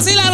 Vacila 0.00 0.29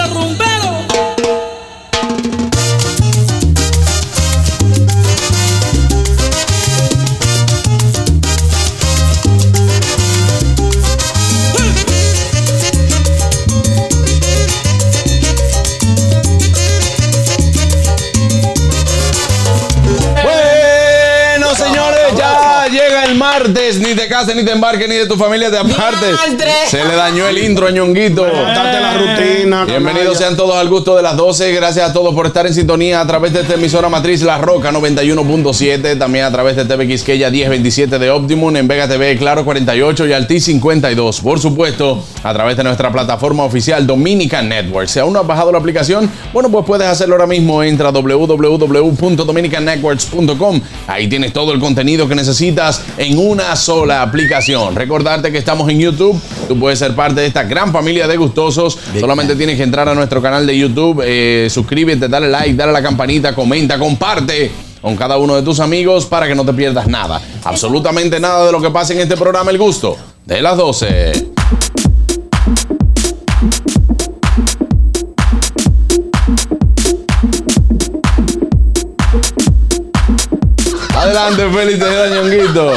cases, 24.27 24.37
ni 24.37 24.45
te 24.45 24.53
embarques, 24.53 24.87
ni 24.89 24.95
de 24.97 25.07
tu 25.07 25.17
familia 25.17 25.51
te 25.51 25.59
apartes. 25.59 26.19
Se 26.69 26.85
le 26.85 26.97
dañó 26.97 27.27
el 27.29 27.39
intro 27.39 27.67
a 27.67 27.71
Ñonguito. 27.71 28.25
Date 28.25 28.81
la 28.81 28.95
rutina. 28.95 29.65
Bienvenidos 29.65 30.19
sean 30.19 30.37
todos 30.37 30.57
al 30.57 30.69
gusto 30.69 30.97
de 30.97 31.03
las 31.03 31.17
12. 31.17 31.53
Gracias 31.53 31.91
a 31.91 31.93
todos 31.93 32.13
por 32.15 32.27
estar 32.27 32.47
en 32.47 32.55
sintonía 32.55 33.01
a 33.01 33.07
través 33.07 33.33
de 33.33 33.43
esta 33.43 33.55
emisora 33.55 33.89
matriz 33.89 34.23
La 34.23 34.39
Roca 34.39 34.73
91.7. 34.73 35.97
También 35.99 36.25
a 36.25 36.33
través 36.33 36.57
de 36.57 36.65
TV 36.65 36.89
Quisqueya 36.89 37.31
1027 37.31 37.99
de 37.99 38.11
Optimum. 38.11 38.57
En 38.57 38.67
Vega 38.67 38.89
TV 38.89 39.17
Claro 39.17 39.45
48 39.45 40.07
y 40.07 40.13
Alti 40.13 40.41
52. 40.41 41.21
Por 41.21 41.39
supuesto, 41.39 42.03
a 42.23 42.33
través 42.33 42.57
de 42.57 42.65
nuestra 42.65 42.91
plataforma 42.91 43.45
oficial 43.45 43.87
Dominican 43.87 44.49
Network. 44.49 44.89
Si 44.89 44.99
aún 44.99 45.13
no 45.13 45.21
has 45.21 45.27
bajado 45.27 45.53
la 45.53 45.59
aplicación, 45.59 46.11
bueno, 46.33 46.49
pues 46.51 46.65
puedes 46.67 46.89
hacerlo 46.89 47.15
ahora 47.15 47.27
mismo. 47.27 47.63
Entra 47.63 47.89
a 47.89 47.93
www.dominicannetworks.com. 47.93 50.61
Ahí 50.89 51.09
tienes 51.09 51.33
todo 51.33 51.53
el 51.53 51.61
contenido 51.61 52.09
que 52.09 52.15
necesitas 52.15 52.83
en 52.99 53.19
una 53.19 53.55
sola 53.57 54.03
aplicación. 54.03 54.16
Recordarte 54.75 55.31
que 55.31 55.39
estamos 55.39 55.69
en 55.69 55.79
YouTube. 55.79 56.21
Tú 56.49 56.59
puedes 56.59 56.79
ser 56.79 56.95
parte 56.95 57.21
de 57.21 57.27
esta 57.27 57.45
gran 57.45 57.73
familia 57.73 58.09
de 58.09 58.17
gustosos. 58.17 58.79
Solamente 58.99 59.37
tienes 59.37 59.57
que 59.57 59.63
entrar 59.63 59.89
a 59.89 59.95
nuestro 59.95 60.23
canal 60.23 60.47
de 60.47 60.57
YouTube, 60.57 61.03
eh, 61.05 61.49
suscríbete, 61.51 62.09
dale 62.09 62.29
like, 62.29 62.55
dale 62.55 62.71
a 62.71 62.73
la 62.73 62.83
campanita, 62.83 63.35
comenta, 63.35 63.79
comparte 63.79 64.51
con 64.81 64.97
cada 64.97 65.19
uno 65.19 65.37
de 65.37 65.43
tus 65.43 65.61
amigos 65.61 66.07
para 66.07 66.27
que 66.27 66.35
no 66.35 66.45
te 66.45 66.53
pierdas 66.53 66.87
nada. 66.87 67.21
Absolutamente 67.45 68.19
nada 68.19 68.47
de 68.47 68.53
lo 68.53 68.61
que 68.61 68.71
pasa 68.71 68.95
en 68.95 69.01
este 69.01 69.17
programa 69.17 69.51
El 69.51 69.59
Gusto 69.59 69.97
de 70.25 70.41
las 70.43 70.57
12. 70.57 71.27
Adelante, 81.17 81.59
Félix 81.59 81.79
Tejeda 81.79 82.09
Ñonguito. 82.09 82.73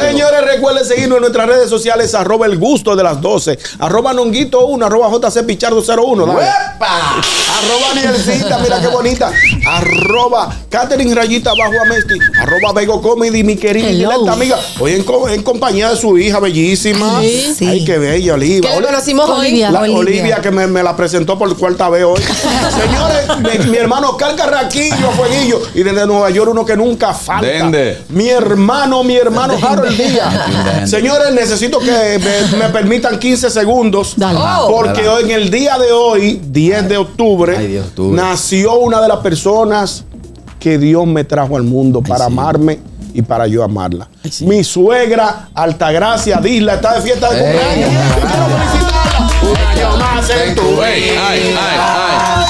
Señores, 0.00 0.40
recuerden 0.44 0.84
seguirnos 0.84 1.16
en 1.16 1.20
nuestras 1.22 1.46
redes 1.48 1.70
sociales, 1.70 2.14
arroba 2.14 2.46
el 2.46 2.58
gusto 2.58 2.94
de 2.94 3.02
las 3.02 3.20
12, 3.20 3.58
arroba 3.78 4.12
nonguito 4.12 4.66
1, 4.66 4.84
arroba 4.86 5.10
jc 5.10 5.44
pichardo 5.46 5.82
01. 5.82 6.26
dale. 6.26 6.48
Arroba 6.80 7.94
Nielcita, 7.94 8.58
mira 8.58 8.80
qué 8.80 8.88
bonita. 8.88 9.30
Arroba 9.66 10.54
Catherine 10.70 11.14
Rayita 11.14 11.50
Bajo 11.50 11.72
Amesti. 11.82 12.14
Arroba 12.40 12.72
Bego 12.72 13.00
Comedy, 13.02 13.42
mi 13.42 13.56
querida 13.56 13.88
directa 13.88 14.32
amiga. 14.32 14.58
Hoy 14.78 14.92
en, 14.94 15.04
co- 15.04 15.28
en 15.28 15.42
compañía 15.42 15.90
de 15.90 15.96
su 15.96 16.16
hija 16.18 16.38
bellísima. 16.40 17.20
Sí. 17.20 17.54
Sí. 17.58 17.66
Ay, 17.66 17.84
qué 17.84 17.98
bella, 17.98 18.34
Oliva. 18.34 18.68
Que 18.68 18.80
le 18.80 18.86
conocimos 18.86 19.28
hoy. 19.30 19.38
Olivia. 19.48 19.70
La 19.70 19.80
Olivia, 19.80 19.98
Olivia. 19.98 20.36
que 20.40 20.50
me, 20.50 20.66
me 20.66 20.82
la 20.82 20.94
presentó 20.96 21.38
por 21.38 21.56
cuarta 21.56 21.88
vez 21.88 22.04
hoy. 22.04 22.20
Señores, 22.22 23.60
mi, 23.64 23.70
mi 23.70 23.76
hermano 23.76 24.10
Oscar 24.10 24.36
Carraquillo, 24.36 25.10
Fueguillo. 25.16 25.60
Y 25.74 25.82
desde 25.82 26.06
Nueva 26.06 26.30
York, 26.30 26.50
uno 26.52 26.64
que 26.64 26.76
nunca 26.76 27.12
falta. 27.14 27.46
Dende. 27.46 27.77
Mi 28.10 28.28
hermano, 28.28 29.02
mi 29.04 29.16
hermano 29.16 29.54
Harold 29.60 29.96
Díaz. 29.96 30.34
Señores, 30.90 31.32
necesito 31.34 31.78
que 31.78 32.18
me, 32.18 32.58
me 32.58 32.68
permitan 32.70 33.18
15 33.18 33.50
segundos. 33.50 34.14
Dale. 34.16 34.38
Oh. 34.40 34.68
Porque 34.68 35.06
hoy, 35.08 35.24
en 35.24 35.30
el 35.30 35.50
día 35.50 35.78
de 35.78 35.92
hoy, 35.92 36.40
10 36.44 36.88
de 36.88 36.96
octubre, 36.96 37.56
Ay, 37.56 37.66
Dios, 37.68 37.86
octubre. 37.86 38.20
nació 38.20 38.74
una 38.78 39.00
de 39.00 39.08
las 39.08 39.18
personas 39.18 40.04
que 40.60 40.78
Dios 40.78 41.06
me 41.06 41.24
trajo 41.24 41.56
al 41.56 41.62
mundo 41.62 42.02
para 42.02 42.26
sí. 42.26 42.32
amarme 42.32 42.80
y 43.14 43.22
para 43.22 43.46
yo 43.46 43.62
amarla. 43.64 44.08
sí. 44.30 44.44
Mi 44.46 44.62
suegra, 44.64 45.48
Altagracia 45.54 46.38
Disla, 46.40 46.74
está 46.74 46.94
de 46.94 47.02
fiesta 47.02 47.30
de 47.30 47.38
Ey, 47.38 47.44
cumpleaños. 47.44 47.90
Quiero 48.14 48.46
felicitarla. 48.46 49.28
Un 49.40 49.56
año 49.56 49.96
más 49.96 50.30
en 50.30 50.54
tu 50.54 50.62
vida. 50.62 52.48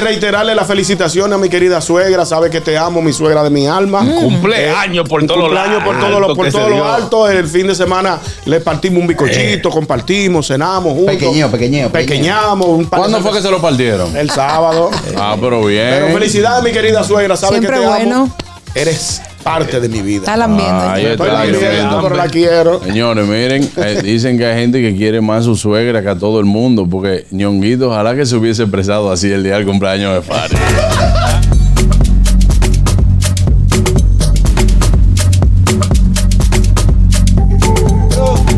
Reiterarle, 0.00 0.10
reiterarle 0.12 0.54
la 0.54 0.64
felicitación 0.64 1.32
a 1.32 1.38
mi 1.38 1.48
querida 1.48 1.80
suegra. 1.80 2.24
Sabe 2.26 2.50
que 2.50 2.60
te 2.60 2.76
amo, 2.76 3.02
mi 3.02 3.12
suegra 3.12 3.42
de 3.42 3.50
mi 3.50 3.66
alma. 3.66 4.04
Cumpleaños 4.04 5.08
por 5.08 5.24
todos 5.26 5.38
los 5.38 5.48
Cumpleaños 5.48 5.84
por 5.84 6.00
todo 6.00 6.20
lo, 6.20 6.34
por 6.34 6.50
todo 6.50 6.68
lo 6.68 6.84
alto. 6.84 7.28
El 7.28 7.46
fin 7.46 7.66
de 7.66 7.74
semana 7.74 8.18
le 8.44 8.60
partimos 8.60 9.00
un 9.00 9.06
bicochito, 9.06 9.70
compartimos, 9.70 10.46
cenamos 10.46 10.92
juntos. 10.94 11.14
Pequeñeo, 11.14 11.50
pequeñeo, 11.50 11.90
pequeñeo. 11.90 12.22
Pequeñamos. 12.22 12.66
Un 12.68 12.86
par 12.86 13.00
de 13.00 13.08
¿Cuándo 13.08 13.20
fue 13.20 13.36
que 13.36 13.42
se 13.42 13.50
lo 13.50 13.60
partieron? 13.60 14.16
El 14.16 14.30
sábado. 14.30 14.90
Ah, 15.16 15.36
pero 15.40 15.64
bien. 15.64 15.88
Pero 15.90 16.08
felicidades, 16.08 16.62
mi 16.64 16.72
querida 16.72 17.04
suegra. 17.04 17.36
Sabe 17.36 17.58
Siempre 17.58 17.76
que 17.76 17.82
te 17.82 17.86
bueno. 17.86 18.16
amo. 18.16 18.36
Eres 18.74 19.20
parte 19.42 19.80
de 19.80 19.88
mi 19.88 20.00
vida. 20.02 20.20
Está 20.20 20.36
lambiendo. 20.36 20.90
Ahí 20.90 21.02
ya. 21.04 21.12
está, 21.12 21.24
Estoy 21.24 21.38
lambiendo, 21.52 21.88
está. 21.88 22.00
pero 22.02 22.16
la 22.16 22.26
quiero. 22.28 22.80
Señores, 22.84 23.26
miren, 23.26 23.70
eh, 23.76 24.00
dicen 24.02 24.38
que 24.38 24.46
hay 24.46 24.60
gente 24.60 24.80
que 24.80 24.94
quiere 24.96 25.20
más 25.20 25.40
a 25.40 25.44
su 25.44 25.56
suegra 25.56 26.02
que 26.02 26.08
a 26.08 26.16
todo 26.16 26.38
el 26.40 26.46
mundo, 26.46 26.86
porque 26.90 27.26
ñonguito, 27.30 27.90
ojalá 27.90 28.14
que 28.14 28.26
se 28.26 28.36
hubiese 28.36 28.62
expresado 28.62 29.10
así 29.10 29.30
el 29.30 29.42
día 29.42 29.56
del 29.56 29.66
cumpleaños 29.66 30.14
de 30.14 30.22
Fari. 30.22 30.56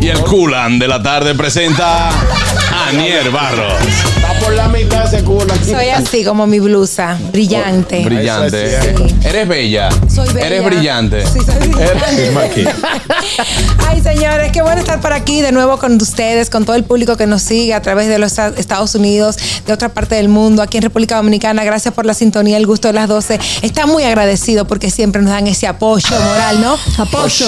Y 0.01 0.09
el 0.09 0.19
Culan 0.21 0.77
de 0.77 0.87
la 0.87 1.01
tarde 1.01 1.33
presenta 1.33 2.09
a 2.09 2.89
Anier 2.89 3.31
Barros. 3.31 3.73
Está 4.15 4.33
por 4.39 4.53
la 4.53 4.67
mitad 4.67 5.11
ese 5.11 5.23
Soy 5.65 5.89
así 5.89 6.23
como 6.23 6.47
mi 6.47 6.59
blusa, 6.59 7.17
brillante. 7.31 8.03
Brillante. 8.05 8.65
Eso 8.65 8.75
es 8.77 8.83
cierto. 8.95 9.27
Eres 9.27 9.47
bella. 9.47 9.89
Soy 10.13 10.27
bella. 10.33 10.47
Eres 10.47 10.65
brillante. 10.65 11.25
Sí, 11.25 11.39
soy 11.39 11.67
brillante. 11.67 12.65
Ay, 13.87 14.01
señores, 14.01 14.51
qué 14.51 14.61
bueno 14.61 14.79
estar 14.81 14.99
por 15.01 15.13
aquí 15.13 15.41
de 15.41 15.51
nuevo 15.51 15.77
con 15.77 15.95
ustedes, 16.01 16.49
con 16.49 16.65
todo 16.65 16.75
el 16.75 16.83
público 16.83 17.17
que 17.17 17.27
nos 17.27 17.41
sigue 17.41 17.73
a 17.73 17.81
través 17.81 18.07
de 18.07 18.19
los 18.19 18.37
Estados 18.37 18.95
Unidos, 18.95 19.37
de 19.65 19.73
otra 19.73 19.89
parte 19.89 20.15
del 20.15 20.29
mundo, 20.29 20.61
aquí 20.61 20.77
en 20.77 20.83
República 20.83 21.17
Dominicana. 21.17 21.63
Gracias 21.63 21.93
por 21.93 22.05
la 22.05 22.13
sintonía, 22.13 22.57
el 22.57 22.67
gusto 22.67 22.87
de 22.87 22.93
las 22.93 23.07
12. 23.07 23.39
Está 23.61 23.85
muy 23.85 24.03
agradecido 24.03 24.65
porque 24.65 24.89
siempre 24.91 25.21
nos 25.21 25.31
dan 25.31 25.47
ese 25.47 25.67
apoyo 25.67 26.07
moral, 26.19 26.61
¿no? 26.61 26.77
Apoyo. 27.03 27.47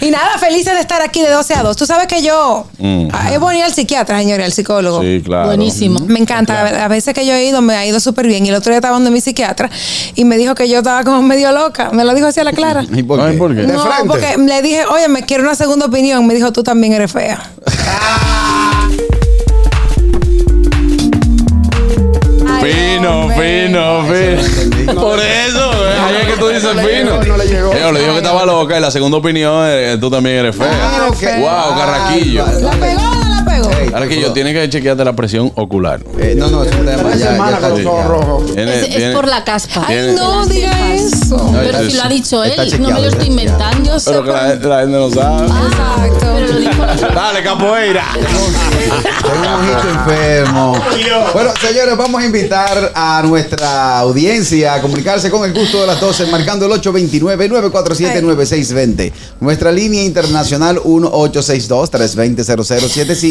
y 0.00 0.10
nada, 0.10 0.38
felices 0.38 0.74
de 0.74 0.80
estar 0.80 1.02
aquí 1.02 1.22
de 1.22 1.30
12 1.30 1.54
a 1.54 1.62
2. 1.62 1.76
Tú 1.76 1.86
sabes 1.86 2.06
que 2.06 2.22
yo 2.22 2.66
Mm. 2.78 3.08
es 3.32 3.40
bonito 3.40 3.64
al 3.64 3.72
psiquiatra, 3.74 4.18
señores, 4.18 4.46
al 4.46 4.52
psicólogo. 4.52 5.02
Sí, 5.02 5.20
claro. 5.24 5.46
Buenísimo. 5.46 6.00
Me 6.06 6.18
encanta. 6.20 6.84
A 6.84 6.88
veces 6.88 7.12
que 7.18 7.26
yo 7.26 7.34
he 7.34 7.46
ido, 7.46 7.60
me 7.60 7.74
ha 7.74 7.84
ido 7.84 7.98
súper 7.98 8.28
bien. 8.28 8.46
Y 8.46 8.50
el 8.50 8.54
otro 8.54 8.70
día 8.70 8.78
estaba 8.78 8.94
donde 8.94 9.10
mi 9.10 9.20
psiquiatra 9.20 9.68
y 10.14 10.24
me 10.24 10.36
dijo 10.36 10.54
que 10.54 10.68
yo 10.68 10.78
estaba 10.78 11.02
como 11.02 11.20
medio 11.32 11.50
loca. 11.52 11.90
Me 11.90 12.04
lo 12.04 12.14
dijo 12.14 12.28
así 12.28 12.40
a 12.40 12.44
la 12.44 12.52
clara. 12.52 12.84
¿Y 12.94 13.02
por 13.02 13.18
qué? 13.28 13.36
¿por 13.36 13.54
qué? 13.54 13.62
De 13.62 13.72
No, 13.72 13.84
porque 14.06 14.36
le 14.38 14.62
dije, 14.62 14.84
oye, 14.86 15.08
me 15.08 15.22
quiero 15.22 15.42
una 15.42 15.54
segunda 15.54 15.86
opinión. 15.86 16.26
Me 16.26 16.34
dijo, 16.34 16.52
tú 16.52 16.62
también 16.62 16.92
eres 16.92 17.10
fea. 17.10 17.40
Fino, 22.60 23.20
hombre. 23.22 23.66
fino, 23.66 24.02
fino. 24.04 24.40
entendí. 24.40 24.84
Por 24.94 25.20
eso, 25.20 25.88
eh, 25.88 25.98
ahí 26.00 26.16
es 26.22 26.26
que 26.26 26.36
tú 26.38 26.48
dices 26.48 26.64
No 26.64 26.74
le 26.74 26.82
fino. 26.82 27.22
llegó, 27.22 27.24
no 27.24 27.36
le 27.36 27.46
llegó. 27.46 27.72
Eh, 27.72 27.92
le 27.92 28.00
dijo 28.00 28.12
que 28.12 28.18
estaba 28.18 28.44
loca 28.44 28.76
y 28.76 28.80
la 28.80 28.90
segunda 28.90 29.16
opinión, 29.18 30.00
tú 30.00 30.10
también 30.10 30.38
eres 30.38 30.56
fea. 30.56 30.68
Ah, 30.72 31.06
ok. 31.08 31.22
Wow, 31.38 31.78
Carraquillo. 31.78 32.44
¿La 32.60 32.70
pegó 32.72 33.00
no 33.00 33.37
la 33.38 33.44
pegó? 33.44 33.70
Ey, 33.70 33.90
Carraquillo, 33.90 34.32
tienes 34.32 34.54
que 34.54 34.68
chequearte 34.70 35.04
la 35.04 35.14
presión 35.14 35.52
ocular. 35.56 36.00
eh, 36.18 36.34
no, 36.36 36.48
no, 36.48 36.64
es 36.64 36.74
un 36.74 36.86
tema 36.86 37.14
ya, 37.14 37.36
ya 37.36 37.68
está 37.76 38.02
rojos. 38.04 38.54
Tiene- 38.54 38.74
Es, 38.76 38.82
es 38.84 38.88
tiene- 38.96 39.14
por 39.14 39.28
la 39.28 39.44
caspa. 39.44 39.84
Ay, 39.86 40.14
no 40.16 40.46
diga 40.46 40.94
eso. 40.94 41.36
No, 41.36 41.52
Pero 41.60 41.78
sí, 41.80 41.90
si 41.90 41.96
lo 41.96 42.02
ha 42.02 42.08
sí. 42.08 42.14
dicho 42.14 42.42
él, 42.44 42.80
no 42.80 42.90
me 42.90 43.00
lo 43.00 43.08
estoy 43.08 43.26
inventando. 43.28 43.90
Yo 43.92 44.00
sé 44.00 44.10
Pero 44.10 44.24
que 44.24 44.30
la, 44.30 44.54
la 44.54 44.80
gente 44.80 44.96
no 44.96 45.10
sabe. 45.10 45.46
Exacto. 45.46 46.26
Pero 46.34 46.46
lo 46.52 46.58
dijo- 46.60 46.86
Dale, 47.14 47.42
capoeira. 47.42 48.04
Tengo 48.12 49.58
un 49.58 49.68
enfermo. 49.98 50.76
Bueno, 51.32 51.50
señores, 51.60 51.96
vamos 51.96 52.22
a 52.22 52.26
invitar 52.26 52.92
a 52.94 53.22
nuestra 53.24 53.98
audiencia 53.98 54.74
a 54.74 54.80
comunicarse 54.80 55.30
con 55.30 55.44
el 55.44 55.52
gusto 55.52 55.80
de 55.80 55.86
las 55.86 56.00
12, 56.00 56.26
marcando 56.26 56.66
el 56.66 56.72
829-947-9620. 56.80 59.12
Nuestra 59.40 59.72
línea 59.72 60.02
internacional 60.04 60.78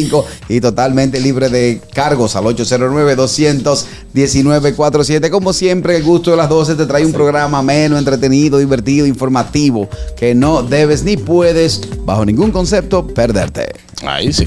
1862-320-0075 0.08 0.24
y 0.48 0.60
totalmente 0.60 1.20
libre 1.20 1.48
de 1.48 1.80
cargos 1.94 2.34
al 2.36 2.44
809-219-47. 2.44 5.30
Como 5.30 5.52
siempre, 5.52 5.96
el 5.96 6.02
gusto 6.02 6.30
de 6.30 6.36
las 6.36 6.48
12 6.48 6.76
te 6.76 6.86
trae 6.86 7.04
un 7.04 7.12
programa 7.12 7.58
ameno, 7.58 7.98
entretenido, 7.98 8.58
divertido, 8.58 9.06
informativo, 9.06 9.88
que 10.16 10.34
no 10.34 10.62
debes 10.62 11.02
ni 11.04 11.16
puedes, 11.16 11.80
bajo 12.04 12.24
ningún 12.24 12.50
concepto, 12.50 13.06
perderte. 13.06 13.72
Ahí 14.02 14.32
sí. 14.32 14.42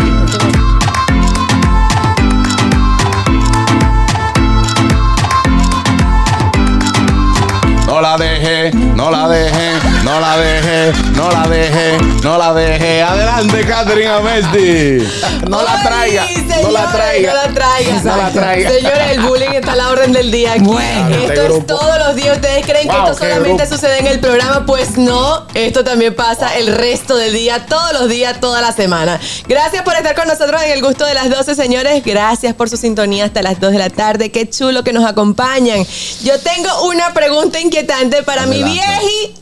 No 7.87 7.99
la 7.99 8.17
deje, 8.17 8.71
no 8.95 9.11
la 9.11 9.27
deje, 9.27 9.70
no 10.11 10.19
la 10.19 10.37
deje, 10.37 10.91
no 11.15 11.31
la 11.31 11.47
deje, 11.47 11.97
no 12.21 12.37
la 12.37 12.53
deje. 12.53 13.01
Adelante, 13.01 13.65
Catherine 13.65 14.07
Amesti. 14.09 15.07
No 15.47 15.61
la 15.61 15.81
traiga, 15.81 16.25
no 16.61 16.71
la 16.71 16.91
traiga. 16.91 17.31
No 17.33 17.37
la 17.47 17.53
traiga. 17.53 18.01
No 18.03 18.17
la 18.17 18.29
traiga. 18.31 18.69
Señores, 18.71 19.11
el 19.11 19.21
bullying 19.21 19.51
está 19.53 19.71
a 19.71 19.75
la 19.77 19.89
orden 19.89 20.11
del 20.11 20.29
día 20.29 20.53
aquí. 20.53 20.63
Bueno. 20.63 21.15
esto 21.15 21.31
Este 21.33 21.57
es 21.57 21.65
todos 21.67 21.97
los 21.99 22.15
días. 22.15 22.35
¿Ustedes 22.35 22.65
creen 22.65 22.87
Wow, 22.87 22.95
que 23.05 23.11
esto 23.11 23.23
solamente 23.23 23.63
grupo. 23.63 23.75
sucede 23.75 23.99
en 23.99 24.07
el 24.07 24.19
programa? 24.19 24.65
Pues 24.65 24.97
no, 24.97 25.45
esto 25.53 25.83
también 25.85 26.13
pasa 26.13 26.57
el 26.57 26.67
resto 26.67 27.15
del 27.15 27.31
día, 27.31 27.65
todos 27.67 27.93
los 27.93 28.09
días, 28.09 28.39
toda 28.41 28.59
la 28.59 28.73
semana. 28.73 29.17
Gracias 29.47 29.81
por 29.83 29.93
estar 29.95 30.13
con 30.13 30.27
nosotros 30.27 30.61
en 30.63 30.71
el 30.71 30.81
gusto 30.81 31.05
de 31.05 31.13
las 31.13 31.29
12, 31.29 31.55
señores. 31.55 32.03
Gracias 32.03 32.53
por 32.53 32.69
su 32.69 32.75
sintonía 32.75 33.23
hasta 33.25 33.41
las 33.41 33.61
2 33.61 33.71
de 33.71 33.77
la 33.79 33.89
tarde. 33.89 34.29
Qué 34.29 34.49
chulo 34.49 34.83
que 34.83 34.91
nos 34.91 35.05
acompañan. 35.05 35.85
Yo 36.21 36.37
tengo 36.39 36.83
una 36.83 37.13
pregunta 37.13 37.59
inquietante 37.61 38.23
para 38.23 38.45
mi 38.45 38.61
Adelante. 38.61 38.81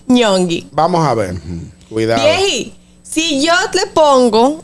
Ñongui. 0.09 0.67
Vamos 0.71 1.05
a 1.07 1.13
ver. 1.13 1.35
Cuidado. 1.89 2.21
Vieji, 2.23 2.73
si 3.03 3.41
yo 3.45 3.53
le 3.73 3.85
pongo 3.87 4.63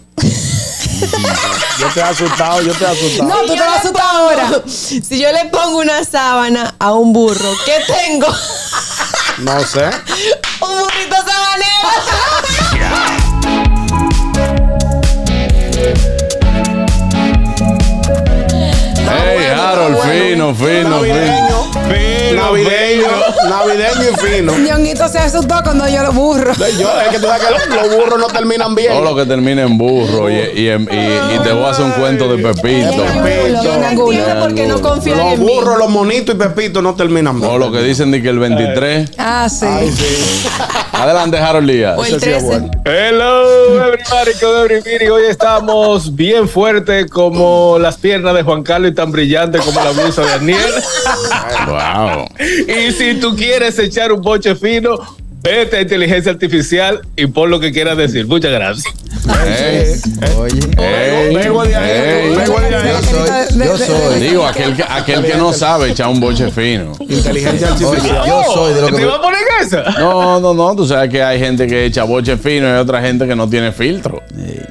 Yo 1.80 1.88
te 1.94 2.00
he 2.00 2.04
asustado, 2.04 2.62
yo 2.62 2.74
te 2.74 2.84
he 2.84 2.88
asustado. 2.88 3.30
No, 3.30 3.42
tú 3.42 3.54
te 3.54 3.60
vas 3.60 3.70
a 3.70 3.80
asustar 3.80 4.16
ahora. 4.16 4.62
Si 4.66 5.20
yo 5.20 5.32
le 5.32 5.46
pongo 5.46 5.80
una 5.80 6.04
sábana 6.04 6.76
a 6.80 6.94
un 6.94 7.14
burro, 7.14 7.52
¿qué 7.66 7.82
tengo? 7.86 8.28
No 9.40 9.60
sé. 9.66 9.86
un 10.62 10.80
burrito 10.80 11.16
sabanero. 11.18 12.56
Hey, 19.08 19.46
Harold, 19.54 19.98
fino, 20.02 20.56
fino, 20.56 21.02
fino. 21.02 21.75
Navideño. 21.88 22.36
Navideño. 22.36 23.08
Navideño 23.50 24.10
y 24.12 24.16
fino. 24.26 24.58
Ñonguito 24.58 25.08
se 25.08 25.20
asustó 25.20 25.56
cuando 25.64 25.88
yo 25.88 26.02
lo 26.04 26.12
burro. 26.12 26.52
Yo, 26.80 27.00
es 27.02 27.08
que 27.10 27.20
tú 27.20 27.28
sabes 27.28 27.44
que 27.44 27.52
los, 27.52 27.68
los 27.84 27.96
burros 27.96 28.20
no 28.20 28.28
terminan 28.28 28.74
bien. 28.76 28.92
Todo 28.92 29.04
lo 29.04 29.16
que 29.16 29.26
termina 29.26 29.62
en 29.64 29.78
burro 29.78 30.30
y, 30.30 30.36
y, 30.56 30.70
en- 30.70 30.84
y- 30.92 31.36
y 31.36 31.40
te 31.44 31.52
voy 31.54 31.66
a 31.66 31.70
hacer 31.70 31.86
un 31.86 31.92
cuento 31.92 32.28
de 32.36 32.42
Pepito. 32.44 32.92
Pepito. 33.24 33.64
Yo 34.56 34.68
no 34.68 34.82
confían 34.82 35.18
Los 35.18 35.34
en 35.34 35.40
mí. 35.40 35.46
burros, 35.46 35.78
los 35.78 35.90
monitos 35.90 36.36
y 36.36 36.38
Pepito 36.38 36.82
no 36.82 36.96
terminan 36.96 37.40
bien. 37.40 37.52
O 37.52 37.58
lo 37.58 37.72
que 37.72 37.80
dicen 37.82 38.12
de 38.12 38.22
que 38.22 38.30
el 38.30 38.40
23. 38.40 39.12
Ah, 39.18 39.48
sí. 39.50 39.66
Ay, 39.68 39.92
sí. 39.92 40.48
Adelante, 40.94 41.38
Harold 41.38 41.70
Díaz. 41.70 41.98
O 41.98 42.06
el 42.06 42.16
Ese 42.16 42.20
sí 42.26 42.32
es 42.32 42.38
13. 42.38 42.46
bueno. 42.46 42.72
Hello, 42.86 43.86
everybody. 43.86 45.08
Hoy 45.10 45.24
estamos 45.30 46.16
bien 46.16 46.48
fuertes 46.48 47.10
como 47.12 47.78
las 47.80 47.98
piernas 47.98 48.34
de 48.34 48.44
Juan 48.44 48.64
Carlos 48.64 48.92
y 48.92 48.96
tan 48.96 49.12
brillantes 49.12 49.62
como 49.62 49.84
la 49.84 49.92
blusa 49.92 50.22
de 50.22 50.28
Daniel. 50.30 50.74
Wow. 51.76 52.28
y 52.40 52.92
si 52.92 53.16
tú 53.16 53.36
quieres 53.36 53.78
echar 53.80 54.12
un 54.12 54.22
boche 54.22 54.56
fino, 54.56 54.98
vete 55.42 55.78
a 55.78 55.82
inteligencia 55.82 56.32
artificial 56.32 57.02
y 57.16 57.28
pon 57.28 57.50
lo 57.50 57.60
que 57.60 57.72
quieras 57.72 57.98
decir. 57.98 58.26
Muchas 58.28 58.52
gracias. 58.52 58.94
Oye. 60.38 60.60
Yo 62.46 62.48
soy, 62.48 63.66
yo 63.66 63.78
soy. 63.78 64.20
Digo, 64.20 64.46
aquel 64.46 64.76
que, 64.76 64.84
aquel 64.84 65.24
que 65.26 65.36
no 65.36 65.54
sabe 65.54 65.90
echar 65.92 66.08
un 66.08 66.20
boche 66.20 66.52
fino. 66.52 66.92
Inteligencia 67.00 67.74
Oye, 67.74 67.86
artificial. 67.88 68.26
yo 68.28 68.44
soy 68.54 68.74
de 68.74 68.82
lo 68.82 68.88
¿Te 68.88 68.98
que. 68.98 69.06
va 69.06 69.16
a 69.16 69.22
poner 69.22 69.40
esa? 69.62 69.84
No, 70.00 70.40
no, 70.40 70.54
no. 70.54 70.76
Tú 70.76 70.86
sabes 70.86 71.10
que 71.10 71.24
hay 71.24 71.40
gente 71.40 71.68
que 71.68 71.86
echa 71.86 72.04
boche 72.04 72.38
fino 72.38 72.68
y 72.68 72.72
hay 72.72 72.78
otra 72.80 73.02
gente 73.02 73.28
que 73.28 73.36
no 73.36 73.50
tiene 73.50 73.72
filtro. 73.72 74.22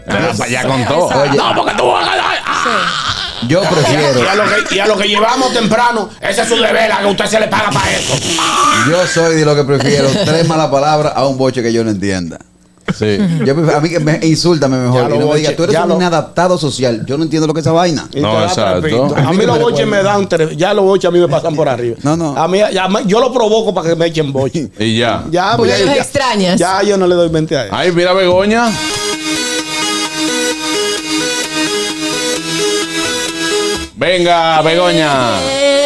Nada, 0.06 0.32
para 0.32 0.44
allá 0.44 0.62
con 0.68 0.84
todo. 0.86 1.06
Oye. 1.22 1.36
No, 1.36 1.54
porque 1.56 1.74
tú 1.76 1.86
vas 1.86 2.08
a 2.08 2.16
ganar. 2.16 3.23
Yo 3.48 3.60
prefiero. 3.62 4.22
Y 4.22 4.26
a, 4.26 4.34
lo 4.34 4.44
que, 4.44 4.74
y 4.74 4.78
a 4.78 4.86
lo 4.86 4.96
que 4.96 5.08
llevamos 5.08 5.52
temprano, 5.52 6.08
ese 6.20 6.42
es 6.42 6.48
su 6.48 6.56
deber, 6.56 6.90
a 6.92 6.98
que 7.00 7.06
usted 7.06 7.26
se 7.26 7.40
le 7.40 7.48
paga 7.48 7.70
para 7.70 7.90
eso. 7.92 8.14
Yo 8.90 9.06
soy 9.06 9.36
de 9.36 9.44
lo 9.44 9.54
que 9.54 9.64
prefiero 9.64 10.08
tres 10.24 10.46
malas 10.48 10.68
palabras 10.68 11.12
a 11.16 11.26
un 11.26 11.36
boche 11.38 11.62
que 11.62 11.72
yo 11.72 11.84
no 11.84 11.90
entienda. 11.90 12.38
Sí. 12.96 13.16
Yo 13.44 13.54
prefiero- 13.56 13.78
a 13.78 13.80
mí 13.80 13.88
que 13.88 13.98
me 13.98 14.20
insúltame 14.22 14.76
mejor. 14.76 15.04
Que 15.04 15.08
no 15.08 15.16
me 15.18 15.24
boche, 15.24 15.38
diga, 15.40 15.56
tú 15.56 15.62
eres 15.64 15.72
ya 15.72 15.82
un 15.84 15.88
lo- 15.88 15.96
inadaptado 15.96 16.58
social. 16.58 17.04
Yo 17.06 17.16
no 17.16 17.24
entiendo 17.24 17.46
lo 17.46 17.54
que 17.54 17.60
es 17.60 17.66
esa 17.66 17.72
vaina. 17.72 18.06
Y 18.12 18.20
No, 18.20 18.42
exacto. 18.44 19.14
A 19.16 19.32
mí 19.32 19.46
los 19.46 19.58
boches 19.58 19.86
me 19.86 20.02
dan, 20.02 20.28
tres- 20.28 20.54
ya 20.56 20.74
los 20.74 20.84
boches 20.84 21.08
a 21.08 21.10
mí 21.10 21.18
me 21.18 21.26
pasan 21.26 21.56
por 21.56 21.66
arriba. 21.68 21.96
No, 22.02 22.14
no. 22.16 22.36
A 22.36 22.46
mí, 22.46 22.58
ya 22.58 22.86
yo 23.06 23.20
lo 23.20 23.32
provoco 23.32 23.72
para 23.74 23.88
que 23.88 23.96
me 23.96 24.06
echen 24.06 24.32
boche. 24.32 24.68
Y 24.78 24.98
ya. 24.98 25.24
Ya, 25.30 25.56
Porque 25.56 25.72
pues, 25.72 25.86
ya, 25.86 25.94
extrañas. 25.96 26.58
Ya 26.58 26.82
yo 26.82 26.98
no 26.98 27.06
le 27.06 27.14
doy 27.14 27.30
mente 27.30 27.56
a 27.56 27.62
él. 27.64 27.70
Ay, 27.72 27.90
mira 27.90 28.12
Begoña. 28.12 28.70
Venga, 33.96 34.60
Begoña. 34.62 35.38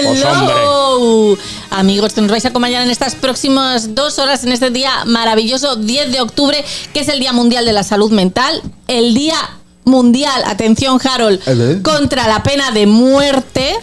Pues, 0.05 0.25
hombre. 0.25 0.55
Hello. 0.57 1.37
Amigos, 1.71 2.15
que 2.15 2.21
nos 2.23 2.31
vais 2.31 2.45
a 2.45 2.49
acompañar 2.49 2.83
en 2.83 2.91
estas 2.91 3.15
próximas 3.15 3.95
dos 3.95 4.19
horas 4.19 4.43
en 4.45 4.53
este 4.53 4.71
día 4.71 5.05
maravilloso 5.05 5.77
10 5.77 6.13
de 6.13 6.21
octubre, 6.21 6.65
que 6.95 7.01
es 7.01 7.09
el 7.09 7.21
Día 7.21 7.33
Mundial 7.33 7.65
de 7.67 7.73
la 7.73 7.83
Salud 7.83 8.11
Mental, 8.11 8.63
el 8.87 9.13
Día 9.15 9.37
Mundial, 9.85 10.43
atención 10.47 10.99
Harold, 11.03 11.41
¿Eh? 11.47 11.81
contra 11.83 12.27
la 12.29 12.43
pena 12.43 12.71
de 12.71 12.87
muerte 12.87 13.75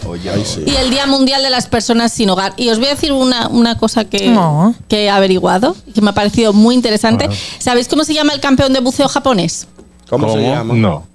y 0.66 0.74
el 0.74 0.90
Día 0.90 1.06
Mundial 1.06 1.42
de 1.42 1.50
las 1.50 1.68
Personas 1.68 2.12
sin 2.12 2.28
Hogar. 2.30 2.52
Y 2.56 2.68
os 2.70 2.78
voy 2.78 2.88
a 2.88 2.90
decir 2.90 3.12
una, 3.12 3.46
una 3.48 3.78
cosa 3.78 4.04
que, 4.04 4.28
No. 4.28 4.74
que 4.88 5.04
he 5.04 5.10
averiguado 5.10 5.76
y 5.86 5.92
que 5.92 6.00
me 6.00 6.10
ha 6.10 6.14
parecido 6.14 6.52
muy 6.52 6.74
interesante. 6.74 7.28
¿Sabéis 7.58 7.86
cómo 7.88 8.02
se 8.04 8.14
llama 8.14 8.32
el 8.32 8.40
campeón 8.40 8.72
de 8.72 8.80
buceo 8.80 9.08
japonés? 9.08 9.68
¿Cómo, 10.10 10.26
se 10.28 10.34
¿Cómo? 10.34 10.48
llama? 10.54 10.74
No. 10.74 11.06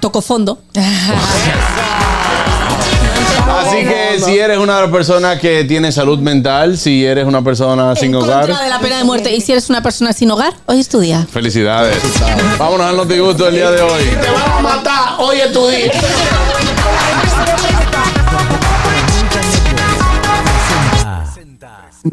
Tocó 0.00 0.20
fondo. 0.20 0.58
Así 3.58 3.84
que 3.84 4.20
si 4.24 4.38
eres 4.38 4.58
una 4.58 4.90
personas 4.90 5.40
que 5.40 5.64
tiene 5.64 5.92
salud 5.92 6.18
mental, 6.18 6.78
si 6.78 7.04
eres 7.04 7.24
una 7.24 7.42
persona 7.42 7.94
sin 7.96 8.10
en 8.10 8.16
hogar, 8.16 8.46
contra 8.46 8.64
de 8.64 8.70
la 8.70 8.80
pena 8.80 8.98
de 8.98 9.04
muerte. 9.04 9.34
Y 9.34 9.40
si 9.40 9.52
eres 9.52 9.68
una 9.70 9.82
persona 9.82 10.12
sin 10.12 10.30
hogar, 10.30 10.52
hoy 10.66 10.80
es 10.80 10.88
tu 10.88 11.00
día. 11.00 11.26
felicidades. 11.30 11.98
Vámonos 12.58 12.86
al 12.86 12.96
notigusto 12.96 13.44
del 13.46 13.54
día 13.54 13.70
de 13.70 13.82
hoy. 13.82 14.04
Te 14.04 14.30
vamos 14.30 14.58
a 14.58 14.62
matar, 14.62 15.14
hoy 15.18 15.40
es 15.40 15.52
tu 15.52 15.66
día. 15.68 15.92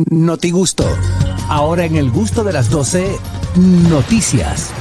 Noti 0.09 0.51
Gusto. 0.51 0.85
Ahora 1.49 1.85
en 1.85 1.95
el 1.95 2.09
gusto 2.09 2.43
de 2.43 2.53
las 2.53 2.69
12, 2.69 3.19
noticias. 3.55 4.71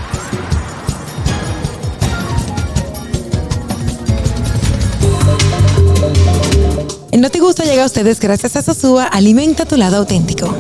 No 7.23 7.31
Te 7.31 7.39
Gusta 7.39 7.63
llega 7.63 7.85
a 7.85 7.87
ustedes 7.87 8.19
gracias 8.19 8.57
a 8.57 8.63
Sosúa. 8.63 9.05
Alimenta 9.05 9.65
tu 9.65 9.77
lado 9.77 9.99
auténtico. 9.99 10.57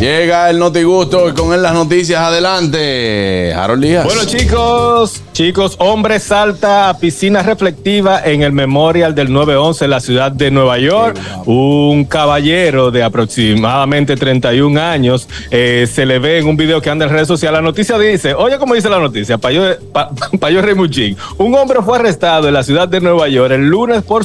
Llega 0.00 0.50
el 0.50 0.58
notigusto 0.58 1.30
y 1.30 1.32
con 1.32 1.54
él 1.54 1.62
las 1.62 1.72
noticias. 1.72 2.20
Adelante, 2.20 3.54
Harold 3.54 3.82
Díaz. 3.82 4.04
Bueno, 4.04 4.24
chicos, 4.26 5.22
chicos, 5.32 5.76
hombre 5.78 6.20
salta 6.20 6.90
a 6.90 6.98
piscina 6.98 7.42
reflectiva 7.42 8.20
en 8.22 8.42
el 8.42 8.52
Memorial 8.52 9.14
del 9.14 9.32
911 9.32 9.84
en 9.84 9.90
la 9.90 10.00
ciudad 10.00 10.30
de 10.30 10.50
Nueva 10.50 10.78
York. 10.78 11.18
Un 11.46 12.04
caballero 12.04 12.90
de 12.90 13.02
aproximadamente 13.02 14.14
31 14.14 14.78
años 14.78 15.26
eh, 15.50 15.88
se 15.90 16.04
le 16.04 16.18
ve 16.18 16.38
en 16.38 16.48
un 16.48 16.56
video 16.56 16.82
que 16.82 16.90
anda 16.90 17.06
en 17.06 17.10
redes 17.10 17.28
sociales. 17.28 17.58
La 17.58 17.62
noticia 17.62 17.96
dice, 17.98 18.34
oye, 18.34 18.58
cómo 18.58 18.74
dice 18.74 18.90
la 18.90 18.98
noticia, 18.98 19.38
Payo, 19.38 19.62
pa, 19.90 20.10
Payo 20.38 20.60
Remuchín. 20.62 21.16
Un 21.38 21.54
hombre 21.54 21.80
fue 21.82 21.98
arrestado 21.98 22.46
en 22.46 22.52
la 22.52 22.62
ciudad 22.62 22.88
de 22.88 23.00
Nueva 23.00 23.28
York 23.28 23.52
el 23.52 23.68
lunes 23.68 24.02
por 24.02 24.24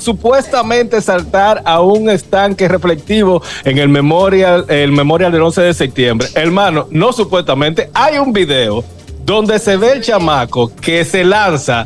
supuestamente 0.63 1.01
saltar 1.01 1.61
a 1.65 1.79
un 1.81 2.09
estanque 2.09 2.67
reflectivo 2.67 3.41
en 3.63 3.77
el 3.77 3.87
Memorial, 3.89 4.65
el 4.67 4.91
Memorial 4.91 5.31
del 5.31 5.41
11 5.41 5.61
de 5.61 5.73
septiembre. 5.73 6.27
Hermano, 6.35 6.87
no 6.91 7.13
supuestamente, 7.13 7.89
hay 7.93 8.17
un 8.17 8.33
video 8.33 8.83
donde 9.25 9.57
se 9.59 9.77
ve 9.77 9.93
el 9.93 10.01
chamaco 10.01 10.71
que 10.81 11.05
se 11.05 11.23
lanza 11.23 11.85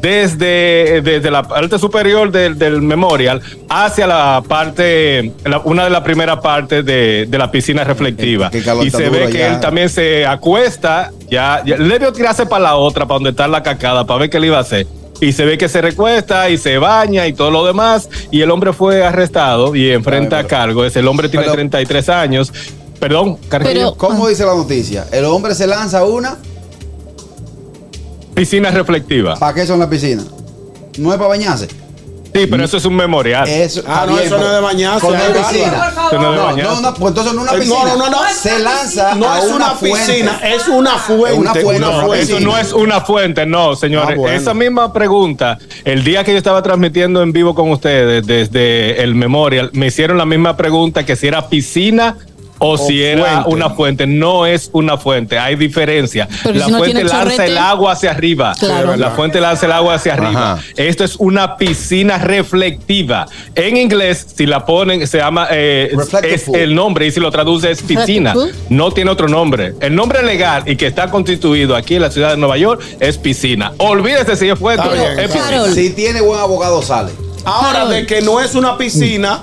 desde, 0.00 1.00
desde 1.02 1.30
la 1.30 1.42
parte 1.42 1.78
superior 1.78 2.30
del, 2.30 2.58
del 2.58 2.80
memorial 2.82 3.40
hacia 3.68 4.06
la 4.06 4.42
parte, 4.46 5.32
la- 5.44 5.60
una 5.64 5.84
de 5.84 5.90
las 5.90 6.02
primeras 6.02 6.38
partes 6.40 6.84
de, 6.84 7.26
de 7.28 7.38
la 7.38 7.50
piscina 7.50 7.84
reflectiva. 7.84 8.50
Y 8.86 8.90
se 8.90 9.08
ve 9.10 9.26
que 9.30 9.38
ya. 9.38 9.54
él 9.54 9.60
también 9.60 9.88
se 9.88 10.24
acuesta, 10.26 11.10
ya, 11.30 11.62
ya 11.64 11.76
le 11.76 11.88
debió 11.94 12.12
tirarse 12.12 12.44
para 12.46 12.62
la 12.64 12.76
otra, 12.76 13.06
para 13.06 13.16
donde 13.16 13.30
está 13.30 13.48
la 13.48 13.62
cacada, 13.62 14.06
para 14.06 14.20
ver 14.20 14.30
qué 14.30 14.40
le 14.40 14.46
iba 14.48 14.58
a 14.58 14.60
hacer. 14.60 14.86
Y 15.20 15.32
se 15.32 15.44
ve 15.44 15.56
que 15.56 15.68
se 15.68 15.80
recuesta 15.80 16.50
y 16.50 16.58
se 16.58 16.76
baña 16.78 17.26
y 17.26 17.32
todo 17.32 17.50
lo 17.50 17.64
demás. 17.64 18.08
Y 18.30 18.40
el 18.42 18.50
hombre 18.50 18.72
fue 18.72 19.04
arrestado 19.04 19.74
y 19.74 19.90
enfrenta 19.90 20.38
Ay, 20.38 20.44
pero- 20.44 20.48
cargo. 20.58 20.84
Ese 20.84 21.00
el 21.00 21.08
hombre 21.08 21.28
tiene 21.28 21.44
Pero- 21.44 21.54
33 21.54 22.08
años. 22.08 22.52
Perdón, 22.98 23.36
Carrillo. 23.48 23.94
¿Cómo 23.96 24.28
dice 24.28 24.44
la 24.44 24.54
noticia? 24.54 25.06
El 25.12 25.24
hombre 25.26 25.54
se 25.54 25.66
lanza 25.66 26.00
a 26.00 26.04
una. 26.04 26.36
Piscina 28.34 28.70
reflectiva. 28.70 29.36
¿Para 29.36 29.54
qué 29.54 29.66
son 29.66 29.78
las 29.78 29.88
piscinas? 29.88 30.26
No 30.98 31.10
es 31.12 31.16
para 31.16 31.28
bañarse. 31.28 31.68
Sí, 32.34 32.46
pero 32.48 32.64
eso 32.64 32.76
es 32.78 32.84
un 32.84 32.96
memorial. 32.96 33.46
Eso, 33.48 33.82
Ah, 33.86 34.06
no, 34.08 34.18
eso 34.18 34.36
no 34.36 34.46
es 34.46 34.52
de 34.54 34.60
bañarse, 34.60 35.00
Con 35.06 35.14
una 35.14 35.24
piscina. 35.26 35.66
Eso 35.68 35.70
no 35.70 35.84
es 35.86 36.10
de 36.10 36.18
No, 36.18 36.44
bañarse. 36.44 36.62
no, 36.74 36.80
no, 36.80 36.94
pues 36.94 37.08
entonces 37.10 37.32
no 37.34 37.42
es 37.44 37.48
una 37.48 37.52
Eh, 37.52 37.60
piscina. 37.60 37.84
no, 37.84 37.96
no, 37.96 38.10
no. 38.10 38.18
Se 38.34 38.58
lanza 38.58 39.14
No 39.14 39.30
a 39.32 39.38
es 39.38 39.44
una, 39.44 39.78
piscina, 39.78 40.40
es 40.42 40.68
una 40.68 40.98
fuente. 40.98 41.38
Una 41.38 41.52
fuente, 41.54 41.76
una 41.76 41.86
no, 41.92 42.06
fuente. 42.06 42.24
Eso 42.24 42.40
no 42.40 42.58
es 42.58 42.72
una 42.72 43.00
fuente, 43.02 43.46
no, 43.46 43.76
señores. 43.76 44.10
Ah, 44.12 44.16
bueno. 44.16 44.36
Esa 44.36 44.52
misma 44.52 44.92
pregunta, 44.92 45.58
el 45.84 46.02
día 46.02 46.24
que 46.24 46.32
yo 46.32 46.38
estaba 46.38 46.60
transmitiendo 46.62 47.22
en 47.22 47.32
vivo 47.32 47.54
con 47.54 47.70
ustedes 47.70 48.26
desde 48.26 49.00
el 49.04 49.14
Memorial, 49.14 49.70
me 49.72 49.86
hicieron 49.86 50.18
la 50.18 50.26
misma 50.26 50.56
pregunta 50.56 51.06
que 51.06 51.14
si 51.14 51.28
era 51.28 51.48
piscina 51.48 52.16
o, 52.58 52.78
si 52.78 53.02
era 53.02 53.42
fuente. 53.42 53.50
una 53.50 53.70
fuente. 53.70 54.06
No 54.06 54.46
es 54.46 54.70
una 54.72 54.96
fuente, 54.96 55.38
hay 55.38 55.56
diferencia. 55.56 56.28
Pero 56.42 56.58
la 56.58 56.66
si 56.66 56.72
no 56.72 56.78
fuente 56.78 57.04
lanza 57.04 57.22
chorrete. 57.22 57.46
el 57.46 57.58
agua 57.58 57.92
hacia 57.92 58.10
arriba. 58.10 58.54
Claro. 58.58 58.96
La 58.96 59.10
fuente 59.10 59.40
lanza 59.40 59.66
el 59.66 59.72
agua 59.72 59.94
hacia 59.94 60.14
arriba. 60.14 60.52
Ajá. 60.52 60.62
Esto 60.76 61.04
es 61.04 61.16
una 61.16 61.56
piscina 61.56 62.18
reflectiva. 62.18 63.26
En 63.54 63.76
inglés, 63.76 64.26
si 64.34 64.46
la 64.46 64.64
ponen, 64.64 65.06
se 65.06 65.18
llama, 65.18 65.48
eh, 65.50 65.94
es 66.22 66.48
el 66.48 66.74
nombre 66.74 67.06
y 67.06 67.10
si 67.10 67.20
lo 67.20 67.30
traduce 67.30 67.70
es 67.70 67.82
piscina. 67.82 68.34
No 68.68 68.90
tiene 68.92 69.10
otro 69.10 69.28
nombre. 69.28 69.74
El 69.80 69.94
nombre 69.94 70.22
legal 70.22 70.62
y 70.66 70.76
que 70.76 70.86
está 70.86 71.10
constituido 71.10 71.76
aquí 71.76 71.96
en 71.96 72.02
la 72.02 72.10
ciudad 72.10 72.30
de 72.30 72.36
Nueva 72.36 72.56
York 72.56 72.82
es 73.00 73.18
piscina. 73.18 73.72
Olvídese 73.78 74.36
si 74.36 74.48
es 74.48 74.58
fuente. 74.58 74.84
Es. 75.18 75.74
Si 75.74 75.90
tiene 75.90 76.20
buen 76.20 76.40
abogado, 76.40 76.82
sale. 76.82 77.12
Ahora, 77.44 77.86
de 77.86 78.06
que 78.06 78.22
no 78.22 78.40
es 78.40 78.54
una 78.54 78.78
piscina 78.78 79.42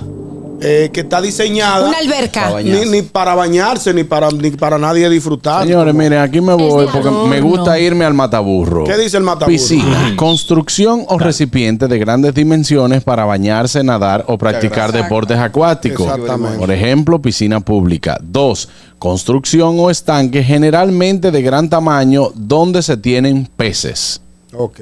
eh, 0.62 0.90
que 0.94 1.02
está 1.02 1.22
diseñada 1.22 1.88
Una 1.88 1.98
alberca. 1.98 2.52
Para 2.52 2.62
ni, 2.62 2.86
ni 2.86 3.02
para 3.02 3.36
bañarse, 3.36 3.94
ni 3.94 4.04
para, 4.04 4.30
ni 4.30 4.52
para 4.52 4.78
nadie 4.78 5.10
disfrutar. 5.10 5.64
Señores, 5.64 5.94
miren, 5.94 6.20
aquí 6.20 6.40
me 6.40 6.54
voy 6.54 6.86
porque 6.86 7.08
adorno. 7.08 7.28
me 7.28 7.42
gusta 7.42 7.80
irme 7.80 8.06
al 8.06 8.14
mataburro. 8.14 8.84
¿Qué 8.84 8.98
dice 8.98 9.18
el 9.18 9.24
mataburro? 9.24 9.52
Piscina, 9.52 10.14
construcción 10.16 11.06
o 11.08 11.18
recipiente 11.18 11.88
de 11.88 11.98
grandes 11.98 12.34
dimensiones 12.34 13.04
para 13.04 13.26
bañarse, 13.26 13.84
nadar 13.84 14.26
o 14.28 14.38
practicar 14.38 14.92
deportes 14.92 15.38
acuáticos. 15.38 16.08
Exactamente. 16.08 16.58
Por 16.60 16.72
ejemplo, 16.72 17.22
piscina 17.22 17.60
pública. 17.60 18.18
Dos, 18.22 18.70
construcción 19.00 19.78
o 19.80 19.90
estanque 19.90 20.44
generalmente 20.44 21.32
de 21.32 21.42
gran 21.42 21.70
tamaño 21.70 22.32
donde 22.36 22.82
se 22.82 22.98
tienen 22.98 23.50
peces. 23.56 24.22
Ok. 24.54 24.82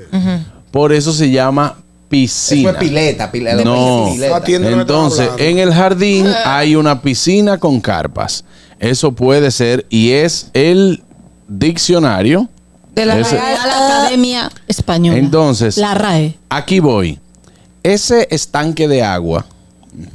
Por 0.72 0.94
eso 0.94 1.14
se 1.14 1.32
llama 1.32 1.78
piscina. 2.10 2.72
Eso 2.72 2.80
es 2.80 2.84
pileta, 2.90 3.32
pileta. 3.32 3.64
No. 3.64 4.10
pileta. 4.12 4.42
Entonces, 4.82 5.30
en 5.38 5.60
el 5.60 5.74
jardín 5.74 6.28
hay 6.46 6.76
una 6.76 7.02
piscina 7.02 7.58
con 7.58 7.80
carpas. 7.80 8.44
Eso 8.80 9.12
puede 9.14 9.52
ser 9.52 9.86
y 9.90 10.12
es 10.12 10.50
el 10.54 11.04
diccionario. 11.48 12.50
De 12.96 13.06
la 13.06 13.20
Ese- 13.20 13.36
Real 13.38 13.58
Real 13.64 13.70
Academia 13.70 14.52
Española. 14.68 15.18
Entonces- 15.18 15.78
La 15.78 15.94
RAE. 15.94 16.36
Aquí 16.50 16.80
voy. 16.80 17.20
Ese 17.84 18.28
estanque 18.32 18.88
de 18.88 19.04
agua, 19.04 19.46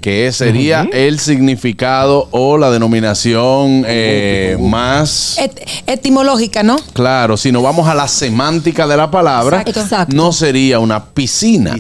que 0.01 0.31
sería 0.33 0.89
el 0.93 1.19
significado 1.19 2.29
o 2.31 2.57
la 2.59 2.71
denominación 2.71 3.85
eh, 3.87 4.57
más 4.61 5.37
Et- 5.39 5.61
etimológica, 5.87 6.63
¿no? 6.63 6.77
claro, 6.93 7.37
si 7.37 7.53
nos 7.53 7.63
vamos 7.63 7.87
a 7.89 7.95
la 7.95 8.09
semántica 8.09 8.87
de 8.87 8.97
la 8.97 9.11
palabra, 9.11 9.63
Exacto. 9.67 10.15
no 10.15 10.33
sería 10.33 10.79
una 10.79 11.05
piscina. 11.05 11.77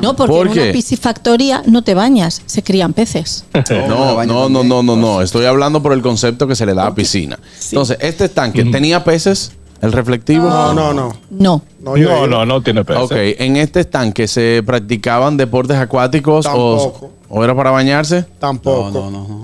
No, 0.00 0.14
porque 0.16 0.32
¿Por 0.32 0.46
en 0.48 0.52
una 0.62 0.72
piscifactoría 0.72 1.62
no 1.66 1.82
te 1.82 1.94
bañas, 1.94 2.42
se 2.46 2.62
crían 2.62 2.92
peces. 2.92 3.44
No, 3.88 4.24
no, 4.24 4.48
no, 4.48 4.62
no, 4.64 4.82
no, 4.82 4.96
no. 4.96 5.22
Estoy 5.22 5.44
hablando 5.46 5.82
por 5.82 5.92
el 5.92 6.02
concepto 6.02 6.46
que 6.46 6.54
se 6.56 6.64
le 6.66 6.74
da 6.74 6.86
a 6.86 6.94
piscina. 6.94 7.38
Entonces, 7.70 7.96
este 8.00 8.26
estanque 8.26 8.64
tenía 8.64 9.04
peces, 9.04 9.52
el 9.80 9.92
reflectivo. 9.92 10.48
No, 10.48 10.72
no, 10.72 10.92
no. 10.94 11.16
No. 11.30 11.62
No, 11.82 11.96
yo 11.96 12.08
No, 12.08 12.26
no, 12.26 12.46
no 12.46 12.62
tiene 12.62 12.84
peso. 12.84 13.02
Ok, 13.04 13.12
en 13.14 13.56
este 13.56 13.80
estanque 13.80 14.28
se 14.28 14.62
practicaban 14.64 15.36
deportes 15.36 15.76
acuáticos 15.76 16.46
o, 16.46 16.50
Tampoco. 16.78 17.10
o 17.28 17.42
era 17.44 17.54
para 17.54 17.70
bañarse. 17.70 18.24
Tampoco. 18.38 18.90
No, 18.90 19.10
no, 19.10 19.28
no. 19.28 19.28
No, 19.28 19.41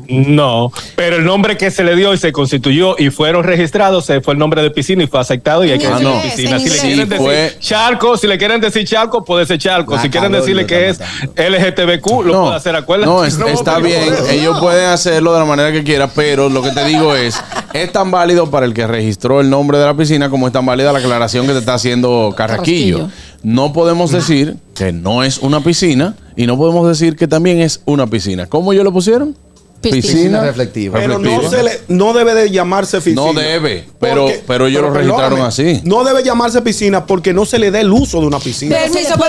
pero 0.97 1.17
el 1.17 1.25
nombre 1.25 1.57
que 1.57 1.71
se 1.71 1.85
le 1.85 1.95
dio 1.95 2.15
y 2.15 2.19
se 2.19 2.33
constituyó 2.33 2.97
y 2.99 3.11
fueron 3.11 3.45
registrados 3.45 4.07
se 4.07 4.21
fue 4.21 4.33
el 4.35 4.39
nombre 4.39 4.63
de 4.63 4.71
piscina 4.71 5.03
y 5.03 5.07
fue 5.07 5.21
aceptado 5.21 5.65
y 5.65 5.71
hay 5.71 5.79
que 5.79 5.87
En 5.87 5.93
decir 5.99 6.07
inglés, 6.07 6.35
piscina. 6.35 6.59
Si 6.59 6.69
le 6.69 6.79
quieren 6.81 7.09
decir 7.09 7.17
fue- 7.27 7.57
charco, 7.61 8.17
si 8.17 8.27
le 8.27 8.39
quieren 8.39 8.61
decir 8.61 8.87
charco, 8.87 9.25
puede 9.25 9.45
ser 9.47 9.59
charco. 9.59 9.95
La 9.97 10.03
si 10.03 10.09
quieren 10.09 10.31
calor 10.33 10.41
decirle 10.45 10.67
que 10.67 10.89
es. 10.89 11.01
LGTBQ, 11.37 12.25
lo 12.25 12.43
puede 12.45 12.57
hacer, 12.57 12.75
acuérdate. 12.77 13.11
no, 13.11 13.25
es- 13.25 13.39
está 13.39 13.79
bien. 13.79 14.03
Ellos 14.31 14.59
pueden 14.61 14.87
hacerlo 14.87 15.33
de 15.33 15.39
la 15.41 15.45
manera 15.45 15.73
que 15.73 15.85
quieran, 15.85 16.11
pero 16.15 16.49
lo 16.49 16.63
que 16.63 16.71
te 16.71 16.85
digo 16.87 17.15
es, 17.15 17.39
es 17.75 17.93
tan 17.93 18.11
válido 18.11 18.51
para 18.51 18.67
el 18.67 18.75
que 18.75 18.87
registró 18.87 19.41
el 19.41 19.51
nombre 19.51 19.79
de 19.79 19.85
la 19.85 19.95
piscina 19.95 20.31
como 20.31 20.47
es 20.47 20.53
tan 20.53 20.65
válida 20.65 20.93
la 20.93 20.99
aclaración 21.01 21.47
que 21.47 21.53
te 21.53 21.59
está 21.59 21.75
haciendo 21.75 22.35
Carraquillo. 22.37 22.99
Carrasquillo. 22.99 23.29
No 23.43 23.73
podemos 23.73 24.11
decir 24.11 24.57
que 24.75 24.93
no 24.93 25.23
es 25.23 25.39
una 25.39 25.61
piscina 25.61 26.15
y 26.37 26.47
no 26.47 26.57
podemos 26.57 26.89
decir 26.89 27.15
que 27.15 27.29
también 27.29 27.61
es 27.61 27.83
una 27.85 28.07
piscina. 28.09 28.47
¿Cómo 28.47 28.73
ellos 28.73 28.85
lo 28.85 28.93
pusieron? 28.93 29.37
Piscina. 29.81 30.03
Piscina 30.03 30.43
reflectiva. 30.43 30.99
Pero 30.99 31.19
no, 31.19 31.49
se 31.51 31.63
le, 31.63 31.71
no 31.89 32.13
debe 32.13 32.35
de 32.35 32.51
llamarse 32.51 33.01
piscina. 33.01 33.23
No 33.23 33.33
debe, 33.33 33.85
pero- 34.01 34.23
Porque- 34.25 34.43
pero 34.47 34.67
ellos 34.67 34.83
lo 34.83 34.91
registraron 34.93 35.41
así. 35.43 35.81
No 35.85 36.03
debe 36.05 36.23
llamarse 36.25 36.61
piscina 36.63 37.07
porque 37.07 37.33
no 37.33 37.45
se 37.45 37.59
le 37.59 37.71
da 37.71 37.81
el 37.81 37.93
uso 37.93 38.21
de 38.21 38.27
una 38.27 38.41
piscina. 38.41 38.77
Permiso, 38.77 39.15
por 39.17 39.29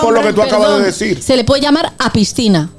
por- 0.00 0.12
lo 0.14 0.22
que 0.22 0.32
tú 0.32 0.42
acabas 0.42 0.78
de 0.78 0.84
decir. 0.86 1.22
Se 1.22 1.36
le 1.36 1.44
puede 1.44 1.62
llamar 1.62 1.92
a 1.98 2.12
piscina. 2.12 2.70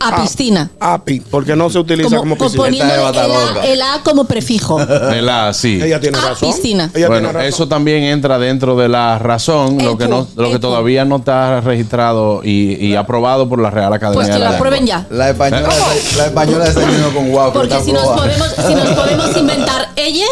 A 0.00 0.22
piscina. 0.22 0.70
API, 0.78 1.20
porque 1.30 1.56
no 1.56 1.70
se 1.70 1.78
utiliza 1.78 2.16
como, 2.18 2.36
Como, 2.36 2.50
piscina. 2.50 2.64
poniendo 2.64 2.94
Esta 2.94 3.24
el, 3.24 3.30
es 3.30 3.36
A, 3.36 3.64
el 3.66 3.82
A 3.82 4.00
como 4.04 4.24
prefijo. 4.24 4.80
El 5.12 5.28
A, 5.28 5.52
sí. 5.54 5.80
Ella 5.82 5.98
tiene 6.00 6.18
Ah, 6.18 6.28
razón. 6.30 6.50
piscina. 6.52 6.90
Ella 6.94 7.06
bueno, 7.08 7.28
tiene 7.28 7.32
razón. 7.44 7.48
eso 7.48 7.68
también 7.68 8.02
entra 8.04 8.38
dentro 8.38 8.76
de 8.76 8.88
la 8.88 9.18
razón, 9.18 9.78
lo 9.82 9.96
que 9.96 10.06
no, 10.08 10.26
lo 10.36 10.50
que 10.50 10.58
todavía 10.58 11.04
no 11.04 11.16
está 11.16 11.60
registrado 11.60 12.42
y, 12.44 12.74
y 12.84 12.94
aprobado 12.94 13.48
por 13.48 13.60
la 13.60 13.70
Real 13.70 13.92
Academia 13.92 14.16
Pues 14.18 14.28
que 14.28 14.34
de 14.34 14.38
la 14.40 14.50
lo 14.50 14.56
aprueben 14.56 14.86
ya. 14.86 15.06
La 15.10 15.30
española, 15.30 15.68
la 16.16 16.26
española 16.26 16.64
desayunó 16.66 17.10
con 17.14 17.28
guau. 17.30 17.52
pero 17.52 17.60
Porque 17.60 17.74
está 17.74 17.84
si 17.84 17.92
nos, 17.92 18.06
podemos, 18.06 18.48
si 18.66 18.74
nos 18.74 18.88
podemos 18.90 19.36
inventar 19.36 19.88
ella, 19.96 20.26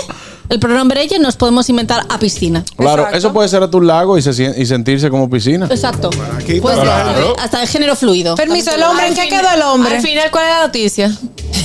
el 0.48 0.58
pronombre 0.60 1.02
ella, 1.02 1.18
nos 1.18 1.36
podemos 1.36 1.68
inventar 1.70 2.04
a 2.08 2.18
piscina. 2.18 2.64
Claro, 2.76 3.02
Exacto. 3.02 3.18
eso 3.18 3.32
puede 3.32 3.48
ser 3.48 3.62
a 3.62 3.70
tu 3.70 3.80
lago 3.80 4.18
y, 4.18 4.22
se, 4.22 4.30
y 4.60 4.66
sentirse 4.66 5.10
como 5.10 5.28
piscina. 5.30 5.66
Exacto. 5.70 6.10
aquí 6.36 6.60
Puede 6.60 6.76
ser 6.76 6.84
Claro. 6.84 7.08
hasta 7.10 7.20
de- 7.20 7.34
hasta 7.42 7.60
de 7.60 7.66
género 7.66 7.96
fluido. 7.96 8.34
Permiso, 8.34 8.70
el 8.74 8.82
hombre, 8.82 9.08
¿en 9.08 9.14
qué 9.14 9.28
quedó 9.28 9.48
el 9.54 9.62
hombre? 9.62 9.96
Al 9.96 10.02
final, 10.02 10.30
¿cuál 10.30 10.44
es 10.44 10.50
la 10.50 10.66
noticia? 10.66 11.12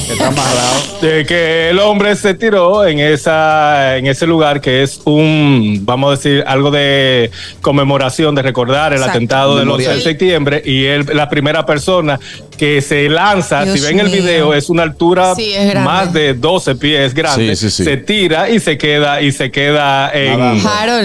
Que 0.07 0.13
está 0.13 0.27
amarrado. 0.27 0.79
De 1.01 1.25
que 1.25 1.69
el 1.69 1.79
hombre 1.79 2.15
se 2.15 2.33
tiró 2.33 2.85
en 2.85 2.99
esa 2.99 3.97
en 3.97 4.07
ese 4.07 4.27
lugar 4.27 4.61
que 4.61 4.83
es 4.83 5.01
un 5.05 5.79
vamos 5.83 6.09
a 6.09 6.15
decir 6.15 6.43
algo 6.45 6.71
de 6.71 7.31
conmemoración 7.61 8.35
de 8.35 8.41
recordar 8.41 8.91
el 8.93 8.99
Exacto. 8.99 9.17
atentado 9.17 9.57
del 9.57 9.69
11 9.69 9.89
de 9.95 10.01
septiembre 10.01 10.61
y 10.65 10.85
él 10.85 11.05
la 11.13 11.29
primera 11.29 11.65
persona 11.65 12.19
que 12.57 12.81
se 12.81 13.07
lanza 13.09 13.63
Dios 13.63 13.79
si 13.79 13.85
ven 13.85 13.99
el 13.99 14.09
video 14.09 14.53
es 14.53 14.69
una 14.69 14.83
altura 14.83 15.33
Sí, 15.35 15.53
es 15.53 15.69
grande. 15.69 15.89
más 15.89 16.13
de 16.13 16.33
12 16.33 16.75
pies 16.75 17.13
grande 17.13 17.55
Sí, 17.55 17.69
sí, 17.69 17.75
sí. 17.77 17.83
se 17.83 17.97
tira 17.97 18.49
y 18.49 18.59
se 18.59 18.77
queda 18.77 19.21
y 19.21 19.31
se 19.31 19.49
queda 19.51 20.11
en, 20.13 20.61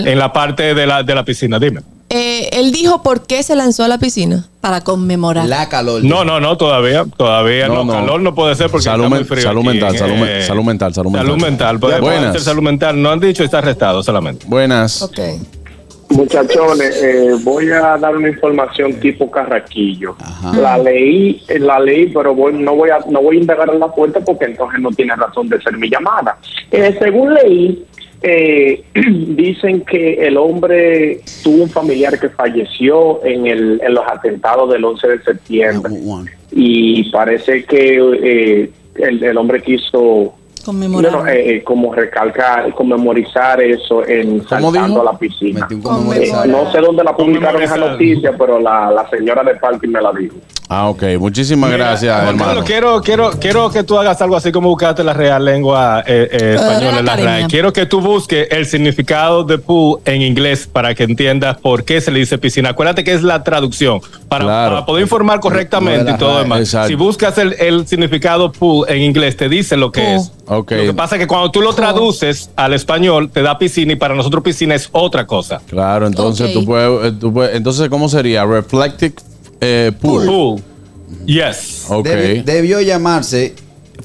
en 0.06 0.18
la 0.18 0.32
parte 0.32 0.74
de 0.74 0.86
la, 0.86 1.02
de 1.02 1.14
la 1.14 1.24
piscina 1.24 1.58
dime 1.58 1.80
Eh, 2.16 2.48
él 2.52 2.70
dijo 2.70 3.02
por 3.02 3.26
qué 3.26 3.42
se 3.42 3.56
lanzó 3.56 3.82
a 3.82 3.88
la 3.88 3.98
piscina. 3.98 4.44
Para 4.60 4.82
conmemorar. 4.82 5.46
La 5.48 5.68
calor. 5.68 6.04
No, 6.04 6.24
no, 6.24 6.38
no, 6.38 6.56
todavía, 6.56 7.04
todavía 7.16 7.66
No, 7.66 7.84
calor 7.88 8.20
no 8.20 8.34
puede 8.36 8.54
ser 8.54 8.70
porque 8.70 8.84
Salud 8.84 9.04
está 9.06 9.08
muy 9.10 9.18
men- 9.18 9.26
frío. 9.28 9.42
salud 9.42 9.60
aquí 9.62 9.68
mental, 9.68 9.98
salud 9.98 10.14
eh, 10.26 10.42
salud 10.42 10.62
mental, 10.64 10.94
salud 10.94 11.10
mental. 11.10 11.26
Salud 11.26 11.42
mental, 11.42 11.80
puede, 11.80 11.98
puede 11.98 12.14
Buenas. 12.18 12.32
ser 12.34 12.40
salud 12.42 12.62
mental. 12.62 13.02
No 13.02 13.10
han 13.10 13.18
dicho 13.18 13.42
está 13.42 13.58
arrestado 13.58 14.00
solamente. 14.04 14.46
Buenas. 14.48 15.02
Ok. 15.02 15.18
Muchachones, 16.10 17.02
eh, 17.02 17.30
voy 17.42 17.70
a 17.70 17.96
dar 17.96 18.14
una 18.16 18.28
información 18.28 18.94
tipo 19.00 19.28
carraquillo. 19.30 20.14
La 20.54 20.78
leí, 20.78 21.42
eh, 21.48 21.58
la 21.58 21.80
leí, 21.80 22.06
pero 22.06 22.34
voy- 22.34 22.52
no 22.52 22.76
voy 22.76 22.90
a 22.90 22.98
no 23.10 23.20
voy 23.22 23.38
a 23.38 23.40
indagar 23.40 23.70
en 23.72 23.80
la 23.80 23.88
fuente 23.88 24.20
porque 24.20 24.44
entonces 24.44 24.80
no 24.80 24.90
tiene 24.90 25.16
razón 25.16 25.48
de 25.48 25.60
ser 25.60 25.76
mi 25.76 25.88
llamada. 25.90 26.36
Eh, 26.70 26.94
según 27.00 27.34
leí, 27.34 27.84
eh, 28.26 28.82
dicen 28.94 29.82
que 29.82 30.26
el 30.26 30.38
hombre 30.38 31.20
tuvo 31.42 31.64
un 31.64 31.68
familiar 31.68 32.18
que 32.18 32.30
falleció 32.30 33.22
en 33.24 33.46
el 33.46 33.80
en 33.84 33.94
los 33.94 34.04
atentados 34.06 34.72
del 34.72 34.84
11 34.84 35.08
de 35.08 35.22
septiembre. 35.22 35.94
Y 36.50 37.10
parece 37.10 37.64
que 37.64 37.98
eh, 37.98 38.70
el, 38.94 39.22
el 39.22 39.36
hombre 39.36 39.62
quiso 39.62 40.34
Conmemorar. 40.64 41.12
No, 41.12 41.18
no, 41.22 41.26
eh, 41.28 41.56
eh, 41.56 41.62
como 41.64 41.92
recalcar, 41.94 42.72
conmemorizar 42.74 43.60
eso 43.60 44.06
en 44.06 44.40
¿Cómo 44.40 44.72
saltando 44.72 45.00
a 45.02 45.04
la 45.12 45.18
piscina. 45.18 45.66
Eh, 45.70 46.32
no 46.48 46.70
sé 46.72 46.80
dónde 46.80 47.04
la 47.04 47.14
publicaron 47.16 47.62
esa 47.62 47.76
noticia, 47.76 48.32
pero 48.38 48.58
la, 48.58 48.90
la 48.90 49.08
señora 49.10 49.42
de 49.42 49.54
parking 49.56 49.88
me 49.90 50.00
la 50.00 50.12
dijo. 50.12 50.36
Ah, 50.68 50.88
ok. 50.88 51.02
Muchísimas 51.18 51.70
Mira, 51.70 51.88
gracias, 51.88 52.14
Juan 52.14 52.28
hermano. 52.28 52.46
Carlos, 52.46 52.64
quiero, 52.64 53.00
quiero, 53.02 53.30
quiero 53.38 53.70
que 53.70 53.84
tú 53.84 53.98
hagas 53.98 54.20
algo 54.22 54.34
así 54.34 54.50
como 54.50 54.68
buscaste 54.70 55.04
la 55.04 55.12
real 55.12 55.44
lengua 55.44 56.02
eh, 56.06 56.26
eh, 56.32 56.54
española 56.58 57.02
la. 57.02 57.16
RAE. 57.16 57.46
Quiero 57.48 57.70
que 57.72 57.84
tú 57.84 58.00
busques 58.00 58.48
el 58.50 58.64
significado 58.64 59.44
de 59.44 59.58
pool 59.58 60.00
en 60.06 60.22
inglés 60.22 60.66
para 60.66 60.94
que 60.94 61.04
entiendas 61.04 61.58
por 61.58 61.84
qué 61.84 62.00
se 62.00 62.10
le 62.10 62.20
dice 62.20 62.38
piscina. 62.38 62.70
Acuérdate 62.70 63.04
que 63.04 63.12
es 63.12 63.22
la 63.22 63.44
traducción 63.44 64.00
para, 64.28 64.44
Claro. 64.44 64.74
para 64.76 64.86
poder 64.86 65.02
informar 65.02 65.38
correctamente 65.40 66.10
y 66.12 66.16
todo 66.16 66.38
demás. 66.38 66.74
Si 66.86 66.94
buscas 66.94 67.36
el, 67.36 67.52
el 67.60 67.86
significado 67.86 68.50
pool 68.50 68.86
en 68.88 69.02
inglés, 69.02 69.36
te 69.36 69.50
dice 69.50 69.76
lo 69.76 69.92
que 69.92 70.00
Pool. 70.00 70.14
es. 70.14 70.32
Ok. 70.58 70.70
Lo 70.72 70.82
que 70.84 70.94
pasa 70.94 71.16
es 71.16 71.20
que 71.20 71.26
cuando 71.26 71.50
tú 71.50 71.60
lo 71.60 71.72
traduces 71.74 72.50
al 72.56 72.72
español, 72.74 73.30
te 73.30 73.42
da 73.42 73.58
piscina 73.58 73.92
y 73.92 73.96
para 73.96 74.14
nosotros 74.14 74.42
piscina 74.42 74.74
es 74.74 74.88
otra 74.92 75.26
cosa. 75.26 75.60
Claro, 75.66 76.06
entonces 76.06 76.48
Ok. 76.48 76.52
tú, 76.52 76.64
puedes, 76.64 77.12
eh, 77.12 77.16
tú 77.18 77.32
puedes- 77.32 77.56
Entonces, 77.56 77.88
¿cómo 77.88 78.08
sería? 78.08 78.44
Reflective 78.44 79.14
eh, 79.60 79.92
pool. 80.00 80.26
Pool. 80.26 80.62
Yes. 81.26 81.86
Ok. 81.88 82.06
Debi- 82.06 82.44
debió 82.44 82.80
llamarse 82.80 83.54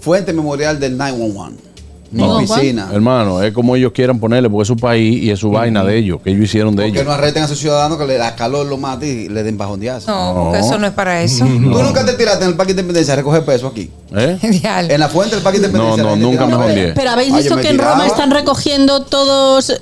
Fuente 0.02 0.32
Memorial 0.34 0.80
del 0.80 0.96
911. 0.98 1.64
No 2.12 2.26
911. 2.28 2.54
piscina. 2.62 2.90
Hermano, 2.92 3.42
es 3.44 3.54
como 3.54 3.76
ellos 3.76 3.92
quieran 3.92 4.20
ponerle, 4.20 4.50
porque 4.50 4.64
es 4.64 4.68
su 4.68 4.76
país 4.78 5.22
y 5.24 5.30
es 5.30 5.40
su 5.40 5.52
vaina 5.52 5.84
de 5.84 5.98
ellos, 5.98 6.20
que 6.24 6.32
ellos 6.32 6.44
hicieron 6.46 6.76
de 6.76 6.84
Que 6.86 6.90
ellos. 6.90 7.06
no 7.06 7.12
arresten 7.12 7.44
a 7.44 7.48
sus 7.48 7.60
ciudadanos 7.60 7.98
que 7.98 8.06
le 8.06 8.18
da 8.18 8.36
calor, 8.36 8.66
lo 8.66 8.78
mate 8.78 9.08
y 9.08 9.30
le 9.30 9.44
den 9.44 9.58
bajondeazo. 9.58 10.10
No, 10.10 10.34
No. 10.34 10.44
porque 10.46 10.60
eso 10.60 10.78
no 10.80 10.88
es 10.88 10.94
para 10.94 11.22
eso. 11.22 11.46
¿Tú 11.46 11.50
nunca 11.84 12.06
te 12.06 12.14
tiraste 12.14 12.44
en 12.46 12.52
el 12.52 12.56
Parque 12.58 12.72
Independencia 12.72 13.14
a 13.14 13.18
recoger 13.18 13.44
peso 13.46 13.68
aquí? 13.68 13.90
¿Eh? 14.16 14.38
Genial. 14.42 14.90
En 14.90 15.00
la 15.00 15.10
fuente 15.10 15.36
del 15.36 15.44
Parque 15.44 15.58
Independencia. 15.58 16.04
No, 16.04 16.10
la 16.10 16.16
no, 16.16 16.22
gente 16.22 16.26
nunca 16.32 16.46
tiraba 16.46 16.64
me 16.68 16.74
peso. 16.74 16.82
jodí. 16.86 16.94
Pero 16.96 17.10
habéis 17.12 17.36
visto 17.36 17.56
me 17.56 17.62
que 17.62 17.70
en 17.70 17.78
Roma 17.78 18.08
están 18.08 18.32
recogiendo 18.32 19.02
todos 19.04 19.70
los 19.70 19.80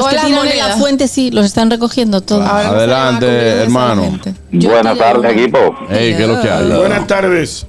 Todas 0.00 0.10
que 0.10 0.16
las 0.16 0.26
tiran 0.26 0.40
en 0.46 0.48
la 0.48 0.62
monedas. 0.64 0.78
fuente, 0.80 1.08
sí, 1.08 1.30
los 1.30 1.44
están 1.44 1.70
recogiendo 1.70 2.20
todos. 2.22 2.42
Ahora 2.48 2.64
no 2.72 2.80
se 2.80 2.86
le 2.86 2.92
va 2.92 2.98
a 3.04 3.08
Adelante, 3.08 3.26
cumplir 3.26 3.46
esa 3.52 3.62
hermano. 3.64 4.02
gente. 4.02 4.34
Yo 4.52 4.70
Buenas 4.70 4.98
tardes, 4.98 5.32
equipo. 5.32 5.58
Ey, 5.90 6.14
¿qué 6.16 6.22
es 6.22 6.28
lo 6.28 6.40
que 6.40 6.50
hay? 6.50 6.68
Buenas 6.70 7.06
tardes. 7.06 7.66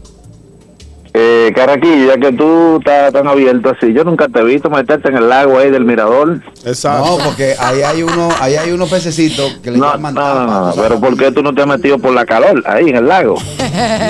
Eh, 1.17 1.53
Caraquillo, 1.55 2.07
ya 2.13 2.17
que 2.19 2.33
tú 2.35 2.75
estás 2.79 3.13
tan 3.13 3.25
abierto 3.25 3.69
así, 3.69 3.93
yo 3.93 4.03
nunca 4.03 4.27
te 4.27 4.39
he 4.39 4.43
visto 4.43 4.69
meterte 4.69 5.07
en 5.07 5.15
el 5.15 5.29
lago 5.29 5.57
ahí 5.57 5.71
del 5.71 5.85
mirador. 5.85 6.41
Exacto. 6.65 7.05
No, 7.17 7.23
porque 7.23 7.55
ahí 7.57 7.83
hay 7.83 8.03
uno, 8.03 8.27
ahí 8.41 8.55
hay 8.57 8.71
unos 8.73 8.89
pececitos 8.89 9.59
que 9.63 9.71
le 9.71 9.77
No, 9.77 9.85
no, 9.85 9.91
llaman 9.93 10.13
no, 10.13 10.45
no, 10.45 10.45
¿tú 10.71 10.75
sabes? 10.75 10.81
pero 10.89 10.99
¿por 10.99 11.17
qué 11.17 11.31
tú 11.31 11.41
no 11.41 11.53
te 11.55 11.61
has 11.61 11.67
metido 11.67 11.97
por 11.99 12.13
la 12.13 12.25
calor 12.25 12.61
ahí 12.65 12.89
en 12.89 12.97
el 12.97 13.07
lago? 13.07 13.35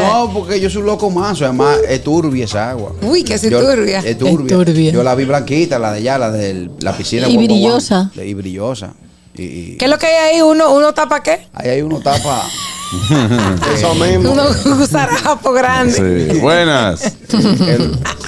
No, 0.08 0.32
porque 0.34 0.60
yo 0.60 0.70
soy 0.70 0.82
un 0.82 0.88
loco 0.88 1.10
más, 1.10 1.42
además 1.42 1.78
es 1.88 2.04
turbia 2.04 2.46
esa 2.46 2.70
agua. 2.72 2.92
Uy, 3.02 3.24
que 3.24 3.38
Yo- 3.38 3.60
turbia. 3.62 4.00
Es 4.00 4.18
turbia. 4.18 4.58
Es 4.58 4.66
turbia. 4.66 4.92
Yo 4.92 5.04
la 5.04 5.14
vi 5.16 5.26
blanquita, 5.26 5.78
la 5.80 5.92
de 5.92 5.98
allá, 6.00 6.18
la 6.18 6.32
de 6.32 6.70
la 6.82 6.94
piscina. 6.94 7.28
Y 7.28 7.38
brillosa. 7.38 8.12
Y 8.16 8.34
brillosa. 8.34 8.94
Y, 9.38 9.76
¿Qué 9.78 9.86
es 9.86 9.92
lo 9.92 9.98
que 9.98 10.06
hay 10.08 10.36
ahí? 10.36 10.42
¿Uno, 10.42 10.72
uno 10.74 10.94
tapa 10.94 11.22
qué? 11.22 11.48
ahí 11.54 11.70
hay 11.70 11.82
uno 11.82 12.00
tapa. 12.00 12.44
Eso 13.74 13.94
mismo. 13.96 14.32
Uno 14.32 14.44
gusarapo 14.78 15.52
grande. 15.52 16.30
Sí. 16.32 16.40
Buenas. 16.42 17.18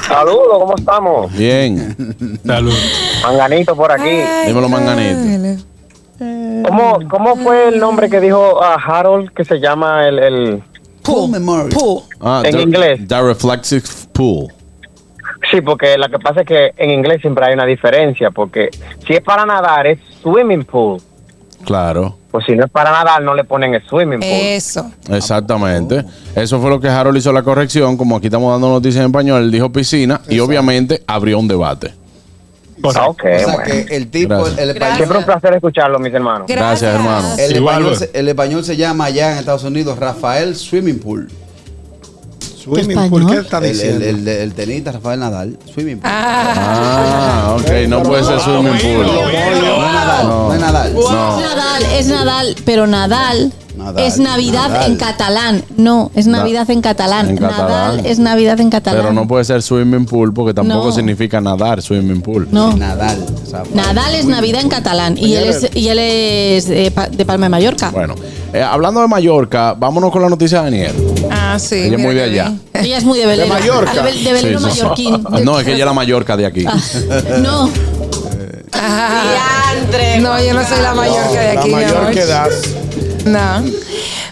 Saludos, 0.07 0.47
¿cómo 0.59 0.75
estamos? 0.77 1.31
Bien. 1.33 1.95
Salud. 2.45 2.73
Manganito 3.23 3.75
por 3.75 3.91
aquí. 3.91 4.09
Ay, 4.09 4.47
Dímelo, 4.47 4.67
Manganito. 4.69 5.63
¿Cómo, 6.67 6.99
¿Cómo 7.09 7.35
fue 7.35 7.67
el 7.69 7.79
nombre 7.79 8.09
que 8.09 8.19
dijo 8.19 8.61
a 8.63 8.73
Harold 8.75 9.29
que 9.33 9.45
se 9.45 9.59
llama 9.59 10.07
el, 10.07 10.19
el... 10.19 10.63
Pool 11.03 11.29
Memorial. 11.29 11.69
Pool. 11.69 12.01
Ah, 12.19 12.41
En 12.43 12.55
the- 12.55 12.61
inglés. 12.63 13.07
The 13.07 13.21
Reflective 13.21 13.83
Pool. 14.13 14.51
Sí, 15.51 15.61
porque 15.61 15.97
lo 15.97 16.09
que 16.09 16.19
pasa 16.19 16.41
es 16.41 16.47
que 16.47 16.71
en 16.77 16.89
inglés 16.91 17.21
siempre 17.21 17.45
hay 17.45 17.53
una 17.53 17.65
diferencia, 17.65 18.31
porque 18.31 18.69
si 19.05 19.13
es 19.13 19.21
para 19.21 19.45
nadar 19.45 19.87
es 19.87 19.99
swimming 20.21 20.65
pool, 20.65 20.99
Claro. 21.65 22.17
pues 22.31 22.45
si 22.45 22.55
no 22.55 22.65
es 22.65 22.71
para 22.71 22.91
nadar 22.91 23.21
no 23.21 23.33
le 23.35 23.43
ponen 23.43 23.73
el 23.73 23.83
swimming 23.87 24.19
pool. 24.19 24.29
Eso. 24.29 24.91
Exactamente. 25.09 26.03
Eso 26.35 26.59
fue 26.61 26.69
lo 26.69 26.79
que 26.79 26.87
Harold 26.89 27.17
hizo 27.17 27.31
la 27.33 27.43
corrección. 27.43 27.97
Como 27.97 28.15
aquí 28.17 28.27
estamos 28.27 28.51
dando 28.53 28.69
noticias 28.69 29.01
en 29.01 29.07
español, 29.07 29.41
él 29.43 29.51
dijo 29.51 29.71
piscina 29.71 30.21
y 30.29 30.39
obviamente 30.39 31.03
abrió 31.07 31.39
un 31.39 31.47
debate. 31.47 31.93
Ah, 32.95 33.07
ok, 33.09 33.23
O 33.23 33.39
sea 33.39 33.53
bueno. 33.55 33.63
que 33.63 33.95
el 33.95 34.09
tipo, 34.11 34.35
Gracias. 34.35 34.57
el 34.59 34.69
español, 34.69 34.97
Siempre 34.97 35.17
un 35.17 35.23
placer 35.25 35.53
escucharlo, 35.55 35.99
mis 35.99 36.13
hermanos. 36.13 36.47
Gracias, 36.47 36.93
hermano. 36.95 37.27
el, 37.39 37.55
Igual, 37.55 37.85
español, 37.87 38.09
el 38.13 38.27
español 38.29 38.63
se 38.63 38.77
llama 38.77 39.05
allá 39.05 39.31
en 39.33 39.37
Estados 39.39 39.63
Unidos 39.63 39.97
Rafael 39.97 40.55
Swimming 40.55 40.99
Pool. 40.99 41.27
Swimming 42.75 42.97
¿Qué 43.03 43.09
pool, 43.09 43.27
¿qué 43.31 43.37
está 43.37 43.57
El, 43.59 43.63
el, 43.65 43.71
diciendo? 43.73 44.05
el, 44.05 44.27
el 44.27 44.53
tenista 44.53 44.91
Rafael 44.91 45.19
Nadal. 45.19 45.57
Swimming 45.73 45.99
Pool. 45.99 46.11
Ah, 46.13 47.57
ok. 47.59 47.69
No 47.87 48.03
puede 48.03 48.23
ser 48.23 48.39
swimming 48.39 48.77
pool. 48.79 49.05
No 49.05 49.29
es 49.29 49.43
Nadal. 49.93 50.27
No, 50.27 50.53
es 50.53 50.59
Nadal. 50.59 50.95
Es 50.95 51.05
Nadal, 51.09 51.83
es 51.93 52.07
Nadal, 52.07 52.55
pero 52.65 52.87
Nadal, 52.87 53.51
Nadal, 53.77 54.03
es 54.05 54.17
Navidad 54.19 54.69
Nadal. 54.69 54.91
en 54.91 54.97
catalán. 54.97 55.63
No, 55.77 56.11
es 56.15 56.27
Na- 56.27 56.39
Navidad 56.39 56.69
en 56.69 56.81
catalán. 56.81 57.29
en 57.29 57.35
Nadal 57.35 57.55
catalán. 57.57 58.05
es 58.05 58.19
Navidad 58.19 58.59
en 58.59 58.69
catalán. 58.69 59.01
Pero 59.01 59.13
no 59.13 59.27
puede 59.27 59.43
ser 59.45 59.61
swimming 59.61 60.05
pool 60.05 60.33
porque 60.33 60.53
tampoco 60.53 60.87
No. 60.87 60.91
significa 60.91 61.39
nadar 61.39 61.81
swimming 61.81 62.21
pool. 62.21 62.47
No. 62.51 62.75
Nadal. 62.75 63.23
Nadal 63.73 64.15
es 64.15 64.25
Navidad 64.25 64.61
en 64.61 64.69
catalán 64.69 65.17
y 65.17 65.35
él 65.35 65.45
es, 65.45 65.69
y 65.75 65.87
él 65.89 65.99
es 65.99 66.67
de, 66.67 66.91
Pa- 66.91 67.07
de 67.07 67.25
Palma 67.25 67.45
de 67.45 67.49
Mallorca. 67.49 67.91
Bueno, 67.91 68.15
eh, 68.53 68.61
hablando 68.61 69.01
de 69.01 69.07
Mallorca, 69.07 69.73
vámonos 69.73 70.11
con 70.11 70.21
la 70.21 70.29
noticia 70.29 70.59
de 70.59 70.63
Daniel. 70.65 70.95
Ah, 71.31 71.57
sí. 71.59 71.75
Ella 71.75 71.95
es 71.97 72.01
muy 72.03 72.15
de 72.15 72.23
allá. 72.23 72.53
Ella 72.73 72.97
es 72.97 73.03
muy 73.03 73.19
de. 73.19 73.45
Mallorca. 73.45 73.93
De, 74.03 74.11
de 74.11 74.11
Sí, 74.13 74.25
sí, 74.41 74.47
sí. 74.57 74.63
mallorquín. 74.63 75.23
No, 75.43 75.59
es 75.59 75.65
que 75.65 75.73
ella 75.73 75.83
es 75.83 75.85
la 75.85 75.93
Mallorca 75.93 76.35
de 76.35 76.45
aquí. 76.45 76.65
Ah, 76.67 76.77
no, 77.41 77.69
Ah, 78.73 79.23
Diantre. 79.73 80.19
no, 80.19 80.39
yo 80.43 80.53
no 80.53 80.63
soy 80.67 80.81
la 80.81 80.93
que 80.93 80.99
de 80.99 81.55
La 81.55 82.01
aquí. 82.07 82.13
que 82.15 82.25
das. 82.25 82.49
No. 83.25 83.63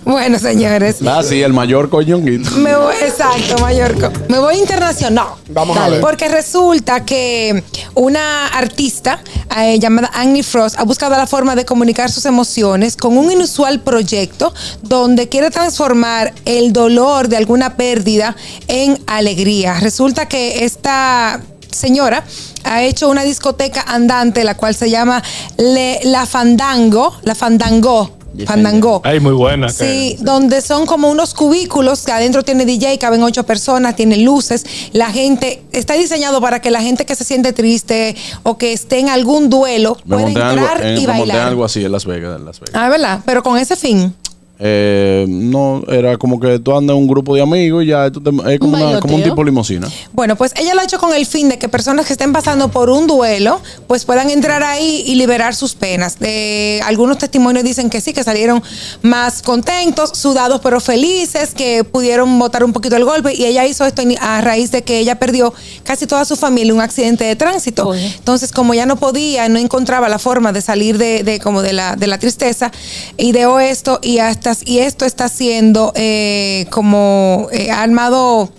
Bueno, 0.06 0.38
señores. 0.39 0.98
Ah, 1.06 1.21
sí, 1.28 1.41
el 1.41 1.52
mayor 1.52 1.89
coñonguito. 1.89 2.50
Me 2.58 2.76
voy, 2.76 2.93
exacto, 3.02 3.58
Mallorca. 3.60 4.12
Me 4.30 4.38
voy 4.39 4.58
internacional. 4.58 5.28
Vamos 5.50 5.76
a 5.78 5.89
ver. 5.89 6.00
Porque 6.02 6.28
resulta 6.30 7.04
que 7.04 7.63
una 7.95 8.48
artista 8.48 9.19
eh, 9.58 9.80
llamada 9.80 10.12
Annie 10.13 10.43
Frost 10.43 10.78
ha 10.80 10.84
buscado 10.84 11.15
la 11.17 11.26
forma 11.28 11.56
de 11.56 11.65
comunicar 11.65 12.12
sus 12.12 12.26
emociones 12.26 12.95
con 12.95 13.17
un 13.17 13.32
inusual 13.32 13.80
proyecto 13.80 14.54
donde 14.84 15.28
quiere 15.28 15.50
transformar 15.50 16.34
el 16.45 16.71
dolor 16.71 17.28
de 17.28 17.38
alguna 17.38 17.76
pérdida 17.76 18.36
en 18.67 19.00
alegría. 19.08 19.80
Resulta 19.80 20.28
que 20.28 20.63
esta 20.65 21.41
señora 21.71 22.24
ha 22.63 22.84
hecho 22.84 23.10
una 23.10 23.24
discoteca 23.24 23.82
andante 23.88 24.43
la 24.43 24.56
cual 24.56 24.76
se 24.76 24.89
llama 24.89 25.21
Le- 25.58 26.00
La 26.04 26.26
Fandango, 26.26 27.13
La 27.24 27.34
Fandango. 27.36 28.12
Fandango. 28.45 29.02
Ay, 29.04 29.19
muy 29.19 29.34
buena. 29.34 29.69
Sí, 29.69 30.17
donde 30.19 30.62
son 30.62 30.86
como 30.86 31.10
unos 31.10 31.34
cubículos 31.34 32.02
que 32.04 32.12
adentro 32.12 32.43
tiene 32.43 32.65
DJ, 32.65 32.98
caben 32.98 33.24
ocho 33.24 33.43
personas, 33.45 33.95
tiene 33.95 34.17
luces. 34.17 34.65
La 34.93 35.12
gente 35.12 35.62
está 35.71 35.93
diseñado 35.93 36.41
para 36.41 36.60
que 36.62 36.71
la 36.71 36.82
gente 36.82 37.06
que 37.06 37.15
se 37.15 37.24
siente 37.24 37.54
triste 37.54 38.15
o 38.43 38.58
que 38.58 38.74
esté 38.74 39.00
en 39.00 39.10
algún 39.10 39.50
duelo 39.50 39.98
Me 40.06 40.15
pueda 40.15 40.21
monté, 40.28 40.41
algo, 40.41 40.62
entrar 40.65 40.86
en- 40.86 40.98
y 40.98 41.02
me 41.02 41.08
monté 41.08 41.19
bailar. 41.19 41.48
algo 41.48 41.65
así 41.65 41.84
en 41.86 41.91
Las 41.91 42.06
Vegas. 42.06 42.38
En 42.39 42.45
Las 42.45 42.60
Vegas. 42.60 42.76
Ah, 42.76 42.89
¿verdad? 42.89 43.19
Pero 43.26 43.43
con 43.43 43.58
ese 43.58 43.76
fin. 43.76 44.13
Eh, 44.58 45.26
no, 45.28 45.84
era 45.89 46.18
como 46.18 46.39
que 46.39 46.60
tú 46.60 46.76
andas 46.76 46.96
en 46.96 47.02
un 47.02 47.08
grupo 47.10 47.36
de 47.36 47.41
amigos 47.41 47.84
y 47.84 47.88
ya 47.88 48.10
tú 48.10 48.22
te- 48.22 48.30
es 48.54 48.60
como, 48.60 48.78
Un 48.78 48.82
una- 48.84 49.00
como 49.02 49.15
un 49.15 49.24
tipo 49.24 49.44
limosina. 49.44 49.89
Bueno, 50.13 50.38
pues 50.38 50.54
ella 50.56 50.74
lo 50.74 50.80
ha 50.82 50.84
hecho 50.86 50.98
con 50.98 51.13
el 51.13 51.26
fin 51.26 51.50
de 51.50 51.58
que 51.58 51.68
personas 51.68 52.06
que 52.06 52.13
estén 52.13 52.32
pasando 52.32 52.70
por 52.70 52.89
un 52.89 53.06
duelo, 53.06 53.60
pues 53.88 54.06
puedan 54.06 54.30
entrar 54.30 54.63
ahí 54.63 55.04
y 55.06 55.15
liberar 55.15 55.56
sus 55.56 55.76
penas. 55.76 56.20
De, 56.20 56.80
algunos 56.86 57.18
testimonios 57.18 57.65
dicen 57.65 57.89
que 57.89 58.00
sí, 58.00 58.13
que 58.13 58.24
salieron 58.24 58.63
más 59.02 59.41
contentos, 59.41 60.12
sudados 60.18 60.62
pero 60.63 60.80
felices, 60.80 61.54
que 61.54 61.84
pudieron 61.84 62.39
botar 62.39 62.63
un 62.63 62.72
poquito 62.72 62.96
el 62.96 63.04
golpe. 63.04 63.34
Y 63.36 63.46
ella 63.46 63.65
hizo 63.65 63.86
esto 63.86 64.04
a 64.22 64.39
raíz 64.41 64.72
de 64.72 64.84
que 64.84 65.00
ella 65.00 65.20
perdió 65.20 65.54
casi 65.84 66.08
toda 66.08 66.24
su 66.24 66.36
familia 66.38 66.70
en 66.72 66.78
un 66.78 66.82
accidente 66.82 67.26
de 67.26 67.36
tránsito. 67.36 67.89
Oye. 67.89 68.06
Entonces, 68.18 68.52
como 68.54 68.74
ya 68.74 68.86
no 68.86 68.96
podía, 68.96 69.50
no 69.50 69.60
encontraba 69.60 70.08
la 70.08 70.20
forma 70.20 70.54
de 70.54 70.62
salir 70.62 70.98
de, 70.98 71.24
de 71.24 71.39
como 71.41 71.62
de 71.62 71.74
la, 71.74 71.96
de 71.98 72.08
la 72.08 72.18
tristeza, 72.20 72.72
ideó 73.18 73.60
esto 73.60 74.00
y 74.02 74.20
hasta 74.20 74.44
y 74.65 74.79
esto 74.79 75.05
está 75.05 75.25
haciendo 75.25 75.91
eh, 75.95 76.65
como 76.69 77.47
eh, 77.51 77.71
ha 77.71 77.81
armado 77.81 78.49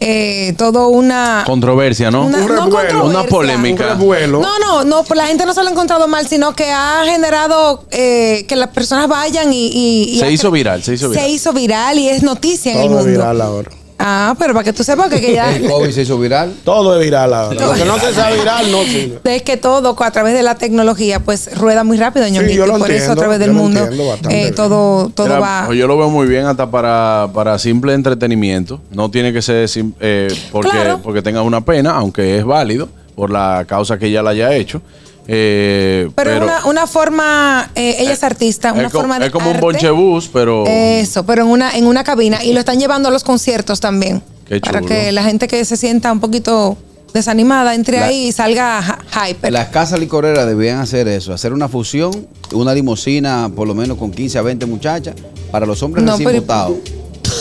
eh, 0.00 0.54
todo 0.56 0.88
una 0.88 1.42
Controversia, 1.46 2.10
¿no? 2.10 2.26
una, 2.26 2.38
Un 2.38 2.42
no 2.42 2.48
revuelo. 2.48 2.70
controversia. 2.78 3.20
Una 3.20 3.28
polémica. 3.28 3.84
Un 3.84 3.90
revuelo. 3.98 4.40
No, 4.40 4.58
no, 4.58 4.84
no, 4.84 5.04
pues 5.04 5.16
la 5.18 5.26
gente 5.26 5.44
no 5.46 5.54
se 5.54 5.62
lo 5.62 5.68
ha 5.68 5.72
encontrado 5.72 6.06
mal, 6.08 6.26
sino 6.28 6.54
que 6.54 6.70
ha 6.70 7.02
generado 7.04 7.84
eh, 7.90 8.44
que 8.48 8.56
las 8.56 8.68
personas 8.68 9.08
vayan 9.08 9.52
y, 9.52 9.66
y- 9.68 10.04
y 10.14 10.18
Se 10.18 10.30
hizo 10.30 10.50
viral, 10.50 10.82
se 10.82 10.94
hizo 10.94 11.08
viral. 11.10 11.24
Se 11.26 11.30
hizo 11.30 11.52
viral 11.52 11.98
y 11.98 12.08
es 12.08 12.22
noticia 12.22 12.72
en 12.72 12.78
el 12.78 12.86
Todo 12.88 12.96
mundo. 12.98 13.10
viral 13.10 13.40
ahora. 13.40 13.70
Ah, 14.04 14.34
pero 14.36 14.52
para 14.52 14.64
que 14.64 14.72
tú 14.72 14.82
sepas 14.82 15.08
que, 15.08 15.20
que 15.20 15.34
ya... 15.34 15.54
El 15.54 15.68
COVID 15.70 15.90
se 15.92 16.02
hizo 16.02 16.18
viral. 16.18 16.52
Todo 16.64 16.96
es 16.98 17.04
viral 17.04 17.32
ahora. 17.32 17.66
Lo 17.66 17.72
que 17.74 17.84
no 17.84 17.98
se 18.00 18.12
sabe 18.12 18.36
viral 18.36 18.70
no 18.72 18.82
sirve. 18.82 19.20
Es 19.36 19.42
que 19.42 19.56
todo 19.56 19.96
a 20.02 20.10
través 20.10 20.34
de 20.34 20.42
la 20.42 20.56
tecnología 20.56 21.20
pues 21.20 21.56
rueda 21.56 21.84
muy 21.84 21.96
rápido, 21.98 22.26
ñonguito, 22.26 22.66
lo 22.66 22.78
y 22.78 22.80
por 22.80 22.90
eso 22.90 23.10
a 23.10 23.12
entiendo, 23.12 23.14
través 23.20 23.38
del 23.38 23.50
yo 23.50 23.54
lo 23.54 23.60
mundo 23.62 23.80
entiendo 23.84 24.14
eh, 24.28 24.42
bien. 24.42 24.54
todo, 24.56 25.08
todo 25.10 25.40
va... 25.40 25.72
yo 25.72 25.86
lo 25.86 25.96
veo 25.96 26.10
muy 26.10 26.26
bien 26.26 26.46
hasta 26.46 26.68
para, 26.70 27.28
para 27.32 27.58
simple 27.60 27.94
entretenimiento. 27.94 28.80
No 28.90 29.08
tiene 29.10 29.32
que 29.32 29.40
ser 29.40 29.68
sim- 29.68 29.92
eh, 30.00 30.28
porque, 30.50 30.70
Claro. 30.70 31.00
porque 31.02 31.22
tenga 31.22 31.42
una 31.42 31.60
pena, 31.64 31.92
aunque 31.92 32.38
es 32.38 32.44
válido 32.44 32.88
por 33.14 33.30
la 33.30 33.64
causa 33.68 33.98
que 33.98 34.06
ella 34.06 34.22
la 34.22 34.30
haya 34.30 34.52
hecho. 34.54 34.82
Eh, 35.28 36.10
Pero, 36.16 36.30
pero 36.32 36.44
una, 36.44 36.66
una 36.66 36.86
forma, 36.86 37.70
eh, 37.74 37.96
ella 38.00 38.12
es 38.12 38.22
artista, 38.24 38.72
una 38.72 38.86
es, 38.88 38.92
forma 38.92 39.18
de 39.18 39.26
es 39.26 39.32
como 39.32 39.46
un 39.46 39.56
arte. 39.56 39.64
bonchebús, 39.66 40.28
pero 40.32 40.64
Eso, 40.66 41.24
pero 41.24 41.42
en 41.42 41.48
una, 41.48 41.76
en 41.76 41.86
una 41.86 42.02
cabina. 42.04 42.42
Y 42.44 42.52
lo 42.52 42.60
están 42.60 42.78
llevando 42.80 43.08
a 43.08 43.12
los 43.12 43.22
conciertos 43.24 43.80
también. 43.80 44.22
Qué 44.48 44.60
Para 44.60 44.80
chulo. 44.80 44.88
que 44.88 45.12
la 45.12 45.22
gente 45.22 45.46
que 45.48 45.64
se 45.64 45.76
sienta 45.76 46.10
un 46.12 46.20
poquito 46.20 46.76
desanimada 47.14 47.74
entre 47.74 48.00
La- 48.00 48.06
ahí 48.06 48.28
y 48.28 48.32
salga 48.32 48.98
hype. 49.12 49.50
Las 49.50 49.68
casas 49.68 50.00
licoreras 50.00 50.46
debían 50.46 50.80
hacer 50.80 51.06
eso, 51.08 51.32
hacer 51.32 51.52
una 51.52 51.68
fusión, 51.68 52.26
una 52.52 52.74
limusina 52.74 53.50
por 53.54 53.68
lo 53.68 53.74
menos 53.74 53.98
con 53.98 54.10
15 54.10 54.38
a 54.38 54.42
20 54.42 54.66
muchachas 54.66 55.14
para 55.50 55.66
los 55.66 55.82
hombres 55.82 56.04
No, 56.04 56.12
recién 56.12 56.28
pero- 56.28 56.40
votados. 56.40 56.76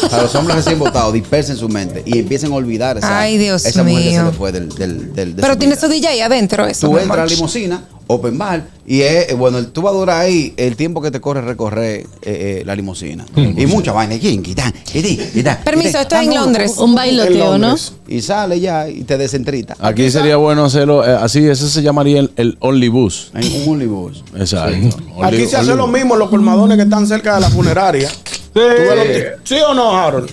Para 0.09 0.23
los 0.23 0.35
hombres 0.35 0.57
recién 0.57 0.79
votados, 0.79 1.13
dispersen 1.13 1.55
su 1.57 1.69
mente 1.69 2.01
y 2.05 2.19
empiecen 2.19 2.51
a 2.51 2.55
olvidar 2.55 2.97
esa, 2.97 3.19
Ay, 3.19 3.37
Dios 3.37 3.65
esa 3.65 3.83
mujer 3.83 4.03
que 4.03 4.15
se 4.17 4.23
le 4.23 4.31
fue 4.31 4.51
del, 4.51 4.69
del, 4.69 5.13
del- 5.13 5.35
de 5.35 5.41
Pero 5.41 5.53
su 5.53 5.59
tiene 5.59 5.75
vida. 5.75 5.81
su 5.81 5.87
DJ 5.91 6.23
adentro, 6.23 6.65
eso. 6.65 6.89
Tú 6.89 6.97
entras 6.97 7.19
a 7.19 7.25
la 7.25 7.31
limusina, 7.31 7.83
open 8.07 8.37
bar, 8.37 8.67
y 8.85 9.01
es, 9.01 9.29
eh, 9.29 9.35
bueno, 9.35 9.65
tú 9.67 9.81
vas 9.83 9.93
a 9.93 9.97
durar 9.97 10.21
ahí 10.21 10.53
el 10.57 10.75
tiempo 10.75 11.01
que 11.01 11.11
te 11.11 11.21
corre 11.21 11.41
recorrer 11.41 12.01
eh, 12.01 12.05
eh, 12.23 12.63
la 12.65 12.75
limusina. 12.75 13.25
y 13.35 13.65
mucha 13.67 13.93
vaina. 13.93 14.17
¿Quién? 14.19 14.41
¿Quién? 14.41 14.55
¿Quién? 14.91 15.03
¿Quién? 15.31 15.57
Permiso, 15.63 15.99
esto 15.99 16.15
es 16.15 16.27
en 16.27 16.33
Londres. 16.33 16.73
Un 16.77 16.93
bailoteo, 16.95 17.57
¿no? 17.57 17.75
Y 18.07 18.21
sale 18.21 18.59
ya 18.59 18.89
y 18.89 19.03
te 19.03 19.17
desentrita. 19.17 19.77
aquí 19.79 20.09
sería 20.11 20.35
bueno 20.35 20.65
hacerlo 20.65 21.05
eh, 21.07 21.15
así. 21.21 21.47
Ese 21.47 21.69
se 21.69 21.81
llamaría 21.81 22.19
el, 22.19 22.31
el 22.35 22.57
Only 22.59 22.89
Bus. 22.89 23.31
En 23.33 23.61
un 23.63 23.69
onlibus. 23.75 24.23
Exacto. 24.37 24.75
Only- 25.15 25.25
Aquí 25.27 25.45
se 25.47 25.55
hace 25.55 25.71
only 25.71 25.77
lo 25.77 25.87
bus. 25.87 25.93
mismo 25.95 26.13
en 26.15 26.19
los 26.19 26.29
colmadones 26.29 26.75
que 26.77 26.83
están 26.83 27.07
cerca 27.07 27.35
de 27.35 27.41
la 27.41 27.49
funeraria. 27.49 28.09
¿Tú 28.53 28.59
ves 28.59 28.95
lo 28.95 29.03
que- 29.03 29.31
¿Sí 29.43 29.57
o 29.67 29.73
no, 29.73 29.97
Harold? 29.97 30.29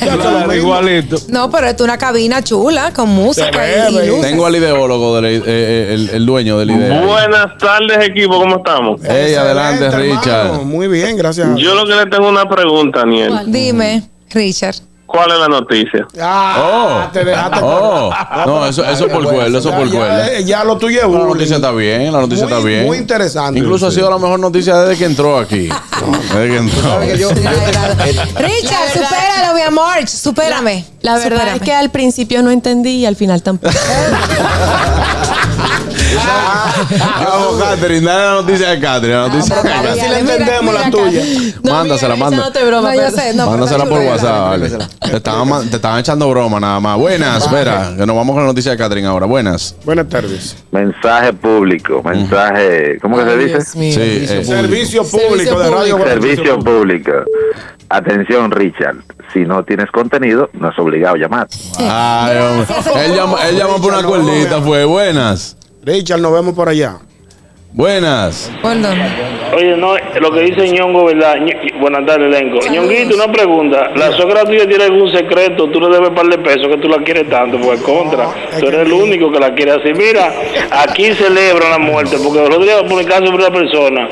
Claro, 0.00 0.54
igualito. 0.54 1.16
No, 1.28 1.50
pero 1.50 1.66
esto 1.66 1.84
es 1.84 1.88
una 1.88 1.98
cabina 1.98 2.42
chula 2.42 2.92
con 2.94 3.08
música 3.08 3.50
y, 3.90 3.96
y. 3.98 4.20
Tengo 4.20 4.46
al 4.46 4.54
ideólogo, 4.56 5.16
del, 5.16 5.24
eh, 5.26 5.42
eh, 5.44 5.90
el, 5.94 6.10
el 6.10 6.26
dueño 6.26 6.58
del 6.58 6.70
idea. 6.70 7.00
Buenas 7.02 7.58
tardes, 7.58 7.98
equipo, 8.08 8.38
¿cómo 8.38 8.56
estamos? 8.58 9.02
Ey, 9.04 9.34
adelante, 9.34 9.90
Richard. 9.90 10.46
hermano. 10.46 10.64
Muy 10.64 10.88
bien, 10.88 11.16
gracias. 11.16 11.48
Yo 11.56 11.74
lo 11.74 11.84
que 11.86 11.94
le 11.94 12.06
tengo 12.06 12.28
una 12.28 12.48
pregunta, 12.48 13.02
Aniel. 13.02 13.40
Dime, 13.46 14.02
Richard. 14.30 14.76
¿Cuál 15.06 15.30
es 15.30 15.38
la 15.38 15.48
noticia? 15.48 16.06
Ah, 16.20 17.08
te 17.12 17.24
dejaste 17.24 17.60
Oh, 17.62 18.10
no, 18.44 18.66
eso, 18.66 18.84
eso 18.84 19.06
por 19.08 19.24
cuerda, 19.24 19.58
eso 19.58 19.70
por 19.70 19.88
cuerda. 19.90 20.32
eh, 20.32 20.44
ya 20.44 20.64
lo 20.64 20.76
tuyo 20.76 21.00
es 21.00 21.08
La 21.08 21.18
noticia 21.24 21.56
está 21.56 21.70
bien, 21.70 22.12
la 22.12 22.20
noticia 22.20 22.44
Muy- 22.44 22.52
está 22.54 22.66
bien. 22.66 22.86
muy 22.86 22.98
interesante. 22.98 23.58
Incluso 23.60 23.86
ha 23.86 23.90
sido 23.92 24.10
la 24.10 24.18
mejor 24.18 24.40
noticia 24.40 24.76
desde 24.78 24.98
que 24.98 25.04
entró 25.04 25.38
aquí. 25.38 25.68
Desde 26.32 26.48
que 26.50 26.56
entró. 26.56 26.82
¿Sabes 26.82 27.12
que 27.12 27.18
yo- 27.18 27.30
yo- 27.32 27.36
eh, 27.40 27.42
Richard, 28.36 28.90
supéralo, 28.92 29.54
mi 29.54 29.60
amor. 29.62 30.06
Supérame. 30.08 30.84
La 31.02 31.14
verdad 31.14 31.30
Supérame. 31.38 31.56
es 31.56 31.62
que 31.62 31.72
al 31.74 31.90
principio 31.90 32.42
no 32.42 32.50
entendí 32.50 32.90
y 32.96 33.06
al 33.06 33.16
final 33.16 33.42
tampoco. 33.42 33.72
Vamos, 37.24 37.62
Catherine, 37.62 38.06
dale 38.06 38.24
la 38.24 38.32
noticia 38.42 38.70
de 38.70 38.80
Catherine. 38.80 39.18
La 39.18 39.28
noticia 39.28 39.62
de 39.62 39.72
A 39.72 39.82
ver 39.82 39.94
si 39.94 40.08
le 40.08 40.18
entendemos 40.20 40.62
mira 40.74 40.84
la 40.84 40.90
tuya. 40.90 41.22
No, 41.62 41.72
Mándasela, 41.72 42.16
Mándasela 42.16 42.50
pero 42.54 43.88
por. 43.88 44.00
WhatsApp, 44.00 44.40
vale. 44.48 44.70
Te 45.00 45.16
estaban, 45.16 45.48
ma- 45.48 45.60
te 45.62 45.76
estaban 45.76 46.00
echando 46.00 46.28
broma 46.30 46.60
nada 46.60 46.80
más. 46.80 46.96
Buenas, 46.98 47.44
espera, 47.44 47.92
que 47.96 48.06
nos 48.06 48.16
vamos 48.16 48.34
con 48.34 48.42
la 48.42 48.48
noticia 48.48 48.72
de 48.72 48.76
Catherine 48.76 49.06
ahora. 49.08 49.26
Buenas. 49.26 49.74
Buenas 49.84 50.08
tardes. 50.08 50.56
Mensaje 50.72 51.32
público, 51.32 52.02
mensaje, 52.02 52.98
¿cómo 53.00 53.16
que 53.18 53.24
se 53.24 53.36
dice? 53.38 53.52
Dios 53.56 53.76
mío. 53.76 53.94
Sí, 53.94 54.00
eh, 54.28 54.44
Servicio 54.44 55.04
público 55.04 55.58
de 55.58 55.70
radio. 55.70 55.98
Servicio 56.04 56.58
público. 56.58 57.12
Atención, 57.88 58.50
Richard. 58.50 58.96
Si 59.32 59.40
no 59.40 59.64
tienes 59.64 59.90
contenido, 59.92 60.50
no 60.54 60.70
es 60.70 60.78
obligado 60.78 61.14
a 61.14 61.18
llamar. 61.18 61.46
Ay. 61.78 62.36
Él 63.04 63.14
llamó, 63.14 63.38
él 63.38 63.56
llamó 63.56 63.80
por 63.80 63.92
una 63.92 64.02
cuerdita, 64.02 64.60
fue. 64.60 64.84
Buenas. 64.84 65.56
Richard, 65.86 66.20
nos 66.20 66.32
vemos 66.32 66.52
por 66.54 66.68
allá. 66.68 66.96
Buenas. 67.72 68.50
Perdón. 68.62 68.98
Oye, 69.54 69.76
no, 69.76 69.94
lo 70.20 70.30
que 70.32 70.40
dice 70.40 70.68
Ñongo, 70.72 71.04
¿verdad? 71.06 71.36
Ñ- 71.36 71.78
Buenas 71.80 72.06
tardes, 72.06 72.26
elenco. 72.34 72.58
Ñonguito, 72.70 73.14
una 73.14 73.30
pregunta. 73.30 73.90
¿La 73.94 74.10
suegra 74.12 74.44
tuya 74.44 74.66
tiene 74.66 74.84
algún 74.84 75.10
secreto? 75.12 75.68
¿Tú 75.70 75.80
le 75.80 75.88
debes 75.94 76.10
par 76.10 76.26
de 76.26 76.38
pesos 76.38 76.66
que 76.68 76.78
tú 76.78 76.88
la 76.88 76.98
quieres 77.04 77.28
tanto? 77.28 77.58
Pues 77.60 77.80
contra. 77.82 78.28
Tú 78.58 78.66
eres 78.66 78.80
el 78.86 78.92
único 78.92 79.30
que 79.30 79.38
la 79.38 79.54
quiere 79.54 79.72
así. 79.72 79.92
Mira, 79.94 80.32
aquí 80.70 81.12
celebran 81.12 81.70
la 81.70 81.78
muerte, 81.78 82.16
porque 82.22 82.38
los 82.40 82.48
otros 82.48 82.64
días 82.64 82.82
publicaron 82.88 83.26
sobre 83.28 83.44
una 83.46 83.52
persona. 83.54 84.08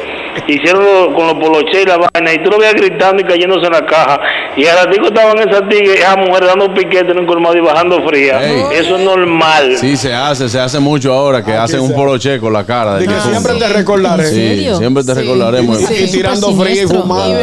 Hicieron 0.46 0.84
lo- 0.84 1.14
con 1.14 1.26
los 1.26 1.34
poloches 1.34 1.82
y 1.82 1.86
la 1.86 1.96
vaina, 1.96 2.32
y 2.32 2.42
tú 2.42 2.50
lo 2.50 2.58
veías 2.58 2.74
gritando 2.74 3.22
y 3.22 3.24
cayéndose 3.24 3.66
en 3.66 3.72
la 3.72 3.86
caja. 3.86 4.20
Y 4.56 4.66
al 4.66 4.84
ratico 4.86 5.06
estaban 5.06 5.38
esas 5.38 5.68
tigres, 5.68 6.00
esas 6.00 6.16
mujeres 6.16 6.48
dando 6.48 6.72
piquete 6.74 7.12
en 7.12 7.20
un 7.20 7.26
colmado 7.26 7.56
y 7.56 7.60
bajando 7.60 8.06
fría. 8.06 8.40
Eso 8.72 8.96
es 8.96 9.02
normal. 9.04 9.76
Sí, 9.78 9.96
se 9.96 10.12
hace, 10.14 10.48
se 10.48 10.58
hace 10.60 10.78
mucho 10.80 11.12
ahora 11.12 11.42
que 11.44 11.52
Aquí 11.52 11.60
hacen 11.62 11.80
un 11.80 11.92
poloche 11.94 12.38
con 12.38 12.52
la 12.52 12.64
cara. 12.64 12.94
de 12.96 13.00
difunto. 13.06 13.30
siempre 13.30 13.54
te 13.54 13.68
recordaré. 13.68 14.24
Sí, 14.26 14.68
siempre 14.76 15.02
te 15.04 15.14
Sí. 15.14 15.20
recordaremos. 15.20 15.80
Y, 15.90 16.04
y 16.04 16.10
tirando 16.10 16.52
frío 16.54 16.82
y 16.84 16.86
fumando. 16.86 17.38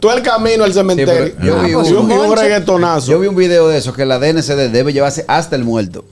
Tú 0.00 0.10
el, 0.10 0.22
camino 0.22 0.64
al 0.64 0.72
cementerio. 0.72 1.26
Sí, 1.26 1.32
yo 1.46 1.62
vi 1.62 1.74
un 1.74 2.36
reggaetonazo. 2.36 3.10
Yo 3.12 3.18
vi 3.20 3.26
un 3.28 3.36
video 3.36 3.68
de 3.68 3.78
eso 3.78 3.92
que 3.92 4.04
la 4.04 4.18
DNCD 4.18 4.68
debe 4.70 4.92
llevarse 4.92 5.24
hasta 5.28 5.56
el 5.56 5.64
muerto. 5.64 6.04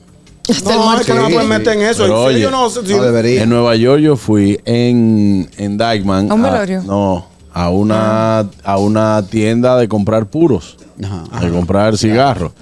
No, 0.65 0.99
es 1.01 1.07
que 1.07 1.15
no 1.15 1.29
me 1.29 1.33
pueden 1.35 1.49
meter 1.49 1.75
en 1.75 1.83
eso. 1.83 2.05
Pero 2.05 2.51
no 2.51 2.71
sé 2.71 2.87
si- 2.87 2.95
No 2.95 3.03
debería. 3.03 3.43
En 3.43 3.49
Nueva 3.51 3.77
York 3.77 4.01
yo 4.03 4.17
fui 4.17 4.59
en, 4.65 5.49
en 5.57 5.79
Dykeman. 5.79 6.31
¿A 6.31 6.35
un 6.35 6.43
velorio? 6.43 6.83
no, 6.83 7.27
a 7.53 7.69
una, 7.71 8.41
a 8.65 8.79
una 8.79 9.23
tienda 9.29 9.77
de 9.77 9.89
comprar 9.89 10.27
puros. 10.27 10.77
Ajá. 11.03 11.41
De 11.47 11.51
comprar 11.51 11.97
cigarros. 11.97 12.53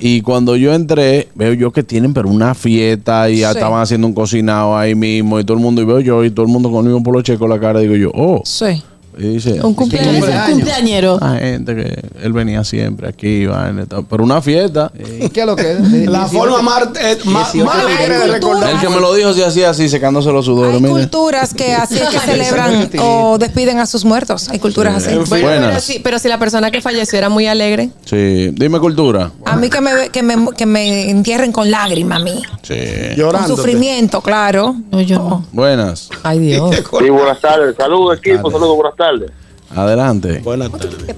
Y 0.00 0.20
cuando 0.20 0.54
yo 0.56 0.74
entré, 0.74 1.28
veo 1.34 1.54
yo 1.54 1.72
que 1.72 1.82
tienen 1.82 2.12
pero 2.12 2.28
una 2.28 2.54
fiesta 2.54 3.30
y 3.30 3.38
ya 3.38 3.52
Sí. 3.52 3.56
estaban 3.58 3.80
haciendo 3.80 4.06
un 4.06 4.12
cocinado 4.12 4.76
ahí 4.76 4.94
mismo 4.94 5.40
y 5.40 5.44
todo 5.44 5.56
el 5.56 5.62
mundo, 5.62 5.80
y 5.80 5.86
veo 5.86 6.00
yo 6.00 6.22
y 6.22 6.30
todo 6.30 6.44
el 6.44 6.52
mundo 6.52 6.70
con 6.70 6.86
un 6.86 7.02
poloche 7.02 7.38
con 7.38 7.48
la 7.48 7.58
cara, 7.58 7.80
digo 7.80 7.96
yo, 7.96 8.10
oh. 8.14 8.42
Sí. 8.44 8.82
Y 9.18 9.28
dice, 9.28 9.60
Un 9.62 9.74
cumpleaños. 9.74 10.16
Cumpleaños. 10.16 10.50
cumpleañero. 10.50 11.18
la 11.20 11.36
gente 11.36 11.74
que 11.74 12.00
él 12.22 12.32
venía 12.32 12.64
siempre 12.64 13.08
aquí, 13.08 13.44
y 13.44 13.46
tal. 13.88 14.04
pero 14.08 14.24
una 14.24 14.42
fiesta. 14.42 14.92
¿Y 15.20 15.28
qué 15.30 15.40
es 15.40 15.46
lo 15.46 15.56
que 15.56 15.72
es? 15.72 15.80
La 16.08 16.26
forma 16.26 16.60
más, 16.62 16.88
eh, 17.00 17.18
más, 17.24 17.52
18 17.52 17.64
más 17.64 17.84
alegre 17.84 18.18
de 18.18 18.26
recordar. 18.26 18.70
El 18.70 18.80
que 18.80 18.88
me 18.88 19.00
lo 19.00 19.14
dijo 19.14 19.32
se 19.32 19.44
hacía 19.44 19.70
así, 19.70 19.88
secándose 19.88 20.30
los 20.32 20.44
sudores. 20.44 20.74
Hay 20.74 20.80
mira. 20.80 20.92
culturas 20.94 21.54
que 21.54 21.74
así 21.74 21.98
es 21.98 22.08
que 22.08 22.18
celebran 22.26 22.90
o 23.00 23.38
despiden 23.38 23.78
a 23.78 23.86
sus 23.86 24.04
muertos. 24.04 24.48
Hay 24.50 24.58
culturas 24.58 24.96
así. 24.96 25.14
En 25.14 25.26
fin. 25.26 25.28
Bueno, 25.30 25.46
pero 25.46 25.60
Buenas. 25.62 25.84
si, 25.84 25.98
pero 26.00 26.18
si 26.18 26.28
la 26.28 26.38
persona 26.38 26.70
que 26.70 26.80
falleció 26.82 27.18
era 27.18 27.28
muy 27.28 27.46
alegre. 27.46 27.90
Sí, 28.04 28.50
dime 28.52 28.78
cultura. 28.80 29.30
A 29.44 29.56
mí 29.56 29.70
que 29.70 29.80
me, 29.80 30.08
que 30.10 30.22
me, 30.22 30.36
que 30.56 30.66
me 30.66 31.10
entierren 31.10 31.52
con 31.52 31.70
lágrimas 31.70 32.20
a 32.20 32.24
mí. 32.24 32.42
Sí. 32.62 32.74
Con 33.08 33.16
Llorando. 33.16 33.56
sufrimiento, 33.56 34.20
claro. 34.20 34.76
No, 34.90 35.00
yo 35.00 35.18
no. 35.18 35.44
Buenas. 35.52 36.10
Ay, 36.22 36.38
Dios. 36.40 36.74
Sí, 36.76 37.08
buenas 37.10 37.40
tardes. 37.40 37.74
Saludos, 37.76 38.18
equipo. 38.18 38.50
Saludos, 38.50 38.76
buenas 38.76 38.96
tardes. 39.06 39.30
Adelante. 39.74 40.40
Buenas 40.44 40.70
tardes. 40.72 41.14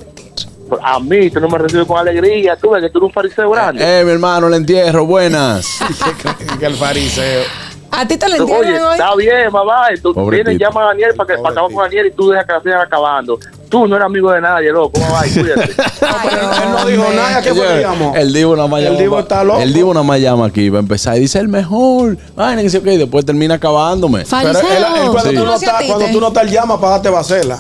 A 0.83 1.01
mí, 1.01 1.31
tú 1.31 1.41
no 1.41 1.49
me 1.49 1.59
recibes 1.59 1.87
con 1.87 1.97
alegría. 1.99 2.57
Tú 2.57 2.71
ves 2.71 2.83
que 2.83 2.91
tú 2.91 2.99
eres 2.99 3.07
un 3.09 3.13
fariseo 3.13 3.51
grande. 3.51 3.83
Eh, 4.01 4.05
mi 4.05 4.11
hermano, 4.11 4.49
el 4.49 4.55
entierro. 4.55 5.07
Buenas. 5.07 5.67
que 6.59 6.67
el 6.67 6.75
fariseo. 6.75 7.43
¿A 7.91 8.07
ti 8.07 8.19
te 8.19 8.29
lo 8.29 8.45
Oye, 8.45 8.55
entierran 8.55 8.87
hoy? 8.87 8.93
está 8.93 9.15
bien, 9.17 9.51
mamá. 9.51 9.87
Tú 10.03 10.13
Pobrecito. 10.13 10.51
vienes, 10.51 10.61
llama 10.61 10.83
a 10.83 10.87
Daniel 10.89 11.15
para 11.17 11.27
que 11.27 11.41
para 11.43 11.53
acabar 11.53 11.73
con 11.73 11.85
Daniel 11.85 12.07
y 12.07 12.11
tú 12.11 12.29
dejas 12.29 12.45
que 12.47 12.53
la 12.53 12.61
sigan 12.63 12.81
acabando. 12.81 13.39
Tú 13.71 13.87
no 13.89 13.97
eres 13.97 14.07
amigo 14.07 14.31
de 14.31 14.41
nadie, 14.43 14.71
loco. 14.71 15.01
Cuídate. 15.01 15.75
Ay, 16.03 16.29
Él 16.65 16.71
no 16.71 16.85
dijo 16.87 17.05
nada. 17.17 17.43
¿Qué 17.43 17.55
fue? 17.55 18.21
El 18.21 18.33
Divo 18.35 18.55
nada 18.57 18.69
más 18.69 18.81
El 18.81 18.87
llama. 18.89 18.99
Divo 18.99 19.19
está 19.21 19.45
loco. 19.45 19.61
El 19.61 19.73
Divo 19.73 19.95
nada 19.95 20.05
más 20.05 20.21
llama 20.21 20.47
aquí 20.47 20.69
va 20.69 20.79
a 20.79 20.83
empezar 20.83 21.17
y 21.17 21.21
dice 21.21 21.39
el 21.39 21.49
mejor. 21.49 22.17
Que 22.17 22.71
sí, 22.71 22.77
ok, 22.77 22.87
y 22.89 22.97
después 22.99 23.25
termina 23.25 23.55
acabándome. 23.55 24.25
Pero 24.29 24.51
él, 24.51 24.57
él 24.57 25.11
cuando, 25.11 25.31
Sí. 25.31 25.37
tú 25.37 25.45
no 25.47 25.55
estás, 25.55 25.83
cuando 25.85 26.07
tú 26.13 26.21
no 26.21 26.29
estás, 26.29 26.51
llama 26.51 26.79
para 26.79 26.93
darte 26.93 27.09
bacela. 27.09 27.59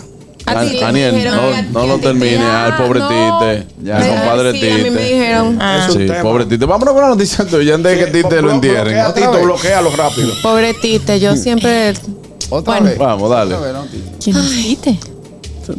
A 0.56 0.64
ti 0.64 0.70
te 0.70 0.80
Daniel, 0.80 1.14
dijeron 1.14 1.38
que 1.52 1.56
a- 1.56 1.62
no, 1.62 1.86
lo 1.86 1.98
termine. 1.98 2.36
te- 2.36 2.42
Al 2.44 2.76
pobre 2.76 3.00
no. 3.00 3.08
Tite. 3.08 3.66
Ya, 3.82 3.98
Me- 3.98 4.08
compadre 4.08 4.52
sí, 4.52 4.58
a 4.70 4.74
mí 4.76 4.82
me 4.82 4.90
Tite. 4.90 5.04
dijeron. 5.14 5.58
Ah. 5.60 5.78
Es 5.88 5.94
un 5.94 6.00
Sí, 6.00 6.06
tema. 6.06 6.22
pobre 6.22 6.44
Tite. 6.46 6.64
Vámonos 6.66 6.94
con 6.94 7.02
la 7.02 7.08
noticia 7.08 7.46
tuya 7.46 7.74
antes 7.74 7.98
de 7.98 8.04
que 8.04 8.10
Tite 8.10 8.42
lo 8.42 8.50
entierren. 8.52 8.94
Bloquea, 9.04 9.14
Tito, 9.14 9.42
bloquealo 9.44 9.90
rápido. 9.96 10.32
Pobre 10.42 10.74
Tite, 10.74 11.20
yo 11.20 11.36
siempre. 11.36 11.94
Otra 12.50 12.74
Bueno. 12.74 12.86
vez. 12.86 12.98
Vamos, 12.98 13.30
dale. 13.30 13.54
¿Quién 14.22 14.36
es 14.36 14.50
Tite? 14.50 14.98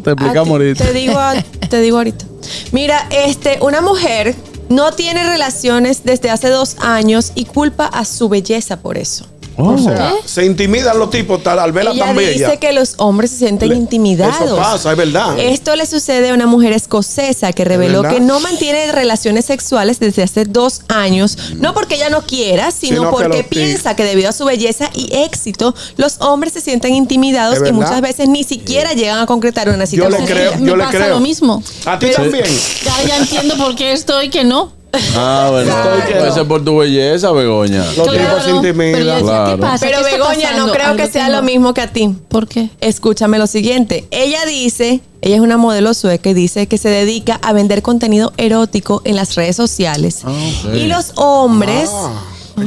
Te 0.04 0.12
explicamos 0.12 0.50
ahorita. 0.50 0.86
Te 0.86 0.94
digo, 0.94 1.18
a- 1.18 1.34
te 1.70 1.82
digo 1.82 1.98
ahorita. 1.98 2.26
Mira, 2.72 3.08
este, 3.10 3.58
una 3.62 3.82
mujer 3.82 4.36
no 4.70 4.92
tiene 4.92 5.24
relaciones 5.28 6.04
desde 6.04 6.30
hace 6.30 6.50
dos 6.50 6.78
años 6.80 7.32
y 7.34 7.46
culpa 7.46 7.86
a 7.88 8.06
su 8.06 8.30
belleza 8.30 8.78
por 8.82 8.98
eso. 9.00 9.26
Oh. 9.62 9.74
O 9.74 9.78
sea, 9.78 10.14
se 10.26 10.46
intimidan 10.46 10.98
los 10.98 11.10
tipos 11.10 11.44
tal, 11.44 11.60
al 11.60 11.72
verla 11.74 11.92
Ella 11.92 12.06
tan 12.06 12.18
dice 12.18 12.30
bella. 12.32 12.58
que 12.58 12.72
los 12.72 12.94
hombres 12.98 13.30
se 13.32 13.38
sienten 13.40 13.70
Le- 13.70 13.76
intimidados. 13.76 14.36
Eso 14.42 14.56
pasa, 14.56 14.92
es 14.92 14.98
verdad. 14.98 15.38
Esto 15.38 15.76
le 15.76 15.86
sucede 15.86 16.30
a 16.30 16.34
una 16.34 16.46
mujer 16.48 16.72
escocesa 16.72 17.52
que 17.52 17.66
reveló 17.66 18.02
que 18.04 18.20
no 18.22 18.40
mantiene 18.40 18.92
relaciones 18.92 19.46
sexuales 19.46 20.00
desde 20.00 20.24
hace 20.24 20.46
dos 20.46 20.82
años, 20.88 21.38
no 21.58 21.74
porque 21.74 21.96
ella 21.96 22.10
no 22.10 22.22
quiera, 22.26 22.72
sino, 22.72 22.96
Sino 22.98 23.04
que 23.18 23.24
porque 23.24 23.44
piensa 23.44 23.96
que 23.96 24.04
debido 24.06 24.30
a 24.30 24.32
su 24.32 24.46
belleza 24.46 24.90
y 24.94 25.14
éxito, 25.14 25.76
los 25.98 26.22
hombres 26.22 26.54
se 26.54 26.62
sienten 26.62 26.94
intimidados 26.96 27.60
y 27.68 27.72
muchas 27.74 28.00
veces 28.02 28.30
ni 28.30 28.44
siquiera 28.44 28.94
llegan 28.94 29.20
a 29.20 29.26
concretar 29.26 29.68
una 29.70 29.80
Yo 29.84 29.88
situación. 29.88 30.22
le 30.26 30.32
creo, 30.32 30.56
Me 30.58 30.68
yo 30.70 30.76
le 30.78 30.84
pasa 30.86 30.98
creo. 31.00 31.10
lo 31.16 31.20
mismo. 31.20 31.62
A 31.86 32.00
ti 32.00 32.06
Pero- 32.08 32.24
también. 32.24 32.46
Ya, 32.86 33.04
ya 33.08 33.18
entiendo 33.18 33.58
por 33.58 33.76
qué 33.76 33.92
estoy 33.92 34.30
que 34.30 34.44
no. 34.46 34.72
Ah, 35.16 35.50
bueno. 35.52 35.72
Puede 36.08 36.32
ser 36.32 36.48
por 36.48 36.64
tu 36.66 36.78
belleza, 36.78 37.32
Begoña. 37.32 37.86
Los 37.96 38.08
Claro, 38.08 38.12
tipos 38.12 38.38
se 38.44 38.46
pero 38.46 38.56
intimidan. 38.58 38.94
decía, 39.06 39.20
Claro. 39.22 39.52
¿qué 39.56 39.62
pasa? 39.62 39.86
Pero 39.86 40.00
¿Qué 40.00 40.06
está 40.06 40.18
Begoña, 40.18 40.50
no 40.52 40.56
pasando? 40.56 40.74
creo 40.74 40.96
que 40.96 41.02
Algo 41.04 41.14
sea 41.14 41.28
no- 41.30 41.36
lo 41.36 41.42
mismo 41.44 41.74
que 41.74 41.82
a 41.82 41.88
ti. 41.88 42.16
¿Por 42.28 42.48
qué? 42.48 42.70
Escúchame 42.82 43.38
lo 43.38 43.48
siguiente. 43.48 44.08
Ella 44.12 44.46
dice, 44.48 45.02
ella 45.22 45.36
es 45.36 45.42
una 45.42 45.58
modelo 45.58 45.94
sueca 45.94 46.30
y 46.30 46.34
dice 46.34 46.68
que 46.68 46.78
se 46.78 46.90
dedica 46.90 47.40
a 47.44 47.54
vender 47.54 47.82
contenido 47.84 48.34
erótico 48.38 49.02
en 49.06 49.16
las 49.16 49.36
redes 49.36 49.56
sociales. 49.56 50.22
Ah, 50.24 50.32
ok. 50.66 50.74
Y 50.76 50.88
los 50.88 51.12
hombres, 51.16 51.90
Ah, 51.94 52.12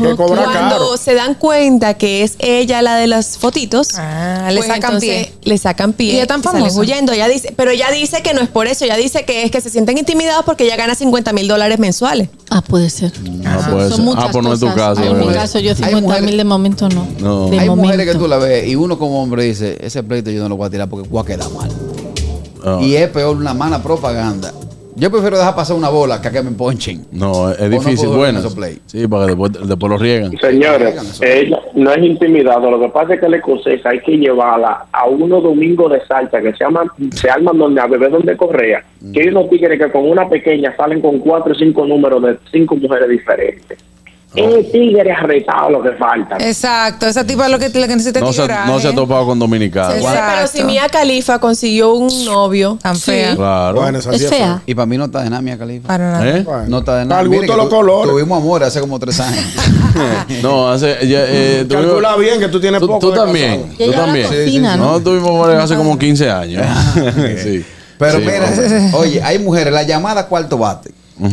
que 0.01 0.15
cuando 0.17 0.37
caro. 0.53 0.97
se 0.97 1.15
dan 1.15 1.35
cuenta 1.35 1.95
que 1.95 2.23
es 2.23 2.35
ella 2.39 2.83
la 2.83 2.97
de 2.97 3.07
las 3.07 3.39
fotitos, 3.39 3.91
Ah, 3.97 4.51
le 4.53 4.61
sacan 4.63 4.75
entonces 4.95 5.01
pie. 5.29 5.33
Le 5.45 5.59
sacan 5.59 5.93
pie. 5.93 6.15
¿Y 6.15 6.19
es 6.19 6.27
tan 6.27 6.43
famosa? 6.43 6.79
huyendo. 6.79 7.13
Ella 7.13 7.29
dice, 7.29 7.53
pero 7.57 7.71
ella 7.71 7.91
dice 7.91 8.23
que 8.23 8.35
no 8.35 8.41
es 8.41 8.49
por 8.49 8.67
eso. 8.67 8.85
Ella 8.85 8.97
dice 8.97 9.25
que 9.25 9.45
es 9.45 9.51
que 9.51 9.61
se 9.61 9.71
sienten 9.71 9.99
intimidados 9.99 10.45
porque 10.45 10.65
ella 10.65 10.77
gana 10.77 10.95
50 10.95 11.33
mil 11.33 11.49
dólares 11.49 11.79
mensuales. 11.79 12.29
Ah, 12.51 12.63
puede 12.63 12.91
ser. 12.91 13.13
No 13.23 13.59
puede 13.71 13.89
Son 13.89 13.97
ser. 13.97 14.05
muchas 14.05 14.25
Ah, 14.25 14.29
pues 14.33 14.45
no 14.45 14.53
es 14.53 14.61
tu 14.61 14.75
caso. 14.75 15.01
Ay, 15.03 15.09
en 15.09 15.19
mi 15.21 15.29
caso, 15.33 15.59
yo 15.59 15.71
Hay 15.71 15.77
50 15.77 16.01
mujeres- 16.01 16.25
mil 16.25 16.37
de 16.37 16.45
momento 16.45 16.89
no. 16.89 17.07
No. 17.21 17.49
De 17.49 17.59
Hay 17.59 17.69
mujeres 17.71 18.07
que 18.07 18.15
tú 18.19 18.29
la 18.29 18.39
ves 18.39 18.69
y 18.69 18.77
uno 18.77 18.99
como 18.99 19.23
hombre 19.23 19.45
dice, 19.45 19.79
ese 19.81 20.03
pleito 20.03 20.31
yo 20.31 20.43
no 20.43 20.49
lo 20.51 20.57
voy 20.57 20.67
a 20.67 20.71
tirar 20.71 20.89
porque 20.89 21.09
voy 21.09 21.23
a 21.23 21.25
quedar 21.27 21.51
mal. 21.51 21.71
Ah. 22.65 22.79
Y 22.81 22.95
es 22.95 23.09
peor 23.09 23.37
una 23.37 23.55
mala 23.55 23.83
propaganda. 23.83 24.53
Yo 25.03 25.11
prefiero 25.11 25.37
dejar 25.37 25.57
pasar 25.57 25.77
una 25.77 25.89
bola 25.89 26.23
que 26.23 26.29
a 26.29 26.31
que 26.31 26.43
me 26.45 26.53
ponchen. 26.53 27.07
No, 27.11 27.51
es 27.51 27.59
no 27.59 27.69
difícil. 27.71 28.07
puedo 28.07 28.19
Bueno. 28.19 28.41
Sí, 28.87 29.09
para 29.09 29.25
que 29.25 29.31
después, 29.31 29.53
después 29.67 29.91
lo 29.91 29.99
riegan. 29.99 30.31
Señores, 30.39 31.21
ella 31.21 31.59
no 31.75 31.91
es 31.91 32.05
intimidado. 32.05 32.71
Lo 32.71 32.79
que 32.79 32.89
pasa 32.89 33.15
es 33.15 33.21
que 33.21 33.29
la 33.29 33.39
escocesa 33.39 33.89
hay 33.89 33.99
que 33.99 34.17
llevarla 34.17 34.87
a 34.93 35.07
unos 35.07 35.43
domingos 35.43 35.91
de 35.91 36.07
salsa 36.07 36.41
que 36.41 36.53
se 36.53 36.63
llaman, 36.63 36.87
se 37.11 37.29
arman 37.29 37.59
donde 37.59 37.81
a 37.81 37.89
beber 37.89 38.13
donde 38.13 38.37
correa. 38.37 38.85
Que 39.13 39.23
hay 39.23 39.29
unos 39.31 39.51
tigres 39.51 39.77
que 39.77 39.91
con 39.91 40.09
una 40.09 40.29
pequeña 40.29 40.73
salen 40.77 41.01
con 41.01 41.19
cuatro 41.19 41.51
o 41.51 41.57
cinco 41.57 41.85
números 41.85 42.23
de 42.23 42.39
cinco 42.53 42.77
mujeres 42.77 43.09
diferentes. 43.09 43.81
Es 44.35 44.73
tigre 44.73 45.13
arretado 45.13 45.71
lo 45.71 45.83
que 45.83 45.91
falta. 45.93 46.37
Exacto, 46.39 47.07
esa 47.07 47.25
tipa 47.27 47.45
es 47.47 47.53
lo 47.53 47.59
que, 47.59 47.67
lo 47.69 47.87
que 47.87 47.97
necesita 47.97 48.21
No 48.21 48.33
se, 48.33 48.47
no 48.49 48.81
se 48.81 48.89
ha 48.89 48.91
¿eh? 48.91 48.95
topado 48.95 49.27
con 49.27 49.39
dominicanos. 49.39 49.95
Sí, 49.99 50.05
Oye, 50.07 50.19
pero 50.35 50.47
si 50.47 50.65
Mia 50.65 50.89
Khalifa 50.89 51.39
consiguió 51.39 51.93
un 51.95 52.25
novio 52.25 52.79
Tan 52.81 52.97
fea. 52.97 53.37
Claro. 53.37 53.75
Bueno, 53.81 53.99
esa 53.99 54.11
Es 54.13 54.29
fea. 54.29 54.63
Y 54.65 54.75
para 54.75 54.87
mí 54.87 54.97
no 54.97 55.05
está 55.05 55.23
de 55.23 55.31
nada, 55.31 55.43
Mia 55.43 55.59
Khalifa. 55.59 55.87
Para 55.89 56.13
nada. 56.13 56.29
¿Eh? 56.29 56.43
Bueno. 56.43 56.65
No 56.69 56.79
está 56.79 56.97
de 56.97 57.05
nada. 57.05 57.21
Al 57.21 57.29
Mire 57.29 57.41
gusto 57.43 57.53
que 57.53 57.57
de 57.59 57.63
los 57.65 57.69
tu- 57.71 57.77
colores. 57.77 58.11
Tuvimos 58.11 58.39
amor 58.43 58.65
hace 58.65 58.81
como 58.81 58.99
tres 58.99 59.21
años. 59.21 59.45
No, 60.43 60.71
hace. 60.71 61.07
Ya, 61.07 61.25
eh, 61.29 61.67
tuvimos- 61.69 61.87
Calcula 61.87 62.17
bien 62.17 62.41
que 62.41 62.49
tú 62.49 62.59
tienes 62.59 62.81
Tú, 62.81 62.87
poco. 62.87 63.01
tú 63.01 63.11
de 63.11 63.17
también. 63.19 63.75
Tú 63.77 63.91
la 63.91 63.97
también. 63.97 64.63
¿no? 64.63 64.77
No, 64.77 65.01
tuvimos 65.01 65.29
amor 65.29 65.51
hace 65.53 65.77
como 65.77 65.99
15 65.99 66.31
años. 66.31 66.65
sí. 67.43 67.65
Pero 67.99 68.19
Sí, 68.19 68.25
mira, 68.25 68.91
oye, 68.95 69.23
hay 69.23 69.39
mujeres, 69.39 69.73
la 69.73 69.83
llamada 69.83 70.27
cuarto 70.27 70.57
bate. 70.59 70.91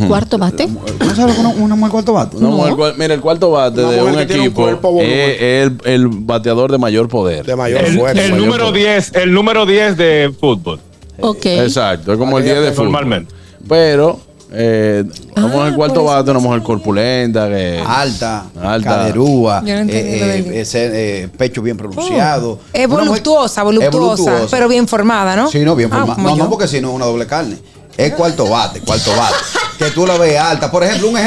Cuarto 0.08 0.38
bate. 0.38 0.68
¿No 0.68 1.16
sabes 1.16 1.38
una, 1.38 1.50
una 1.50 1.76
mujer 1.76 1.92
cuarto 1.92 2.14
bate? 2.14 2.38
Una 2.38 2.50
mujer 2.50 2.76
cual- 2.76 2.94
mira, 2.98 3.14
el 3.14 3.22
cuarto 3.22 3.50
bate 3.52 3.82
Una 3.84 3.92
de 3.92 4.04
un 4.04 4.20
equipo 4.20 4.70
es 4.70 5.42
el, 5.42 5.78
el 5.86 6.08
bateador 6.10 6.72
de 6.72 6.78
mayor 6.78 7.08
poder. 7.08 7.46
De 7.46 7.56
mayor 7.56 7.84
El, 7.86 7.98
fuerza. 7.98 8.24
el 8.24 8.32
mayor 8.32 8.46
número 8.46 8.66
poder. 8.68 8.94
10, 8.96 9.16
el 9.16 9.34
número 9.34 9.66
10 9.66 9.98
de 9.98 10.34
fútbol. 10.40 10.80
Ok. 11.22 11.46
Exacto, 11.46 12.12
es 12.14 12.18
como 12.20 12.38
el 12.38 12.44
10 12.44 12.62
de 12.62 12.72
fútbol. 12.72 12.92
Normalmente. 12.92 13.34
Pero, 13.68 14.20
eh, 14.52 15.04
una 15.38 15.68
Ah, 15.68 15.74
cuarto 15.76 16.04
bate, 16.04 16.30
una 16.32 16.40
mujer 16.40 16.62
corpulenta, 16.62 17.48
que 17.48 17.82
Alta, 17.86 18.46
Alta. 18.62 18.90
caderúa, 18.90 19.62
no 19.62 19.68
eh, 19.68 19.86
eh, 19.90 20.52
ese, 20.62 21.24
eh, 21.24 21.28
pecho 21.30 21.62
bien 21.62 21.78
pronunciado. 21.78 22.60
Es 22.74 22.86
Una 22.86 22.96
mujer- 22.96 23.08
voluptuosa, 23.10 23.62
es 23.62 23.66
voluptuosa, 23.66 24.48
pero 24.52 24.68
bien 24.68 24.88
formada, 24.88 25.36
¿no? 25.36 25.50
Sí, 25.50 25.60
no, 25.60 25.76
bien 25.76 25.90
Ah, 25.92 25.98
formada. 26.06 26.22
no, 26.24 26.38
yo. 26.38 26.44
no, 26.44 26.50
porque 26.50 26.68
si 26.68 26.80
no 26.82 26.90
es 26.90 26.96
una 26.96 27.06
doble 27.06 27.26
carne. 27.26 27.58
Es 28.00 28.14
cuarto 28.14 28.48
bate, 28.48 28.80
cuarto 28.80 29.12
bate. 29.14 29.36
que 29.78 29.92
tú 29.92 30.08
la 30.08 30.18
ves 30.18 30.40
alta. 30.40 30.72
Por 30.72 30.86
ejemplo, 30.86 31.10
un, 31.10 31.18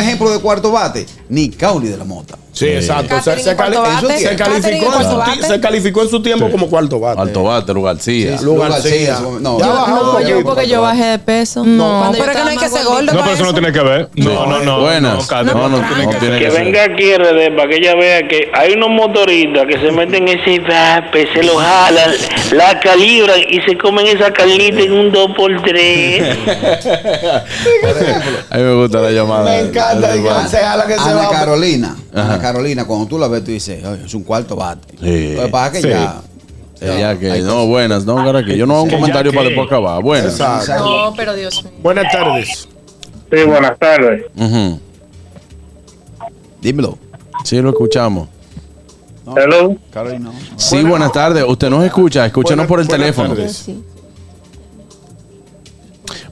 ejemplo 0.00 0.30
de 0.30 0.38
cuarto 0.38 0.72
bate, 0.72 1.06
ni 1.28 1.50
Cauli 1.50 1.88
de 1.88 1.98
la 1.98 2.04
Mota. 2.04 2.38
Sí, 2.52 2.66
exacto. 2.68 3.08
Se, 3.22 3.30
Catherine 3.30 3.42
se 3.42 3.50
en 3.50 3.56
cuarto 3.56 3.82
cali- 3.82 4.06
bate. 4.06 4.18
se 4.18 4.36
calificó 4.36 4.92
en 5.00 5.02
su 5.08 5.14
cuarto 5.16 5.46
se 5.46 5.60
calificó 5.60 6.02
en 6.02 6.08
su 6.10 6.22
tiempo 6.22 6.50
como 6.50 6.68
cuarto 6.68 7.00
bate. 7.00 7.20
Alto 7.20 7.42
bate, 7.44 7.72
Lu 7.72 7.82
García. 7.82 8.36
Lu 8.42 8.54
Lu 8.56 8.60
García. 8.60 8.80
García, 8.90 9.16
su- 9.16 9.40
no, 9.40 9.58
ya 9.58 9.64
yo- 9.66 9.72
bajó 9.72 9.90
No, 10.12 10.20
yo 10.20 10.42
porque 10.44 10.68
yo 10.68 10.82
bajé 10.82 11.04
de 11.04 11.18
peso. 11.18 11.64
No, 11.64 11.98
Cuando 12.00 12.18
yo 12.18 12.24
pero 12.24 12.36
que 12.38 12.44
no 12.44 12.50
hay 12.50 12.56
que 12.58 12.68
ser 12.68 12.84
gordo. 12.84 13.02
No, 13.12 13.20
pero 13.22 13.32
eso 13.32 13.44
no 13.44 13.52
tiene 13.54 13.72
que 13.72 13.80
ver. 13.80 14.08
No, 14.16 14.46
no, 14.46 14.58
no. 14.60 14.80
Buenas. 14.80 15.30
No. 15.30 15.42
No, 15.44 15.68
no, 15.70 15.78
no 15.78 15.88
tiene 16.20 16.38
Que 16.38 16.44
que 16.44 16.50
ser. 16.50 16.64
venga 16.64 16.84
aquí 16.84 17.14
RD 17.16 17.56
para 17.56 17.68
que 17.70 17.76
ella 17.76 17.94
vea 17.94 18.28
que 18.28 18.50
hay 18.52 18.72
unos 18.74 18.90
motoristas 18.90 19.64
que 19.66 19.78
se 19.80 19.90
meten 19.90 20.28
en 20.28 20.38
ese 20.38 20.58
vape, 20.60 21.28
se 21.32 21.42
lo 21.42 21.56
jalan, 21.56 22.10
la 22.52 22.78
calibran 22.80 23.40
y 23.48 23.60
se 23.62 23.78
comen 23.78 24.06
esa 24.08 24.30
carnita 24.32 24.78
en 24.80 24.92
un 24.92 25.10
2x3. 25.10 26.36
A 28.50 28.56
mí 28.58 28.62
me 28.62 28.74
gusta 28.74 29.00
la 29.00 29.10
llamada. 29.10 29.44
Me 29.44 29.60
encanta, 29.60 30.48
se 30.48 30.58
jala 30.58 30.86
que 30.86 30.98
se 30.98 31.14
va. 31.14 31.30
Carolina. 31.30 31.96
Ajá. 32.14 32.41
Carolina, 32.42 32.84
cuando 32.84 33.06
tú 33.06 33.18
la 33.18 33.28
ves, 33.28 33.44
tú 33.44 33.50
dices, 33.52 33.82
"Oye, 33.84 34.04
es 34.04 34.14
un 34.14 34.24
cuarto 34.24 34.56
bate. 34.56 34.94
Sí. 35.00 35.34
Lo 35.34 35.42
que 35.44 35.48
pasa 35.48 35.66
es 35.66 35.72
que 35.72 35.80
Sí. 35.82 35.88
ya. 35.88 36.22
Ella 36.80 37.16
que, 37.18 37.40
no, 37.42 37.66
buenas, 37.68 38.04
no, 38.04 38.16
cara, 38.16 38.44
que 38.44 38.56
yo 38.58 38.66
no 38.66 38.74
hago 38.74 38.82
un 38.82 38.90
comentario 38.90 39.30
que- 39.30 39.36
para 39.36 39.48
después 39.48 39.66
acabar. 39.68 40.02
Buenas. 40.02 40.32
Exacto. 40.32 40.84
No, 40.84 41.14
pero 41.16 41.32
Dios 41.34 41.62
mío. 41.64 41.72
Buenas 41.80 42.10
tardes. 42.10 42.68
Sí, 43.30 43.44
buenas 43.46 43.78
tardes. 43.78 44.24
Dímelo. 46.60 46.98
Sí, 47.44 47.60
lo 47.60 47.70
escuchamos. 47.70 48.28
Hello. 49.36 49.76
Carolina. 49.92 50.30
no. 50.30 50.58
Sí, 50.58 50.82
buenas 50.82 51.12
tardes. 51.12 51.44
Usted 51.46 51.70
nos 51.70 51.84
escucha, 51.84 52.26
escúchenos 52.26 52.66
Buenas- 52.66 52.68
por 52.68 52.80
el 52.80 52.88
teléfono. 52.88 53.28
tardes. 53.30 53.56
Sí. 53.56 53.82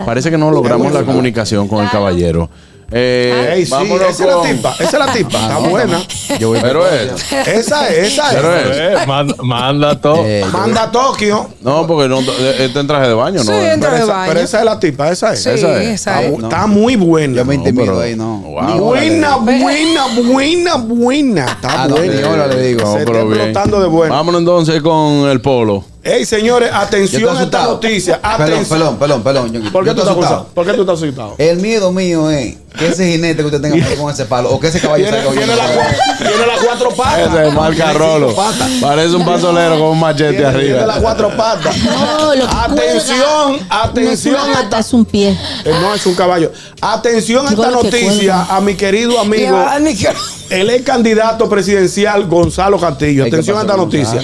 Parece 0.04 0.30
que 0.30 0.38
no 0.38 0.50
logramos 0.50 0.92
la 0.92 1.02
comunicación 1.04 1.68
con 1.68 1.84
el 1.84 1.90
caballero. 1.90 2.48
Eh, 2.92 3.53
Ey, 3.55 3.64
sí, 3.66 3.70
vámonos 3.70 4.09
esa 4.09 4.22
es 4.24 4.29
la 4.29 4.35
con- 4.35 4.48
tipa. 4.50 4.74
Esa 4.81 4.85
es 4.85 4.92
la 5.07 5.12
tipa. 5.12 5.38
Está 5.42 5.59
buena. 5.59 6.03
Yo 6.40 6.48
voy 6.48 6.59
Pero 6.61 6.88
es. 6.88 7.33
Esa 7.46 7.88
es, 7.88 8.12
esa 8.12 8.24
Pero 8.33 8.57
es. 8.57 8.66
es. 8.70 8.76
Eh, 8.79 9.07
manda, 9.07 9.35
manda 9.42 10.00
todo. 10.00 10.22
Eh, 10.24 10.44
Manda 10.53 10.83
a 10.85 10.90
Tokio. 10.90 11.48
No, 11.61 11.87
porque 11.87 12.09
no, 12.09 12.20
eh, 12.20 12.57
está 12.59 12.81
en 12.81 12.87
traje 12.88 13.07
de 13.09 13.14
baño, 13.14 13.44
¿no? 13.44 13.44
Sí, 13.44 13.50
en 13.53 13.79
Pero 13.79 13.81
traje 13.81 13.96
de 13.98 14.03
esa, 14.03 14.12
baño. 14.12 14.29
pero 14.29 14.40
esa 14.40 14.59
es 14.59 14.64
la 14.64 14.81
tipa, 14.81 15.11
esa 15.11 15.33
es. 15.35 15.42
Sí, 15.42 15.50
esa 15.50 15.81
es. 15.83 15.88
esa 15.88 16.20
Está, 16.20 16.22
es. 16.22 16.31
mu- 16.38 16.42
está 16.48 16.66
muy 16.66 16.96
buena. 16.96 17.37
Yo 17.37 17.44
me 17.44 17.57
No, 17.57 17.61
intimido 17.61 17.92
pero- 17.92 18.00
ahí, 18.00 18.16
no. 18.16 18.38
Wow. 18.38 18.79
Buena, 18.81 19.37
buena, 19.37 20.07
buena, 20.24 20.76
buena. 20.76 21.44
Está 21.46 21.83
Ah, 21.85 21.88
no, 21.88 21.94
buena. 21.96 22.12
ni 22.14 22.22
hora 22.24 22.46
le 22.48 22.61
digo. 22.62 22.81
No, 22.83 22.98
Se 22.98 23.05
pero 23.05 23.20
está 23.20 23.35
explotando 23.35 23.81
de 23.81 23.88
buena. 23.88 24.14
Vámonos 24.16 24.40
entonces 24.40 24.83
con 24.83 25.29
el 25.29 25.40
polo. 25.40 25.85
Ey, 26.02 26.24
señores, 26.24 26.70
atención 26.72 27.36
a 27.36 27.42
esta 27.42 27.64
noticia. 27.64 28.20
Perdón, 28.22 28.40
Atención. 28.42 28.68
perdón, 28.96 29.22
perdón, 29.22 29.50
perdón. 29.52 29.70
¿Por 29.70 29.84
qué 29.84 29.92
tú 29.92 30.00
estás 30.00 30.16
asustado. 30.16 30.46
¿Por 30.54 30.66
qué 30.66 30.72
tú 30.72 30.80
estás 30.80 30.96
asustado? 30.96 31.34
El 31.36 31.58
miedo 31.58 31.92
mío 31.92 32.30
es 32.30 32.56
que 32.78 32.88
ese 32.88 33.10
jinete 33.10 33.36
que 33.42 33.44
usted 33.44 33.60
tenga 33.60 33.84
con 33.98 34.10
ese 34.10 34.24
palo 34.24 34.50
o 34.50 34.58
que 34.58 34.68
ese 34.68 34.80
caballo 34.80 35.04
Tiene, 35.04 35.18
salga 35.18 35.32
tiene, 35.32 35.56
la 35.56 36.46
las 36.46 36.60
cuatro 36.64 36.90
patas. 36.90 37.34
Ese 37.34 37.48
es 37.48 37.54
marca 37.54 37.92
Rolo. 37.92 38.34
Parece 38.80 39.14
un 39.16 39.24
pasolero 39.26 39.78
con 39.78 39.88
un 39.88 40.00
machete 40.00 40.36
Tiene, 40.38 40.52
tiene 40.52 40.72
las 40.86 40.88
arriba. 40.88 41.00
cuatro 41.02 41.36
patas. 41.36 41.76
No, 41.90 42.34
lo 42.34 42.46
que 42.46 42.54
Atención, 42.56 43.58
cuelga 43.58 43.82
atención 43.82 44.34
No 44.34 44.52
es 44.52 44.66
una 44.66 44.78
es 44.78 44.92
un 44.92 45.04
pie. 45.04 45.30
Eh, 45.64 45.72
no, 45.82 45.94
es 45.94 46.06
un 46.06 46.14
caballo. 46.14 46.52
Atención 46.80 47.46
a 47.46 47.50
esta 47.50 47.70
noticia 47.70 48.42
a 48.44 48.60
mi 48.60 48.74
querido 48.74 49.18
amigo, 49.18 49.56
a 49.56 49.78
mi 49.78 49.94
cara. 49.96 50.18
el 50.50 50.70
ex 50.70 50.84
candidato 50.84 51.48
presidencial 51.48 52.26
Gonzalo 52.26 52.78
Castillo. 52.78 53.24
Ay, 53.24 53.30
¿qué 53.30 53.36
Atención 53.36 53.58
a 53.58 53.62
esta 53.62 53.76
noticia. 53.76 54.20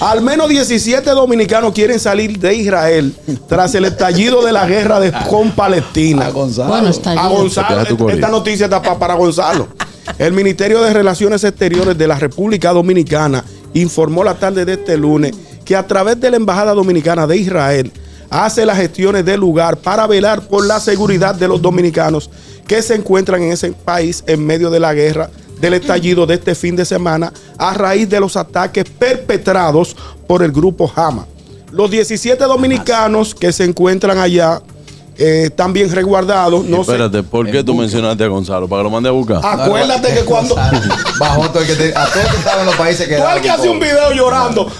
Al 0.00 0.20
menos 0.22 0.48
17 0.48 1.10
dominicanos 1.24 1.72
quieren 1.72 1.98
salir 1.98 2.38
de 2.38 2.54
Israel 2.54 3.14
tras 3.48 3.74
el 3.74 3.86
estallido 3.86 4.44
de 4.44 4.52
la 4.52 4.66
guerra 4.66 5.00
de, 5.00 5.10
con 5.30 5.50
Palestina. 5.52 6.26
A 6.26 6.30
Gonzalo. 6.30 6.68
Bueno, 6.68 6.88
está 6.88 7.12
A. 7.12 7.28
Gonzalo, 7.28 7.80
esta 8.10 8.28
noticia 8.28 8.64
está 8.66 8.82
pa- 8.82 8.98
para 8.98 9.14
Gonzalo. 9.14 9.68
El 10.18 10.32
Ministerio 10.34 10.82
de 10.82 10.92
Relaciones 10.92 11.42
Exteriores 11.44 11.96
de 11.96 12.06
la 12.06 12.18
República 12.18 12.72
Dominicana 12.72 13.42
informó 13.72 14.22
la 14.22 14.34
tarde 14.34 14.64
de 14.66 14.74
este 14.74 14.98
lunes 14.98 15.32
que 15.64 15.74
a 15.74 15.86
través 15.86 16.20
de 16.20 16.30
la 16.30 16.36
Embajada 16.36 16.74
Dominicana 16.74 17.26
de 17.26 17.38
Israel 17.38 17.90
hace 18.28 18.66
las 18.66 18.76
gestiones 18.76 19.24
del 19.24 19.40
lugar 19.40 19.78
para 19.78 20.06
velar 20.06 20.46
por 20.46 20.66
la 20.66 20.78
seguridad 20.78 21.34
de 21.34 21.48
los 21.48 21.62
dominicanos 21.62 22.28
que 22.66 22.82
se 22.82 22.94
encuentran 22.94 23.42
en 23.42 23.52
ese 23.52 23.72
país 23.72 24.22
en 24.26 24.44
medio 24.44 24.68
de 24.70 24.80
la 24.80 24.92
guerra 24.92 25.30
del 25.64 25.74
estallido 25.74 26.26
de 26.26 26.34
este 26.34 26.54
fin 26.54 26.76
de 26.76 26.84
semana 26.84 27.32
a 27.56 27.72
raíz 27.72 28.06
de 28.10 28.20
los 28.20 28.36
ataques 28.36 28.84
perpetrados 28.84 29.96
por 30.26 30.42
el 30.42 30.52
grupo 30.52 30.92
Hamas. 30.94 31.24
Los 31.72 31.90
17 31.90 32.44
dominicanos 32.44 33.34
que 33.34 33.50
se 33.50 33.64
encuentran 33.64 34.18
allá 34.18 34.60
eh, 35.16 35.44
están 35.46 35.72
bien 35.72 35.90
resguardados. 35.90 36.64
No 36.66 36.84
sé. 36.84 36.92
Espérate, 36.92 37.22
¿por 37.22 37.50
qué 37.50 37.64
tú 37.64 37.74
mencionaste 37.74 38.24
a 38.24 38.26
Gonzalo? 38.28 38.68
¿Para 38.68 38.80
que 38.80 38.84
lo 38.84 38.90
mande 38.90 39.08
a 39.08 39.12
buscar? 39.12 39.40
Acuérdate 39.42 40.12
que 40.12 40.20
cuando. 40.24 40.54
Bajo 41.18 41.48
todo 41.48 41.60
el 41.62 41.66
que 41.66 41.74
te- 41.76 41.96
a 41.96 42.04
todos 42.08 42.26
que 42.30 42.36
estaban 42.36 42.60
en 42.60 42.66
los 42.66 42.76
países 42.76 43.08
que 43.08 43.14
el 43.16 43.40
que 43.40 43.48
hace 43.50 43.68
un 43.70 43.80
video 43.80 44.12
llorando. 44.12 44.70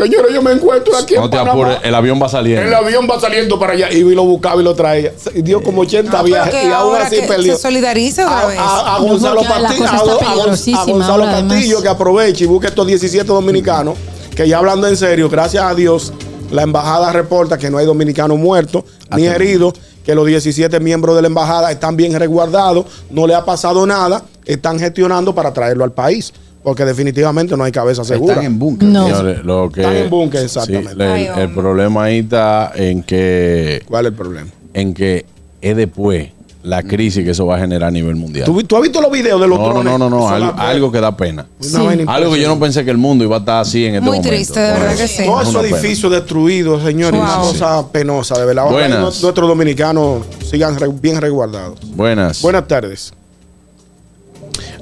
"Eh, 0.00 0.10
Señores, 0.10 0.34
yo 0.34 0.42
me 0.42 0.52
encuentro 0.52 0.96
aquí 0.96 1.14
no 1.14 1.24
en 1.24 1.30
te 1.30 1.36
Panamá. 1.36 1.52
apures, 1.52 1.78
el 1.82 1.94
avión 1.94 2.20
va 2.22 2.28
saliendo. 2.28 2.62
El 2.62 2.74
avión 2.74 3.06
va 3.10 3.20
saliendo 3.20 3.58
para 3.58 3.72
allá. 3.74 3.90
Y 3.92 4.02
lo 4.14 4.24
buscaba 4.24 4.60
y 4.60 4.64
lo 4.64 4.74
traía. 4.74 5.12
Y 5.34 5.42
dio 5.42 5.62
como 5.62 5.82
80 5.82 6.18
No, 6.18 6.24
viajes. 6.24 6.54
Y 6.54 6.66
aún 6.66 6.72
ahora 6.72 7.06
así 7.06 7.20
que 7.20 7.26
perdió. 7.26 7.54
se 7.56 7.62
solidariza 7.62 8.24
otra 8.26 8.40
a, 8.40 8.46
vez. 8.46 8.58
a- 8.58 8.96
a 8.96 8.98
Gonzalo 8.98 9.36
cosa 9.40 9.56
a, 9.56 10.84
Gonzalo. 10.84 11.24
Castillo 11.24 11.82
que 11.82 11.88
aproveche 11.88 12.44
y 12.44 12.46
busque 12.46 12.68
estos 12.68 12.86
17 12.86 13.26
dominicanos 13.26 13.96
que 14.34 14.48
ya 14.48 14.58
hablando 14.58 14.86
en 14.88 14.96
serio, 14.96 15.28
gracias 15.28 15.62
a 15.64 15.74
Dios, 15.74 16.12
la 16.50 16.62
embajada 16.62 17.12
reporta 17.12 17.58
que 17.58 17.68
no 17.70 17.78
hay 17.78 17.86
dominicanos 17.86 18.38
muertos 18.38 18.84
ni 19.14 19.26
heridos, 19.26 19.74
que 20.04 20.14
los 20.14 20.24
17 20.26 20.80
miembros 20.80 21.14
de 21.16 21.22
la 21.22 21.28
embajada 21.28 21.70
están 21.70 21.96
bien 21.96 22.18
resguardados, 22.18 22.86
no 23.10 23.26
le 23.26 23.34
ha 23.34 23.44
pasado 23.44 23.84
nada, 23.86 24.22
están 24.46 24.78
gestionando 24.78 25.34
para 25.34 25.52
traerlo 25.52 25.84
al 25.84 25.92
país, 25.92 26.32
porque 26.62 26.84
definitivamente 26.84 27.56
no 27.56 27.64
hay 27.64 27.72
cabeza 27.72 28.04
segura. 28.04 28.34
Están 28.34 28.46
en 28.46 28.58
búnker. 28.58 28.88
No. 28.88 29.06
Señores, 29.06 29.44
lo 29.44 29.70
que, 29.70 29.80
Están 29.80 29.96
en 29.96 30.10
búnker, 30.10 30.42
exactamente. 30.44 30.90
Sí, 30.94 31.00
el, 31.00 31.02
Ay, 31.02 31.24
el 31.24 31.30
hombre. 31.30 31.48
problema 31.62 32.04
ahí 32.04 32.18
está 32.18 32.72
en 32.74 33.02
que, 33.02 33.82
¿Cuál 33.88 34.06
es 34.06 34.10
el 34.12 34.16
problema? 34.16 34.50
en 34.74 34.94
que 34.94 35.24
es 35.62 35.76
después 35.76 36.28
la 36.62 36.82
crisis 36.82 37.24
que 37.24 37.30
eso 37.30 37.46
va 37.46 37.56
a 37.56 37.58
generar 37.58 37.88
a 37.88 37.90
nivel 37.90 38.16
mundial. 38.16 38.44
¿Tú, 38.44 38.62
tú 38.64 38.76
has 38.76 38.82
visto 38.82 39.00
los 39.00 39.10
videos 39.10 39.40
de 39.40 39.48
los 39.48 39.58
No, 39.58 39.68
no, 39.68 39.72
drones? 39.82 39.98
no, 39.98 40.10
no, 40.10 40.28
algo, 40.28 40.52
algo 40.58 40.92
que 40.92 41.00
da 41.00 41.16
pena. 41.16 41.46
una 41.58 41.92
Sí. 41.94 42.04
Algo 42.06 42.34
que 42.34 42.40
yo 42.42 42.48
no 42.48 42.60
pensé 42.60 42.84
que 42.84 42.90
el 42.90 42.98
mundo 42.98 43.24
iba 43.24 43.36
a 43.36 43.38
estar 43.38 43.60
así 43.62 43.86
en 43.86 43.94
este 43.94 44.00
Muy 44.06 44.18
momento. 44.18 44.28
triste, 44.28 44.60
de 44.60 44.72
verdad 44.72 44.94
que 44.96 45.08
sí. 45.08 45.24
Todos 45.24 45.42
Es 45.44 45.48
esos 45.48 45.60
una 45.64 45.68
edificios 45.70 46.12
destruidos, 46.12 46.82
señores, 46.82 47.18
una 47.18 47.38
Wow. 47.38 47.48
cosa 47.52 47.90
penosa, 47.90 48.38
de 48.38 48.44
verdad. 48.44 48.66
Ojalá 48.68 49.00
nuestros 49.00 49.34
dominicanos 49.48 50.26
sigan 50.44 50.76
bien 51.00 51.18
resguardados. 51.18 51.78
Buenas. 51.96 52.42
Buenas 52.42 52.68
tardes. 52.68 53.14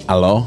Aló. 0.08 0.44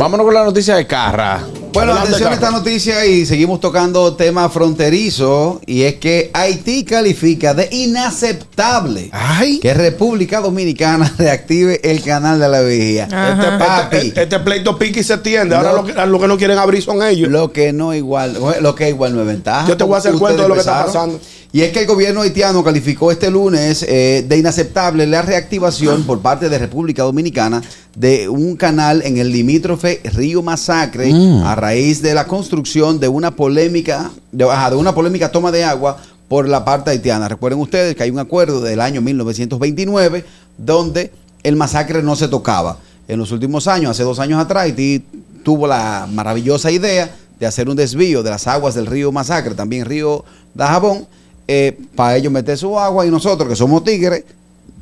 Vámonos 0.00 0.24
con 0.24 0.32
la 0.32 0.44
noticia 0.44 0.76
de 0.76 0.86
Carra. 0.86 1.42
Bueno, 1.72 1.92
Adelante, 1.92 2.08
atención 2.16 2.30
a 2.32 2.34
esta 2.34 2.50
noticia 2.50 3.06
y 3.06 3.24
seguimos 3.26 3.60
tocando 3.60 4.14
tema 4.14 4.48
fronterizo 4.48 5.60
y 5.66 5.82
es 5.82 5.94
que 5.96 6.30
Haití 6.32 6.84
califica 6.84 7.54
de 7.54 7.68
inaceptable 7.70 9.08
Ay. 9.12 9.60
que 9.60 9.72
República 9.72 10.40
Dominicana 10.40 11.12
reactive 11.18 11.80
el 11.88 12.02
canal 12.02 12.40
de 12.40 12.48
la 12.48 12.60
vigía. 12.62 13.04
Este, 13.04 13.58
Papi, 13.58 13.96
este- 14.08 14.22
este 14.24 14.38
pleito 14.40 14.76
pique 14.78 15.00
y 15.00 15.04
se 15.04 15.18
tiende. 15.18 15.54
Ahora 15.54 15.72
lo, 15.72 15.84
que, 15.84 15.92
lo 15.94 16.18
que 16.20 16.28
no 16.28 16.36
quieren 16.36 16.58
abrir 16.58 16.82
son 16.82 17.02
ellos. 17.02 17.30
lo 17.30 17.52
que 17.52 17.72
no 17.72 17.94
igual, 17.94 18.36
lo 18.60 18.74
que 18.74 18.88
igual 18.88 19.14
no 19.14 19.20
es 19.20 19.26
ventaja. 19.28 19.68
Yo 19.68 19.76
te 19.76 19.84
voy 19.84 19.94
a 19.94 19.98
hacer 19.98 20.14
cuento 20.14 20.42
de 20.42 20.48
lo 20.48 20.54
que 20.54 20.60
está 20.60 20.84
pasando. 20.86 21.20
Y 21.52 21.62
es 21.62 21.72
que 21.72 21.80
el 21.80 21.86
gobierno 21.88 22.20
haitiano 22.22 22.62
calificó 22.62 23.10
este 23.10 23.28
lunes 23.28 23.84
eh, 23.88 24.24
de 24.28 24.36
inaceptable 24.38 25.04
la 25.08 25.20
reactivación 25.22 26.04
por 26.04 26.20
parte 26.20 26.48
de 26.48 26.56
República 26.58 27.02
Dominicana 27.02 27.60
de 27.96 28.28
un 28.28 28.54
canal 28.54 29.02
en 29.04 29.16
el 29.18 29.32
limítrofe 29.32 30.00
Río 30.14 30.42
Masacre 30.42 31.12
a 31.44 31.56
raíz 31.60 32.02
de 32.02 32.14
la 32.14 32.26
construcción 32.26 32.98
de 32.98 33.08
una 33.08 33.36
polémica, 33.36 34.10
de, 34.32 34.44
de 34.44 34.76
una 34.76 34.94
polémica 34.94 35.30
toma 35.30 35.52
de 35.52 35.64
agua 35.64 35.98
por 36.28 36.48
la 36.48 36.64
parte 36.64 36.90
haitiana. 36.90 37.28
Recuerden 37.28 37.60
ustedes 37.60 37.94
que 37.94 38.02
hay 38.02 38.10
un 38.10 38.18
acuerdo 38.18 38.60
del 38.60 38.80
año 38.80 39.00
1929 39.00 40.24
donde 40.56 41.12
el 41.42 41.56
masacre 41.56 42.02
no 42.02 42.16
se 42.16 42.28
tocaba. 42.28 42.78
En 43.08 43.18
los 43.18 43.32
últimos 43.32 43.66
años, 43.66 43.90
hace 43.90 44.04
dos 44.04 44.18
años 44.20 44.40
atrás, 44.40 44.64
Haití 44.64 45.04
tuvo 45.42 45.66
la 45.66 46.08
maravillosa 46.10 46.70
idea 46.70 47.10
de 47.38 47.46
hacer 47.46 47.68
un 47.68 47.76
desvío 47.76 48.22
de 48.22 48.30
las 48.30 48.46
aguas 48.46 48.74
del 48.74 48.86
río 48.86 49.10
Masacre, 49.10 49.54
también 49.54 49.86
río 49.86 50.24
Dajabón, 50.54 51.06
eh, 51.48 51.76
para 51.96 52.16
ellos 52.16 52.32
meter 52.32 52.56
su 52.56 52.78
agua 52.78 53.06
y 53.06 53.10
nosotros 53.10 53.48
que 53.48 53.56
somos 53.56 53.82
tigres 53.82 54.24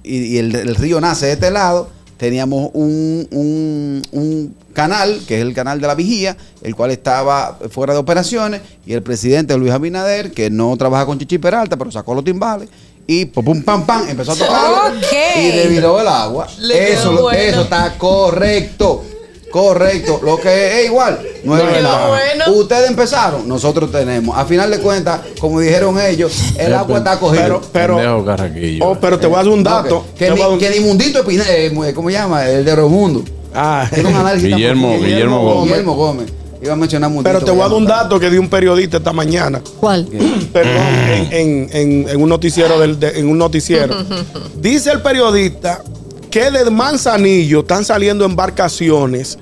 y, 0.02 0.16
y 0.16 0.38
el, 0.38 0.54
el 0.54 0.74
río 0.74 1.00
nace 1.00 1.26
de 1.26 1.32
este 1.32 1.50
lado, 1.50 1.88
teníamos 2.18 2.70
un, 2.74 3.26
un- 3.30 4.02
un 4.12 4.54
canal, 4.74 5.20
que 5.26 5.36
es 5.36 5.40
el 5.42 5.54
canal 5.54 5.80
de 5.80 5.86
la 5.86 5.94
vigía, 5.94 6.36
el 6.62 6.74
cual 6.76 6.90
estaba 6.90 7.58
fuera 7.70 7.94
de 7.94 7.98
operaciones, 7.98 8.60
y 8.84 8.92
el 8.92 9.02
presidente 9.02 9.56
Luis 9.56 9.72
Abinader, 9.72 10.32
que 10.32 10.50
no 10.50 10.76
trabaja 10.76 11.06
con 11.06 11.18
Chichi 11.18 11.38
Peralta, 11.38 11.76
pero 11.76 11.90
sacó 11.90 12.14
los 12.14 12.24
timbales, 12.24 12.68
y 13.06 13.24
pum, 13.24 13.62
pam, 13.62 13.86
pam, 13.86 14.06
empezó 14.08 14.32
a 14.32 14.36
tocar 14.36 14.92
Ok. 14.92 15.12
y 15.40 15.46
deviró 15.56 15.98
el 16.00 16.06
agua. 16.08 16.46
Le 16.58 16.92
Eso, 16.92 17.22
bueno. 17.22 17.30
eso 17.38 17.62
está 17.62 17.96
correcto. 17.96 19.02
Correcto, 19.50 20.20
lo 20.22 20.36
que 20.38 20.80
es 20.80 20.86
igual. 20.86 21.18
No 21.44 21.56
es 21.56 21.62
Le 21.64 21.68
quedó 21.70 21.82
verdad. 21.82 22.08
bueno. 22.08 22.44
Ustedes 22.60 22.90
empezaron, 22.90 23.48
nosotros 23.48 23.90
tenemos. 23.90 24.36
A 24.36 24.44
final 24.44 24.70
de 24.70 24.78
cuentas, 24.78 25.20
como 25.40 25.60
dijeron 25.60 25.98
ellos, 26.00 26.32
el 26.58 26.74
agua 26.74 26.98
está. 26.98 27.18
Pero, 27.18 27.60
pero, 27.72 28.24
Carraquillo. 28.24 28.84
oh, 28.86 28.98
pero 29.00 29.18
te 29.18 29.26
voy 29.26 29.36
a 29.36 29.38
dar 29.44 29.48
un 29.52 29.62
dato. 29.64 30.04
Que, 30.16 30.30
ni, 30.30 30.40
un- 30.40 30.58
que 30.58 30.70
ni 30.70 30.80
Mundito 30.80 31.20
Espina- 31.20 31.44
eh, 31.48 31.70
mu- 31.70 31.84
¿cómo 31.94 32.08
se 32.08 32.14
llama? 32.14 32.46
El 32.48 32.64
de 32.64 32.76
Romundo. 32.76 33.22
Ah, 33.54 33.88
Guillermo- 33.90 34.88
profundo. 34.88 35.06
Guillermo 35.06 35.42
Gómez. 35.42 35.64
Guillermo 35.70 35.94
Gómez. 35.94 36.26
Iba 36.60 36.72
a 36.72 36.76
mencionar 36.76 37.08
Mundito. 37.10 37.32
pero 37.32 37.44
te 37.44 37.50
voy 37.52 37.60
a 37.60 37.68
dar 37.68 37.72
un 37.72 37.86
dato 37.86 38.18
que 38.20 38.28
dio 38.28 38.40
un 38.40 38.50
periodista 38.50 38.96
esta 38.98 39.12
mañana. 39.12 39.62
¿Cuál? 39.80 40.06
Perdón, 40.52 40.82
en, 41.08 41.32
en- 41.32 41.70
en- 41.72 42.08
en 42.10 42.22
un 42.22 42.28
noticiero 42.28 42.78
del- 42.80 42.98
de- 42.98 43.18
en 43.18 43.28
un 43.28 43.38
noticiero. 43.38 43.94
Dice 44.60 44.90
el 44.90 45.00
periodista 45.00 45.82
que 46.30 46.50
de 46.50 46.70
Manzanillo 46.70 47.60
están 47.60 47.84
saliendo 47.84 48.24
embarcaciones 48.24 49.38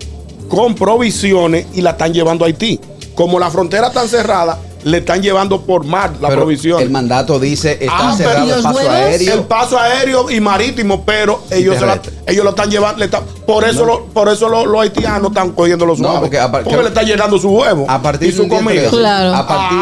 con 0.49 0.75
provisiones 0.75 1.67
y 1.75 1.83
la 1.83 1.91
están 1.91 2.13
llevando 2.15 2.45
a 2.45 2.49
Haití. 2.49 2.81
Como 3.15 3.39
la 3.39 3.51
frontera 3.51 3.89
está 3.89 4.07
cerrada, 4.07 4.59
le 4.85 4.99
están 4.99 5.21
llevando 5.21 5.63
por 5.63 5.85
mar 5.85 6.13
la 6.21 6.29
Pero 6.29 6.43
provisión. 6.43 6.81
El 6.81 6.91
mandato 6.91 7.41
dice 7.41 7.73
está 7.81 8.11
Ah, 8.11 8.15
cerrado 8.17 8.47
¿y 8.47 8.51
el 8.51 8.63
paso 8.63 8.79
aéreo. 8.91 9.35
el 9.35 9.41
paso 9.41 9.79
aéreo 9.81 10.31
y 10.31 10.39
marítimo, 10.41 11.05
pero 11.05 11.43
ellos, 11.51 11.81
la- 11.81 12.01
terrestre. 12.01 12.13
ellos 12.29 12.45
lo 12.45 12.51
están 12.51 12.71
llevando. 12.71 12.99
le 13.01 13.07
están- 13.07 13.25
por 13.47 13.65
eso, 13.65 13.85
lo- 13.85 14.05
por 14.07 14.29
eso 14.29 14.49
lo- 14.49 14.65
los 14.67 14.81
haitianos 14.83 15.31
están 15.31 15.51
cogiendo 15.53 15.87
los 15.87 15.99
No, 15.99 16.05
suaves. 16.09 16.21
porque 16.21 16.39
a 16.39 16.53
par- 16.53 16.63
porque 16.63 16.77
que- 16.77 16.83
le 16.85 16.89
está 16.91 17.03
llegando 17.03 17.37
su 17.39 17.49
huevo 17.51 17.87
A 17.89 18.01
partir 18.01 18.29
y 18.29 18.33
su 18.33 18.43
del 18.43 18.51
comida. 18.51 18.81
13, 18.83 18.97
Claro. 18.97 19.35
A 19.35 19.47
partir, 19.49 19.79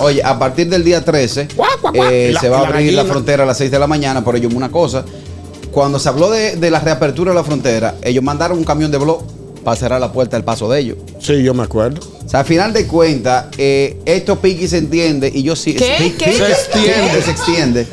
Oye, 0.00 0.22
a 0.22 0.38
partir 0.38 0.68
del 0.68 0.84
día 0.84 1.04
13 1.04 1.48
Guau, 1.56 1.68
guau, 1.80 1.94
guau. 1.94 2.08
eh, 2.12 2.30
La- 2.34 2.40
se 2.40 2.48
va 2.48 2.58
a 2.58 2.66
abrir 2.68 2.92
la 2.92 3.04
frontera 3.04 3.42
a 3.44 3.46
las 3.46 3.56
6 3.58 3.70
de 3.70 3.78
la 3.78 3.86
mañana, 3.88 4.24
pero 4.24 4.36
ellos 4.36 4.52
una 4.54 4.70
cosa. 4.70 5.04
Cuando 5.74 5.98
se 5.98 6.08
habló 6.08 6.30
de, 6.30 6.56
de 6.56 6.70
la 6.70 6.78
reapertura 6.80 7.32
de 7.32 7.34
la 7.36 7.44
frontera, 7.44 7.96
ellos 8.02 8.22
mandaron 8.22 8.56
un 8.58 8.64
camión 8.64 8.90
de 8.92 8.98
blog 8.98 9.22
para 9.64 9.76
cerrar 9.76 10.00
la 10.00 10.12
puerta 10.12 10.36
del 10.36 10.44
paso 10.44 10.68
de 10.70 10.78
ellos. 10.80 10.98
Sí, 11.20 11.42
yo 11.42 11.52
me 11.54 11.62
acuerdo. 11.64 12.00
O 12.24 12.28
sea, 12.28 12.40
a 12.40 12.44
final 12.44 12.72
de 12.72 12.86
cuentas, 12.86 13.46
eh, 13.58 13.98
esto 14.04 14.38
pique 14.38 14.64
y 14.64 14.68
se 14.68 14.78
entiende 14.78 15.30
y 15.34 15.42
yo 15.42 15.56
sí... 15.56 15.74
¿Qué? 15.74 15.94
pi- 15.98 16.10
¿Qué? 16.10 16.26
pique- 16.32 16.36
Se 16.36 16.50
extiende. 16.52 17.22
se 17.22 17.30
extiende. 17.30 17.86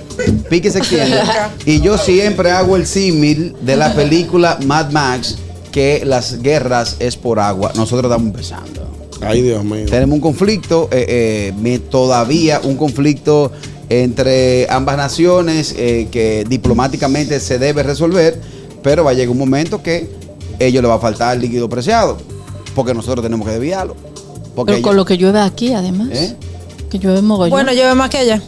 Pique 0.49 0.67
y 0.67 0.71
se 0.71 0.77
extiende. 0.79 1.17
y 1.65 1.81
yo 1.81 1.97
siempre 1.97 2.51
hago 2.51 2.75
el 2.75 2.85
símil 2.85 3.55
de 3.61 3.75
la 3.77 3.93
película 3.95 4.59
Mad 4.65 4.91
Max, 4.91 5.37
que 5.71 6.03
las 6.05 6.41
guerras 6.41 6.97
es 6.99 7.15
por 7.15 7.39
agua. 7.39 7.71
Nosotros 7.75 8.11
estamos 8.11 8.27
empezando. 8.27 8.87
Ay, 9.21 9.41
Dios 9.41 9.63
mío. 9.63 9.85
Tenemos 9.89 10.15
un 10.15 10.21
conflicto, 10.21 10.89
eh, 10.91 11.53
eh, 11.63 11.79
todavía 11.89 12.59
un 12.63 12.75
conflicto 12.75 13.51
entre 13.99 14.67
ambas 14.69 14.95
naciones 14.95 15.75
eh, 15.77 16.07
que 16.11 16.45
diplomáticamente 16.47 17.39
se 17.41 17.59
debe 17.59 17.83
resolver, 17.83 18.39
pero 18.81 19.03
va 19.03 19.11
a 19.11 19.13
llegar 19.13 19.29
un 19.29 19.37
momento 19.37 19.83
que 19.83 20.09
a 20.59 20.63
ellos 20.63 20.81
les 20.81 20.89
va 20.89 20.95
a 20.95 20.99
faltar 20.99 21.37
líquido 21.37 21.67
preciado, 21.67 22.17
porque 22.73 22.93
nosotros 22.93 23.21
tenemos 23.23 23.45
que 23.45 23.53
desviarlo. 23.53 23.95
Porque 24.55 24.73
Pero 24.73 24.81
con 24.83 24.91
ellos- 24.91 24.95
lo 24.95 25.05
que 25.05 25.17
llueve 25.17 25.39
aquí, 25.41 25.73
además. 25.73 26.07
¿Eh? 26.11 26.35
Que 26.89 26.99
llueve 26.99 27.21
mogollón. 27.21 27.51
Bueno, 27.51 27.73
llueve 27.73 27.93
más 27.95 28.09
que 28.09 28.17
allá. 28.19 28.41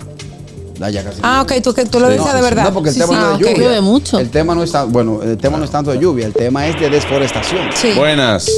Da 0.79 0.89
ya 0.89 1.03
casi. 1.03 1.19
Ah, 1.21 1.41
ok, 1.43 1.53
tú, 1.63 1.73
que 1.73 1.85
tú 1.85 1.99
lo 1.99 2.07
Sí, 2.07 2.13
dices 2.13 2.27
no, 2.31 2.35
de 2.35 2.41
verdad. 2.41 2.63
No, 2.63 2.73
porque 2.73 2.89
el 2.89 2.95
Sí, 2.95 3.01
tema 3.01 3.13
sí, 3.13 3.19
no 3.19 3.27
ah, 3.27 3.33
es 3.33 3.39
lluvia. 3.39 3.53
Llueve 3.57 3.81
mucho. 3.81 4.19
El 4.19 4.29
tema 4.31 4.55
no 4.55 4.63
está, 4.63 4.85
bueno, 4.85 5.21
el 5.21 5.37
tema 5.37 5.57
no 5.57 5.65
es 5.65 5.71
tanto 5.71 5.91
de 5.91 5.99
lluvia, 5.99 6.25
el 6.25 6.33
tema 6.33 6.67
es 6.67 6.79
de 6.79 6.89
desforestación. 6.89 7.61
Sí. 7.75 7.91
Buenas. 7.95 8.49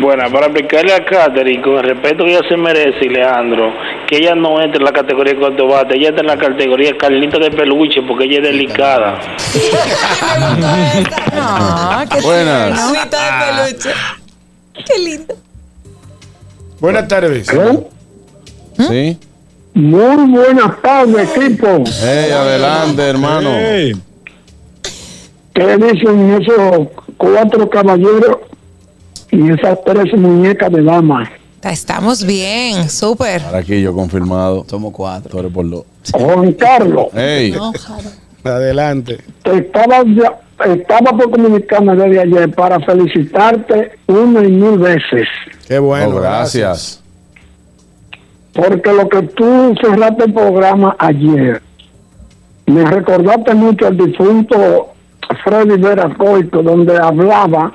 Bueno, 0.00 0.22
para 0.32 0.46
explicarle 0.46 0.94
a 0.94 1.04
Katherine, 1.04 1.62
con 1.62 1.74
el 1.78 1.82
respeto 1.82 2.24
que 2.24 2.30
ella 2.36 2.42
se 2.48 2.56
merece, 2.56 3.06
Leandro, 3.10 3.70
que 4.14 4.20
ella 4.20 4.34
no 4.36 4.60
entra 4.60 4.78
en 4.78 4.84
la 4.84 4.92
categoría 4.92 5.32
de 5.32 5.40
cuarto 5.40 5.66
bate, 5.66 5.96
ella 5.96 6.10
está 6.10 6.20
en 6.20 6.28
la 6.28 6.38
categoría 6.38 6.96
Carlita 6.96 7.36
de 7.38 7.50
peluche, 7.50 8.00
porque 8.02 8.24
ella 8.26 8.36
es 8.36 8.42
delicada. 8.44 9.20
Qué 12.10 12.20
Buenas. 12.20 12.80
Agüita 12.80 13.18
de 13.24 13.72
peluche. 13.72 13.90
Qué 14.86 14.98
lindo. 15.02 15.34
Buenas 16.78 17.08
tardes. 17.08 17.48
¿Sí? 18.88 19.18
Muy 19.74 20.30
buenas 20.30 20.80
tardes, 20.80 21.36
equipo. 21.36 21.82
Hey, 22.00 22.30
adelante, 22.30 23.02
hermano. 23.02 23.50
¿Qué 25.54 25.76
dicen 25.76 26.40
esos 26.40 26.88
cuatro 27.16 27.68
caballeros 27.68 28.38
y 29.32 29.50
esas 29.50 29.78
tres 29.84 30.14
muñecas 30.16 30.70
de 30.70 30.82
damas? 30.84 31.28
Estamos 31.70 32.24
bien, 32.24 32.88
súper. 32.90 33.42
Carraquillo 33.42 33.92
confirmado. 33.94 34.64
Somos 34.68 34.92
cuatro. 34.92 35.30
Tú 35.30 35.38
eres 35.40 35.52
por 35.52 35.68
dos. 35.68 35.84
Juan 36.12 36.52
Carlos, 36.52 37.06
Hey. 37.14 37.52
No. 37.56 37.72
Adelante. 38.44 39.18
estaba, 39.44 40.02
ya- 40.04 40.38
estaba 40.66 41.12
por 41.12 41.30
comunicarme 41.30 41.96
desde 41.96 42.20
ayer 42.20 42.54
para 42.54 42.78
felicitarte 42.80 43.92
una 44.06 44.44
y 44.44 44.50
mil 44.50 44.78
veces. 44.78 45.26
Qué 45.66 45.78
bueno. 45.78 46.16
Oh, 46.16 46.20
gracias. 46.20 47.00
Porque 48.52 48.92
lo 48.92 49.08
que 49.08 49.22
tú 49.22 49.74
cerraste 49.80 50.24
el 50.24 50.32
programa 50.32 50.94
ayer 50.98 51.60
me 52.66 52.84
recordaste 52.84 53.54
mucho 53.54 53.86
al 53.88 53.96
difunto 53.96 54.92
Freddy 55.42 55.76
Vera 55.80 56.14
Coito, 56.16 56.62
donde 56.62 56.96
hablaba 56.98 57.72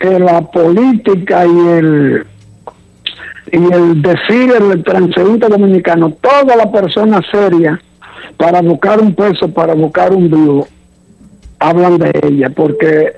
que 0.00 0.18
la 0.18 0.40
política 0.40 1.46
y 1.46 1.68
el 1.68 2.26
y 3.50 3.72
el 3.72 4.02
decir 4.02 4.52
el 4.52 4.82
transeúnte 4.84 5.48
dominicano, 5.48 6.12
toda 6.20 6.56
la 6.56 6.70
persona 6.70 7.20
seria 7.30 7.80
para 8.36 8.62
buscar 8.62 9.00
un 9.00 9.14
peso, 9.14 9.48
para 9.48 9.74
buscar 9.74 10.12
un 10.12 10.30
vivo, 10.30 10.68
hablan 11.58 11.98
de 11.98 12.12
ella, 12.22 12.50
porque 12.50 13.12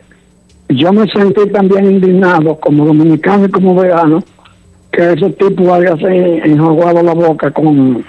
yo 0.68 0.93
me 0.93 1.07
sentí 1.11 1.49
también 1.51 1.91
indignado 1.91 2.57
como 2.57 2.87
dominicano 2.87 3.47
y 3.47 3.51
como 3.51 3.75
vegano 3.75 4.22
que 4.91 5.12
ese 5.12 5.31
tipo 5.31 5.75
haya 5.75 5.97
se 5.97 6.39
enjuagado 6.39 7.03
la 7.03 7.14
boca 7.14 7.51
con, 7.51 8.05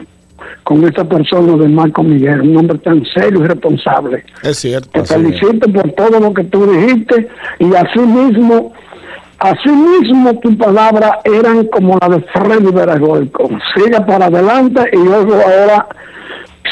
con 0.63 0.83
esa 0.87 1.03
persona 1.03 1.57
de 1.57 1.67
Marco 1.67 2.03
Miguel, 2.03 2.41
un 2.41 2.57
hombre 2.57 2.77
tan 2.79 3.03
serio 3.05 3.43
y 3.43 3.47
responsable. 3.47 4.23
Es 4.43 4.57
cierto. 4.57 4.89
Te 4.91 4.99
es. 5.01 5.09
felicito 5.09 5.71
por 5.71 5.91
todo 5.93 6.19
lo 6.19 6.33
que 6.33 6.43
tú 6.45 6.65
dijiste 6.71 7.27
y 7.59 7.73
así 7.75 7.99
mismo, 7.99 8.73
así 9.51 9.69
mismo 9.69 10.33
tus 10.39 10.55
palabras 10.55 11.11
eran 11.23 11.65
como 11.67 11.97
la 11.99 12.09
de 12.09 12.21
Freddy 12.33 12.71
Veragoico. 12.71 13.49
Siga 13.75 14.05
para 14.05 14.25
adelante 14.25 14.81
y 14.91 14.97
luego 14.97 15.33
ahora 15.35 15.87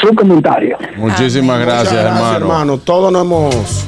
su 0.01 0.13
comentario. 0.15 0.77
Muchísimas 0.97 1.59
gracias, 1.61 1.93
gracias, 2.03 2.35
hermano. 2.35 2.77
Todos 2.79 3.11
nos 3.11 3.23
hemos 3.23 3.87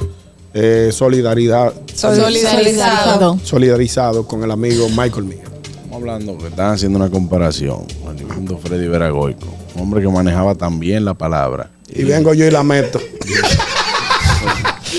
eh, 0.54 0.90
solidaridad, 0.92 1.74
Solidarizado. 1.94 3.38
solidarizado 3.44 4.28
con 4.28 4.44
el 4.44 4.52
amigo 4.52 4.88
Michael 4.90 5.26
Miguel. 5.26 5.48
Estamos 5.66 5.96
hablando 5.98 6.38
que 6.38 6.48
están 6.48 6.74
haciendo 6.74 6.98
una 7.00 7.10
comparación 7.10 7.86
con 8.04 8.18
el 8.18 8.58
Freddy 8.60 8.88
Veragoico, 8.88 9.48
un 9.76 9.82
hombre 9.82 10.02
que 10.02 10.08
manejaba 10.08 10.56
tan 10.56 10.80
bien 10.80 11.04
la 11.06 11.14
palabra. 11.14 11.70
Y 11.94 12.04
vengo 12.04 12.34
yo 12.34 12.46
y 12.46 12.52
la 12.52 12.64
meto. 12.64 13.00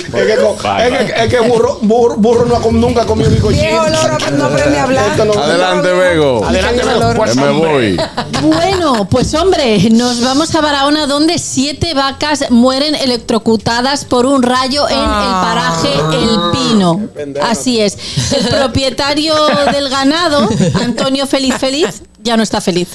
es 0.07 0.13
que, 0.13 1.05
es 1.05 1.13
que- 1.13 1.23
es 1.25 1.29
que 1.29 1.41
burro, 1.41 1.79
burro, 1.83 2.17
burro 2.17 2.47
no 2.47 2.57
ha 2.57 2.61
com- 2.61 2.79
nunca 2.79 3.03
ha 3.03 3.07
comido 3.07 3.31
bizcochito. 3.31 3.63
Viejo 3.63 3.85
pero 4.25 4.37
no 4.37 4.45
aprende 4.47 4.79
a 4.79 4.83
hablar. 4.85 5.27
No- 5.27 5.33
Adelante, 5.35 5.93
Vego. 5.93 6.45
Adelante, 6.45 6.85
loro. 6.85 7.17
Pues, 7.17 7.31
Que 7.33 7.41
me 7.41 7.51
voy. 7.51 8.01
Bueno, 8.43 9.09
pues 9.11 9.35
hombre, 9.35 9.91
nos 9.91 10.21
vamos 10.23 10.55
a 10.55 10.61
Barahona 10.61 11.07
donde 11.07 11.39
siete 11.39 11.95
vacas 11.95 12.51
mueren 12.51 12.95
electrocutadas 12.95 14.05
por 14.05 14.27
un 14.27 14.43
rayo 14.43 14.89
en 14.89 14.99
el 14.99 15.07
paraje 15.07 15.89
El 16.13 16.41
Pino. 16.53 17.01
Así 17.43 17.81
es. 17.81 17.97
El 18.33 18.47
propietario 18.49 19.35
del 19.73 19.89
ganado, 19.89 20.49
Antonio 20.75 21.27
Feliz 21.27 21.55
Feliz, 21.59 22.03
ya 22.23 22.37
no 22.37 22.43
está 22.43 22.61
feliz. 22.61 22.89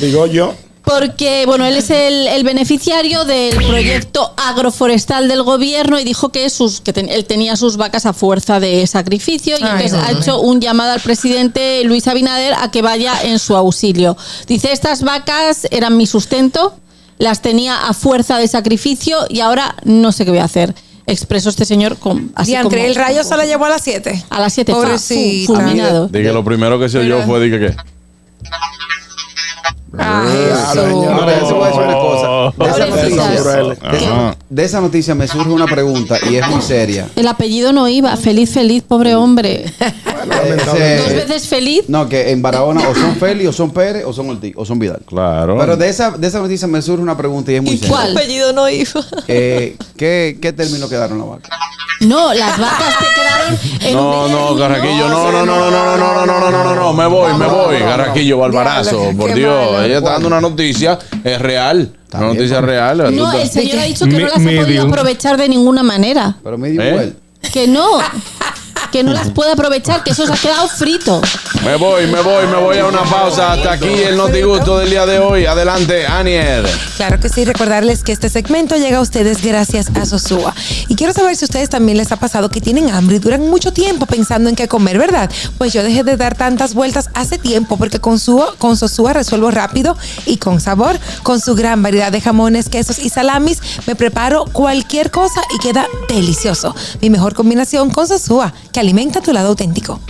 Digo 0.00 0.26
yo. 0.26 0.54
Porque, 0.88 1.44
bueno, 1.46 1.66
él 1.66 1.76
es 1.76 1.90
el, 1.90 2.26
el 2.28 2.44
beneficiario 2.44 3.24
del 3.24 3.54
proyecto 3.56 4.32
agroforestal 4.36 5.28
del 5.28 5.42
gobierno 5.42 5.98
y 6.00 6.04
dijo 6.04 6.30
que, 6.30 6.48
sus, 6.50 6.80
que 6.80 6.92
ten- 6.92 7.08
él 7.08 7.24
tenía 7.24 7.56
sus 7.56 7.76
vacas 7.76 8.06
a 8.06 8.12
fuerza 8.12 8.58
de 8.60 8.86
sacrificio 8.86 9.58
y 9.58 9.62
Ay, 9.62 9.70
entonces 9.84 9.92
ha 9.94 10.12
hecho 10.12 10.40
un 10.40 10.60
llamado 10.60 10.92
al 10.92 11.00
presidente 11.00 11.82
Luis 11.84 12.06
Abinader 12.08 12.54
a 12.58 12.70
que 12.70 12.82
vaya 12.82 13.20
en 13.22 13.38
su 13.38 13.54
auxilio. 13.56 14.16
Dice, 14.46 14.72
estas 14.72 15.02
vacas 15.02 15.66
eran 15.70 15.96
mi 15.96 16.06
sustento, 16.06 16.74
las 17.18 17.42
tenía 17.42 17.86
a 17.88 17.92
fuerza 17.94 18.38
de 18.38 18.48
sacrificio 18.48 19.18
y 19.28 19.40
ahora 19.40 19.74
no 19.84 20.12
sé 20.12 20.24
qué 20.24 20.30
voy 20.30 20.40
a 20.40 20.44
hacer. 20.44 20.74
Expresó 21.06 21.48
este 21.50 21.64
señor 21.64 21.96
con, 21.98 22.32
así 22.34 22.50
Diantre, 22.52 22.78
como- 22.80 22.88
el 22.90 22.94
rayo 22.94 23.24
se 23.24 23.36
la 23.36 23.44
llevó 23.46 23.64
a 23.64 23.70
las 23.70 23.82
7. 23.82 24.24
a 24.30 24.40
las 24.40 24.52
7 24.52 24.72
Pobrecita. 24.72 25.52
fulminado. 25.52 26.08
Dije, 26.08 26.32
lo 26.32 26.44
primero 26.44 26.78
que 26.78 26.88
se 26.88 26.98
oyó 26.98 27.22
fue, 27.26 27.40
dije 27.40 27.58
que. 27.58 27.76
Ay, 29.96 30.48
Claro, 30.72 30.98
una 30.98 31.94
cosa. 31.94 32.52
De 32.58 32.70
esa, 32.70 32.86
noticia, 32.86 33.72
Ajá. 33.82 34.36
de 34.50 34.64
esa 34.64 34.80
noticia 34.80 35.14
me 35.14 35.26
surge 35.26 35.48
una 35.50 35.66
pregunta 35.66 36.18
y 36.30 36.36
es 36.36 36.46
muy 36.48 36.60
seria. 36.60 37.08
El 37.16 37.26
apellido 37.26 37.72
no 37.72 37.88
iba. 37.88 38.16
Feliz, 38.16 38.50
feliz, 38.52 38.82
pobre 38.86 39.14
hombre. 39.14 39.64
Ese- 39.64 40.96
Dos 40.98 41.14
veces 41.14 41.48
feliz. 41.48 41.84
No, 41.88 42.08
que 42.08 42.30
en 42.30 42.42
Barahona 42.42 42.86
o 42.88 42.94
son 42.94 43.16
Feli, 43.16 43.46
o 43.46 43.52
son 43.52 43.70
Pérez, 43.70 44.04
o 44.04 44.12
son 44.12 44.28
Ortiz, 44.30 44.52
o 44.56 44.64
son 44.64 44.78
Vidal. 44.78 45.00
Claro. 45.06 45.56
Pero 45.58 45.76
de 45.76 45.88
esa, 45.88 46.10
de 46.10 46.26
esa 46.26 46.40
noticia 46.40 46.68
me 46.68 46.82
surge 46.82 47.02
una 47.02 47.16
pregunta 47.16 47.50
y 47.52 47.56
es 47.56 47.62
muy 47.62 47.72
¿Y 47.72 47.78
seria. 47.78 47.90
cuál? 47.90 48.16
apellido 48.16 48.52
no 48.52 48.68
iba. 48.68 48.88
Eh, 49.26 49.76
¿qué, 49.96 50.38
¿Qué 50.40 50.52
término 50.52 50.88
quedaron 50.88 51.18
la 51.18 51.24
vaca? 51.24 51.48
No, 52.00 52.32
las 52.32 52.58
vacas 52.58 52.94
te 52.98 53.06
quedaron 53.14 53.58
en 53.80 53.94
No, 53.94 54.28
no, 54.28 54.54
Garraquillo, 54.54 55.08
no, 55.08 55.32
no, 55.32 55.44
no, 55.44 55.70
no, 55.70 55.70
no, 55.70 55.96
no, 55.96 55.96
no, 55.96 56.26
no, 56.26 56.40
no, 56.40 56.50
no, 56.50 56.64
no, 56.64 56.74
no, 56.74 56.92
me 56.92 57.06
voy, 57.06 57.34
me 57.34 57.46
voy, 57.46 57.78
Garraquillo, 57.78 58.38
Barbarazo, 58.38 59.00
Diablo, 59.00 59.18
por 59.18 59.34
Dios, 59.34 59.84
ella 59.84 59.98
está 59.98 60.10
dando 60.12 60.28
una 60.28 60.40
noticia, 60.40 60.98
es 61.24 61.40
real, 61.40 61.90
una 62.14 62.26
noticia 62.28 62.60
real. 62.60 63.14
No, 63.14 63.32
el 63.32 63.48
señor 63.48 63.78
ha 63.80 63.84
dicho 63.84 64.04
que 64.04 64.12
no 64.12 64.28
las 64.28 64.34
ha 64.36 64.64
podido 64.64 64.86
aprovechar 64.86 65.36
de 65.36 65.48
ninguna 65.48 65.82
manera. 65.82 66.36
Pero 66.42 66.56
me 66.56 66.70
dio 66.70 66.82
¿Eh? 66.82 66.88
igual. 66.88 67.16
Que 67.52 67.66
no. 67.66 67.98
Que 68.92 69.02
no 69.02 69.12
las 69.12 69.30
puede 69.30 69.52
aprovechar, 69.52 70.02
que 70.02 70.10
eso 70.10 70.26
se 70.26 70.32
ha 70.32 70.36
quedado 70.36 70.68
frito. 70.68 71.20
Me 71.64 71.76
voy, 71.76 72.06
me 72.06 72.20
voy, 72.20 72.46
me 72.46 72.56
voy 72.56 72.78
a 72.78 72.86
una 72.86 73.02
pausa. 73.04 73.52
Hasta 73.52 73.72
aquí 73.72 73.86
el 73.86 74.16
notigusto 74.16 74.78
del 74.78 74.90
día 74.90 75.04
de 75.06 75.18
hoy. 75.18 75.46
Adelante, 75.46 76.06
Anier. 76.06 76.66
Claro 76.96 77.20
que 77.20 77.28
sí, 77.28 77.44
recordarles 77.44 78.02
que 78.02 78.12
este 78.12 78.28
segmento 78.28 78.76
llega 78.76 78.98
a 78.98 79.00
ustedes 79.00 79.42
gracias 79.42 79.88
a 79.94 80.06
Sosúa. 80.06 80.54
Y 80.88 80.94
quiero 80.94 81.12
saber 81.12 81.36
si 81.36 81.44
a 81.44 81.46
ustedes 81.46 81.68
también 81.68 81.98
les 81.98 82.12
ha 82.12 82.16
pasado 82.16 82.48
que 82.48 82.60
tienen 82.60 82.90
hambre 82.90 83.16
y 83.16 83.18
duran 83.18 83.48
mucho 83.48 83.72
tiempo 83.72 84.06
pensando 84.06 84.48
en 84.48 84.56
qué 84.56 84.68
comer, 84.68 84.98
¿verdad? 84.98 85.30
Pues 85.58 85.72
yo 85.72 85.82
dejé 85.82 86.04
de 86.04 86.16
dar 86.16 86.34
tantas 86.34 86.74
vueltas 86.74 87.10
hace 87.14 87.38
tiempo 87.38 87.76
porque 87.76 88.00
con, 88.00 88.18
su, 88.18 88.42
con 88.58 88.76
Sosúa 88.76 89.12
resuelvo 89.12 89.50
rápido 89.50 89.96
y 90.26 90.38
con 90.38 90.60
sabor. 90.60 90.98
Con 91.22 91.40
su 91.40 91.54
gran 91.54 91.82
variedad 91.82 92.10
de 92.10 92.20
jamones, 92.20 92.68
quesos 92.68 92.98
y 92.98 93.10
salamis, 93.10 93.60
me 93.86 93.94
preparo 93.94 94.44
cualquier 94.52 95.10
cosa 95.10 95.40
y 95.54 95.58
queda 95.58 95.86
delicioso. 96.08 96.74
Mi 97.00 97.10
mejor 97.10 97.34
combinación 97.34 97.90
con 97.90 98.06
Sosúa, 98.06 98.52
que 98.72 98.77
alimenta 98.78 99.20
tu 99.20 99.32
lado 99.32 99.48
auténtico. 99.48 100.00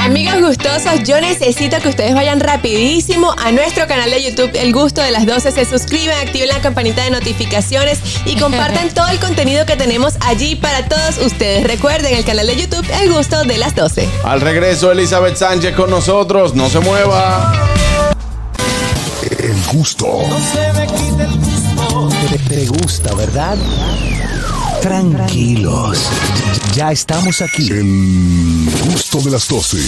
Amigos 0.00 0.40
gustosos, 0.40 1.02
yo 1.04 1.20
necesito 1.20 1.78
que 1.80 1.88
ustedes 1.90 2.14
vayan 2.14 2.40
rapidísimo 2.40 3.34
a 3.36 3.52
nuestro 3.52 3.86
canal 3.86 4.10
de 4.10 4.22
YouTube 4.22 4.50
El 4.54 4.72
Gusto 4.72 5.02
de 5.02 5.10
las 5.10 5.26
12, 5.26 5.52
se 5.52 5.64
suscriban, 5.66 6.16
activen 6.26 6.48
la 6.48 6.60
campanita 6.62 7.04
de 7.04 7.10
notificaciones 7.10 7.98
y 8.24 8.36
compartan 8.36 8.88
todo 8.94 9.08
el 9.08 9.18
contenido 9.18 9.66
que 9.66 9.76
tenemos 9.76 10.14
allí 10.20 10.56
para 10.56 10.88
todos 10.88 11.18
ustedes. 11.18 11.64
Recuerden 11.64 12.14
el 12.14 12.24
canal 12.24 12.46
de 12.46 12.56
YouTube 12.56 12.86
El 13.02 13.12
Gusto 13.12 13.42
de 13.44 13.58
las 13.58 13.74
12. 13.74 14.08
Al 14.24 14.40
regreso, 14.40 14.90
Elizabeth 14.92 15.36
Sánchez 15.36 15.74
con 15.76 15.90
nosotros. 15.90 16.54
No 16.54 16.70
se 16.70 16.80
mueva. 16.80 17.52
El 19.38 19.62
gusto. 19.70 20.06
Te, 22.30 22.38
te 22.38 22.66
gusta, 22.66 23.14
¿verdad? 23.14 23.58
Tranquilos. 24.80 26.08
Ya 26.78 26.92
estamos 26.92 27.42
aquí. 27.42 27.72
El 27.72 28.70
gusto 28.84 29.20
de 29.20 29.32
las 29.32 29.48
12. 29.48 29.78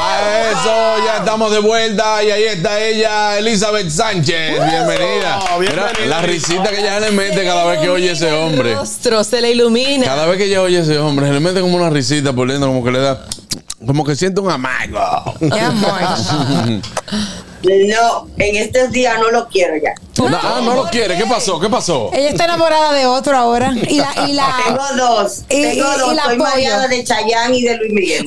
A 0.00 0.50
eso, 0.50 1.04
ya 1.04 1.18
estamos 1.18 1.52
de 1.52 1.58
vuelta 1.58 2.24
y 2.24 2.30
ahí 2.30 2.44
está 2.44 2.80
ella, 2.80 3.38
Elizabeth 3.38 3.90
Sánchez. 3.90 4.52
Bienvenida. 4.66 5.40
Mira, 5.60 5.92
la 6.06 6.22
risita 6.22 6.70
que 6.70 6.80
ella 6.80 7.00
le 7.00 7.10
mete 7.10 7.44
cada 7.44 7.66
vez 7.66 7.80
que 7.80 7.90
oye 7.90 8.12
ese 8.12 8.32
hombre. 8.32 8.70
El 8.70 8.78
rostro 8.78 9.22
se 9.24 9.42
le 9.42 9.50
ilumina. 9.50 10.06
Cada 10.06 10.24
vez 10.24 10.38
que 10.38 10.46
ella 10.46 10.62
oye 10.62 10.78
ese 10.78 10.98
hombre, 10.98 11.26
se 11.26 11.32
le 11.34 11.40
mete 11.40 11.60
como 11.60 11.76
una 11.76 11.90
risita 11.90 12.32
por 12.32 12.48
dentro, 12.50 12.68
como 12.68 12.82
que 12.82 12.92
le 12.92 13.00
da, 13.00 13.26
como 13.86 14.06
que 14.06 14.16
siente 14.16 14.40
un 14.40 14.50
amago. 14.50 15.34
No, 17.64 18.26
en 18.36 18.56
estos 18.56 18.90
días 18.92 19.18
no 19.18 19.30
lo 19.30 19.48
quiero 19.48 19.74
ya. 19.82 19.94
No, 20.22 20.36
ah, 20.42 20.60
no 20.62 20.74
lo 20.74 20.84
quiere. 20.84 21.16
¿Qué 21.16 21.24
pasó? 21.26 21.58
¿Qué 21.58 21.68
pasó? 21.68 22.10
Ella 22.12 22.28
está 22.28 22.44
enamorada 22.44 22.92
de 22.92 23.06
otro 23.06 23.36
ahora. 23.36 23.72
Y 23.88 23.96
la, 23.96 24.28
y 24.28 24.32
la, 24.34 24.54
Tengo 24.66 24.82
dos. 24.96 25.38
y- 25.48 25.62
tengo 25.62 25.72
y- 25.94 25.98
dos. 25.98 26.12
y 26.12 26.14
la 26.14 26.34
mareada 26.36 26.88
de 26.88 27.02
Chayanne 27.04 27.56
y 27.56 27.62
de 27.62 27.76
Luis 27.78 27.92
Miguel. 27.92 28.24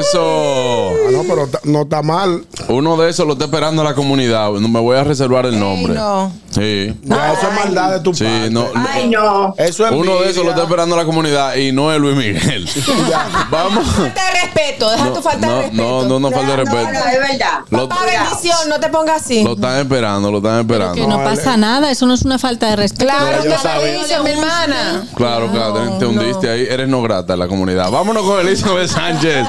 Eso. 0.00 0.90
Ah, 1.06 1.10
no, 1.12 1.22
pero 1.24 1.48
no 1.64 1.82
está 1.82 2.02
mal. 2.02 2.44
Uno 2.68 2.96
de 2.96 3.10
esos 3.10 3.26
lo 3.26 3.34
está 3.34 3.44
esperando 3.44 3.84
la 3.84 3.94
comunidad. 3.94 4.50
No 4.52 4.68
me 4.68 4.80
voy 4.80 4.96
a 4.96 5.04
reservar 5.04 5.46
el 5.46 5.58
nombre. 5.58 5.94
no. 5.94 6.32
Sí. 6.56 6.94
Ya, 7.02 7.32
eso 7.32 7.48
es 7.48 7.54
maldad 7.54 7.90
de 7.92 8.00
tu 8.00 8.14
Sí, 8.14 8.26
no. 8.50 8.66
Ay, 8.74 9.08
no. 9.08 9.54
Eso 9.58 9.86
es 9.86 9.92
Uno 9.92 10.20
de 10.20 10.30
esos 10.30 10.42
lo 10.42 10.50
está 10.50 10.62
esperando 10.62 10.96
la 10.96 11.04
comunidad 11.04 11.54
y 11.56 11.70
no 11.70 11.92
es 11.92 12.00
Luis 12.00 12.16
Miguel. 12.16 12.66
Vamos. 13.50 13.86
Falta 13.86 14.24
de 14.24 14.40
respeto, 14.40 14.90
deja 14.90 15.12
tu 15.12 15.20
falta 15.22 15.46
de 15.46 15.62
respeto. 15.62 15.82
no, 15.82 16.04
no, 16.08 16.18
no 16.18 16.30
falta 16.30 16.56
de 16.56 16.64
No, 16.64 16.64
no, 16.64 16.72
respeto. 16.72 17.08
es 17.08 17.30
verdad. 17.30 17.58
Lo, 17.70 17.88
Papá, 17.88 18.04
bendición, 18.06 18.58
no 18.70 18.80
te 18.80 18.88
pongas 18.88 19.22
así. 19.22 19.44
lo 19.44 19.52
están 19.52 19.78
esperando, 19.80 20.30
lo 20.30 20.38
están 20.38 20.60
esperando. 20.60 20.94
Que 20.94 21.06
no 21.06 21.22
pasa 21.22 21.56
nada, 21.58 21.90
eso 21.90 22.06
no 22.06 22.14
es 22.14 22.22
una 22.22 22.38
falta 22.38 22.70
de 22.70 22.76
respeto. 22.76 23.04
Claro, 23.04 23.42
sabía. 23.60 23.92
dice 24.02 24.18
mi 24.24 24.30
hermana. 24.30 25.04
Claro, 25.14 25.50
claro, 25.50 25.74
te, 25.74 25.98
te 25.98 26.06
hundiste 26.06 26.48
ahí. 26.48 26.66
Eres 26.70 26.88
no 26.88 27.02
grata 27.02 27.34
en 27.34 27.40
la 27.40 27.48
comunidad. 27.48 27.90
Vámonos 27.90 28.22
con 28.22 28.40
Elizabeth 28.46 28.88
Sánchez, 28.88 29.46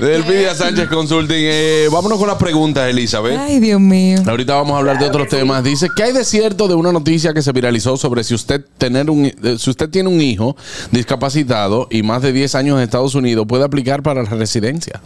del 0.00 0.24
Pidia 0.24 0.54
Sánchez 0.54 0.88
Consulting. 0.88 1.36
Eh, 1.40 1.88
vámonos 1.92 2.18
con 2.18 2.28
las 2.28 2.36
preguntas, 2.38 2.88
Elizabeth. 2.88 3.38
Ay, 3.38 3.58
Dios 3.60 3.80
mío. 3.80 4.20
Ahorita 4.26 4.54
vamos 4.54 4.74
a 4.74 4.78
hablar 4.78 4.98
de 4.98 5.06
otros 5.06 5.28
temas. 5.28 5.62
Dice, 5.62 5.88
¿qué 5.94 6.04
hay 6.04 6.12
de 6.12 6.24
cierto 6.38 6.68
de 6.68 6.76
una 6.76 6.92
noticia 6.92 7.34
que 7.34 7.42
se 7.42 7.50
viralizó 7.50 7.96
sobre 7.96 8.22
si 8.22 8.32
usted 8.32 8.64
tener 8.78 9.10
un 9.10 9.24
eh, 9.24 9.56
si 9.58 9.70
usted 9.70 9.90
tiene 9.90 10.08
un 10.08 10.20
hijo 10.20 10.56
discapacitado 10.92 11.88
y 11.90 12.04
más 12.04 12.22
de 12.22 12.32
10 12.32 12.54
años 12.54 12.76
en 12.76 12.84
Estados 12.84 13.16
Unidos 13.16 13.44
puede 13.48 13.64
aplicar 13.64 14.04
para 14.04 14.22
la 14.22 14.30
residencia? 14.30 15.00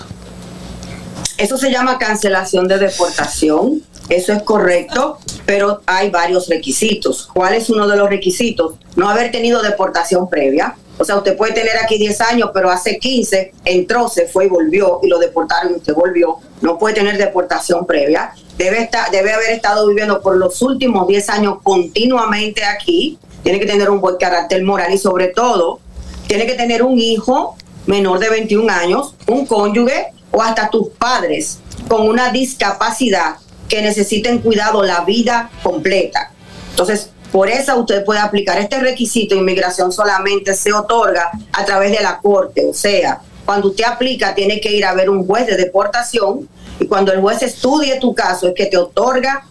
Eso 1.38 1.56
se 1.56 1.70
llama 1.70 1.96
cancelación 1.96 2.68
de 2.68 2.76
deportación. 2.76 3.82
Eso 4.10 4.34
es 4.34 4.42
correcto, 4.42 5.18
pero 5.46 5.80
hay 5.86 6.10
varios 6.10 6.48
requisitos. 6.48 7.30
¿Cuál 7.32 7.54
es 7.54 7.70
uno 7.70 7.88
de 7.88 7.96
los 7.96 8.10
requisitos? 8.10 8.74
No 8.96 9.08
haber 9.08 9.32
tenido 9.32 9.62
deportación 9.62 10.28
previa. 10.28 10.76
O 10.98 11.04
sea, 11.04 11.16
usted 11.16 11.34
puede 11.34 11.54
tener 11.54 11.78
aquí 11.82 11.96
10 11.96 12.20
años, 12.20 12.50
pero 12.52 12.70
hace 12.70 12.98
15 12.98 13.54
entró, 13.64 14.08
se 14.08 14.26
fue 14.28 14.44
y 14.44 14.48
volvió 14.48 15.00
y 15.02 15.08
lo 15.08 15.18
deportaron 15.18 15.72
y 15.72 15.76
usted 15.76 15.94
volvió. 15.94 16.36
No 16.60 16.78
puede 16.78 16.94
tener 16.94 17.16
deportación 17.16 17.86
previa. 17.86 18.34
Debe, 18.62 18.80
estar, 18.80 19.10
debe 19.10 19.32
haber 19.32 19.50
estado 19.50 19.88
viviendo 19.88 20.22
por 20.22 20.36
los 20.36 20.62
últimos 20.62 21.08
10 21.08 21.28
años 21.30 21.56
continuamente 21.64 22.64
aquí. 22.64 23.18
Tiene 23.42 23.58
que 23.58 23.66
tener 23.66 23.90
un 23.90 24.00
buen 24.00 24.16
carácter 24.18 24.62
moral 24.62 24.94
y 24.94 24.98
sobre 24.98 25.28
todo 25.28 25.80
tiene 26.28 26.46
que 26.46 26.54
tener 26.54 26.84
un 26.84 26.96
hijo 26.96 27.56
menor 27.86 28.20
de 28.20 28.30
21 28.30 28.72
años, 28.72 29.16
un 29.26 29.46
cónyuge 29.46 30.12
o 30.30 30.40
hasta 30.40 30.70
tus 30.70 30.90
padres 30.90 31.58
con 31.88 32.08
una 32.08 32.30
discapacidad 32.30 33.34
que 33.68 33.82
necesiten 33.82 34.38
cuidado 34.38 34.84
la 34.84 35.00
vida 35.00 35.50
completa. 35.64 36.30
Entonces, 36.70 37.10
por 37.32 37.48
eso 37.48 37.76
usted 37.80 38.04
puede 38.04 38.20
aplicar 38.20 38.58
este 38.58 38.78
requisito. 38.78 39.34
Inmigración 39.34 39.90
solamente 39.90 40.54
se 40.54 40.72
otorga 40.72 41.32
a 41.52 41.64
través 41.64 41.90
de 41.90 42.00
la 42.00 42.20
corte. 42.20 42.64
O 42.64 42.74
sea, 42.74 43.22
cuando 43.44 43.70
usted 43.70 43.84
aplica, 43.84 44.36
tiene 44.36 44.60
que 44.60 44.70
ir 44.70 44.84
a 44.84 44.94
ver 44.94 45.10
un 45.10 45.26
juez 45.26 45.48
de 45.48 45.56
deportación 45.56 46.48
y 46.80 46.86
cuando 46.86 47.12
el 47.12 47.20
juez 47.20 47.42
estudie 47.42 47.98
tu 47.98 48.14
caso 48.14 48.48
es 48.48 48.54
que 48.54 48.66
te 48.66 48.76
otorga 48.76 49.46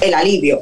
el 0.00 0.14
alivio 0.14 0.60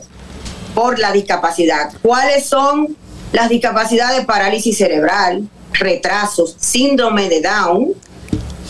por 0.74 0.98
la 0.98 1.12
discapacidad. 1.12 1.90
¿Cuáles 2.02 2.46
son 2.46 2.96
las 3.32 3.48
discapacidades? 3.48 4.24
Parálisis 4.24 4.76
cerebral, 4.76 5.48
retrasos, 5.72 6.54
síndrome 6.58 7.28
de 7.28 7.40
Down, 7.40 7.94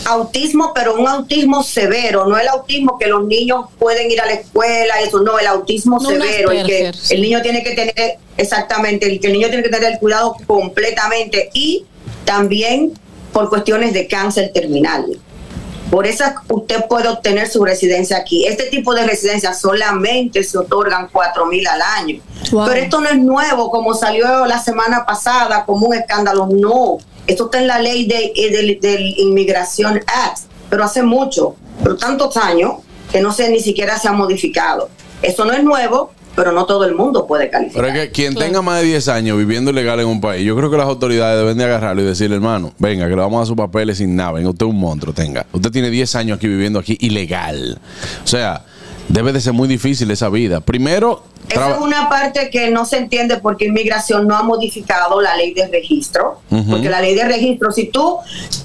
autismo, 0.05 0.71
pero 0.73 0.95
un 0.95 1.07
autismo 1.07 1.63
severo, 1.63 2.25
no 2.27 2.37
el 2.37 2.47
autismo 2.47 2.97
que 2.97 3.07
los 3.07 3.25
niños 3.25 3.65
pueden 3.77 4.09
ir 4.09 4.21
a 4.21 4.25
la 4.25 4.33
escuela, 4.33 4.99
eso 5.01 5.21
no, 5.21 5.37
el 5.39 5.47
autismo 5.47 5.99
No 5.99 6.09
severo, 6.09 6.51
el 6.51 6.65
que 6.65 6.91
el 7.09 7.21
niño 7.21 7.41
tiene 7.41 7.63
que 7.63 7.71
tener, 7.71 8.17
exactamente, 8.37 9.05
el 9.07 9.19
que 9.19 9.27
el 9.27 9.33
niño 9.33 9.47
tiene 9.47 9.63
que 9.63 9.69
tener 9.69 9.93
el 9.93 9.99
cuidado 9.99 10.35
completamente 10.45 11.49
y 11.53 11.85
también 12.25 12.93
por 13.33 13.49
cuestiones 13.49 13.93
de 13.93 14.07
cáncer 14.07 14.51
terminal. 14.53 15.19
Por 15.89 16.05
eso 16.05 16.25
usted 16.49 16.85
puede 16.87 17.07
obtener 17.07 17.49
su 17.49 17.63
residencia 17.63 18.17
aquí. 18.17 18.45
Este 18.45 18.65
tipo 18.65 18.93
de 18.93 19.05
residencias 19.05 19.61
solamente 19.61 20.43
se 20.43 20.57
otorgan 20.57 21.09
4 21.11 21.45
mil 21.45 21.65
al 21.67 21.81
año. 21.81 22.21
Wow. 22.51 22.65
Pero 22.67 22.79
esto 22.81 23.01
no 23.01 23.09
es 23.09 23.17
nuevo, 23.17 23.69
como 23.71 23.93
salió 23.93 24.45
la 24.45 24.59
semana 24.59 25.05
pasada 25.05 25.65
como 25.65 25.87
un 25.87 25.95
escándalo. 25.95 26.47
No, 26.51 26.97
esto 27.25 27.45
está 27.45 27.59
en 27.59 27.67
la 27.67 27.79
ley 27.79 28.05
de, 28.05 28.33
eh, 28.35 28.51
del, 28.51 28.79
del 28.79 29.17
Inmigración 29.17 30.01
Act, 30.07 30.39
pero 30.69 30.83
hace 30.83 31.03
mucho, 31.03 31.55
pero 31.83 31.95
tantos 31.95 32.35
años 32.37 32.75
que 33.11 33.21
no 33.21 33.31
sé 33.31 33.49
ni 33.49 33.59
siquiera 33.59 33.97
se 33.97 34.07
ha 34.07 34.13
modificado. 34.13 34.89
Eso 35.21 35.45
no 35.45 35.53
es 35.53 35.63
nuevo, 35.63 36.11
pero 36.37 36.51
no 36.51 36.67
todo 36.67 36.85
el 36.85 36.93
mundo 36.93 37.25
puede 37.25 37.49
calificar. 37.49 37.83
Pero 37.83 37.97
es 37.97 37.99
que 37.99 38.11
quien 38.11 38.35
tenga 38.35 38.61
más 38.61 38.79
de 38.81 38.85
10 38.85 39.07
años 39.07 39.39
viviendo 39.39 39.71
ilegal 39.71 39.99
en 40.01 40.05
un 40.05 40.21
país, 40.21 40.45
yo 40.45 40.55
creo 40.55 40.69
que 40.69 40.77
las 40.77 40.85
autoridades 40.85 41.35
deben 41.39 41.57
de 41.57 41.63
agarrarlo 41.63 42.03
y 42.03 42.05
decirle, 42.05 42.35
hermano, 42.35 42.73
venga, 42.77 43.05
que 43.05 43.15
le 43.15 43.21
vamos 43.21 43.37
a 43.37 43.39
dar 43.39 43.47
sus 43.47 43.55
papeles 43.55 43.97
sin 43.97 44.15
nada, 44.15 44.33
venga, 44.33 44.51
usted 44.51 44.67
es 44.67 44.71
un 44.71 44.79
monstruo, 44.79 45.15
tenga. 45.15 45.47
Usted 45.51 45.71
tiene 45.71 45.89
10 45.89 46.15
años 46.15 46.37
aquí 46.37 46.47
viviendo 46.47 46.77
aquí 46.77 46.95
ilegal. 47.01 47.79
O 48.23 48.27
sea, 48.27 48.63
debe 49.09 49.33
de 49.33 49.41
ser 49.41 49.53
muy 49.53 49.67
difícil 49.67 50.11
esa 50.11 50.29
vida. 50.29 50.61
Primero, 50.61 51.23
Esa 51.49 51.71
es 51.71 51.77
una 51.79 52.09
parte 52.09 52.49
que 52.49 52.69
no 52.71 52.85
se 52.85 52.97
entiende 52.97 53.37
porque 53.37 53.65
inmigración 53.65 54.27
no 54.27 54.35
ha 54.35 54.43
modificado 54.43 55.21
la 55.21 55.35
ley 55.37 55.53
de 55.53 55.67
registro. 55.67 56.41
Porque 56.69 56.89
la 56.89 57.01
ley 57.01 57.15
de 57.15 57.23
registro, 57.23 57.71
si 57.71 57.85
tú 57.87 58.17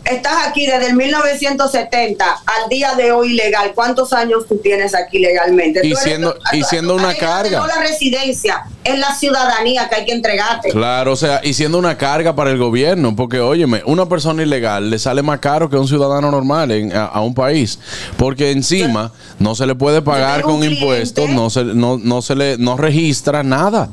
estás 0.04 0.46
aquí 0.48 0.66
desde 0.66 0.88
el 0.88 0.96
1970 0.96 2.24
al 2.24 2.68
día 2.68 2.94
de 2.94 3.12
hoy 3.12 3.34
legal, 3.34 3.72
¿cuántos 3.74 4.12
años 4.12 4.46
tú 4.48 4.58
tienes 4.62 4.94
aquí 4.94 5.18
legalmente? 5.18 5.80
Y 5.84 5.90
Tú 5.90 5.96
eres- 5.96 6.02
siendo- 6.02 6.34
y 6.52 6.62
siendo 6.64 6.94
una 6.94 7.14
carga. 7.14 7.58
No 7.58 7.66
la 7.66 7.78
residencia, 7.80 8.64
es 8.84 8.98
la 8.98 9.14
ciudadanía 9.14 9.88
que 9.88 9.96
hay 9.96 10.04
que 10.04 10.12
entregarte. 10.12 10.70
Claro, 10.70 11.12
o 11.12 11.16
sea, 11.16 11.40
y 11.44 11.54
siendo 11.54 11.78
una 11.78 11.96
carga 11.96 12.34
para 12.34 12.50
el 12.50 12.58
gobierno, 12.58 13.14
porque 13.14 13.40
óyeme, 13.40 13.82
una 13.86 14.06
persona 14.08 14.42
ilegal 14.42 14.90
le 14.90 14.98
sale 14.98 15.22
más 15.22 15.38
caro 15.40 15.68
que 15.70 15.76
un 15.76 15.86
ciudadano 15.88 16.30
normal 16.30 16.70
en- 16.72 16.92
a, 16.96 17.04
a 17.06 17.20
un 17.20 17.34
país, 17.34 17.78
porque 18.16 18.50
encima 18.50 19.12
no 19.38 19.54
se 19.54 19.66
le 19.66 19.74
puede 19.74 20.02
pagar 20.02 20.42
con 20.42 20.62
impuestos, 20.64 21.28
no 21.30 21.50
se, 21.50 21.64
no, 21.64 21.98
no 22.02 22.22
se 22.22 22.34
le 22.34 22.58
no 22.58 22.71
registra 22.76 23.42
nada. 23.42 23.90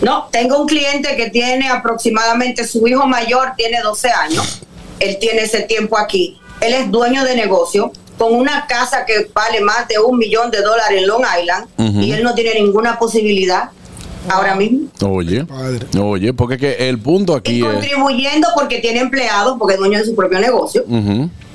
No, 0.00 0.28
tengo 0.30 0.58
un 0.58 0.66
cliente 0.66 1.14
que 1.16 1.28
tiene 1.30 1.68
aproximadamente, 1.68 2.66
su 2.66 2.86
hijo 2.86 3.06
mayor 3.06 3.52
tiene 3.56 3.80
12 3.82 4.10
años, 4.10 4.60
él 4.98 5.18
tiene 5.20 5.42
ese 5.42 5.62
tiempo 5.62 5.98
aquí, 5.98 6.38
él 6.60 6.72
es 6.72 6.90
dueño 6.90 7.22
de 7.24 7.36
negocio 7.36 7.92
con 8.16 8.34
una 8.34 8.66
casa 8.66 9.04
que 9.06 9.30
vale 9.34 9.60
más 9.60 9.88
de 9.88 9.98
un 9.98 10.18
millón 10.18 10.50
de 10.50 10.60
dólares 10.62 11.00
en 11.00 11.06
Long 11.06 11.24
Island 11.40 11.66
y 12.02 12.12
él 12.12 12.22
no 12.22 12.34
tiene 12.34 12.60
ninguna 12.60 12.98
posibilidad 12.98 13.70
ahora 14.28 14.54
mismo. 14.54 14.88
Oye, 15.02 15.46
oye, 15.98 16.32
porque 16.34 16.58
que 16.58 16.88
el 16.88 16.98
punto 16.98 17.34
aquí 17.34 17.60
es, 17.60 17.66
Contribuyendo 17.66 18.48
porque 18.54 18.78
tiene 18.78 19.00
empleados, 19.00 19.56
porque 19.58 19.74
es 19.74 19.80
dueño 19.80 19.98
de 19.98 20.04
su 20.04 20.14
propio 20.14 20.38
negocio. 20.38 20.84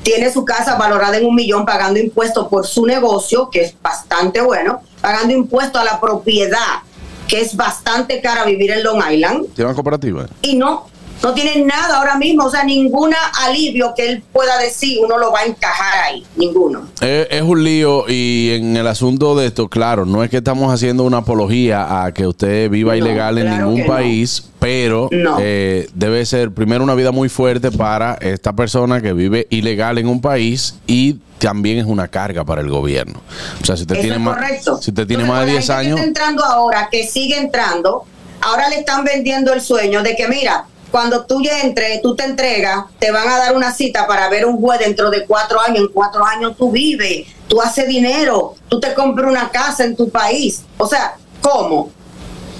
Tiene 0.05 0.31
su 0.31 0.45
casa 0.45 0.75
valorada 0.75 1.17
en 1.17 1.25
un 1.25 1.33
millón 1.33 1.65
pagando 1.65 1.99
impuestos 1.99 2.47
por 2.47 2.67
su 2.67 2.85
negocio, 2.85 3.49
que 3.49 3.61
es 3.63 3.75
bastante 3.81 4.39
bueno, 4.39 4.83
pagando 5.01 5.33
impuestos 5.33 5.81
a 5.81 5.83
la 5.83 5.99
propiedad, 5.99 6.83
que 7.27 7.41
es 7.41 7.55
bastante 7.55 8.21
cara 8.21 8.45
vivir 8.45 8.69
en 8.69 8.83
Long 8.83 9.01
Island. 9.11 9.47
¿Tiene 9.55 9.65
una 9.65 9.73
cooperativa? 9.73 10.27
y 10.43 10.57
no, 10.57 10.85
no 11.23 11.33
tienen 11.33 11.65
nada 11.65 11.97
ahora 11.97 12.17
mismo, 12.17 12.45
o 12.45 12.49
sea, 12.51 12.63
ningún 12.63 13.13
alivio 13.45 13.93
que 13.95 14.07
él 14.09 14.23
pueda 14.31 14.57
decir, 14.59 14.99
uno 15.03 15.17
lo 15.17 15.31
va 15.31 15.39
a 15.39 15.45
encajar 15.45 16.03
ahí, 16.03 16.23
ninguno. 16.35 16.87
Es, 17.01 17.27
es 17.31 17.41
un 17.41 17.63
lío 17.63 18.05
y 18.07 18.51
en 18.51 18.77
el 18.77 18.85
asunto 18.87 19.35
de 19.35 19.47
esto, 19.47 19.67
claro, 19.67 20.05
no 20.05 20.23
es 20.23 20.29
que 20.29 20.37
estamos 20.37 20.71
haciendo 20.73 21.03
una 21.03 21.17
apología 21.17 22.03
a 22.05 22.13
que 22.13 22.27
usted 22.27 22.69
viva 22.69 22.91
No, 22.91 22.97
ilegal 22.97 23.37
en 23.39 23.47
claro 23.47 23.65
ningún 23.65 23.81
no. 23.81 23.87
país, 23.87 24.49
pero 24.59 25.09
No. 25.11 25.37
eh, 25.39 25.87
debe 25.95 26.25
ser 26.25 26.51
primero 26.51 26.83
una 26.83 26.93
vida 26.95 27.11
muy 27.11 27.29
fuerte 27.29 27.71
para 27.71 28.15
esta 28.15 28.53
persona 28.53 29.01
que 29.01 29.13
vive 29.13 29.47
ilegal 29.49 29.97
en 29.97 30.07
un 30.07 30.21
país 30.21 30.75
y 30.85 31.15
también 31.39 31.79
es 31.79 31.85
una 31.85 32.07
carga 32.07 32.43
para 32.45 32.61
el 32.61 32.69
gobierno. 32.69 33.19
O 33.61 33.65
sea, 33.65 33.75
si 33.75 33.81
usted 33.83 33.95
Eso 33.95 34.01
tiene 34.03 34.19
más, 34.19 34.37
si 34.81 34.91
usted 34.91 35.07
tiene 35.07 35.23
Entonces, 35.23 35.27
más 35.27 35.39
de 35.41 35.45
la 35.47 35.51
10 35.53 35.65
gente 35.67 35.67
que 35.67 35.73
años, 35.87 35.97
está 35.99 36.07
entrando 36.07 36.45
ahora, 36.45 36.87
que 36.91 37.07
sigue 37.07 37.37
entrando, 37.37 38.05
ahora 38.41 38.69
le 38.69 38.79
están 38.79 39.03
vendiendo 39.03 39.53
el 39.53 39.61
sueño 39.61 40.01
de 40.03 40.15
que, 40.15 40.27
mira, 40.27 40.65
cuando 40.95 41.25
tú 41.25 41.41
ya 41.41 41.59
entres, 41.59 42.01
tú 42.01 42.15
te 42.15 42.23
entregas, 42.23 42.85
te 42.99 43.11
van 43.11 43.27
a 43.27 43.37
dar 43.37 43.53
una 43.53 43.73
cita 43.73 44.07
para 44.07 44.29
ver 44.29 44.45
un 44.45 44.61
juez 44.61 44.79
dentro 44.79 45.09
de 45.09 45.25
cuatro 45.25 45.59
años. 45.59 45.79
En 45.79 45.87
cuatro 45.89 46.25
años 46.25 46.55
tú 46.57 46.71
vives, 46.71 47.27
tú 47.49 47.61
haces 47.61 47.85
dinero, 47.85 48.55
tú 48.69 48.79
te 48.79 48.93
compras 48.93 49.29
una 49.29 49.49
casa 49.49 49.83
en 49.83 49.97
tu 49.97 50.09
país. 50.09 50.63
O 50.77 50.87
sea, 50.87 51.17
¿cómo? 51.41 51.91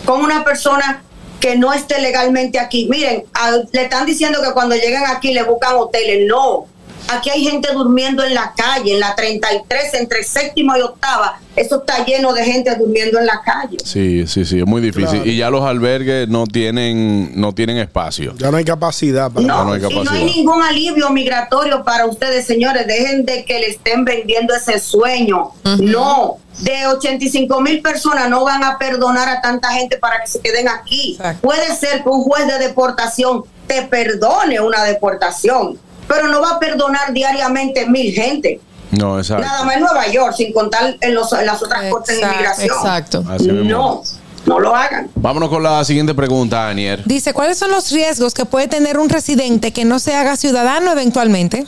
Con 0.03 0.21
una 0.21 0.43
persona 0.43 1.01
que 1.39 1.55
no 1.55 1.71
esté 1.71 2.01
legalmente 2.01 2.59
aquí. 2.59 2.89
Miren, 2.89 3.23
le 3.71 3.81
están 3.81 4.05
diciendo 4.05 4.41
que 4.43 4.51
cuando 4.51 4.75
llegan 4.75 5.05
aquí 5.15 5.31
le 5.31 5.43
buscan 5.43 5.77
hoteles. 5.77 6.27
No. 6.27 6.65
Aquí 7.07 7.29
hay 7.29 7.43
gente 7.43 7.71
durmiendo 7.73 8.23
en 8.23 8.33
la 8.33 8.53
calle, 8.55 8.93
en 8.93 8.99
la 8.99 9.15
33, 9.15 9.93
entre 9.95 10.23
séptimo 10.23 10.75
y 10.77 10.81
octava. 10.81 11.39
Eso 11.55 11.77
está 11.79 12.03
lleno 12.03 12.33
de 12.33 12.43
gente 12.43 12.75
durmiendo 12.75 13.19
en 13.19 13.25
la 13.27 13.41
calle. 13.43 13.77
sí, 13.83 14.27
sí, 14.27 14.43
sí, 14.43 14.59
es 14.59 14.65
muy 14.65 14.81
difícil. 14.81 15.09
Claro. 15.19 15.25
Y 15.25 15.37
ya 15.37 15.49
los 15.49 15.63
albergues 15.63 16.27
no 16.27 16.45
tienen, 16.45 17.31
no 17.39 17.53
tienen 17.53 17.77
espacio. 17.77 18.33
Ya 18.37 18.51
no 18.51 18.57
hay 18.57 18.65
capacidad 18.65 19.31
para 19.31 19.45
No, 19.45 19.63
No, 19.65 19.73
hay 19.73 19.81
y 19.89 20.03
no 20.03 20.11
hay 20.11 20.25
ningún 20.25 20.61
alivio 20.61 21.09
migratorio 21.11 21.83
para 21.83 22.05
ustedes, 22.05 22.45
señores. 22.45 22.85
Dejen 22.87 23.25
de 23.25 23.45
que 23.45 23.59
le 23.59 23.67
estén 23.67 24.03
vendiendo 24.03 24.53
ese 24.53 24.79
sueño. 24.79 25.51
No, 25.79 26.37
de 26.59 26.87
85 26.87 27.61
mil 27.61 27.81
personas 27.81 28.29
no 28.29 28.43
van 28.43 28.63
a 28.63 28.77
perdonar 28.77 29.29
a 29.29 29.41
tanta 29.41 29.71
gente 29.71 29.97
para 29.97 30.21
que 30.21 30.27
se 30.27 30.39
queden 30.39 30.67
aquí. 30.67 31.13
Exacto. 31.13 31.41
Puede 31.41 31.75
ser 31.75 32.03
que 32.03 32.09
un 32.09 32.23
juez 32.23 32.47
de 32.47 32.59
deportación 32.59 33.43
te 33.67 33.81
perdone 33.83 34.59
una 34.59 34.83
deportación, 34.83 35.79
pero 36.07 36.27
no 36.27 36.41
va 36.41 36.51
a 36.51 36.59
perdonar 36.59 37.11
diariamente 37.13 37.85
mil 37.87 38.13
gente. 38.13 38.59
No, 38.91 39.17
exacto. 39.19 39.43
Nada 39.45 39.63
más 39.65 39.75
en 39.75 39.81
Nueva 39.81 40.07
York, 40.07 40.33
sin 40.37 40.53
contar 40.53 40.95
en, 41.01 41.13
los- 41.15 41.33
en 41.33 41.45
las 41.45 41.61
otras 41.61 41.89
cortes 41.89 42.15
de 42.17 42.21
Exacto, 42.21 42.35
inmigración. 42.37 42.77
Exacto. 42.77 43.23
Así 43.29 43.51
mismo. 43.51 43.69
No, 43.69 44.03
no 44.45 44.59
lo 44.59 44.75
hagan. 44.75 45.09
Vámonos 45.15 45.49
con 45.49 45.63
la 45.63 45.83
siguiente 45.83 46.13
pregunta, 46.13 46.69
Anier. 46.69 47.01
Dice, 47.05 47.33
¿cuáles 47.33 47.57
son 47.57 47.71
los 47.71 47.91
riesgos 47.91 48.33
que 48.33 48.45
puede 48.45 48.67
tener 48.67 48.97
un 48.99 49.09
residente 49.09 49.71
que 49.73 49.83
no 49.85 49.99
se 49.99 50.13
haga 50.13 50.37
ciudadano 50.37 50.91
eventualmente? 50.91 51.65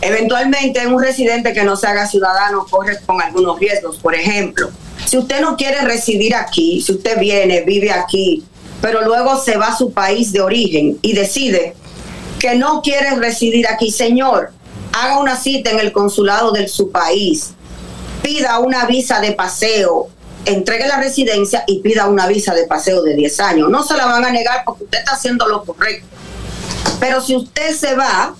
Eventualmente, 0.00 0.86
un 0.86 1.02
residente 1.02 1.52
que 1.52 1.64
no 1.64 1.76
se 1.76 1.86
haga 1.86 2.06
ciudadano 2.06 2.66
corre 2.68 2.98
con 3.06 3.20
algunos 3.22 3.58
riesgos. 3.58 3.96
Por 3.96 4.14
ejemplo, 4.14 4.70
si 5.06 5.16
usted 5.18 5.40
no 5.40 5.56
quiere 5.56 5.80
residir 5.82 6.34
aquí, 6.34 6.80
si 6.82 6.92
usted 6.92 7.18
viene, 7.18 7.62
vive 7.62 7.90
aquí, 7.90 8.44
pero 8.80 9.02
luego 9.02 9.38
se 9.40 9.56
va 9.56 9.68
a 9.68 9.76
su 9.76 9.92
país 9.92 10.32
de 10.32 10.40
origen 10.42 10.98
y 11.00 11.14
decide 11.14 11.74
que 12.44 12.56
no 12.56 12.82
quiere 12.82 13.14
residir 13.14 13.66
aquí, 13.66 13.90
señor, 13.90 14.52
haga 14.92 15.18
una 15.18 15.34
cita 15.34 15.70
en 15.70 15.80
el 15.80 15.92
consulado 15.92 16.52
de 16.52 16.68
su 16.68 16.90
país, 16.90 17.54
pida 18.22 18.58
una 18.58 18.84
visa 18.84 19.18
de 19.18 19.32
paseo, 19.32 20.08
entregue 20.44 20.86
la 20.86 20.98
residencia 20.98 21.64
y 21.66 21.80
pida 21.80 22.06
una 22.06 22.26
visa 22.26 22.52
de 22.52 22.66
paseo 22.66 23.02
de 23.02 23.14
10 23.14 23.40
años. 23.40 23.70
No 23.70 23.82
se 23.82 23.96
la 23.96 24.04
van 24.04 24.26
a 24.26 24.30
negar 24.30 24.62
porque 24.66 24.84
usted 24.84 24.98
está 24.98 25.12
haciendo 25.12 25.48
lo 25.48 25.64
correcto. 25.64 26.06
Pero 27.00 27.22
si 27.22 27.34
usted 27.34 27.74
se 27.74 27.94
va, 27.94 28.34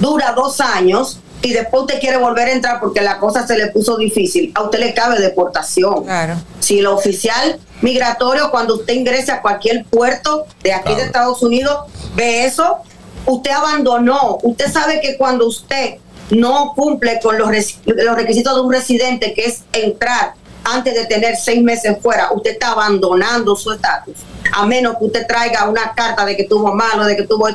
dura 0.00 0.32
dos 0.32 0.60
años, 0.60 1.20
y 1.40 1.52
después 1.52 1.82
usted 1.82 2.00
quiere 2.00 2.16
volver 2.16 2.48
a 2.48 2.52
entrar 2.54 2.80
porque 2.80 3.02
la 3.02 3.20
cosa 3.20 3.46
se 3.46 3.56
le 3.56 3.68
puso 3.68 3.96
difícil, 3.96 4.50
a 4.56 4.64
usted 4.64 4.80
le 4.80 4.94
cabe 4.94 5.20
deportación. 5.20 6.02
Claro. 6.02 6.42
Si 6.58 6.80
el 6.80 6.86
oficial 6.86 7.60
migratorio, 7.82 8.50
cuando 8.50 8.74
usted 8.74 8.94
ingrese 8.94 9.30
a 9.30 9.40
cualquier 9.40 9.84
puerto 9.84 10.44
de 10.64 10.72
aquí 10.72 10.92
de 10.96 11.02
Estados 11.02 11.40
Unidos, 11.40 11.82
ve 12.16 12.46
eso, 12.46 12.80
usted 13.26 13.50
abandonó. 13.50 14.38
Usted 14.42 14.72
sabe 14.72 15.00
que 15.00 15.16
cuando 15.16 15.46
usted 15.46 15.96
no 16.30 16.72
cumple 16.74 17.20
con 17.20 17.38
los, 17.38 17.50
los 17.84 18.16
requisitos 18.16 18.54
de 18.54 18.60
un 18.60 18.72
residente, 18.72 19.34
que 19.34 19.46
es 19.46 19.64
entrar 19.72 20.34
antes 20.64 20.94
de 20.94 21.04
tener 21.06 21.36
seis 21.36 21.62
meses 21.62 21.98
fuera, 22.02 22.30
usted 22.32 22.52
está 22.52 22.72
abandonando 22.72 23.54
su 23.54 23.72
estatus. 23.72 24.16
A 24.52 24.66
menos 24.66 24.96
que 24.98 25.04
usted 25.04 25.26
traiga 25.26 25.68
una 25.68 25.92
carta 25.94 26.24
de 26.24 26.36
que 26.36 26.44
tuvo 26.44 26.74
malo, 26.74 27.04
de 27.04 27.16
que 27.16 27.24
tuvo... 27.24 27.48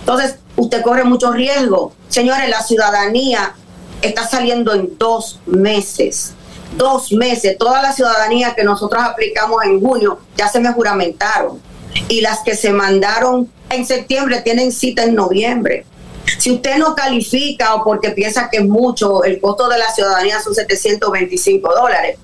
Entonces, 0.00 0.36
usted 0.56 0.82
corre 0.82 1.04
mucho 1.04 1.32
riesgo. 1.32 1.92
Señores, 2.08 2.48
la 2.48 2.62
ciudadanía 2.62 3.54
está 4.02 4.26
saliendo 4.26 4.72
en 4.74 4.96
dos 4.98 5.40
meses. 5.46 6.34
Dos 6.76 7.12
meses. 7.12 7.56
Toda 7.58 7.82
la 7.82 7.92
ciudadanía 7.92 8.54
que 8.54 8.64
nosotros 8.64 9.02
aplicamos 9.02 9.64
en 9.64 9.80
junio 9.80 10.18
ya 10.36 10.48
se 10.48 10.60
me 10.60 10.72
juramentaron. 10.72 11.60
Y 12.08 12.20
las 12.20 12.40
que 12.40 12.56
se 12.56 12.70
mandaron 12.70 13.50
en 13.70 13.86
septiembre 13.86 14.42
tienen 14.42 14.72
cita 14.72 15.04
en 15.04 15.14
noviembre. 15.14 15.84
Si 16.38 16.50
usted 16.50 16.76
no 16.78 16.94
califica 16.94 17.74
o 17.74 17.84
porque 17.84 18.10
piensa 18.10 18.48
que 18.50 18.58
es 18.58 18.66
mucho, 18.66 19.24
el 19.24 19.40
costo 19.40 19.68
de 19.68 19.78
la 19.78 19.90
ciudadanía 19.92 20.40
son 20.40 20.54
725 20.54 21.74
dólares. 21.74 22.18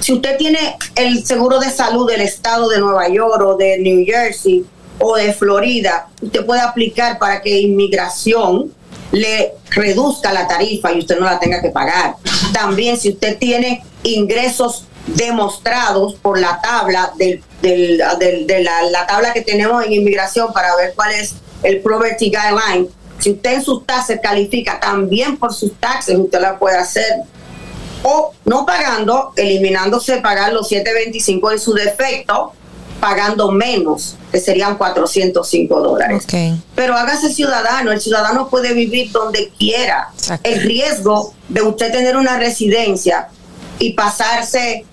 Si 0.00 0.12
usted 0.12 0.36
tiene 0.36 0.76
el 0.94 1.24
seguro 1.24 1.58
de 1.58 1.70
salud 1.70 2.08
del 2.08 2.20
estado 2.20 2.68
de 2.68 2.78
Nueva 2.78 3.08
York 3.08 3.42
o 3.44 3.56
de 3.56 3.78
New 3.78 4.04
Jersey 4.04 4.64
o 4.98 5.16
de 5.16 5.32
Florida, 5.32 6.08
usted 6.20 6.44
puede 6.46 6.60
aplicar 6.60 7.18
para 7.18 7.40
que 7.40 7.60
inmigración 7.60 8.72
le 9.12 9.54
reduzca 9.70 10.32
la 10.32 10.46
tarifa 10.46 10.92
y 10.92 11.00
usted 11.00 11.18
no 11.18 11.26
la 11.26 11.38
tenga 11.38 11.60
que 11.60 11.70
pagar. 11.70 12.16
También 12.52 12.96
si 12.96 13.10
usted 13.10 13.38
tiene 13.38 13.82
ingresos 14.02 14.84
demostrados 15.14 16.14
por 16.14 16.38
la 16.38 16.60
tabla 16.60 17.12
del, 17.16 17.42
del- 17.62 18.00
del- 18.18 18.46
de 18.46 18.62
la, 18.62 18.82
la 18.84 19.06
tabla 19.06 19.32
que 19.32 19.42
tenemos 19.42 19.84
en 19.84 19.92
inmigración 19.92 20.52
para 20.52 20.74
ver 20.76 20.92
cuál 20.94 21.12
es 21.12 21.34
el 21.62 21.80
poverty 21.80 22.30
guideline. 22.30 22.88
Si 23.18 23.32
usted 23.32 23.54
en 23.54 23.62
sus 23.62 23.84
taxes 23.84 24.20
califica 24.22 24.78
también 24.78 25.36
por 25.36 25.52
sus 25.52 25.74
taxes, 25.80 26.16
usted 26.16 26.40
la 26.40 26.58
puede 26.58 26.76
hacer 26.78 27.04
o 28.04 28.32
no 28.44 28.64
pagando, 28.64 29.32
eliminándose 29.36 30.18
pagar 30.20 30.52
los 30.52 30.68
725 30.68 31.50
en 31.50 31.58
su 31.58 31.74
defecto, 31.74 32.52
pagando 33.00 33.50
menos, 33.50 34.16
que 34.30 34.40
serían 34.40 34.76
405 34.78 35.80
dólares. 35.80 36.24
Pero 36.76 36.94
hágase 36.96 37.32
ciudadano, 37.32 37.90
el 37.90 38.00
ciudadano 38.00 38.48
puede 38.48 38.72
vivir 38.72 39.10
donde 39.10 39.50
quiera. 39.58 40.10
El 40.44 40.60
riesgo 40.62 41.34
de 41.48 41.62
usted 41.62 41.90
tener 41.90 42.16
una 42.16 42.38
residencia 42.38 43.28
y 43.80 43.94
pasarse 43.94 44.84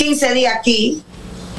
15 0.00 0.32
días 0.32 0.54
aquí 0.56 1.02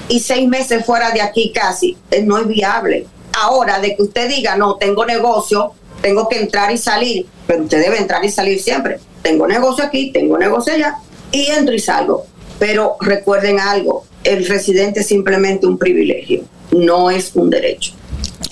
y 0.10 0.20
seis 0.20 0.50
meses 0.50 0.84
fuera 0.84 1.12
de 1.12 1.22
aquí 1.22 1.52
casi, 1.54 1.96
eh, 2.10 2.24
no 2.24 2.40
es 2.40 2.48
viable. 2.48 3.06
Ahora, 3.40 3.80
de 3.80 3.96
que 3.96 4.02
usted 4.02 4.30
diga, 4.30 4.56
no, 4.56 4.78
tengo 4.78 5.06
negocio, 5.06 5.74
tengo 6.02 6.28
que 6.28 6.42
entrar 6.42 6.72
y 6.72 6.78
salir, 6.80 7.28
pero 7.46 7.62
usted 7.64 7.84
debe 7.84 8.00
entrar 8.00 8.26
y 8.26 8.32
salir 8.32 8.60
siempre. 8.60 8.98
Tengo 9.22 9.46
negocio 9.46 9.84
aquí, 9.84 10.12
tengo 10.12 10.40
negocio 10.40 10.74
allá, 10.74 10.96
y 11.32 11.52
entro 11.52 11.76
y 11.76 11.80
salgo. 11.80 12.26
Pero 12.58 12.98
recuerden 13.00 13.60
algo, 13.60 14.06
el 14.24 14.48
residente 14.48 15.02
es 15.02 15.08
simplemente 15.08 15.68
un 15.68 15.78
privilegio, 15.78 16.42
no 16.72 17.12
es 17.12 17.36
un 17.36 17.52
derecho. 17.52 17.94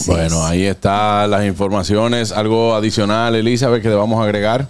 Bueno, 0.06 0.46
ahí 0.46 0.68
están 0.68 1.32
las 1.32 1.46
informaciones. 1.46 2.32
Algo 2.32 2.76
adicional, 2.76 3.36
Elizabeth, 3.36 3.82
que 3.82 3.90
a 3.90 4.24
agregar. 4.24 4.70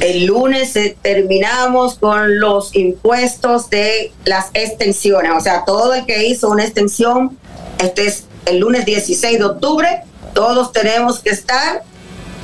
El 0.00 0.26
lunes 0.26 0.76
eh, 0.76 0.96
terminamos 1.00 1.98
con 1.98 2.38
los 2.38 2.74
impuestos 2.74 3.70
de 3.70 4.12
las 4.24 4.50
extensiones. 4.52 5.32
O 5.34 5.40
sea, 5.40 5.64
todo 5.64 5.94
el 5.94 6.04
que 6.04 6.26
hizo 6.26 6.50
una 6.50 6.64
extensión, 6.64 7.38
este 7.78 8.06
es 8.06 8.24
el 8.44 8.58
lunes 8.58 8.84
16 8.84 9.38
de 9.38 9.44
octubre, 9.44 10.02
todos 10.34 10.72
tenemos 10.72 11.20
que 11.20 11.30
estar 11.30 11.82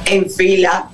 en 0.07 0.31
fila. 0.31 0.91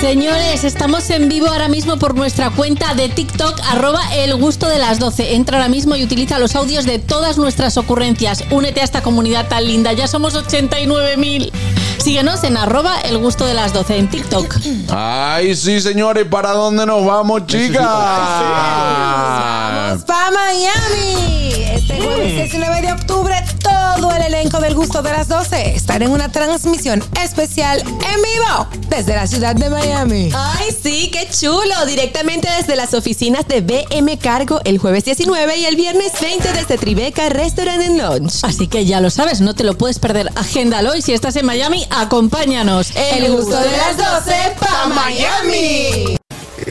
Señores, 0.00 0.62
estamos 0.62 1.10
en 1.10 1.28
vivo 1.28 1.48
ahora 1.48 1.66
mismo 1.66 1.98
por 1.98 2.14
nuestra 2.14 2.50
cuenta 2.50 2.94
de 2.94 3.08
TikTok, 3.08 3.60
arroba 3.68 4.00
el 4.14 4.36
gusto 4.36 4.68
de 4.68 4.78
las 4.78 5.00
12. 5.00 5.34
Entra 5.34 5.56
ahora 5.56 5.68
mismo 5.68 5.96
y 5.96 6.04
utiliza 6.04 6.38
los 6.38 6.54
audios 6.54 6.86
de 6.86 7.00
todas 7.00 7.36
nuestras 7.36 7.76
ocurrencias. 7.76 8.44
Únete 8.52 8.80
a 8.80 8.84
esta 8.84 9.02
comunidad 9.02 9.48
tan 9.48 9.66
linda. 9.66 9.92
Ya 9.92 10.06
somos 10.06 10.36
89 10.36 11.16
mil. 11.16 11.52
Síguenos 11.98 12.42
en 12.44 12.56
arroba 12.56 13.00
el 13.00 13.18
gusto 13.18 13.44
de 13.44 13.54
las 13.54 13.72
12 13.72 13.96
en 13.98 14.08
TikTok. 14.08 14.56
Ay, 14.90 15.54
sí, 15.56 15.80
señores, 15.80 16.26
¿para 16.26 16.52
dónde 16.52 16.86
nos 16.86 17.04
vamos, 17.04 17.46
chicas? 17.46 17.82
Vamos 17.82 20.04
para 20.04 20.30
Miami. 20.30 21.52
Este 21.74 22.00
jueves 22.00 22.34
19 22.34 22.80
de 22.82 22.92
octubre, 22.92 23.34
todo 23.62 24.12
el 24.14 24.22
elenco 24.22 24.60
del 24.60 24.74
gusto 24.74 25.02
de 25.02 25.12
las 25.12 25.28
12 25.28 25.74
estará 25.74 26.04
en 26.04 26.12
una 26.12 26.30
transmisión 26.30 27.02
especial 27.22 27.80
en 27.80 28.22
vivo 28.22 28.68
desde 28.88 29.14
la 29.14 29.26
ciudad 29.26 29.54
de 29.54 29.68
Miami. 29.70 30.30
Ay, 30.34 30.68
sí, 30.82 31.10
qué 31.12 31.28
chulo. 31.30 31.74
Directamente 31.86 32.48
desde 32.56 32.76
las 32.76 32.94
oficinas 32.94 33.46
de 33.48 33.60
BM 33.60 34.18
Cargo 34.18 34.60
el 34.64 34.78
jueves 34.78 35.04
19 35.04 35.56
y 35.58 35.64
el 35.66 35.76
viernes 35.76 36.12
20 36.20 36.52
desde 36.52 36.78
Tribeca 36.78 37.28
Restaurant 37.28 37.82
and 37.82 37.98
Lounge. 37.98 38.38
Así 38.42 38.66
que 38.68 38.84
ya 38.84 39.00
lo 39.00 39.10
sabes, 39.10 39.40
no 39.40 39.54
te 39.54 39.64
lo 39.64 39.76
puedes 39.76 39.98
perder. 39.98 40.30
Agéndalo 40.36 40.94
y 40.94 41.02
si 41.02 41.12
estás 41.12 41.36
en 41.36 41.46
Miami, 41.46 41.86
acompáñanos. 41.90 42.92
El 42.94 43.32
gusto 43.32 43.58
de 43.58 43.76
las 43.76 43.96
12 43.96 44.56
pa' 44.58 44.86
Miami. 44.88 46.16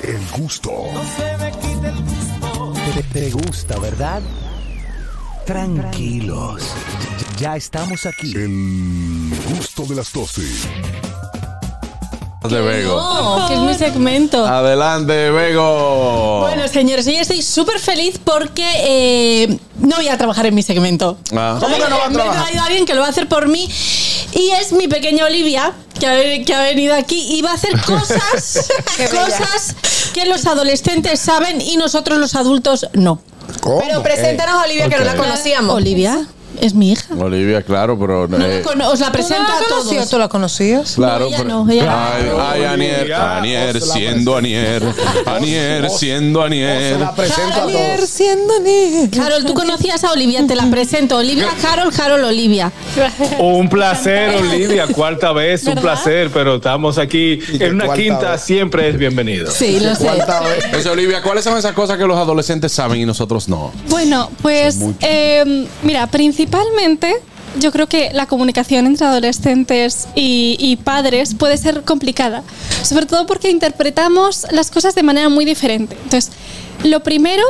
El 0.04 0.28
gusto. 0.38 0.72
Te, 2.94 3.04
te 3.04 3.32
gusta, 3.32 3.78
¿verdad? 3.80 4.22
Tranquilos. 5.46 6.64
Ya 7.38 7.56
estamos 7.56 8.06
aquí. 8.06 8.34
El 8.36 9.32
gusto 9.56 9.84
de 9.84 9.96
las 9.96 10.12
12. 10.12 10.42
De 12.44 12.62
Bego. 12.62 12.96
No, 12.96 13.48
que 13.48 13.56
es 13.56 13.60
mi 13.60 13.74
segmento. 13.74 14.46
Adelante, 14.46 15.32
Bego. 15.32 16.42
Bueno, 16.42 16.68
señores, 16.68 17.06
hoy 17.08 17.16
estoy 17.18 17.42
súper 17.42 17.80
feliz 17.80 18.20
porque 18.24 18.64
eh, 18.78 19.60
no 19.80 19.98
voy 19.98 20.08
a 20.08 20.18
trabajar 20.18 20.46
en 20.46 20.56
mi 20.56 20.62
segmento. 20.64 21.18
Ah. 21.36 21.58
¿Cómo 21.60 21.76
que 21.76 21.90
no 21.90 21.98
va 21.98 22.06
a 22.06 22.10
Me 22.10 22.14
he 22.14 22.18
trabajar? 22.18 22.44
traído 22.44 22.62
a 22.62 22.66
alguien 22.68 22.86
que 22.86 22.94
lo 22.94 23.02
va 23.02 23.08
a 23.08 23.10
hacer 23.10 23.28
por 23.28 23.48
mí. 23.48 23.68
Y 24.34 24.52
es 24.52 24.72
mi 24.72 24.88
pequeña 24.88 25.26
Olivia, 25.26 25.74
que 26.00 26.08
ha, 26.08 26.46
que 26.46 26.54
ha 26.54 26.62
venido 26.62 26.96
aquí 26.96 27.38
y 27.38 27.42
va 27.42 27.52
a 27.52 27.56
hacer 27.56 27.72
cosas, 27.82 28.70
cosas 29.12 29.76
que 30.14 30.26
los 30.26 30.46
adolescentes 30.46 31.20
saben 31.20 31.60
y 31.60 31.76
nosotros 31.78 32.18
los 32.18 32.36
adultos 32.36 32.88
no. 32.94 33.20
¿Cómo? 33.62 33.80
Pero 33.80 34.04
preséntanos 34.04 34.56
a 34.56 34.64
Olivia 34.66 34.88
que 34.90 34.98
no 34.98 35.04
la 35.06 35.16
conocíamos. 35.16 35.76
Olivia 35.76 36.28
es 36.62 36.74
mi 36.74 36.92
hija. 36.92 37.14
Olivia, 37.18 37.62
claro, 37.62 37.98
pero. 38.00 38.28
No 38.28 38.38
la 38.38 38.48
eh, 38.48 38.64
os 38.92 39.00
la 39.00 39.12
presento 39.12 39.44
¿Tú 39.46 39.52
no 39.52 39.60
la 39.60 39.66
a 39.66 39.68
conocías? 39.70 39.90
todos. 39.98 40.10
¿Tú 40.10 40.18
la 40.20 40.28
conocías? 40.30 40.94
Claro, 40.96 41.28
ella 41.28 41.38
pero- 41.38 41.50
no, 41.50 41.70
ella 41.72 42.14
ay, 42.16 42.24
no. 42.30 42.42
ay, 42.42 42.64
Anier, 42.66 43.14
Anier, 43.14 43.82
siendo 43.82 44.36
Anier, 44.36 44.84
Anier, 45.26 45.90
siendo 45.90 46.40
Se 46.42 46.46
Anier. 46.48 47.00
la 47.00 47.14
presento 47.16 47.42
a 47.62 47.64
Ayer 47.64 47.96
todos. 47.98 48.10
siendo 48.10 48.54
ni- 48.62 49.08
Carol, 49.10 49.46
tú 49.46 49.54
conocías 49.54 50.04
a 50.04 50.12
Olivia, 50.12 50.46
te 50.48 50.56
la 50.56 50.70
presento. 50.70 51.18
Olivia, 51.18 51.48
Carol, 51.62 51.92
Carol, 51.94 52.24
Olivia. 52.24 52.72
Un 53.40 53.70
placer, 53.70 54.36
Olivia, 54.36 54.88
cuarta 54.88 55.32
vez, 55.34 55.64
un 55.66 55.76
placer, 55.76 56.30
pero 56.34 56.56
estamos 56.56 56.98
aquí 56.98 57.40
¿Y 57.52 57.58
qué 57.60 57.66
en 57.66 57.76
una 57.76 57.94
quinta, 57.94 58.32
vez? 58.32 58.42
siempre 58.42 58.90
es 58.90 58.98
bienvenido. 58.98 59.52
Sí, 59.52 59.80
lo 59.80 59.96
sé. 59.96 60.08
Entonces, 60.66 60.86
Olivia, 60.88 61.22
¿cuáles 61.22 61.44
son 61.44 61.58
esas 61.58 61.74
cosas 61.74 61.98
que 61.98 62.06
los 62.06 62.18
adolescentes 62.18 62.72
saben 62.72 63.00
y 63.02 63.06
nosotros 63.06 63.48
no? 63.48 63.72
Bueno, 63.90 64.30
pues 64.42 64.80
eh, 65.02 65.68
mira, 65.84 66.08
principalmente 66.08 66.47
yo 67.60 67.72
creo 67.72 67.88
que 67.88 68.12
la 68.14 68.26
comunicación 68.28 68.86
entre 68.86 69.06
adolescentes 69.08 70.08
y, 70.16 70.58
y 70.60 70.76
padres 70.78 71.34
puede 71.36 71.58
ser 71.58 71.82
complicada, 71.84 72.44
sobre 72.84 73.06
todo 73.06 73.26
porque 73.26 73.50
interpretamos 73.50 74.46
las 74.52 74.70
cosas 74.70 74.94
de 74.96 75.04
manera 75.04 75.30
muy 75.30 75.46
diferente. 75.46 75.96
Entonces, 76.04 76.32
lo 76.84 77.02
primero 77.02 77.44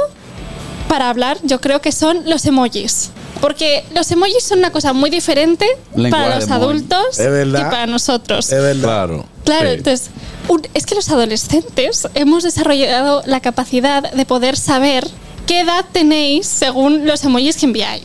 para 0.88 1.10
hablar 1.10 1.38
yo 1.44 1.60
creo 1.60 1.82
que 1.82 1.92
son 1.92 2.22
los 2.30 2.46
emojis. 2.46 3.10
Porque 3.42 3.84
los 3.94 4.10
emojis 4.12 4.44
son 4.44 4.60
una 4.60 4.72
cosa 4.72 4.94
muy 4.94 5.10
diferente 5.12 5.68
Lenguaje 5.96 6.26
para 6.26 6.40
los 6.40 6.50
adultos 6.50 7.20
Es 7.20 7.30
verdad. 7.30 7.68
y 7.68 7.70
para 7.70 7.86
nosotros. 7.86 8.48
Claro. 8.48 9.26
Claro, 9.44 9.70
Sí. 9.70 9.76
entonces, 9.78 10.10
un- 10.48 10.68
es 10.74 10.86
que 10.88 10.96
los 10.96 11.10
adolescentes 11.10 12.08
hemos 12.16 12.44
desarrollado 12.44 13.22
la 13.26 13.40
capacidad 13.42 14.12
de 14.12 14.26
poder 14.26 14.58
saber 14.58 15.08
qué 15.48 15.62
edad 15.62 15.84
tenéis 15.92 16.46
según 16.46 17.08
los 17.08 17.24
emojis 17.24 17.56
que 17.58 17.66
enviáis. 17.66 18.04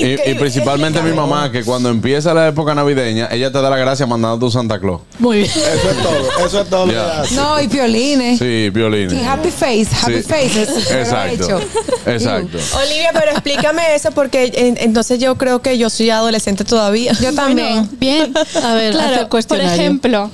Y, 0.00 0.30
y 0.30 0.34
principalmente 0.34 1.02
mi 1.02 1.12
mamá, 1.12 1.52
que 1.52 1.62
cuando 1.64 1.90
empieza 1.90 2.32
la 2.32 2.48
época 2.48 2.74
navideña, 2.74 3.28
ella 3.30 3.52
te 3.52 3.60
da 3.60 3.68
la 3.68 3.76
gracia 3.76 4.06
mandando 4.06 4.38
tu 4.46 4.50
Santa 4.50 4.80
Claus. 4.80 5.02
Muy 5.18 5.38
bien. 5.40 5.50
Eso 5.50 5.90
es 5.90 6.02
todo. 6.02 6.46
Eso 6.46 6.60
es 6.62 6.70
todo. 6.70 6.86
No, 7.32 7.60
y 7.60 7.66
violines. 7.66 8.38
Sí, 8.38 8.70
violines. 8.70 9.12
Y 9.12 9.24
happy 9.24 9.50
face, 9.50 9.88
happy 10.00 10.14
Sí. 10.16 10.22
faces. 10.22 10.90
Exacto. 10.90 11.60
Exacto. 12.06 12.58
Olivia, 12.78 13.10
pero 13.12 13.32
explícame 13.32 13.94
eso 13.94 14.10
porque 14.12 14.50
en- 14.54 14.78
entonces 14.80 15.18
yo 15.18 15.36
creo 15.36 15.60
que 15.60 15.76
yo 15.76 15.90
soy 15.90 16.10
adolescente 16.10 16.64
todavía. 16.64 17.12
Yo 17.20 17.34
también. 17.34 17.88
Bien. 17.98 18.32
A 18.62 18.74
ver, 18.74 18.92
claro, 18.92 19.28
por 19.28 19.60
ejemplo, 19.60 20.30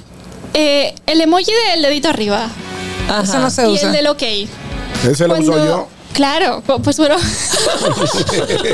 eh, 0.55 0.95
el 1.07 1.21
emoji 1.21 1.51
del 1.73 1.83
dedito 1.83 2.09
arriba. 2.09 2.49
Eso 3.23 3.39
no 3.41 3.51
se 3.51 3.63
y 3.69 3.73
usa. 3.73 3.89
el 3.89 3.93
del 3.93 4.07
ok. 4.07 4.23
Ese 5.11 5.27
lo 5.27 5.35
uso 5.39 5.57
yo. 5.65 5.89
Claro, 6.13 6.63
pu- 6.67 6.83
pues 6.83 6.99
bueno. 6.99 7.17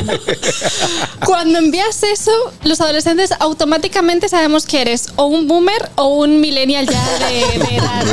Cuando 1.25 1.59
envías 1.59 2.03
eso, 2.03 2.31
los 2.65 2.81
adolescentes 2.81 3.33
automáticamente 3.39 4.29
sabemos 4.29 4.67
que 4.67 4.81
eres 4.81 5.09
o 5.17 5.27
un 5.27 5.47
boomer 5.49 5.91
o 5.97 6.09
un 6.19 6.41
millennial 6.41 6.87
ya 6.87 7.03
de, 7.29 7.59
de 7.59 7.77
edad. 7.77 8.05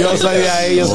Yo 0.00 0.16
soy 0.16 0.38
de 0.38 0.50
ahí, 0.50 0.76
yo 0.76 0.86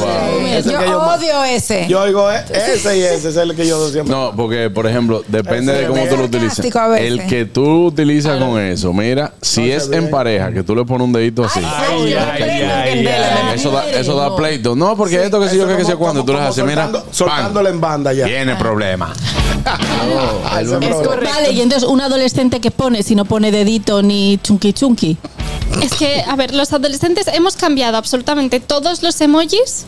Yo 0.70 0.98
odio 1.00 1.44
ese. 1.44 1.86
Yo 1.88 2.02
oigo 2.02 2.30
e- 2.30 2.44
ese 2.74 2.98
y 2.98 3.02
ese 3.02 3.28
es 3.30 3.36
el 3.36 3.54
que 3.54 3.66
yo 3.66 3.88
siempre. 3.90 4.14
No, 4.14 4.32
porque, 4.36 4.70
por 4.70 4.86
ejemplo, 4.86 5.22
depende 5.28 5.72
de 5.72 5.86
cómo 5.86 6.04
tú 6.06 6.16
lo 6.16 6.28
veces. 6.28 6.64
El 7.06 7.26
que 7.26 7.44
tú 7.44 7.86
utilizas 7.86 8.38
con 8.38 8.60
eso, 8.60 8.92
mira, 8.92 9.32
si 9.42 9.70
es 9.70 9.90
en 9.90 10.10
pareja, 10.10 10.52
que 10.52 10.62
tú 10.62 10.74
le 10.74 10.84
pones 10.84 11.06
un 11.06 11.12
dedito 11.12 11.44
así. 11.44 11.60
Ay, 11.64 12.14
ay, 12.14 12.42
ay, 12.42 13.06
ay. 13.06 13.54
Eso 13.54 13.70
da, 13.70 13.88
eso 13.90 14.14
da 14.16 14.34
pleito. 14.36 14.76
No, 14.76 14.96
porque 14.96 15.24
esto 15.24 15.40
que 15.40 15.48
sé 15.48 15.56
yo, 15.56 15.66
que, 15.66 15.76
que 15.76 15.84
sé 15.84 15.96
cuando 15.96 16.24
tú 16.24 16.32
le 16.32 16.40
haces, 16.40 16.64
mira, 16.64 16.90
soltando- 17.10 17.47
en 17.56 17.80
banda 17.80 18.12
ya. 18.12 18.26
tiene 18.26 18.56
problema. 18.56 19.12
Ah, 20.50 20.60
es 20.62 20.68
problema. 20.68 21.30
Vale, 21.34 21.50
y 21.52 21.60
entonces 21.60 21.86
un 21.86 22.00
adolescente 22.00 22.58
que 22.60 22.70
pone, 22.70 23.02
si 23.02 23.14
no 23.14 23.26
pone 23.26 23.50
dedito 23.50 24.02
ni 24.02 24.38
chunky 24.42 24.72
chunky. 24.72 25.18
Es 25.82 25.92
que, 25.94 26.22
a 26.26 26.34
ver, 26.36 26.54
los 26.54 26.72
adolescentes 26.72 27.26
hemos 27.28 27.56
cambiado 27.56 27.98
absolutamente 27.98 28.60
todos 28.60 29.02
los 29.02 29.20
emojis 29.20 29.84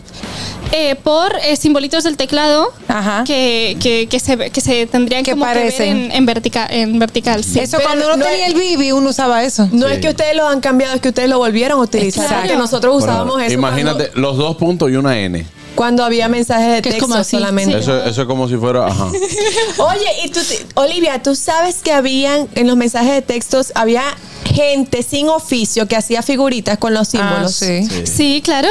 eh, 0.73 0.97
por 0.97 1.35
eh, 1.43 1.57
simbolitos 1.57 2.05
del 2.05 2.17
teclado 2.19 2.71
que, 3.27 3.79
que, 3.81 4.07
que 4.09 4.21
se, 4.21 4.51
que 4.51 4.61
se 4.61 4.87
tendrían 4.87 5.25
Que 5.25 5.31
como 5.33 5.45
que 5.47 5.55
ver 5.55 5.59
parecen. 5.63 5.97
en, 5.97 6.13
en, 6.13 6.27
vertica- 6.27 6.67
en 6.69 6.99
vertical. 6.99 7.43
sí. 7.43 7.61
Eso 7.61 7.79
Pero 7.79 7.89
cuando 7.89 8.07
uno 8.07 8.17
no 8.19 8.25
tenía 8.25 8.47
es- 8.49 8.53
el 8.55 8.61
Bibi, 8.61 8.93
uno 8.93 9.09
usaba 9.11 9.43
eso. 9.45 9.67
No 9.73 9.89
es 9.89 9.99
que 10.01 10.11
ustedes 10.11 10.37
lo 10.37 10.47
han 10.47 10.61
cambiado, 10.61 10.95
es 10.97 11.01
que 11.01 11.09
ustedes 11.09 11.31
lo 11.31 11.39
volvieron 11.39 11.79
a 11.79 11.83
utilizar. 11.83 12.25
Exacto. 12.25 12.43
Porque 12.49 12.59
nosotros 12.59 12.97
usábamos 13.03 13.35
Bueno, 13.35 13.47
eso 13.47 13.55
imagínate 13.55 14.11
los 14.15 14.37
dos 14.37 14.57
puntos 14.57 14.91
y 14.91 14.97
una 14.97 15.19
N. 15.19 15.47
cuando, 15.81 16.05
había 16.05 16.29
mensajes 16.29 16.75
de 16.75 16.83
texto 16.83 17.07
como 17.09 17.25
solamente. 17.25 17.79
Eso, 17.79 18.05
eso 18.05 18.21
es 18.21 18.27
como 18.29 18.47
si 18.49 18.57
fuera, 18.57 18.87
ajá. 18.87 19.07
Oye, 19.79 20.27
y 20.27 20.29
tú, 20.29 20.41
Olivia, 20.75 21.23
tú 21.23 21.35
sabes 21.35 21.77
que 21.77 21.91
habían 21.91 22.49
en 22.55 22.67
los 22.67 22.77
mensajes 22.77 23.13
de 23.15 23.23
textos 23.23 23.73
había 23.75 24.03
gente 24.45 25.03
sin 25.03 25.29
oficio 25.29 25.89
que 25.89 25.97
hacía 25.97 26.21
figuritas 26.23 26.77
con 26.77 26.93
los 26.93 27.09
símbolos. 27.09 27.55
sí. 27.55 27.89
Sí, 28.05 28.43
claro. 28.45 28.69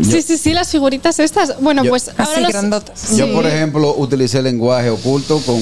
Sí, 0.00 0.22
sí, 0.22 0.38
sí, 0.38 0.52
las 0.54 0.70
figuritas 0.70 1.18
estas. 1.18 1.60
Bueno, 1.60 1.82
Yo- 1.82 1.90
pues 1.90 2.08
ahora 2.16 2.22
Así, 2.32 2.40
los- 2.40 2.52
grandotas. 2.52 3.16
Yo, 3.16 3.26
Sí. 3.26 3.32
por 3.34 3.44
ejemplo, 3.44 3.94
utilicé 3.98 4.40
lenguaje 4.40 4.88
oculto 4.90 5.40
con. 5.44 5.60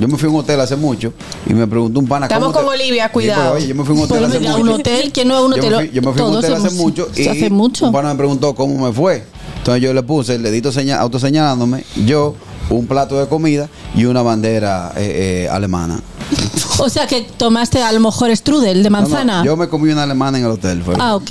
Yo 0.00 0.08
me 0.08 0.18
fui 0.18 0.26
a 0.28 0.32
un 0.32 0.40
hotel 0.40 0.60
hace 0.60 0.74
mucho 0.76 1.12
y 1.48 1.54
me 1.54 1.66
preguntó 1.68 2.00
un 2.00 2.08
pana. 2.08 2.26
Estamos 2.26 2.52
¿cómo 2.52 2.66
con 2.66 2.76
te- 2.76 2.82
Olivia, 2.82 3.10
cuidado. 3.12 3.54
oye, 3.54 3.68
yo 3.68 3.74
me 3.76 3.84
fui 3.84 3.94
a 3.94 3.98
un 3.98 4.04
hotel 4.04 4.16
Pero 4.18 4.26
hace 4.26 4.40
mucho. 4.40 4.56
un 4.60 4.68
hotel, 4.70 5.12
¿quién 5.12 5.28
no 5.28 5.38
es 5.38 5.44
un 5.44 5.50
Yo 5.52 5.56
hotel? 5.58 5.70
me 5.70 5.76
fui, 5.78 5.90
yo 5.94 6.02
me 6.02 6.12
fui 6.12 6.20
a 6.20 6.24
un 6.24 6.36
hotel 6.36 6.54
hace 6.54 6.70
mucho 6.70 7.08
y 7.14 7.28
hace 7.28 7.48
mucho. 7.48 7.86
un 7.86 7.92
pana 7.92 8.08
me 8.10 8.16
preguntó 8.16 8.54
cómo 8.56 8.86
me 8.88 8.92
fue. 8.92 9.24
Entonces 9.66 9.82
yo 9.82 9.92
le 9.92 10.04
puse 10.04 10.36
el 10.36 10.44
dedito 10.44 10.70
seña, 10.70 11.00
autoseñalándome, 11.00 11.84
yo, 12.04 12.36
un 12.70 12.86
plato 12.86 13.18
de 13.18 13.26
comida 13.26 13.68
y 13.96 14.04
una 14.04 14.22
bandera 14.22 14.92
eh, 14.94 15.46
eh, 15.46 15.48
alemana. 15.50 16.00
O 16.78 16.90
sea 16.90 17.06
que 17.06 17.22
tomaste 17.22 17.82
a 17.82 17.90
lo 17.90 18.00
mejor 18.00 18.36
strudel 18.36 18.82
de 18.82 18.90
No, 18.90 18.98
no, 19.00 19.02
manzana. 19.08 19.42
yo 19.44 19.56
me 19.56 19.66
comí 19.66 19.90
una 19.90 20.02
alemana 20.02 20.38
en 20.38 20.44
el 20.44 20.50
hotel. 20.50 20.82
Fue. 20.82 20.94
Ah, 21.00 21.16
ok. 21.16 21.30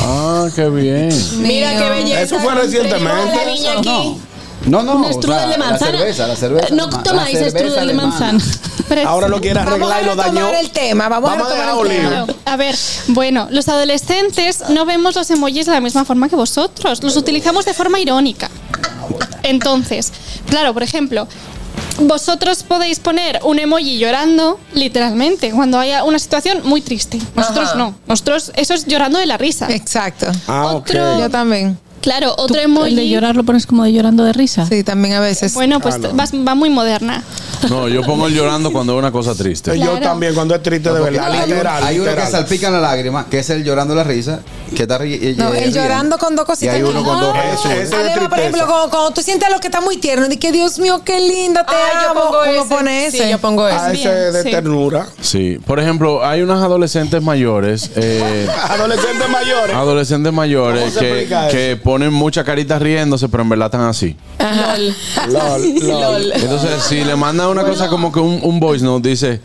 Ah, 0.00 0.48
qué 0.54 0.68
bien. 0.68 1.08
Mira 1.38 1.78
qué 1.78 1.90
belleza. 1.90 2.22
Eso 2.22 2.40
fue 2.40 2.54
recientemente. 2.56 3.08
a 3.08 3.36
la 3.36 3.44
niña 3.46 3.72
aquí. 3.78 3.88
No, 3.88 4.18
no, 4.66 4.80
Un 4.80 5.04
o 5.04 5.12
strudel 5.12 5.38
sea, 5.40 5.48
de 5.48 5.58
manzana. 5.58 5.90
La 5.92 5.98
cerveza, 5.98 6.26
la 6.26 6.36
cerveza. 6.36 6.74
No 6.74 6.84
alemana, 6.84 7.02
tomáis 7.02 7.38
strudel 7.50 7.86
de 7.88 7.94
manzana. 7.94 8.40
Ahora 9.06 9.28
lo 9.28 9.40
quiere 9.40 9.60
Vamos 9.60 9.72
arreglar 9.72 9.98
a 9.98 10.02
y 10.02 10.04
lo 10.06 10.16
dañó. 10.16 10.32
retomar 10.34 10.54
el 10.56 10.70
tema. 10.70 11.08
Vamos, 11.08 11.30
Vamos 11.30 11.46
a 11.46 11.50
a 11.50 11.54
dejar 11.54 11.86
el 11.86 11.88
tema. 11.88 12.26
A 12.44 12.56
ver, 12.56 12.76
bueno, 13.08 13.46
los 13.50 13.68
adolescentes 13.68 14.64
no 14.68 14.84
vemos 14.84 15.14
los 15.14 15.30
emojis 15.30 15.66
de 15.66 15.72
la 15.72 15.80
misma 15.80 16.04
forma 16.04 16.28
que 16.28 16.36
vosotros. 16.36 17.02
Los 17.02 17.16
utilizamos 17.16 17.64
de 17.64 17.72
forma 17.74 18.00
irónica. 18.00 18.50
Entonces, 19.42 20.12
claro, 20.48 20.72
por 20.74 20.82
ejemplo, 20.82 21.26
vosotros 22.00 22.62
podéis 22.62 22.98
poner 22.98 23.40
un 23.44 23.58
emoji 23.58 23.98
llorando, 23.98 24.58
literalmente, 24.74 25.50
cuando 25.52 25.78
haya 25.78 26.04
una 26.04 26.18
situación 26.18 26.60
muy 26.64 26.80
triste. 26.80 27.18
Nosotros 27.36 27.70
Ajá. 27.70 27.78
no. 27.78 27.94
Nosotros, 28.06 28.52
eso 28.56 28.74
es 28.74 28.86
llorando 28.86 29.18
de 29.18 29.26
la 29.26 29.36
risa. 29.36 29.66
Exacto. 29.70 30.26
Ah, 30.46 30.66
ok. 30.66 30.88
Otro- 30.88 31.20
Yo 31.20 31.30
también. 31.30 31.78
Claro, 32.00 32.34
otro 32.38 32.56
El 32.56 32.64
emoji. 32.64 32.94
de 32.94 33.08
llorar 33.08 33.36
lo 33.36 33.44
pones 33.44 33.66
como 33.66 33.84
de 33.84 33.92
llorando 33.92 34.24
de 34.24 34.32
risa. 34.32 34.66
Sí, 34.66 34.82
también 34.84 35.14
a 35.14 35.20
veces. 35.20 35.52
Bueno, 35.54 35.80
pues 35.80 36.00
vas- 36.14 36.32
va 36.32 36.54
muy 36.54 36.70
moderna. 36.70 37.22
No, 37.68 37.88
yo 37.88 38.00
pongo 38.02 38.26
el 38.26 38.34
llorando 38.34 38.72
cuando 38.72 38.94
es 38.94 38.98
una 38.98 39.12
cosa 39.12 39.34
triste. 39.34 39.76
Yo 39.78 39.84
Claro. 39.84 40.00
también, 40.00 40.34
cuando 40.34 40.54
es 40.54 40.62
triste 40.62 40.88
de 40.90 40.98
Porque 40.98 41.18
verdad, 41.18 41.30
hay, 41.32 41.50
literal. 41.50 41.84
hay 41.84 41.96
uno 41.96 42.04
que 42.04 42.10
literal. 42.12 42.32
salpica 42.32 42.70
la 42.70 42.80
lágrima, 42.80 43.26
que 43.28 43.40
es 43.40 43.50
el 43.50 43.62
llorando 43.64 43.94
la 43.94 44.02
risa, 44.04 44.40
que 44.74 44.82
está 44.84 44.98
ri- 44.98 45.36
No, 45.36 45.52
el 45.52 45.70
llorando 45.74 46.16
con 46.16 46.34
dos 46.36 46.44
Y 46.44 46.46
cositas. 46.46 46.74
hay 46.76 46.82
uno 46.82 47.04
con 47.04 47.20
dos 47.20 47.34
Ah, 47.34 47.68
de 47.68 47.94
Además, 47.94 48.28
por 48.30 48.38
ejemplo, 48.38 48.66
cuando, 48.66 48.90
cuando 48.90 49.10
tú 49.10 49.20
sientes 49.22 49.46
a 49.46 49.50
lo 49.52 49.60
que 49.60 49.66
está 49.68 49.82
muy 49.82 49.98
tierno, 49.98 50.26
y 50.30 50.38
que 50.38 50.52
Dios 50.52 50.78
mío, 50.78 51.02
qué 51.04 51.20
lindo, 51.20 51.60
te 51.66 51.72
yo 52.02 52.10
amo, 52.12 52.20
pongo 52.30 52.42
uno 52.42 52.50
ese. 52.62 52.74
pone 52.74 53.06
ese. 53.06 53.24
Sí, 53.24 53.30
yo 53.30 53.38
pongo 53.38 53.68
ese. 53.68 53.76
Ah, 53.78 53.92
ese 53.92 54.08
Bien, 54.08 54.32
de 54.32 54.42
sí. 54.44 54.50
ternura. 54.50 55.06
Sí. 55.20 55.58
Por 55.66 55.78
ejemplo, 55.80 56.24
hay 56.24 56.40
unas 56.40 56.62
adolescentes 56.62 57.22
mayores. 57.22 57.90
eh, 57.96 58.48
Adolescentes 58.70 59.28
mayores. 59.28 59.76
adolescentes 59.76 60.32
mayores 60.32 60.80
¿Cómo 60.94 61.00
se 61.00 61.00
que, 61.26 61.48
que 61.50 61.76
ponen 61.90 62.12
muchas 62.12 62.44
caritas 62.44 62.80
riéndose, 62.80 63.28
pero 63.28 63.42
en 63.42 63.48
verdad 63.48 63.66
están 63.66 63.80
así. 63.80 64.14
LOL. 64.38 64.94
LOL, 65.32 65.74
LOL. 65.88 66.32
Entonces, 66.34 66.82
si 66.88 67.02
le 67.02 67.16
mandan 67.16 67.48
una 67.48 67.64
cosa 67.64 67.88
como 67.88 68.12
que 68.12 68.20
un, 68.20 68.38
un 68.44 68.60
voice 68.60 68.84
note 68.84 69.08
dice, 69.08 69.40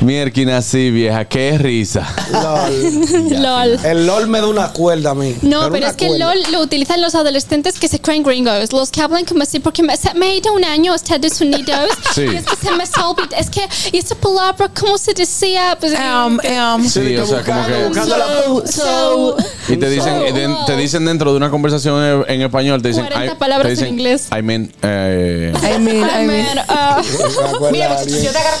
mierquina 0.00 0.58
así, 0.58 0.92
vieja, 0.92 1.24
qué 1.24 1.58
risa. 1.58 2.06
LOL. 2.32 3.30
LOL. 3.42 3.84
El 3.84 4.06
LOL 4.06 4.28
me 4.28 4.40
da 4.40 4.46
una 4.46 4.68
cuerda 4.72 5.10
a 5.10 5.14
mí. 5.16 5.34
No, 5.42 5.62
pero 5.62 5.78
una 5.78 5.88
es 5.88 5.96
que 5.96 6.06
cuerda. 6.06 6.32
LOL 6.32 6.52
lo 6.52 6.60
utilizan 6.60 7.00
los 7.00 7.16
adolescentes 7.16 7.80
que 7.80 7.88
se 7.88 8.00
creen 8.00 8.22
gringos, 8.22 8.72
los 8.72 8.90
que 8.92 9.00
hablan 9.02 9.24
como 9.24 9.42
así, 9.42 9.58
porque 9.58 9.82
me, 9.82 9.96
se 9.96 10.14
me 10.14 10.26
ha 10.26 10.34
ido 10.36 10.52
un 10.54 10.64
año 10.64 10.92
a 10.92 10.96
Estados 10.96 11.40
Unidos 11.40 11.90
Sí. 12.14 12.22
y 12.22 12.36
es 12.36 12.44
que 12.44 12.54
se 12.56 12.70
me 12.70 12.84
ha 12.84 13.08
olvidado, 13.08 13.34
es 13.36 13.50
que, 13.50 13.62
y 13.90 13.98
esa 13.98 14.14
palabra, 14.14 14.70
¿cómo 14.78 14.96
se 14.96 15.12
decía? 15.12 15.76
Pues, 15.80 15.92
Um, 16.00 16.38
um, 16.38 16.88
Sí, 16.88 17.16
o 17.16 17.26
sea, 17.26 17.42
como 17.42 17.66
que... 17.66 17.84
buscando 17.88 18.16
la- 18.16 18.70
so, 18.70 19.36
Y 19.68 19.76
te 19.76 19.90
dicen, 19.90 20.22
y 20.28 20.32
de- 20.32 20.54
te 20.66 20.76
dicen 20.76 21.04
dentro 21.04 21.32
de 21.32 21.36
una 21.36 21.50
conversación 21.88 22.24
en, 22.28 22.34
en 22.34 22.42
español, 22.46 22.82
te 22.82 22.88
dicen... 22.88 23.04
40 23.06 23.32
I- 23.32 23.36
palabras 23.36 23.64
te 23.66 23.70
dicen, 23.70 23.86
en 23.88 23.94
inglés. 23.94 24.28
I 24.36 24.42
mean, 24.42 24.72
eh, 24.82 25.52
I 25.56 25.78
mean, 25.78 25.96
I 25.98 26.00
I 26.00 26.26
mean. 26.26 26.26
mean, 26.26 26.58
uh, 26.58 27.70
Mira, 27.72 28.02
yo 28.04 28.30
te 28.30 28.38
agarro. 28.38 28.56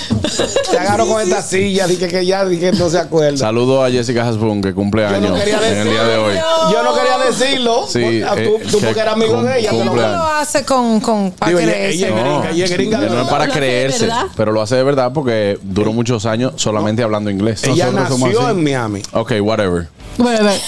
Te 0.70 0.78
agarro 0.78 1.06
con 1.06 1.20
esta 1.22 1.42
silla, 1.42 1.86
dije 1.86 2.08
que 2.08 2.24
ya 2.24 2.44
dije 2.44 2.70
que 2.70 2.76
no 2.78 2.88
se 2.88 2.98
acuerda. 2.98 3.36
saludo 3.36 3.84
a 3.84 3.90
Jessica 3.90 4.26
Hasbun, 4.26 4.62
que 4.62 4.72
cumple 4.74 5.02
no 5.02 5.08
años 5.16 5.38
quería 5.38 5.56
en 5.70 5.78
el 5.78 5.90
día 5.90 6.04
de 6.04 6.16
hoy. 6.16 6.34
Yo 6.72 6.82
no 6.82 6.94
quería 6.94 7.18
decirlo. 7.18 7.86
Sí, 7.88 8.22
Ah, 8.22 8.34
tú, 8.34 8.40
eh, 8.40 8.62
tú 8.70 8.78
que 8.80 8.86
porque 8.86 9.00
eras 9.00 9.14
amigo 9.14 9.42
de 9.42 9.58
ella. 9.60 9.72
lo- 9.72 9.78
cumple 9.78 10.02
¿Cómo 10.02 10.12
lo 10.12 10.24
hace 10.26 10.64
con, 10.64 11.00
con 11.00 11.32
para 11.32 11.48
Digo, 11.50 11.60
ella, 11.60 11.72
creerse? 11.72 11.96
ella 11.96 12.06
es 12.08 12.14
gringa, 12.14 12.50
ella 12.50 12.64
es 12.64 12.70
gringa 12.72 13.00
de 13.00 13.10
no 13.10 13.22
es 13.22 13.28
para 13.28 13.46
¿Lo 13.46 13.50
hace 13.52 13.60
de 13.60 13.66
creerse, 13.66 14.08
pero 14.36 14.52
lo 14.52 14.62
hace 14.62 14.76
de 14.76 14.82
verdad 14.84 15.12
porque 15.12 15.58
duró 15.62 15.92
muchos 15.92 16.26
años 16.26 16.52
solamente 16.56 17.02
hablando 17.02 17.30
inglés. 17.30 17.64
Ella 17.64 17.90
Nosotros 17.90 18.20
nació 18.20 18.50
en 18.50 18.62
Miami. 18.62 19.02
Ok, 19.12 19.32
whatever. 19.40 19.88
Bueno, 20.18 20.40
a 20.40 20.42
ver, 20.42 20.60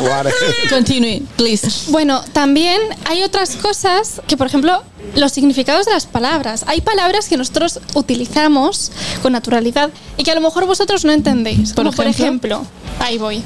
Whatever. 0.00 0.34
continue, 0.70 1.22
please. 1.36 1.90
Bueno, 1.90 2.22
también 2.32 2.80
hay 3.08 3.22
otras 3.22 3.56
cosas 3.56 4.20
que, 4.26 4.36
por 4.36 4.46
ejemplo, 4.46 4.82
los 5.14 5.32
significados 5.32 5.86
de 5.86 5.92
las 5.92 6.06
palabras. 6.06 6.64
Hay 6.66 6.80
palabras 6.80 7.28
que 7.28 7.36
nosotros 7.36 7.80
utilizamos 7.94 8.92
con 9.22 9.32
naturalidad 9.32 9.90
y 10.16 10.24
que 10.24 10.30
a 10.30 10.34
lo 10.34 10.40
mejor 10.40 10.66
vosotros 10.66 11.04
no 11.04 11.12
entendéis. 11.12 11.72
Por 11.72 11.84
Como 11.84 11.92
por 11.92 12.06
ejemplo, 12.06 12.64
ahí 12.98 13.18
voy. 13.18 13.42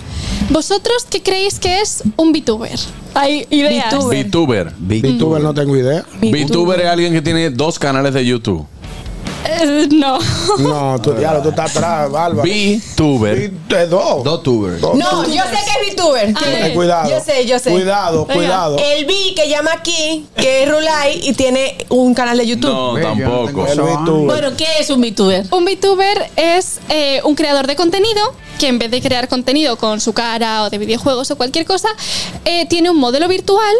¿Vosotros 0.51 1.07
qué 1.09 1.22
creéis 1.22 1.59
que 1.59 1.80
es 1.80 2.03
un 2.16 2.32
VTuber? 2.32 2.78
Hay 3.14 3.47
ideas. 3.51 3.95
VTuber. 3.95 4.72
VTuber 4.78 5.42
no 5.42 5.55
tengo 5.55 5.76
idea. 5.76 6.05
VTuber 6.20 6.80
es 6.80 6.86
alguien 6.86 7.12
que 7.12 7.22
tiene 7.22 7.51
dos 7.51 7.78
canales 7.78 8.12
de 8.14 8.24
YouTube. 8.26 8.66
Eh, 9.45 9.88
no. 9.92 10.18
No, 10.59 11.01
tú, 11.01 11.12
diablo, 11.18 11.42
tú 11.42 11.51
estás 11.51 11.76
atrás, 11.76 12.11
Bárbara. 12.11 12.49
VTuber. 12.49 13.51
De 13.51 13.86
dos. 13.86 14.24
Dos 14.24 14.42
tubers. 14.42 14.80
Dos 14.80 14.97
No, 14.97 15.22
tubers. 15.22 15.34
yo 15.34 15.42
sé 15.42 15.51
que 15.51 15.88
es 15.88 15.95
VTuber. 15.95 16.34
Eh, 16.47 16.72
cuidado. 16.74 17.11
Yo 17.11 17.20
sé, 17.20 17.47
yo 17.47 17.59
sé. 17.59 17.70
Cuidado, 17.70 18.26
cuidado. 18.26 18.76
El 18.78 19.05
V 19.07 19.34
que 19.36 19.49
llama 19.49 19.72
aquí, 19.72 20.26
que 20.36 20.62
es 20.64 20.70
Rulay 20.70 21.20
y 21.22 21.32
tiene 21.34 21.76
un 21.90 22.14
canal 22.14 22.38
de 22.38 22.47
YouTube. 22.47 22.70
No, 22.70 22.95
tampoco. 23.01 23.66
El 23.66 23.80
VTuber. 23.80 24.26
Bueno, 24.26 24.57
¿qué 24.57 24.66
es 24.80 24.90
un 24.90 25.01
VTuber? 25.01 25.47
Un 25.51 25.64
VTuber 25.64 26.30
es 26.36 26.80
eh, 26.88 27.20
un 27.24 27.34
creador 27.34 27.66
de 27.66 27.76
contenido 27.76 28.20
que 28.59 28.68
en 28.68 28.78
vez 28.78 28.90
de 28.90 29.03
crear 29.03 29.28
contenido 29.28 29.76
con 29.76 30.01
su 30.01 30.12
cara 30.12 30.62
o 30.62 30.70
de 30.70 30.78
videojuegos 30.78 31.30
o 31.30 31.36
cualquier 31.36 31.66
cosa, 31.66 31.88
eh, 32.45 32.66
tiene 32.68 32.88
un 32.88 32.97
modelo 32.99 33.26
virtual 33.26 33.74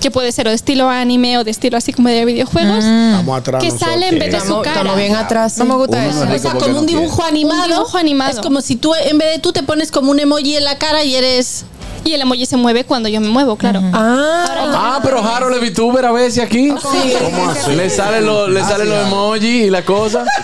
que 0.00 0.10
puede 0.10 0.30
ser 0.32 0.46
o 0.46 0.50
de 0.50 0.56
estilo 0.56 0.88
anime 0.88 1.38
o 1.38 1.44
de 1.44 1.50
estilo 1.50 1.76
así 1.76 1.92
como 1.92 2.08
de 2.08 2.24
videojuegos, 2.24 2.84
Estamos 2.84 3.38
atrás 3.38 3.62
que 3.62 3.68
nosotros. 3.68 3.90
sale 3.90 4.08
en 4.08 4.18
vez 4.18 4.32
de 4.32 4.40
su 4.40 4.60
cara. 4.60 4.70
estamos 4.80 4.96
bien 4.96 5.14
atrás. 5.16 5.56
No 5.58 5.64
me 5.64 5.74
gusta 5.74 5.96
Uno 5.98 6.06
eso. 6.08 6.24
no 6.24 6.24
es 6.24 6.28
O 6.28 6.32
rico 6.32 6.42
sea, 6.42 6.50
porque 6.52 6.64
como 6.66 6.74
no 6.74 6.80
un 6.80 6.86
dibujo 6.86 7.22
animado. 7.24 7.62
Un 7.64 7.68
dibujo 7.70 7.98
animado. 7.98 8.30
Es 8.30 8.40
como 8.40 8.60
si 8.60 8.76
tú, 8.76 8.92
en 8.94 9.18
vez 9.18 9.32
de 9.34 9.38
tú, 9.40 9.52
te 9.52 9.62
pones 9.62 9.90
como 9.90 10.10
un 10.10 10.20
emoji 10.20 10.56
en 10.56 10.64
la 10.64 10.76
cara 10.78 11.02
y 11.04 11.14
eres. 11.16 11.64
Y 12.04 12.12
el 12.12 12.20
emoji 12.20 12.46
se 12.46 12.56
mueve 12.56 12.84
cuando 12.84 13.08
yo 13.08 13.20
me 13.20 13.28
muevo, 13.28 13.56
claro. 13.56 13.80
Ah, 13.92 15.00
pero 15.02 15.18
Harold 15.24 15.56
es 15.62 15.70
VTuber 15.72 16.04
a 16.04 16.12
veces 16.12 16.44
aquí. 16.44 16.68
¿Cómo 16.68 17.50
así? 17.50 17.72
Le 17.74 17.90
salen 17.90 18.24
los, 18.26 18.48
le 18.48 18.60
salen 18.62 18.88
los 18.88 19.06
emojis 19.06 19.66
y 19.66 19.70
la 19.70 19.82
cosa. 19.84 20.24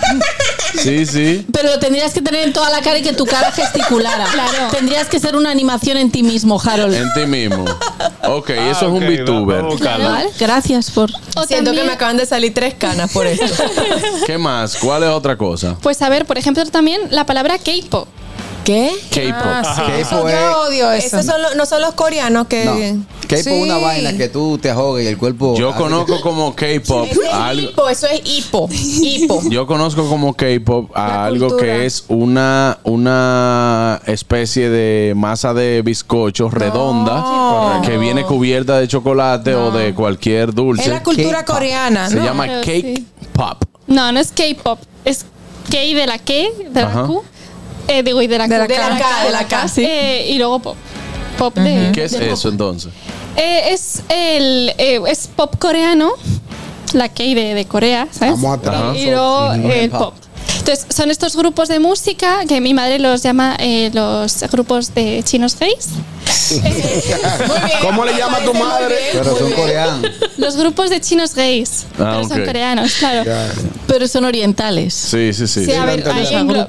Sí, 0.78 1.06
sí. 1.06 1.46
Pero 1.52 1.68
lo 1.70 1.78
tendrías 1.78 2.12
que 2.12 2.22
tener 2.22 2.44
en 2.46 2.52
toda 2.52 2.70
la 2.70 2.80
cara 2.80 2.98
y 2.98 3.02
que 3.02 3.12
tu 3.12 3.26
cara 3.26 3.50
gesticulara. 3.52 4.26
Claro. 4.32 4.68
Tendrías 4.70 5.08
que 5.08 5.18
ser 5.20 5.36
una 5.36 5.50
animación 5.50 5.96
en 5.98 6.10
ti 6.10 6.22
mismo, 6.22 6.60
Harold. 6.60 6.94
En 6.94 7.12
ti 7.14 7.26
mismo. 7.26 7.64
Ok, 8.24 8.50
Ah, 8.50 8.70
eso 8.70 8.86
es 8.86 8.92
un 8.92 9.00
VTuber. 9.06 9.62
Vale, 9.62 10.30
gracias 10.38 10.90
por. 10.90 11.10
O 11.36 11.44
Siento 11.44 11.72
que 11.72 11.84
me 11.84 11.92
acaban 11.92 12.16
de 12.16 12.24
salir 12.26 12.54
tres 12.54 12.74
canas 12.74 13.12
por 13.12 13.26
esto. 13.26 13.46
¿Qué 14.26 14.38
más? 14.38 14.76
¿Cuál 14.76 15.02
es 15.02 15.08
otra 15.10 15.36
cosa? 15.36 15.76
Pues 15.82 16.00
a 16.02 16.08
ver, 16.08 16.24
por 16.26 16.38
ejemplo, 16.38 16.64
también 16.66 17.00
la 17.10 17.26
palabra 17.26 17.58
K-pop. 17.58 18.08
¿Qué? 18.64 18.92
K-pop. 19.10 19.42
Ah, 19.44 19.74
sí. 19.74 19.82
K-pop 20.02 20.28
es- 20.28 20.34
Yo 20.34 20.60
odio 20.62 20.92
eso. 20.92 21.06
Esos 21.18 21.26
son 21.26 21.42
los- 21.42 21.56
no 21.56 21.66
son 21.66 21.80
los 21.82 21.94
coreanos 21.94 22.46
que. 22.46 22.64
No. 22.64 22.74
K-pop 23.22 23.32
es 23.32 23.44
Sí. 23.44 23.50
una 23.50 23.78
vaina 23.78 24.16
que 24.16 24.28
tú 24.28 24.58
te 24.58 24.70
ahogues 24.70 25.04
y 25.04 25.08
el 25.08 25.18
cuerpo. 25.18 25.54
Yo 25.56 25.74
conozco 25.74 26.20
como 26.22 26.54
K-pop 26.54 27.08
Eso 27.10 27.22
es 27.22 27.32
algo. 27.32 27.70
hipo, 27.70 27.88
eso 27.88 28.06
es 28.06 28.20
hipo. 28.24 28.68
Hipo. 28.70 29.42
Yo 29.50 29.66
conozco 29.66 30.06
como 30.08 30.34
K-pop 30.34 30.90
a 30.96 31.24
algo 31.24 31.48
cultura. 31.48 31.72
que 31.78 31.86
es 31.86 32.04
una, 32.08 32.78
una 32.84 34.00
especie 34.06 34.68
de 34.68 35.14
masa 35.16 35.54
de 35.54 35.82
bizcocho 35.82 36.48
redonda 36.50 37.80
que 37.84 37.98
viene 37.98 38.24
cubierta 38.24 38.78
de 38.78 38.86
chocolate 38.88 39.54
o 39.54 39.70
de 39.70 39.94
cualquier 39.94 40.52
dulce. 40.54 40.82
Es 40.84 40.88
la 40.88 41.02
cultura 41.02 41.38
K-pop. 41.40 41.56
coreana, 41.56 42.08
Se 42.08 42.16
¿no? 42.16 42.24
llama 42.24 42.44
Claro, 42.44 42.60
Cake 42.60 42.94
sí. 42.96 43.06
Pop. 43.32 43.64
No, 43.86 44.12
no 44.12 44.20
es 44.20 44.30
K-pop, 44.32 44.78
es 45.04 45.24
K 45.70 45.78
de 45.78 46.06
la 46.06 46.18
K, 46.18 46.32
de 46.70 46.80
la 46.80 46.86
Ajá. 46.88 47.06
Q. 47.06 47.24
Eh, 47.88 48.02
digo, 48.02 48.22
y 48.22 48.26
de 48.26 48.38
la 48.38 48.46
De 48.48 48.58
la 48.58 48.66
De 48.66 48.76
la 48.78 48.98
K, 48.98 49.24
de 49.24 49.30
la 49.30 49.46
K, 49.48 49.68
sí. 49.68 49.84
Eh, 49.84 50.30
y 50.30 50.38
luego 50.38 50.58
pop. 50.60 50.76
Pop 51.38 51.54
de. 51.56 51.90
¿Qué 51.92 52.04
es 52.04 52.12
de 52.12 52.20
pop. 52.20 52.28
eso 52.34 52.48
entonces? 52.48 52.92
Eh, 53.36 53.72
es 53.72 54.02
el 54.08 54.72
eh, 54.78 55.00
es 55.08 55.28
pop 55.34 55.56
coreano, 55.58 56.12
la 56.92 57.08
K 57.08 57.22
de, 57.24 57.54
de 57.54 57.64
Corea, 57.64 58.06
¿sabes? 58.10 58.40
Vamos 58.40 58.58
atrás. 58.58 58.96
Y, 58.96 59.00
y 59.00 59.10
luego 59.10 59.52
el 59.52 59.90
Pop. 59.90 60.00
pop. 60.00 60.14
Entonces, 60.58 60.86
son 60.90 61.10
estos 61.10 61.34
grupos 61.34 61.68
de 61.68 61.80
música 61.80 62.40
que 62.46 62.60
mi 62.60 62.72
madre 62.74 62.98
los 63.00 63.22
llama 63.22 63.56
eh, 63.58 63.90
los 63.92 64.44
grupos 64.52 64.94
de 64.94 65.22
chinos 65.24 65.56
gays. 65.58 65.88
¿Cómo 67.82 68.04
le 68.04 68.16
llama 68.16 68.38
tu 68.44 68.54
madre? 68.54 68.96
Pero 69.12 69.36
son 69.36 69.52
coreanos. 69.52 70.10
Los 70.36 70.56
grupos 70.56 70.90
de 70.90 71.00
chinos 71.00 71.34
gays. 71.34 71.86
Ah, 71.98 72.16
pero 72.16 72.28
son 72.28 72.40
ok. 72.40 72.46
coreanos, 72.46 72.92
claro. 72.94 73.30
Pero 73.86 74.08
son 74.08 74.24
orientales. 74.24 74.94
Sí, 74.94 75.32
sí, 75.32 75.46
sí. 75.46 75.64
Sí, 75.64 75.72
a 75.72 75.84
ver, 75.84 76.02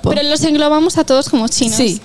pero 0.04 0.24
los 0.24 0.44
englobamos 0.44 0.98
a 0.98 1.04
todos 1.04 1.30
como 1.30 1.48
chinos. 1.48 1.76
Sí. 1.78 2.02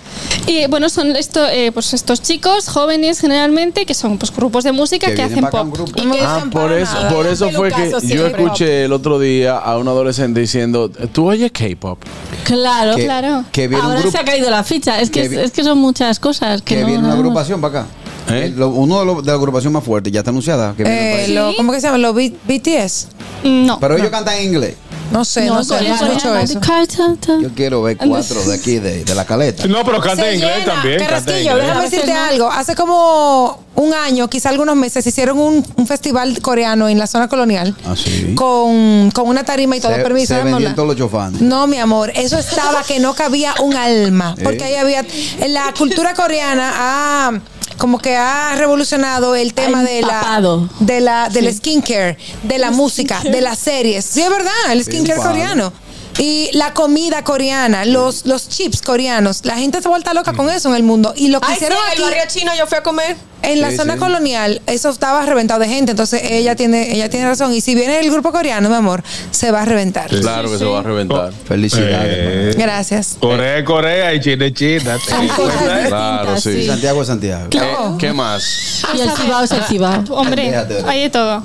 Y 0.47 0.67
bueno, 0.67 0.89
son 0.89 1.17
esto, 1.17 1.47
eh, 1.49 1.73
pues 1.73 1.93
estos 1.95 2.23
chicos 2.23 2.69
jóvenes 2.69 3.21
generalmente 3.21 3.87
que 3.87 3.95
son 3.95 4.19
pues 4.19 4.35
grupos 4.35 4.65
de 4.65 4.73
música 4.73 5.09
que, 5.09 5.15
vienen 5.27 5.45
hacen 5.45 5.51
pop. 5.51 5.91
Y 5.97 6.07
que 6.11 6.21
Ah, 6.21 6.45
por 6.51 6.73
eso, 6.73 6.95
nada. 6.95 7.11
por 7.11 7.27
eso 7.27 7.51
fue 7.51 7.71
que 7.73 7.93
yo 8.07 8.27
escuché 8.27 8.85
el 8.85 8.93
otro 8.93 9.19
día 9.19 9.57
a 9.59 9.79
un 9.79 9.89
adolescente 9.89 10.41
diciendo, 10.41 10.89
¿tú 10.91 11.29
oyes 11.29 11.53
K-pop? 11.53 11.99
Claro, 12.45 12.97
Que- 12.97 13.05
claro. 13.05 13.45
Que 13.53 13.69
viene 13.69 13.83
un 13.83 13.89
Ahora 13.91 14.01
grupo. 14.01 14.17
se 14.17 14.23
ha 14.23 14.25
caído 14.25 14.51
la 14.51 14.65
ficha. 14.65 15.01
Es 15.01 15.11
que, 15.11 15.21
que 15.21 15.27
es, 15.27 15.33
es 15.47 15.51
que 15.53 15.65
son 15.65 15.79
muchas 15.79 16.19
cosas. 16.19 16.63
Que, 16.63 16.77
Que 16.77 16.81
no, 16.83 16.87
viene 16.87 17.03
una 17.05 17.15
no- 17.15 17.23
agrupación 17.41 17.61
para 17.61 17.81
acá. 17.81 17.89
¿Eh? 18.31 18.47
Eh, 18.47 18.55
lo- 18.57 18.69
uno 18.69 19.01
de, 19.01 19.07
los- 19.07 19.23
de 19.23 19.27
la 19.27 19.33
agrupación 19.35 19.73
más 19.73 19.85
fuerte, 19.85 20.11
ya 20.11 20.21
está 20.21 20.31
anunciada. 20.31 20.75
Que 20.77 20.85
viene 20.85 20.99
para 20.99 21.21
Eh, 21.21 21.25
acá. 21.25 21.33
lo- 21.33 21.57
¿Cómo 21.57 21.73
que 21.73 21.81
se 21.81 21.87
llama? 21.87 21.99
¿Los 21.99 22.15
B- 22.15 22.35
BTS? 22.47 23.09
No. 23.45 23.79
Pero 23.81 23.97
ellos 23.97 24.11
cantan 24.11 24.37
en 24.39 24.45
inglés. 24.53 24.75
No 25.11 25.25
sé, 25.25 25.47
no, 25.47 25.65
sé, 25.65 25.73
no 25.73 25.79
coreano, 25.79 25.95
escucho 26.07 26.29
coreano, 26.29 26.41
eso. 26.45 27.39
Yo 27.41 27.49
quiero 27.55 27.83
ver 27.83 27.97
cuatro 27.97 28.43
de 28.45 28.55
aquí, 28.55 28.79
de, 28.79 29.05
de 29.05 29.15
la 29.15 29.25
caleta. 29.25 29.67
No, 29.67 29.85
pero 29.85 30.01
canta 30.01 30.25
Se 30.25 30.29
en 30.31 30.35
inglés 30.37 30.59
llena. 30.61 30.73
también. 30.75 30.99
Carrasquillo, 30.99 31.39
inglés. 31.39 31.57
déjame 31.67 31.83
decirte 31.85 32.13
no. 32.15 32.21
algo. 32.25 32.51
Hace 32.51 32.75
como 32.75 33.65
un 33.77 33.95
año, 33.95 34.29
quizá 34.29 34.51
algunos 34.51 34.77
meses, 34.77 35.07
hicieron 35.07 35.39
un, 35.39 35.65
un 35.77 35.87
festival 35.87 36.41
coreano 36.43 36.89
en 36.89 36.99
la 36.99 37.07
zona 37.07 37.29
colonial 37.29 37.75
Ah, 37.87 37.95
sí. 37.97 38.35
con, 38.35 39.11
con 39.13 39.29
una 39.29 39.45
tarima 39.45 39.77
y 39.77 39.81
todo. 39.81 39.95
Se, 39.95 40.03
Permiso, 40.03 40.35
se 40.37 40.43
vendían 40.45 40.75
todos 40.75 40.89
los 40.89 40.97
chofanes. 40.97 41.41
No, 41.41 41.67
mi 41.67 41.79
amor, 41.79 42.11
eso 42.15 42.39
estaba 42.39 42.83
que 42.83 42.99
no 43.01 43.15
cabía 43.15 43.55
un 43.63 43.75
alma. 43.77 44.35
Porque 44.43 44.59
¿Eh? 44.65 44.65
ahí 44.65 44.75
había. 44.75 45.05
En 45.41 45.55
la 45.55 45.73
cultura 45.77 46.13
coreana 46.15 46.73
ha. 46.77 47.33
Como 47.79 47.99
que 47.99 48.17
ha 48.17 48.55
revolucionado 48.57 49.35
el 49.37 49.55
tema 49.55 49.83
de 49.85 50.03
la, 50.03 50.41
de 50.81 51.01
la 51.01 51.29
del 51.29 51.55
skincare, 51.55 52.19
de 52.43 52.59
la 52.59 52.71
música, 52.71 53.21
de 53.23 53.41
las 53.41 53.59
series. 53.59 54.05
Sí, 54.05 54.21
es 54.21 54.29
verdad, 54.31 54.53
el 54.73 54.85
Sí, 54.85 54.91
skincare 54.91 55.19
padre. 55.19 55.31
coreano. 55.41 55.73
Y 56.19 56.51
la 56.53 56.75
comida 56.75 57.23
coreana, 57.23 57.85
los, 57.85 58.27
los 58.27 58.49
chips 58.49 58.83
coreanos. 58.83 59.45
La 59.45 59.55
gente 59.57 59.81
se 59.81 59.89
vuelta 59.89 60.13
loca 60.15 60.33
con 60.33 60.51
eso 60.51 60.69
en 60.69 60.75
el 60.75 60.83
mundo. 60.83 61.13
Y 61.17 61.29
lo 61.29 61.41
que 61.41 61.47
Ay, 61.49 61.55
sí, 61.59 61.65
hicieron 61.65 61.79
aquí 61.87 61.97
el 61.99 62.03
barrio 62.03 62.23
chino 62.29 62.53
yo 62.59 62.67
fui 62.67 62.77
a 62.79 62.83
comer. 62.83 63.17
en 63.43 63.61
la 63.61 63.71
Sí, 63.71 63.77
zona 63.77 63.93
sí. 63.95 64.01
colonial, 64.01 64.61
eso 64.67 64.89
estaba 64.91 65.25
reventado 65.25 65.61
de 65.61 65.69
gente. 65.69 65.93
Entonces 65.93 66.21
ella 66.25 66.57
tiene, 66.57 66.93
ella 66.93 67.09
tiene 67.09 67.27
razón. 67.27 67.55
Y 67.55 67.61
si 67.61 67.77
viene 67.77 68.01
el 68.01 68.11
grupo 68.11 68.33
coreano, 68.33 68.69
mi 68.69 68.75
amor, 68.75 69.05
se 69.31 69.53
va 69.53 69.63
a 69.63 69.65
reventar. 69.65 70.09
Claro 70.11 70.51
que 70.51 70.59
se 70.59 70.65
va 70.65 70.81
a 70.81 70.83
reventar. 70.83 71.33
Felicidades. 71.47 72.57
Eh, 72.57 72.59
Gracias. 72.59 73.17
Corea 73.21 73.59
es 73.59 73.65
Corea 73.65 74.13
y 74.13 74.21
China 74.21 74.47
es 74.47 74.55
China. 74.55 74.99
Son 75.09 75.29
cosas 75.29 75.53
distintas, 75.61 75.87
Claro, 75.89 76.41
sí. 76.41 76.53
sí. 76.63 76.67
Santiago 76.67 77.03
es 77.03 77.07
Santiago. 77.07 77.49
Eh, 77.53 77.77
¿Qué 78.01 78.13
más? 78.13 78.83
Y 78.93 79.01
el 79.03 79.11
cibao 79.13 79.45
es 79.45 79.53
el 79.53 79.63
cibao. 79.65 80.03
Hombre, 80.11 80.47
Déjate 80.51 80.83
hay 80.85 81.03
de 81.03 81.11
todo. 81.11 81.45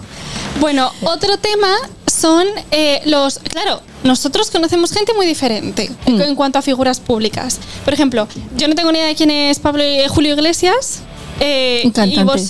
Bueno, 0.60 0.92
otro 1.04 1.38
tema 1.38 1.76
son 2.08 2.48
eh, 2.72 3.02
los. 3.06 3.38
Claro, 3.40 3.82
nosotros 4.04 4.52
conocemos 4.52 4.92
gente 4.92 5.14
muy 5.14 5.26
diferente 5.26 5.90
en- 6.06 6.22
en 6.22 6.36
cuanto 6.36 6.60
a 6.60 6.62
figuras 6.62 7.00
públicas. 7.00 7.60
Por 7.86 7.94
ejemplo, 7.94 8.28
yo 8.58 8.68
no 8.68 8.76
tengo 8.76 8.92
ni 8.92 8.98
idea 9.00 9.08
de 9.08 9.16
quién 9.16 9.32
es 9.32 9.60
Pablo 9.60 9.84
y 9.84 10.08
Julio 10.08 10.34
Iglesias. 10.34 11.00
eh. 11.40 11.82
Y 12.12 12.16
vos 12.24 12.42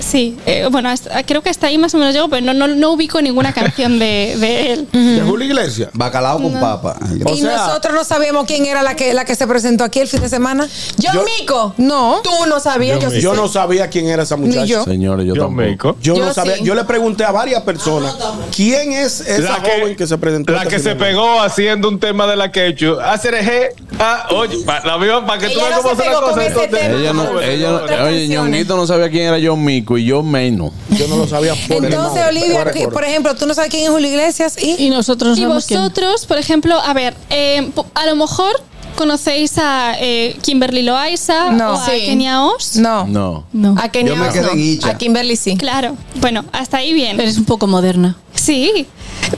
Sí, 0.00 0.36
eh, 0.46 0.66
bueno, 0.70 0.88
hasta- 0.88 1.22
creo 1.24 1.42
que 1.42 1.50
hasta 1.50 1.66
ahí 1.68 1.78
más 1.78 1.94
o 1.94 1.98
menos 1.98 2.14
llego, 2.14 2.28
pero 2.28 2.44
no, 2.44 2.54
no, 2.54 2.66
no 2.66 2.90
ubico 2.92 3.20
ninguna 3.22 3.52
canción 3.52 3.98
de, 3.98 4.34
de 4.38 4.72
él. 4.72 4.88
¿De 4.92 5.20
Julio 5.22 5.46
Iglesias? 5.46 5.90
Bacalao 5.92 6.40
con 6.42 6.58
papa. 6.58 6.96
O 7.24 7.34
y 7.34 7.40
sea- 7.40 7.56
nosotros 7.66 7.94
no 7.94 8.02
sabíamos 8.04 8.46
quién 8.46 8.66
era 8.66 8.82
la 8.82 8.96
que, 8.96 9.12
la 9.14 9.24
que 9.24 9.34
se 9.36 9.46
presentó 9.46 9.84
aquí 9.84 10.00
el 10.00 10.08
fin 10.08 10.20
de 10.22 10.28
semana. 10.28 10.66
John 11.02 11.14
Yo- 11.14 11.24
Mico. 11.38 11.74
No. 11.76 12.20
Tú 12.24 12.30
no 12.48 12.58
sabías, 12.60 12.98
yo, 13.00 13.10
sí 13.10 13.20
Yo 13.20 13.34
no 13.34 13.46
sabía 13.48 13.88
quién 13.88 14.06
era 14.08 14.22
esa 14.22 14.36
muchacha. 14.36 14.64
yo. 14.64 14.84
Señores, 14.84 15.26
yo 15.26 15.34
Yo 15.34 15.42
tampoco. 15.46 15.96
Yo, 16.00 16.14
no 16.16 16.26
Yo 16.28 16.34
sabía. 16.34 16.56
sí. 16.56 16.64
Yo 16.64 16.74
le 16.74 16.84
pregunté 16.84 17.24
a 17.24 17.30
varias 17.30 17.62
personas 17.62 18.16
quién 18.56 18.92
es 18.92 19.20
esa 19.20 19.54
joven 19.60 19.96
que 19.96 20.06
se 20.06 20.16
presentó. 20.18 20.52
La 20.52 20.62
este 20.62 20.76
que 20.76 20.82
se 20.82 20.94
pegó 20.96 21.40
haciendo 21.40 21.88
un 21.88 22.00
tema 22.00 22.26
de 22.26 22.36
la 22.36 22.50
quechu. 22.50 22.98
Hacer 23.00 23.34
eje. 23.34 23.68
Ah, 23.98 24.26
oye, 24.34 24.58
pa- 24.64 24.80
la 24.84 24.96
misma 24.98 25.26
para 25.26 25.38
que 25.40 25.48
tú 25.52 25.58
veas 25.60 25.70
no 25.76 25.82
cómo 25.82 25.90
se 25.90 25.96
son 25.96 25.98
las 25.98 26.06
pegó 26.08 26.20
con 26.20 26.30
cosas. 26.30 26.44
ese 26.50 26.64
entonces- 26.64 26.80
tema. 26.88 26.98
Ella 27.00 27.12
no, 27.12 27.40
ella 27.40 27.70
no- 27.98 28.04
oye, 28.06 28.28
Ñonguito 28.28 28.76
no 28.76 28.86
sabía 28.86 29.10
quién 29.10 29.26
era 29.34 29.38
John 29.44 29.62
Mico 29.62 29.89
y 29.98 30.04
yo 30.04 30.22
menos. 30.22 30.72
Yo 30.90 31.06
no 31.08 31.16
lo 31.16 31.26
sabía 31.28 31.54
por 31.68 31.84
Entonces. 31.84 32.24
Olivia, 32.28 32.64
que, 32.72 32.88
por 32.88 33.04
ejemplo, 33.04 33.34
tú 33.36 33.46
no 33.46 33.54
sabes 33.54 33.70
quién 33.70 33.84
es 33.84 33.90
Julio 33.90 34.08
Iglesias 34.08 34.56
y. 34.62 34.84
Y 34.86 34.90
nosotros 34.90 35.36
Y 35.38 35.42
sabemos 35.42 35.66
quién. 35.66 35.80
vosotros, 35.80 36.26
por 36.26 36.38
ejemplo, 36.38 36.80
a 36.80 36.92
ver, 36.92 37.14
eh, 37.30 37.70
a 37.94 38.06
lo 38.06 38.16
mejor 38.16 38.52
conocéis 38.96 39.56
a 39.58 39.94
eh, 39.98 40.36
Kimberly 40.42 40.82
Loaiza 40.82 41.52
No. 41.52 41.72
o 41.72 41.76
a 41.76 41.86
Sí. 41.86 42.02
Kenia 42.06 42.42
Os. 42.44 42.76
No. 42.76 43.06
No. 43.06 43.44
No. 43.52 43.74
A 43.80 43.88
Kenia 43.88 44.12
Yo 44.14 44.18
me 44.20 44.28
Os 44.28 44.32
quedé 44.34 44.42
no. 44.46 44.52
en 44.52 44.60
Icha. 44.60 44.90
A 44.90 44.98
Kimberly 44.98 45.36
sí. 45.36 45.56
Claro. 45.56 45.96
Bueno, 46.16 46.44
hasta 46.52 46.78
ahí 46.78 46.92
bien. 46.92 47.18
Eres 47.18 47.38
un 47.38 47.44
poco 47.44 47.66
moderna. 47.66 48.16
Sí. 48.34 48.86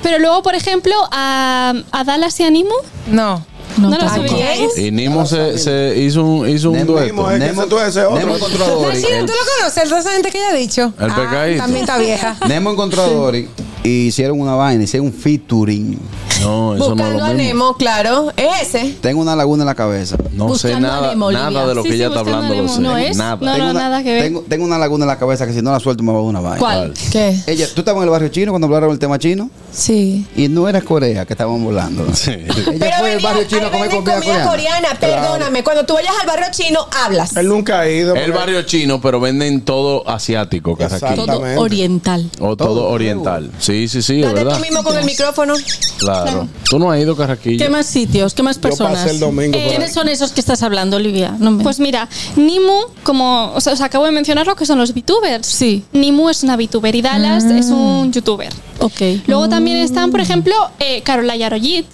Pero 0.03 0.19
luego, 0.19 0.43
por 0.43 0.55
ejemplo, 0.55 0.95
a, 1.11 1.75
a 1.93 2.05
Dallas 2.05 2.39
y 2.41 2.45
Animo. 2.45 2.75
No. 3.07 3.45
No, 3.79 3.91
No 3.91 3.97
lo 3.99 4.09
sabíais. 4.09 4.77
Y 4.79 4.91
Nimo 4.91 5.25
se, 5.27 5.57
se 5.59 5.95
hizo 5.99 6.25
un, 6.25 6.49
hizo 6.49 6.71
un 6.71 6.79
Nemo- 6.79 6.93
dueto. 6.93 7.07
Nemo 7.07 7.31
es 7.31 7.39
que 7.41 7.47
ese 7.51 7.67
tú 7.67 7.79
ese 7.79 8.05
otro. 8.05 8.19
Nemo 8.19 8.37
encontró 8.37 8.65
a 8.65 8.69
Dory. 8.69 9.01
Machino, 9.01 9.21
¿tú 9.27 9.33
lo 9.33 9.61
conoces? 9.61 9.83
¿El 9.93 9.99
esa 9.99 10.11
gente 10.13 10.31
que 10.31 10.39
ella 10.39 10.51
ha 10.51 10.55
dicho? 10.57 10.93
El 10.99 11.11
Ah, 11.11 11.17
pecadito. 11.17 11.63
También 11.63 11.81
está 11.85 11.99
vieja. 11.99 12.37
Nemo 12.49 12.71
encontró 12.73 13.03
a 13.03 13.07
Dory 13.09 13.49
y 13.85 14.07
hicieron 14.07 14.41
una 14.41 14.55
vaina, 14.55 14.85
hicieron 14.85 15.07
un 15.09 15.13
featuring. 15.13 15.99
No, 16.43 16.75
eso 16.75 16.95
no 16.95 16.95
Buscando 16.95 17.05
es 17.05 17.13
lo 17.19 17.25
a 17.25 17.29
mismo. 17.29 17.43
Nemo, 17.45 17.77
claro. 17.77 18.33
Ese. 18.37 18.97
Tengo 19.01 19.21
una 19.21 19.37
laguna 19.37 19.63
en 19.63 19.67
la 19.67 19.75
cabeza. 19.77 20.17
No 20.33 20.49
sé 20.57 20.69
Buscando 20.69 20.89
a 20.89 20.91
nada, 20.91 21.09
Nemo, 21.11 21.31
nada 21.33 21.47
Olivia. 21.47 21.67
de 21.67 21.75
lo 21.77 21.83
Sí, 21.83 21.89
que 21.89 21.95
sí, 21.95 21.99
ella 22.01 22.09
está 22.09 22.23
buscando 22.23 22.47
hablando. 22.47 22.63
lo 22.63 22.69
Nemo. 22.69 22.75
sé. 22.77 22.81
¿No 22.83 22.97
es? 23.11 23.17
Nada. 23.17 23.37
No, 23.41 23.53
tengo, 23.53 23.59
no, 23.59 23.71
una, 23.71 23.81
nada 23.81 24.03
que 24.03 24.13
ver. 24.13 24.23
Tengo, 24.25 24.45
tengo 24.49 24.65
una 24.65 24.79
laguna 24.79 25.05
en 25.05 25.09
la 25.09 25.19
cabeza 25.19 25.47
que 25.47 25.53
si 25.53 25.63
no 25.63 25.71
la 25.73 25.79
suelto 25.81 26.03
me 26.03 26.11
va 26.13 26.19
a 26.19 26.21
dar 26.23 26.29
una 26.31 26.41
vaina. 26.41 26.59
¿Cuál? 26.59 26.95
¿Qué? 27.13 27.37
Ella, 27.47 27.67
¿Tú 27.75 27.81
estabas 27.81 27.99
en 27.99 28.05
el 28.05 28.11
barrio 28.11 28.29
chino 28.29 28.51
cuando 28.53 28.67
hablaron 28.67 28.91
del 28.91 28.99
tema 28.99 29.19
chino? 29.19 29.51
Sí. 29.73 30.27
Y 30.37 30.49
no 30.49 30.69
era 30.69 30.81
Corea 30.83 31.25
que 31.25 31.33
estaban 31.33 31.63
volando. 31.65 32.05
Ella 32.05 32.45
Pero 32.79 32.79
fue 32.79 32.91
al 32.93 33.03
venía, 33.17 33.29
barrio 33.29 33.45
chino 33.45 33.67
a 33.67 33.71
comer 33.71 33.89
venden 33.91 34.05
comida 34.21 34.47
coreana. 34.49 34.89
Perdóname, 35.01 35.65
cuando 35.65 35.85
tú 35.87 35.95
vayas 35.95 36.13
al 36.21 36.27
barrio 36.27 36.47
chino, 36.51 36.87
hablas. 37.05 37.35
Él 37.37 37.49
nunca 37.49 37.81
ha 37.81 37.89
ido. 37.89 38.15
El 38.15 38.33
barrio 38.33 38.63
chino, 38.63 39.01
pero 39.01 39.19
venden 39.21 39.63
todo 39.63 40.07
asiático, 40.09 40.77
Carraquillo. 40.77 41.25
Todo 41.27 41.61
oriental. 41.61 42.31
O 42.41 42.57
todo, 42.57 42.89
oriental. 42.91 43.51
Sí, 43.59 43.89
sí, 43.89 44.03
sí, 44.03 44.21
es 44.21 44.27
Date 44.27 44.35
verdad. 44.45 44.57
tú 44.57 44.61
mismo 44.61 44.83
con 44.83 44.97
el 44.99 45.05
micrófono. 45.05 45.55
Claro. 45.99 46.49
Tú 46.69 46.79
no 46.79 46.91
has 46.91 47.01
ido, 47.01 47.17
Carraquillo. 47.17 47.65
¿Qué 47.65 47.71
más 47.71 47.87
sitios? 47.87 48.35
¿Qué 48.35 48.43
más 48.43 48.59
personas? 48.59 48.95
pasé 48.99 49.11
el 49.11 49.21
domingo 49.21 49.59
por 49.59 49.69
¿Quiénes 49.69 49.93
son 49.93 50.09
esos 50.09 50.33
que 50.33 50.41
estás 50.41 50.63
hablando, 50.63 50.97
Olivia? 50.97 51.35
No 51.39 51.51
me- 51.51 51.63
Pues 51.63 51.81
mira, 51.81 52.09
Nimu, 52.37 52.79
como 53.05 53.53
os, 53.55 53.67
os 53.67 53.81
acabo 53.81 54.05
de 54.05 54.11
mencionar 54.13 54.47
lo 54.47 54.55
que 54.57 54.67
son 54.67 54.79
los 54.79 54.93
VTubers. 54.93 55.47
Sí. 55.47 55.85
Nimu 55.93 56.29
es 56.29 56.43
una 56.43 56.57
VTuber 56.57 56.95
y 56.95 57.03
Dallas 57.03 57.45
es 57.45 57.67
un 57.67 58.13
YouTuber. 58.13 58.53
Ok. 58.79 59.01
Luego 59.27 59.49
también 59.49 59.79
están, 59.79 60.11
por 60.11 60.21
ejemplo, 60.21 60.55
eh, 60.79 61.03
Carola 61.03 61.37
Yarollit. 61.37 61.87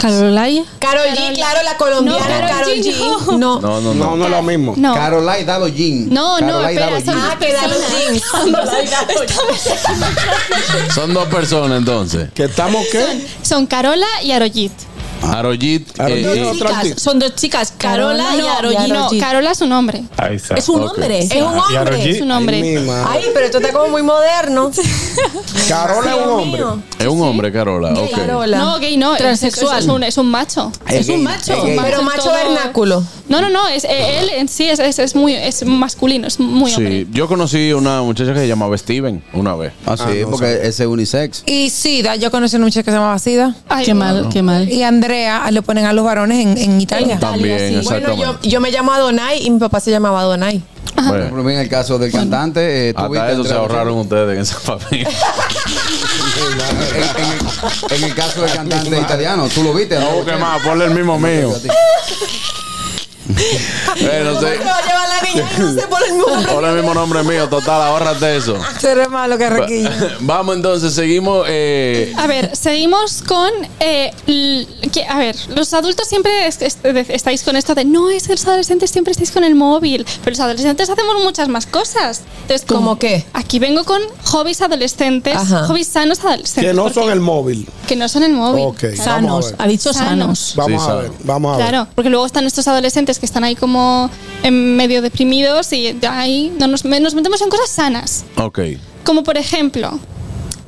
Carolaya. 0.00 0.64
Carol 0.80 1.02
G, 1.14 1.34
claro, 1.34 1.60
la 1.64 1.76
colombiana 1.76 2.40
No, 2.40 2.48
Carol 2.48 2.72
G. 2.72 2.82
G, 2.92 3.38
No. 3.38 3.60
No, 3.60 3.80
no, 3.80 3.80
No, 3.80 3.94
no. 3.94 4.16
no 4.16 4.24
es 4.24 4.30
lo 4.32 4.42
mismo. 4.42 4.74
No. 4.76 4.94
Carolai 4.94 5.44
Dalo 5.44 5.68
Jean. 5.68 6.08
No, 6.12 6.40
no, 6.40 6.46
Carolai 6.46 6.74
espera, 6.74 6.90
Dalo 6.90 7.04
son 7.04 7.14
Jean. 7.14 7.30
Ah, 7.30 7.38
que 7.38 7.52
da 7.52 7.66
los 7.68 7.90
jeans. 8.00 8.22
Son 10.94 11.14
dos 11.14 11.28
personas 11.28 11.78
entonces. 11.78 12.30
¿Que 12.34 12.44
estamos 12.44 12.84
qué? 12.90 13.04
Son 13.42 13.66
Carola 13.66 14.06
y 14.24 14.32
Arollit. 14.32 14.72
Arollit. 15.22 16.00
Arollit 16.00 16.26
eh, 16.26 16.32
es 16.32 16.38
eh, 16.38 16.44
otra 16.44 16.82
Chicas, 16.82 17.02
son 17.02 17.18
dos 17.18 17.34
chicas, 17.34 17.72
Carola 17.76 18.36
y 18.36 18.40
Arollit. 18.46 18.92
No, 18.92 19.08
Carola 19.20 19.50
es 19.52 19.60
un 19.60 19.72
hombre. 19.72 20.02
Ahí 20.16 20.36
está. 20.36 20.54
Es 20.54 20.68
un 20.68 20.82
Ok. 20.82 20.90
hombre. 20.92 21.18
Es 21.20 21.32
un 21.34 21.42
hombre. 21.42 22.10
Es 22.10 22.20
un 22.22 22.30
hombre. 22.30 22.78
Ay, 23.08 23.24
pero 23.32 23.46
esto 23.46 23.58
está 23.58 23.72
como 23.72 23.88
muy 23.88 24.02
moderno. 24.02 24.70
Carola 25.68 26.10
es 26.16 26.16
un 26.26 26.30
hombre. 26.30 26.62
es 26.98 27.06
un 27.06 27.20
hombre, 27.22 27.52
Carola. 27.52 27.92
Ok. 27.92 28.10
Carola. 28.14 28.58
No, 28.58 28.78
gay 28.78 28.96
no. 28.96 29.12
es- 29.14 29.18
Transexual. 29.18 29.78
Es, 29.78 29.84
es 29.84 29.90
un, 29.90 30.02
es 30.02 30.18
un 30.18 30.30
macho. 30.30 30.72
Es 30.88 31.08
un 31.08 31.22
macho. 31.22 31.52
Es. 31.52 31.80
Pero 31.82 32.02
macho 32.02 32.22
todo- 32.24 32.32
vernáculo. 32.34 33.02
No, 33.28 33.40
no, 33.40 33.48
no. 33.48 33.66
Es, 33.68 33.84
eh, 33.84 34.18
él 34.20 34.30
en 34.36 34.48
sí 34.48 34.68
es, 34.68 34.78
es, 34.78 34.98
es 34.98 35.14
muy 35.14 35.34
es 35.34 35.64
masculino, 35.64 36.26
es 36.26 36.38
muy 36.38 36.72
hombre. 36.74 37.02
Sí, 37.04 37.08
yo 37.12 37.28
conocí 37.28 37.72
una 37.72 38.02
muchacha 38.02 38.34
que 38.34 38.40
se 38.40 38.48
llamaba 38.48 38.76
Steven 38.76 39.22
una 39.32 39.54
vez. 39.54 39.72
Ah, 39.86 39.96
sí, 39.96 40.02
Ah, 40.06 40.12
no 40.22 40.30
porque 40.30 40.52
ese 40.62 40.82
es 40.82 40.88
unisex. 40.88 41.42
Y 41.46 41.70
Sida, 41.70 42.16
yo 42.16 42.30
conocí 42.30 42.56
una 42.56 42.66
muchacha 42.66 42.82
que 42.82 42.90
se 42.90 42.96
llamaba 42.96 43.18
Sida. 43.18 43.54
Ay, 43.68 43.84
Qué 43.86 43.94
mal, 43.94 44.28
qué 44.32 44.42
mal. 44.42 44.70
Y 44.70 44.82
Andrea 45.12 45.50
le 45.50 45.60
ponen 45.60 45.84
a 45.84 45.92
los 45.92 46.04
varones 46.04 46.40
en, 46.40 46.56
en 46.56 46.80
Italia. 46.80 47.18
También, 47.18 47.82
sí. 47.82 47.88
Bueno, 47.88 48.16
yo, 48.16 48.38
yo 48.42 48.60
me 48.60 48.70
llamo 48.70 48.92
Adonai 48.92 49.44
y 49.46 49.50
mi 49.50 49.58
papá 49.58 49.78
se 49.78 49.90
llamaba 49.90 50.20
Adonai. 50.20 50.62
Por 50.94 51.04
Bueno, 51.06 51.40
en 51.50 51.58
el 51.58 51.68
caso 51.68 51.98
del 51.98 52.10
cantante, 52.10 52.88
eh, 52.88 52.94
tú 52.94 53.02
hasta 53.02 53.32
eso 53.32 53.44
se 53.44 53.52
ahorraron 53.52 53.98
ustedes 53.98 54.34
en 54.36 54.40
esa 54.42 54.58
familia. 54.58 55.08
En, 56.94 57.02
en 57.24 57.32
el, 57.32 57.98
en 57.98 58.04
el 58.04 58.14
caso 58.14 58.40
del 58.40 58.52
cantante 58.52 58.98
italiano, 58.98 59.48
tú 59.54 59.62
lo 59.62 59.74
viste, 59.74 59.98
¿no? 59.98 60.18
No, 60.20 60.24
¿qué 60.24 60.32
más? 60.32 60.62
Ponle 60.62 60.86
el 60.86 60.92
mismo 60.94 61.18
mío. 61.18 61.52
No 63.28 63.34
sé. 63.36 63.46
¿Cómo 64.30 64.40
se 64.40 64.66
va 64.66 64.76
a 64.76 64.82
llevar 64.86 65.08
la 65.08 65.28
niña? 65.30 65.48
Ay, 65.50 65.62
No 65.62 65.72
sé 65.74 65.86
por 65.88 66.02
el 66.02 66.70
el 66.70 66.76
mismo 66.76 66.94
nombre 66.94 67.22
mío, 67.22 67.48
total, 67.48 67.82
ahórrate 67.82 68.36
eso. 68.36 68.56
Eres 68.82 69.08
malo, 69.08 69.38
Carraquillo. 69.38 69.90
Vamos 70.20 70.56
entonces, 70.56 70.94
seguimos. 70.94 71.46
eh, 71.48 72.12
A 72.16 72.26
ver, 72.26 72.54
seguimos 72.56 73.22
con. 73.22 73.50
eh, 73.80 74.12
que- 74.92 75.04
a 75.06 75.18
ver, 75.18 75.36
los 75.54 75.72
adultos 75.74 76.08
siempre 76.08 76.46
es- 76.46 76.60
es- 76.62 76.82
de- 76.82 77.06
estáis 77.08 77.42
con 77.42 77.56
esto 77.56 77.74
de 77.74 77.84
no, 77.84 78.10
es 78.10 78.24
que 78.26 78.32
los 78.32 78.46
adolescentes 78.46 78.90
siempre 78.90 79.12
estáis 79.12 79.30
con 79.30 79.44
el 79.44 79.54
móvil. 79.54 80.04
Pero 80.24 80.30
los 80.32 80.40
adolescentes 80.40 80.90
hacemos 80.90 81.22
muchas 81.22 81.48
más 81.48 81.66
cosas. 81.66 82.22
Entonces, 82.42 82.66
¿Cómo 82.66 82.98
qué? 82.98 83.24
Aquí 83.32 83.58
vengo 83.58 83.84
con 83.84 84.00
hobbies 84.24 84.60
adolescentes, 84.62 85.36
Ajá. 85.36 85.66
hobbies 85.66 85.86
sanos 85.88 86.20
adolescentes. 86.24 86.64
Que 86.64 86.74
no 86.74 86.90
son 86.92 87.10
el 87.10 87.20
móvil. 87.20 87.68
Que 87.86 87.96
no 87.96 88.08
son 88.08 88.22
el 88.24 88.32
móvil. 88.32 88.64
Ok, 88.66 88.82
vamos 88.82 89.00
a 89.00 89.04
Sanos. 89.04 89.54
Ha 89.58 89.66
dicho 89.66 89.92
Sanos. 89.92 90.38
sanos. 90.38 90.52
Vamos 90.56 90.82
Sí, 90.84 90.90
a 90.90 90.94
ver, 90.94 91.10
vamos 91.24 91.54
a 91.54 91.56
ver. 91.58 91.68
Claro, 91.68 91.88
porque 91.94 92.10
luego 92.10 92.26
están 92.26 92.46
estos 92.46 92.66
adolescentes 92.68 93.11
que 93.18 93.26
están 93.26 93.44
ahí 93.44 93.54
como 93.54 94.10
en 94.42 94.76
medio 94.76 95.02
deprimidos 95.02 95.72
y 95.72 95.92
de 95.92 96.06
ahí 96.06 96.52
no 96.58 96.66
nos, 96.66 96.84
nos 96.84 97.14
metemos 97.14 97.40
en 97.42 97.48
cosas 97.48 97.70
sanas. 97.70 98.24
ok. 98.36 98.60
Como 99.04 99.24
por 99.24 99.36
ejemplo, 99.36 99.98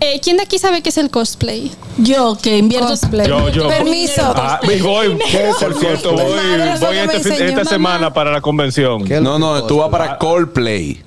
eh, 0.01 0.21
¿quién 0.23 0.37
de 0.37 0.43
aquí 0.43 0.59
sabe 0.59 0.83
qué 0.83 0.89
es 0.89 0.99
el 0.99 1.09
cosplay? 1.09 1.71
Yo, 1.99 2.37
que 2.43 2.59
invierto. 2.59 2.89
Cosplay. 2.89 3.29
Yo, 3.29 3.49
yo. 3.49 3.69
Permiso. 3.69 4.23
Ah, 4.37 4.61
voy, 4.83 5.17
¿Qué 5.31 5.51
es 5.51 5.63
el 5.63 5.73
por 5.73 5.81
cierto, 5.81 6.11
cosplay? 6.11 6.79
voy, 6.79 6.79
voy 6.81 6.97
este 6.99 7.47
esta 7.47 7.59
mamá. 7.59 7.65
semana 7.65 8.13
para 8.13 8.33
la 8.33 8.41
convención. 8.41 9.05
No, 9.23 9.39
no, 9.39 9.63
tú 9.65 9.79
vas 9.79 9.89
para 9.91 10.19
Coldplay. 10.19 11.01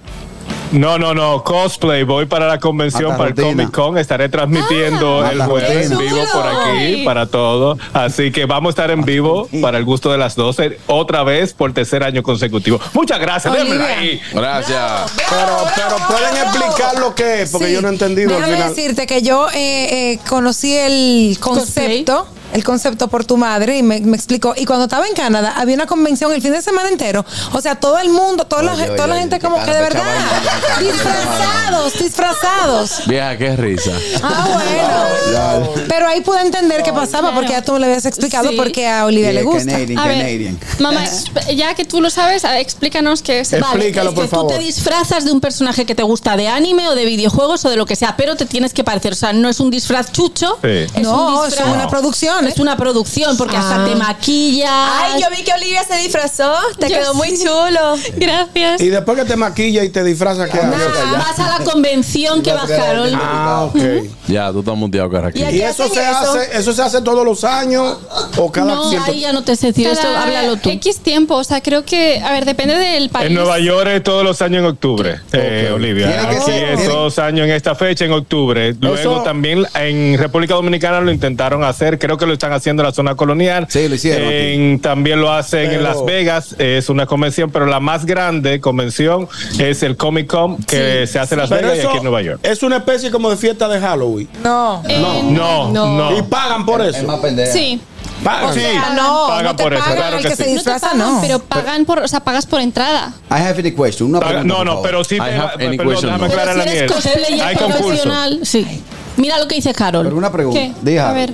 No, 0.71 0.97
no, 0.97 1.13
no, 1.13 1.43
cosplay. 1.43 2.03
Voy 2.03 2.25
para 2.25 2.47
la 2.47 2.59
convención, 2.59 3.11
Mata 3.11 3.17
para 3.17 3.29
el. 3.29 3.35
Comic 3.35 3.71
Con. 3.71 3.97
Estaré 3.97 4.27
transmitiendo 4.29 5.21
Ah, 5.21 5.31
el 5.31 5.41
jueves 5.43 5.91
en 5.91 5.97
vivo 5.97 6.19
por 6.33 6.45
aquí, 6.45 7.03
para 7.05 7.25
todo. 7.27 7.77
Así 7.93 8.31
que 8.31 8.45
vamos 8.45 8.69
a 8.69 8.71
estar 8.71 8.91
en 8.91 9.03
vivo 9.05 9.47
para 9.61 9.77
el 9.77 9.85
gusto 9.85 10.11
de 10.11 10.17
las 10.17 10.35
12, 10.35 10.79
otra 10.87 11.23
vez 11.23 11.53
por 11.53 11.73
tercer 11.73 12.03
año 12.03 12.21
consecutivo. 12.23 12.79
Muchas 12.93 13.19
gracias, 13.19 13.53
Olivia. 13.53 13.85
ahí. 13.97 14.19
Gracias. 14.33 15.11
Pero, 15.15 15.57
pero 15.75 15.95
pueden 16.07 16.35
explicar 16.37 16.99
lo 16.99 17.15
que 17.15 17.43
es, 17.43 17.51
porque 17.51 17.67
Sí. 17.67 17.73
yo 17.73 17.81
no 17.81 17.87
he 17.87 17.91
entendido 17.91 18.35
al 18.37 18.43
final. 18.43 18.69
decirte 18.69 19.07
que 19.07 19.21
yo 19.21 19.47
eh, 19.49 20.13
eh, 20.13 20.19
conocí 20.27 20.75
el 20.75 21.37
concepto. 21.39 22.27
El 22.53 22.63
concepto 22.63 23.07
por 23.09 23.25
tu 23.25 23.37
madre 23.37 23.77
y 23.77 23.83
me, 23.83 23.99
me 24.01 24.15
explicó. 24.15 24.53
Y 24.57 24.65
cuando 24.65 24.85
estaba 24.85 25.05
en 25.07 25.13
Canadá, 25.13 25.53
había 25.57 25.75
una 25.75 25.85
convención 25.85 26.31
el 26.33 26.41
fin 26.41 26.51
de 26.53 26.61
semana 26.61 26.89
entero. 26.89 27.25
O 27.53 27.61
sea, 27.61 27.75
todo 27.75 27.99
el 27.99 28.09
mundo, 28.09 28.45
toda, 28.45 28.63
la, 28.63 28.73
Oye, 28.73 28.83
oye, 28.83 28.95
toda 28.95 29.07
la 29.07 29.17
gente 29.17 29.39
como 29.39 29.57
que 29.63 29.71
de 29.73 29.79
verdad. 29.81 30.01
chaval. 30.03 30.83
Disfrazados, 30.85 31.93
disfrazados. 31.99 33.07
Vieja, 33.07 33.37
qué 33.37 33.55
risa. 33.55 33.91
Ah, 34.23 34.47
bueno. 34.53 35.69
Pero 35.87 36.07
ahí 36.07 36.21
pude 36.21 36.41
entender 36.41 36.83
qué 36.83 36.93
pasaba 36.93 37.33
porque 37.33 37.51
ya 37.51 37.61
tú 37.63 37.73
me 37.73 37.79
lo 37.79 37.85
habías 37.85 38.05
explicado 38.05 38.49
Sí. 38.49 38.55
porque 38.55 38.87
a 38.87 39.05
Olivia 39.05 39.33
le 39.33 39.43
gusta. 39.43 39.71
Canadian, 39.71 39.99
A 39.99 40.07
ver, 40.07 40.17
Canadian. 40.17 40.59
mamá, 40.79 41.03
ya 41.55 41.73
que 41.75 41.85
tú 41.85 42.01
lo 42.01 42.09
sabes, 42.09 42.43
explícanos 42.43 43.21
qué 43.21 43.41
es. 43.41 43.53
Explícalo, 43.53 43.77
Vale, 43.77 44.09
es 44.09 44.15
por 44.15 44.23
que 44.23 44.29
favor. 44.29 44.51
tú 44.51 44.57
te 44.57 44.63
disfrazas 44.63 45.25
de 45.25 45.31
un 45.31 45.41
personaje 45.41 45.85
que 45.85 45.95
te 45.95 46.03
gusta 46.03 46.35
de 46.37 46.47
anime 46.47 46.87
o 46.87 46.95
de 46.95 47.05
videojuegos 47.05 47.65
o 47.65 47.69
de 47.69 47.75
lo 47.77 47.85
que 47.85 47.95
sea, 47.95 48.15
pero 48.17 48.35
te 48.35 48.45
tienes 48.45 48.73
que 48.73 48.83
parecer. 48.83 49.13
O 49.13 49.15
sea, 49.15 49.33
no 49.33 49.49
es 49.49 49.59
un 49.59 49.69
disfraz 49.69 50.11
chucho. 50.11 50.57
Sí. 50.61 50.67
Es 50.69 51.01
No, 51.03 51.41
un 51.41 51.47
es 51.47 51.59
una 51.59 51.87
producción. 51.89 52.36
¿Eh? 52.45 52.49
Es 52.49 52.59
una 52.59 52.77
producción 52.77 53.37
porque 53.37 53.55
hasta 53.55 53.83
Ah. 53.83 53.87
te 53.87 53.95
maquillas. 53.95 54.69
Ay, 54.71 55.21
yo 55.21 55.27
vi 55.35 55.43
que 55.43 55.53
Olivia 55.53 55.83
se 55.83 55.95
disfrazó. 55.97 56.53
Te 56.79 56.89
Yo 56.89 56.97
quedó 56.97 57.13
muy 57.13 57.29
chulo. 57.37 57.95
Gracias. 58.17 58.81
Y 58.81 58.89
después 58.89 59.17
que 59.17 59.25
te 59.25 59.35
maquilla 59.35 59.83
y 59.83 59.89
te 59.89 60.03
disfrazas, 60.03 60.49
¿qué 60.49 60.57
haces? 60.59 61.11
Vas 61.13 61.39
a 61.39 61.59
la 61.59 61.63
convención 61.65 62.41
que 62.41 62.51
vas, 62.53 62.69
Carol. 62.69 63.11
Ah, 63.15 63.65
ok. 63.69 63.79
Ya, 64.27 64.51
tú 64.51 64.59
estás 64.59 64.75
muteado, 64.75 65.09
Carraquillo. 65.09 65.49
¿Y 65.49 65.61
eso 65.61 65.87
se 65.87 66.05
hace, 66.05 66.57
eso 66.57 66.73
se 66.73 66.81
hace 66.81 67.01
todos 67.01 67.25
los 67.25 67.43
años 67.43 67.97
o 68.37 68.51
cada 68.51 68.75
No, 68.75 68.89
Ahí 69.05 69.21
ya 69.21 69.31
no 69.31 69.43
te 69.43 69.55
sé 69.55 69.67
decir 69.67 69.87
esto, 69.87 70.01
Cada 70.03 70.23
háblalo 70.23 70.57
tú. 70.57 70.69
X 70.69 70.99
tiempo, 70.99 71.35
o 71.35 71.43
sea, 71.43 71.61
creo 71.61 71.85
que, 71.85 72.19
a 72.19 72.31
ver, 72.33 72.45
depende 72.45 72.75
del 72.75 73.09
país. 73.09 73.27
En 73.27 73.33
Nueva 73.35 73.59
York 73.59 73.87
es 73.87 74.03
todos 74.03 74.23
los 74.23 74.41
años 74.41 74.59
en 74.59 74.65
octubre, 74.65 75.19
eh, 75.31 75.71
Olivia. 75.73 76.29
Aquí 76.29 76.51
es 76.51 76.85
todos 76.85 77.03
los 77.15 77.19
años 77.19 77.45
en 77.47 77.53
esta 77.53 77.73
fecha, 77.75 78.05
en 78.05 78.11
octubre. 78.11 78.75
Luego 78.79 78.95
Eso- 78.97 79.23
también 79.23 79.65
en 79.75 80.17
República 80.17 80.53
Dominicana 80.55 80.99
lo 81.01 81.11
intentaron 81.11 81.63
hacer, 81.63 81.97
creo 81.97 82.17
que 82.17 82.25
lo 82.27 82.33
están 82.33 82.53
haciendo 82.53 82.83
en 82.83 82.87
la 82.87 82.93
zona 82.93 83.15
colonial. 83.15 83.65
Sí, 83.69 83.87
lo 83.87 83.95
hicieron 83.95 84.31
En- 84.31 84.79
también 84.79 85.19
lo 85.21 85.31
hacen 85.31 85.71
en 85.71 85.83
Las 85.83 86.03
Vegas, 86.05 86.55
es 86.59 86.89
una 86.89 87.05
convención, 87.05 87.49
pero 87.51 87.65
la 87.65 87.79
más 87.79 88.05
grande 88.05 88.59
convención 88.61 89.27
es 89.59 89.81
el 89.83 89.97
Comic 89.97 90.27
Con 90.27 90.57
que 90.57 91.07
se 91.07 91.19
hace 91.19 91.35
en 91.35 91.41
Las 91.41 91.49
Vegas 91.49 91.77
y 91.77 91.87
aquí 91.87 91.97
en 91.97 92.03
Nueva 92.03 92.21
York. 92.21 92.39
es 92.43 92.61
una 92.63 92.77
especie 92.77 93.09
como 93.11 93.29
de 93.29 93.37
fiesta 93.37 93.67
de 93.67 93.79
Halloween. 93.79 94.29
No. 94.43 94.83
Eh, 94.87 94.99
No, 95.31 95.71
no. 95.71 96.17
Y 96.17 96.21
pagan 96.23 96.65
por 96.65 96.81
Es 96.81 96.97
eso. 96.97 97.07
más 97.07 97.19
pendeja. 97.19 97.51
Sí. 97.51 97.81
Pagan. 98.23 98.51
Sí, 98.53 98.61
no, 98.95 99.27
pagan 99.27 99.43
no 99.45 99.55
te 99.55 99.63
por 99.63 99.73
eso, 99.75 99.83
claro 99.83 100.17
el 100.17 100.23
que 100.23 100.29
que 100.29 100.35
sí. 100.35 100.43
se 100.43 100.49
No 100.49 100.55
disfraza, 100.55 100.89
pagan, 100.91 100.97
no. 100.97 101.21
pero 101.21 101.39
pagan 101.39 101.85
por, 101.85 101.99
o 101.99 102.07
sea, 102.07 102.19
pagas 102.19 102.47
por 102.47 102.59
entrada. 102.61 103.13
I 103.29 103.33
have 103.35 103.59
any 103.59 103.71
question. 103.71 104.09
Una 104.09 104.19
Paga- 104.19 104.41
pregunta, 104.41 104.55
no, 104.57 104.65
no, 104.65 104.81
pero 104.81 105.03
sí, 105.03 105.15
I 105.15 105.19
te- 105.19 105.23
have 105.35 105.65
any 105.67 105.77
perdón, 105.77 105.93
question, 105.93 106.13
déjame 106.13 106.35
no. 106.35 106.41
aclarar, 106.41 106.87
cosplayer 106.87 107.41
Hay 107.43 107.55
concurso. 107.55 107.79
profesional, 107.83 108.39
sí. 108.43 108.81
Mira 109.17 109.37
lo 109.37 109.47
que 109.47 109.55
dice 109.55 109.71
Carol. 109.73 110.03
Pero 110.03 110.15
una 110.17 110.31
pregunta. 110.31 110.59
¿Qué? 110.83 110.99
A 110.99 111.11
ver. 111.11 111.33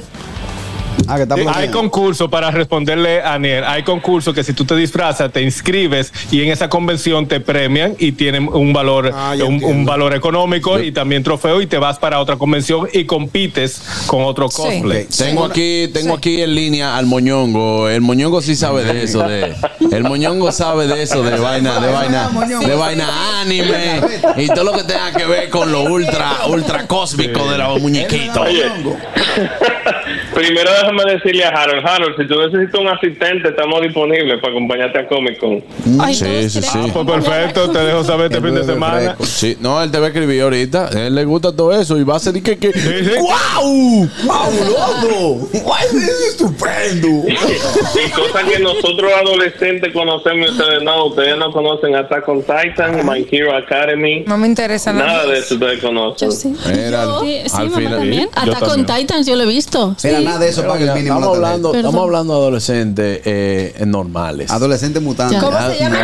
Ah, 1.07 1.17
que 1.17 1.23
está 1.23 1.35
Hay 1.57 1.69
concurso 1.69 2.29
para 2.29 2.51
responderle 2.51 3.21
a 3.21 3.33
Aniel. 3.33 3.63
Hay 3.65 3.83
concurso 3.83 4.33
que 4.33 4.43
si 4.43 4.53
tú 4.53 4.65
te 4.65 4.75
disfrazas, 4.75 5.31
te 5.31 5.41
inscribes 5.41 6.11
y 6.31 6.41
en 6.41 6.51
esa 6.51 6.69
convención 6.69 7.27
te 7.27 7.39
premian 7.39 7.95
y 7.99 8.13
tienen 8.13 8.47
un 8.47 8.73
valor, 8.73 9.11
Ah, 9.13 9.35
un, 9.45 9.85
valor 9.85 10.15
económico 10.15 10.79
y 10.79 10.91
también 10.91 11.23
trofeo 11.23 11.61
y 11.61 11.67
te 11.67 11.77
vas 11.77 11.99
para 11.99 12.19
otra 12.19 12.37
convención 12.37 12.87
y 12.93 13.05
compites 13.05 13.81
con 14.07 14.23
otro 14.23 14.49
cosplay. 14.49 15.05
Tengo 15.05 15.45
aquí, 15.45 15.89
tengo 15.93 16.15
aquí 16.15 16.41
en 16.41 16.55
línea 16.55 16.97
al 16.97 17.05
moñongo. 17.05 17.89
El 17.89 18.01
moñongo 18.01 18.41
sí 18.41 18.55
sabe 18.55 18.83
de 18.83 19.03
eso, 19.03 19.23
de 19.23 19.53
el 19.91 20.03
moñongo 20.03 20.51
sabe 20.51 20.87
de 20.87 21.03
eso, 21.03 21.23
de 21.23 21.37
vaina, 21.37 21.79
de 21.79 21.91
vaina, 21.91 22.29
de 22.65 22.75
vaina 22.75 23.41
anime 23.41 24.01
y 24.37 24.47
todo 24.47 24.63
lo 24.63 24.73
que 24.73 24.83
tenga 24.83 25.11
que 25.11 25.25
ver 25.25 25.49
con 25.49 25.71
lo 25.71 25.83
ultra, 25.83 26.45
ultra 26.47 26.87
cósmico 26.87 27.49
de 27.51 27.57
los 27.57 27.81
muñequitos. 27.81 28.47
Primero 30.33 30.71
déjame 30.71 31.03
decirle 31.13 31.45
a 31.45 31.49
Harold, 31.49 31.85
Harold, 31.85 32.15
si 32.17 32.27
tú 32.27 32.39
necesitas 32.39 32.81
un 32.81 32.87
asistente, 32.87 33.49
estamos 33.49 33.81
disponibles 33.81 34.39
para 34.41 34.51
acompañarte 34.53 34.99
a 34.99 35.07
Comic 35.07 35.37
Con. 35.39 35.63
Ay, 35.99 36.15
sí, 36.15 36.49
sí, 36.49 36.61
sí. 36.61 36.79
Pues 36.91 37.05
perfecto, 37.05 37.69
te 37.69 37.79
dejo 37.79 38.03
saber 38.03 38.31
este 38.31 38.41
fin 38.41 38.55
de 38.55 38.63
semana. 38.63 39.15
Sí, 39.21 39.57
no, 39.59 39.81
él 39.81 39.91
te 39.91 39.99
va 39.99 40.05
a 40.05 40.09
escribir 40.09 40.41
ahorita. 40.41 40.87
A 40.87 41.07
él 41.07 41.15
le 41.15 41.25
gusta 41.25 41.55
todo 41.55 41.71
eso 41.79 41.97
y 41.97 42.03
va 42.03 42.15
a 42.15 42.19
ser 42.19 42.33
que. 42.41 42.57
que 42.57 42.71
¡Guau! 43.19 44.07
¡Fabuloso! 44.25 45.47
¡Guay, 45.63 45.85
es 45.93 46.27
estupendo! 46.29 47.07
Y 47.29 48.11
cosas 48.11 48.43
que 48.45 48.59
nosotros 48.59 49.11
adolescentes 49.21 49.93
conocemos 49.93 50.51
ustedes 50.51 50.81
no, 50.83 51.05
ustedes 51.05 51.37
no 51.37 51.51
conocen 51.51 51.95
Attack 51.95 52.27
on 52.27 52.41
Titan, 52.41 53.05
My 53.05 53.25
Hero 53.31 53.55
Academy. 53.55 54.23
No 54.25 54.37
me 54.37 54.47
interesa 54.47 54.91
nada. 54.93 55.07
Nada 55.07 55.25
de 55.27 55.39
eso 55.39 55.55
ustedes 55.55 55.79
conocen. 55.79 56.31
Era, 56.67 57.03
Yo, 57.03 57.21
sí, 57.21 57.41
sí, 57.45 57.51
al 57.53 57.65
mamá 57.69 57.77
final- 57.77 57.99
también. 57.99 58.29
Yo 58.45 58.51
Attack 58.51 58.67
on. 58.69 58.85
Titans, 58.85 59.27
yo 59.27 59.35
lo 59.35 59.43
he 59.43 59.47
visto. 59.47 59.95
Mira, 60.03 60.19
sí. 60.19 60.22
Nada 60.23 60.39
de 60.39 60.49
eso 60.49 60.61
Pero 60.61 60.73
paga 60.73 60.81
el 60.81 60.87
ya, 60.87 60.93
mínimo. 60.95 61.15
Estamos 61.15 61.37
la 61.39 61.47
hablando, 61.47 61.73
estamos 61.75 62.01
hablando 62.03 62.33
de 62.33 62.39
adolescentes 62.39 63.21
eh, 63.25 63.83
normales. 63.85 64.51
Adolescentes 64.51 65.01
mutantes. 65.01 65.41
¿Cómo 65.41 65.57
se 65.57 65.79
llama? 65.79 65.97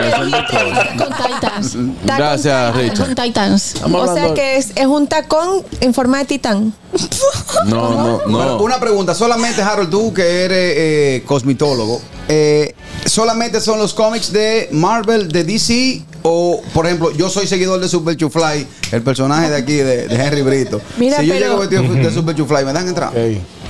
Con 0.98 1.08
Titans. 1.32 1.78
Gracias, 2.06 2.72
Con 2.72 2.82
Richard. 2.82 3.16
Titans. 3.16 3.76
Estamos 3.76 4.10
O 4.10 4.14
sea 4.14 4.34
que 4.34 4.58
es, 4.58 4.72
es 4.76 4.86
un 4.86 5.08
tacón 5.08 5.64
en 5.82 5.94
forma 5.94 6.20
de 6.20 6.26
titán. 6.26 6.74
No, 7.66 7.90
no, 7.92 8.20
Bueno, 8.26 8.46
no. 8.58 8.64
una 8.64 8.80
pregunta, 8.80 9.14
solamente 9.14 9.62
Harold, 9.62 9.90
tú 9.90 10.14
que 10.14 10.44
eres 10.46 10.74
eh, 10.78 11.24
cosmitólogo, 11.26 12.02
eh, 12.28 12.74
¿solamente 13.06 13.62
son 13.62 13.80
los 13.80 13.94
cómics 13.94 14.32
de 14.32 14.70
Marvel, 14.72 15.30
de 15.32 15.44
DC? 15.44 16.02
O, 16.22 16.62
por 16.74 16.86
ejemplo, 16.86 17.12
yo 17.16 17.30
soy 17.30 17.48
seguidor 17.48 17.80
de 17.80 17.88
Super 17.88 18.18
Chufly, 18.18 18.68
el 18.92 19.02
personaje 19.02 19.50
de 19.50 19.56
aquí, 19.56 19.74
de, 19.74 20.08
de 20.10 20.16
Henry 20.16 20.42
Brito. 20.42 20.82
Mira, 20.98 21.20
si 21.20 21.28
yo 21.28 21.34
pero- 21.34 21.46
llego 21.46 21.60
vestido 21.60 21.84
de 21.84 22.12
Super 22.12 22.36
Chufly, 22.36 22.66
¿me 22.66 22.74
dan 22.74 22.88
entrada? 22.90 23.14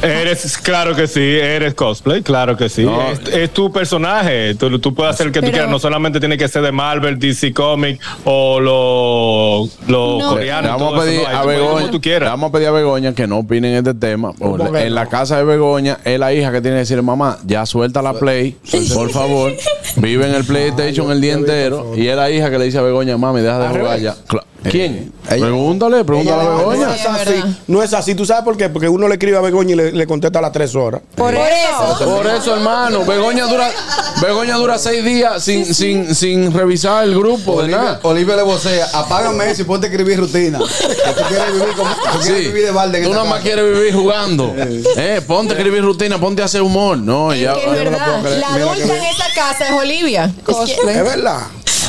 Eres, 0.01 0.57
claro 0.57 0.95
que 0.95 1.07
sí, 1.07 1.19
eres 1.19 1.73
cosplay, 1.73 2.21
claro 2.23 2.55
que 2.55 2.69
sí. 2.69 2.86
No. 2.86 3.11
Es, 3.11 3.19
es 3.34 3.53
tu 3.53 3.69
personaje. 3.69 4.55
Tú, 4.55 4.80
tú 4.80 4.95
puedes 4.95 5.13
hacer 5.13 5.27
el 5.27 5.34
que 5.34 5.39
tú 5.41 5.47
Pero- 5.47 5.53
quieras. 5.55 5.69
No 5.69 5.77
solamente 5.77 6.19
tiene 6.21 6.38
que 6.38 6.47
ser 6.47 6.61
de 6.61 6.71
Marvel, 6.71 7.19
DC 7.19 7.53
Comics 7.53 7.99
o 8.23 8.61
los 8.61 9.77
lo 9.89 10.17
No. 10.19 10.30
coreanos. 10.30 10.71
Vamos 10.80 10.95
a 10.97 11.03
pedir 11.03 11.19
eso, 11.19 11.30
no, 11.32 11.38
a 11.38 11.41
tú 11.41 11.47
Begoña, 11.49 11.91
tú 11.91 12.01
quieras. 12.01 12.30
vamos 12.30 12.47
a 12.49 12.51
pedir 12.53 12.67
a 12.69 12.71
Begoña 12.71 13.13
que 13.13 13.27
no 13.27 13.39
opinen 13.39 13.71
en 13.73 13.77
este 13.80 13.93
tema. 13.93 14.32
¿Cómo 14.39 14.71
que 14.71 14.84
En 14.86 14.95
la 14.95 15.07
casa 15.07 15.36
de 15.38 15.43
Begoña 15.43 15.99
es 16.05 16.17
la 16.17 16.34
hija 16.34 16.49
que 16.53 16.61
tiene 16.61 16.77
que 16.77 16.80
decirle, 16.80 17.01
mamá, 17.03 17.38
ya 17.45 17.65
suelta 17.65 18.01
la 18.01 18.13
Play, 18.13 18.55
por 18.93 19.09
favor. 19.11 19.18
Vive 19.97 20.28
en 20.28 20.36
el 20.36 20.45
PlayStation 20.45 21.11
el 21.11 21.20
día 21.22 21.34
entero. 21.34 21.93
Y 21.95 22.07
es 22.07 22.15
la 22.15 22.30
hija 22.30 22.49
que 22.49 22.57
le 22.59 22.65
dice 22.65 22.78
a 22.78 22.82
Begoña, 22.82 23.17
mami, 23.17 23.41
deja 23.41 23.59
de 23.59 23.67
jugar 23.80 23.99
ya. 23.99 24.15
Cla- 24.28 24.43
¿Quién? 24.64 25.12
Ella- 25.30 25.45
Pregúntale, 25.45 26.03
pregúntale 26.03 26.41
a 26.41 26.49
Begoña. 26.55 26.86
No 26.88 26.93
es 26.93 27.05
así. 27.05 27.43
No 27.68 27.84
es 27.84 27.93
así. 27.93 28.16
¿Tú 28.16 28.26
sabes 28.26 28.43
por 28.43 28.57
qué? 28.57 28.70
Porque 28.70 28.89
uno 28.89 29.07
le 29.07 29.14
escribe 29.16 29.38
a 29.38 29.41
Begoña 29.41 29.72
y 29.74 29.76
le, 29.76 29.91
le 29.91 30.07
contesta 30.07 30.39
a 30.39 30.41
las 30.41 30.51
tres 30.51 30.76
horas. 30.76 31.01
Por, 31.16 31.34
eso. 31.34 32.05
Por 32.05 32.28
eso, 32.28 32.55
hermano, 32.55 33.05
Begoña 33.05 33.45
dura, 33.47 33.70
Begoña 34.22 34.55
dura 34.55 34.78
seis 34.78 35.03
días 35.03 35.41
sin, 35.43 35.66
sin, 35.74 36.14
sin 36.14 36.51
revisar 36.53 37.03
el 37.05 37.16
grupo 37.18 37.53
de 37.53 37.60
Olivia, 37.60 37.78
nada. 37.78 37.99
Olivia 38.03 38.36
le 38.36 38.41
vocea, 38.43 38.88
apágame 38.93 39.49
eso 39.51 39.62
y 39.62 39.66
ponte 39.66 39.88
a 39.88 39.89
escribir 39.89 40.20
rutina. 40.20 40.60
Que 40.80 41.14
tú 41.14 41.22
quieres 41.30 41.53
vivir, 41.53 41.76
como, 41.76 41.89
tú 41.89 42.20
quieres 42.22 42.41
Sí. 42.41 42.47
vivir 42.47 42.66
de 42.66 42.72
balde 42.72 42.97
en 42.97 43.03
Tú 43.05 43.10
esta 43.12 43.24
nada 43.24 43.30
más 43.30 43.39
casa. 43.43 43.53
quieres 43.55 43.74
vivir 43.78 43.93
jugando. 43.93 44.55
Eh, 44.97 45.22
ponte 45.26 45.53
a 45.53 45.57
escribir 45.57 45.82
rutina, 45.84 46.20
ponte 46.20 46.41
a 46.41 46.45
hacer 46.45 46.62
humor. 46.62 46.97
No, 46.97 47.34
ya. 47.34 47.53
que 47.53 47.60
es 47.62 47.66
lo 47.68 47.72
verdad, 47.72 48.24
la 48.39 48.47
adulta 48.53 48.84
en 48.97 49.03
esa 49.03 49.26
casa 49.34 49.68
es 49.68 49.72
Olivia. 49.72 50.34
Cosplay. 50.43 50.97
Es 50.97 51.03
verdad. 51.03 51.39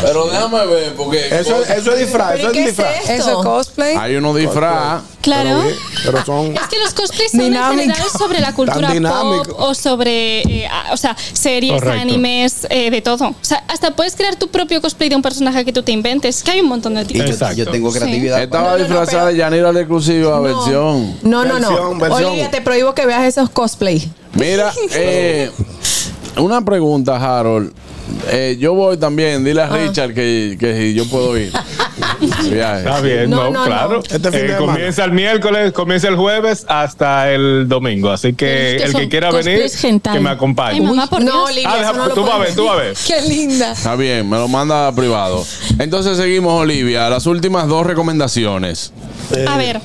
Pero 0.03 0.27
déjame 0.27 0.67
ver, 0.67 0.95
porque 0.95 1.27
Eso, 1.29 1.63
eso 1.63 1.93
es 1.93 1.99
disfraz. 1.99 2.33
¿Pero 2.33 2.51
Eso 2.51 2.59
es 2.61 2.67
disfraz. 2.67 3.11
Eso 3.11 3.31
es 3.41 3.47
cosplay. 3.47 3.97
hay 3.97 4.17
unos 4.17 4.37
disfraz. 4.37 5.03
Claro. 5.21 5.63
Pero 6.05 6.25
son. 6.25 6.47
Es 6.57 6.63
que 6.69 6.79
los 6.79 6.95
cosplays 6.95 7.31
son 7.33 7.41
en 7.81 7.93
sobre 8.19 8.41
la 8.41 8.55
cultura 8.55 8.91
pop 9.03 9.47
o 9.59 9.75
sobre, 9.75 10.41
eh, 10.43 10.69
o 10.93 10.97
sea, 10.97 11.17
series, 11.33 11.75
Correcto. 11.75 12.01
animes, 12.01 12.67
eh, 12.71 12.91
de 12.91 13.03
todo. 13.03 13.29
O 13.29 13.35
sea, 13.43 13.63
hasta 13.69 13.91
puedes 13.91 14.17
crear 14.17 14.37
tu 14.37 14.49
propio 14.49 14.81
cosplay 14.81 15.09
de 15.11 15.17
un 15.17 15.23
personaje 15.23 15.65
que 15.65 15.73
tú 15.73 15.83
te 15.83 15.93
inventes, 15.93 16.43
que 16.43 16.53
hay 16.53 16.61
un 16.61 16.69
montón 16.69 16.95
de 16.95 17.03
Y 17.03 17.05
tipos. 17.07 17.27
yo, 17.27 17.33
Exacto. 17.33 17.57
yo 17.57 17.71
tengo 17.71 17.93
creatividad. 17.93 18.43
Estaba 18.43 18.63
No, 18.65 18.71
no, 18.71 18.79
no, 18.79 18.85
disfrazada 18.85 19.27
de 19.27 19.37
Yanira 19.37 19.73
la 19.73 19.81
exclusiva 19.81 20.41
versión. 20.41 21.17
No, 21.23 21.45
no, 21.45 21.59
no. 21.59 21.69
Versión, 21.69 21.99
versión. 21.99 22.25
Olivia, 22.31 22.51
te 22.51 22.61
prohíbo 22.63 22.95
que 22.95 23.05
veas 23.05 23.25
esos 23.25 23.51
cosplay. 23.51 24.11
Mira, 24.33 24.73
eh, 24.95 25.51
una 26.39 26.63
pregunta, 26.65 27.17
Harold. 27.17 27.73
Eh, 28.31 28.57
yo 28.61 28.75
voy 28.75 28.97
también, 28.97 29.45
dile 29.45 29.63
a 29.63 29.67
Ah. 29.67 29.77
Richard 29.77 30.15
que, 30.15 30.57
que 30.59 30.77
si 30.77 30.95
yo 30.95 31.07
puedo 31.09 31.37
ir. 31.39 31.53
Está 32.21 33.01
bien, 33.01 33.31
No, 33.31 33.45
no, 33.45 33.51
no, 33.51 33.65
claro. 33.65 34.03
no. 34.11 34.17
Este 34.17 34.53
Eh, 34.53 34.57
comienza 34.59 35.05
el 35.05 35.13
miércoles, 35.13 35.73
comienza 35.73 36.09
el 36.09 36.17
jueves 36.17 36.65
hasta 36.69 37.31
el 37.33 37.67
domingo. 37.69 38.11
Así 38.11 38.33
que, 38.35 38.77
Es 38.77 38.83
que 38.83 38.89
el 38.89 38.95
que 38.95 39.09
quiera 39.09 39.31
venir, 39.31 39.71
que 39.71 40.21
me 40.21 40.29
Ay, 40.31 40.35
acompañe. 40.35 40.81
mamá, 40.81 41.07
por 41.09 41.21
no, 41.23 41.31
Dios. 41.33 41.51
Olivia, 41.51 41.71
Ah, 41.73 41.79
deja- 41.79 41.93
no 41.93 42.09
lo 42.09 42.15
tú 42.15 42.23
vas 42.23 42.35
a 42.35 42.39
ver, 42.39 42.55
tú 42.55 42.65
vas 42.67 42.75
a 42.75 42.83
ver. 42.83 42.95
Qué 43.07 43.23
linda. 43.23 43.73
Está 43.73 43.97
bien, 43.97 44.29
me 44.29 44.37
lo 44.39 44.49
manda 44.49 44.89
a 44.89 44.95
privado. 44.95 45.45
Entonces 45.79 46.17
seguimos, 46.17 46.61
Olivia. 46.61 47.09
Las 47.11 47.27
últimas 47.27 47.69
dos 47.69 47.87
recomendaciones. 47.87 48.93
A 49.49 49.57
ver, 49.57 49.81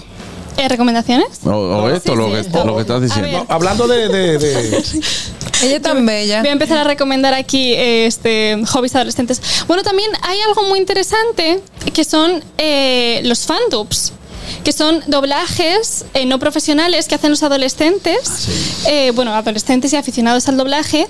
eh, 0.57 0.67
¿recomendaciones? 0.69 1.27
O, 1.45 1.49
o 1.51 1.89
esto, 1.89 2.15
lo, 2.15 2.31
que, 2.31 2.39
esto. 2.39 2.65
lo 2.65 2.75
que 2.75 2.81
estás 2.81 3.01
diciendo. 3.01 3.45
Hablando 3.49 3.87
de. 3.87 4.07
de, 4.09 4.37
de- 4.37 4.83
Ella 5.65 5.81
tan 5.81 6.05
bella. 6.05 6.41
Voy 6.41 6.49
a 6.49 6.53
empezar 6.53 6.77
a 6.77 6.83
recomendar 6.83 7.33
aquí 7.33 7.73
eh, 7.73 8.05
este, 8.05 8.61
hobbies 8.67 8.95
adolescentes. 8.95 9.41
Bueno, 9.67 9.83
también 9.83 10.09
hay 10.21 10.39
algo 10.41 10.63
muy 10.63 10.79
interesante 10.79 11.61
que 11.93 12.03
son 12.03 12.43
eh, 12.57 13.21
los 13.23 13.45
fandubs 13.45 14.13
que 14.63 14.71
son 14.71 15.03
doblajes 15.07 16.05
eh, 16.13 16.25
no 16.25 16.39
profesionales 16.39 17.07
que 17.07 17.15
hacen 17.15 17.29
los 17.29 17.43
adolescentes, 17.43 18.83
eh, 18.87 19.11
bueno, 19.11 19.33
adolescentes 19.33 19.93
y 19.93 19.95
aficionados 19.95 20.47
al 20.47 20.57
doblaje, 20.57 21.07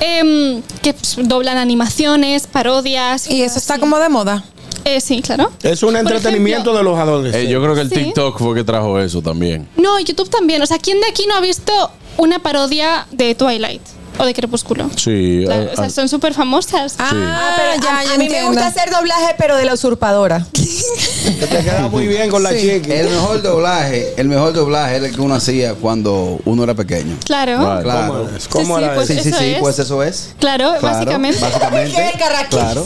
em, 0.00 0.62
que 0.82 0.94
pues, 0.94 1.16
doblan 1.18 1.58
animaciones, 1.58 2.46
parodias. 2.46 3.30
Y 3.30 3.42
eso 3.42 3.58
está 3.58 3.78
como 3.78 3.98
de 3.98 4.08
moda. 4.08 4.44
Eh, 4.84 5.00
sí, 5.00 5.22
claro. 5.22 5.50
es 5.62 5.82
un 5.82 5.96
entretenimiento 5.96 6.70
ejemplo- 6.72 6.78
de 6.78 6.82
los 6.84 6.98
adolescentes. 6.98 7.48
Eh, 7.48 7.52
yo 7.52 7.62
creo 7.62 7.74
que 7.74 7.80
el 7.82 7.88
Sí. 7.88 7.94
TikTok 7.96 8.38
fue 8.38 8.54
que 8.54 8.64
trajo 8.64 8.98
eso 9.00 9.22
también. 9.22 9.66
No, 9.76 9.98
YouTube 9.98 10.28
también. 10.28 10.60
O 10.62 10.66
sea, 10.66 10.78
¿quién 10.78 11.00
de 11.00 11.06
aquí 11.06 11.24
no 11.26 11.34
ha 11.36 11.40
visto 11.40 11.72
una 12.18 12.38
parodia 12.38 13.06
de 13.10 13.34
Twilight 13.34 13.80
o 14.18 14.24
de 14.24 14.34
Crepúsculo? 14.34 14.88
Sí. 14.96 15.44
La- 15.46 15.56
eh, 15.56 15.70
o 15.72 15.76
sea, 15.76 15.90
son 15.90 16.08
súper 16.08 16.34
famosas. 16.34 16.94
Ah, 16.98 17.54
pero 17.56 17.82
ya, 17.82 17.98
a, 18.00 18.04
ya 18.04 18.10
a 18.10 18.12
mí 18.12 18.18
me 18.18 18.24
entiendo. 18.24 18.48
gusta 18.50 18.66
hacer 18.66 18.90
doblaje, 18.90 19.34
pero 19.38 19.56
de 19.56 19.64
la 19.64 19.74
usurpadora. 19.74 20.44
Te 20.54 21.46
queda 21.48 21.88
muy 21.88 22.06
bien 22.06 22.30
con 22.30 22.42
la 22.42 22.50
Sí. 22.50 22.60
chiqui. 22.60 22.92
El 22.92 23.08
mejor 23.08 23.42
doblaje, 23.42 24.14
el 24.16 24.28
mejor 24.28 24.52
doblaje 24.52 24.96
era 24.96 25.06
el 25.06 25.14
que 25.14 25.20
uno 25.20 25.34
hacía 25.34 25.74
cuando 25.74 26.38
uno 26.44 26.64
era 26.64 26.74
pequeño. 26.74 27.16
Claro. 27.24 27.58
Vale. 27.64 27.82
Claro. 27.82 28.28
¿Cómo 28.50 28.76
Sí, 28.76 28.80
sí, 28.80 28.84
era 28.84 28.94
pues 28.94 29.06
Sí, 29.08 29.12
eso? 29.14 29.22
sí, 29.22 29.28
Eso 29.30 29.38
sí, 29.38 29.44
es. 29.54 29.58
pues 29.60 29.78
eso 29.78 30.02
es. 30.02 30.34
Claro, 30.38 30.74
Claro, 30.78 30.94
básicamente. 30.96 31.40
Básicamente. 31.40 32.12
Claro. 32.50 32.84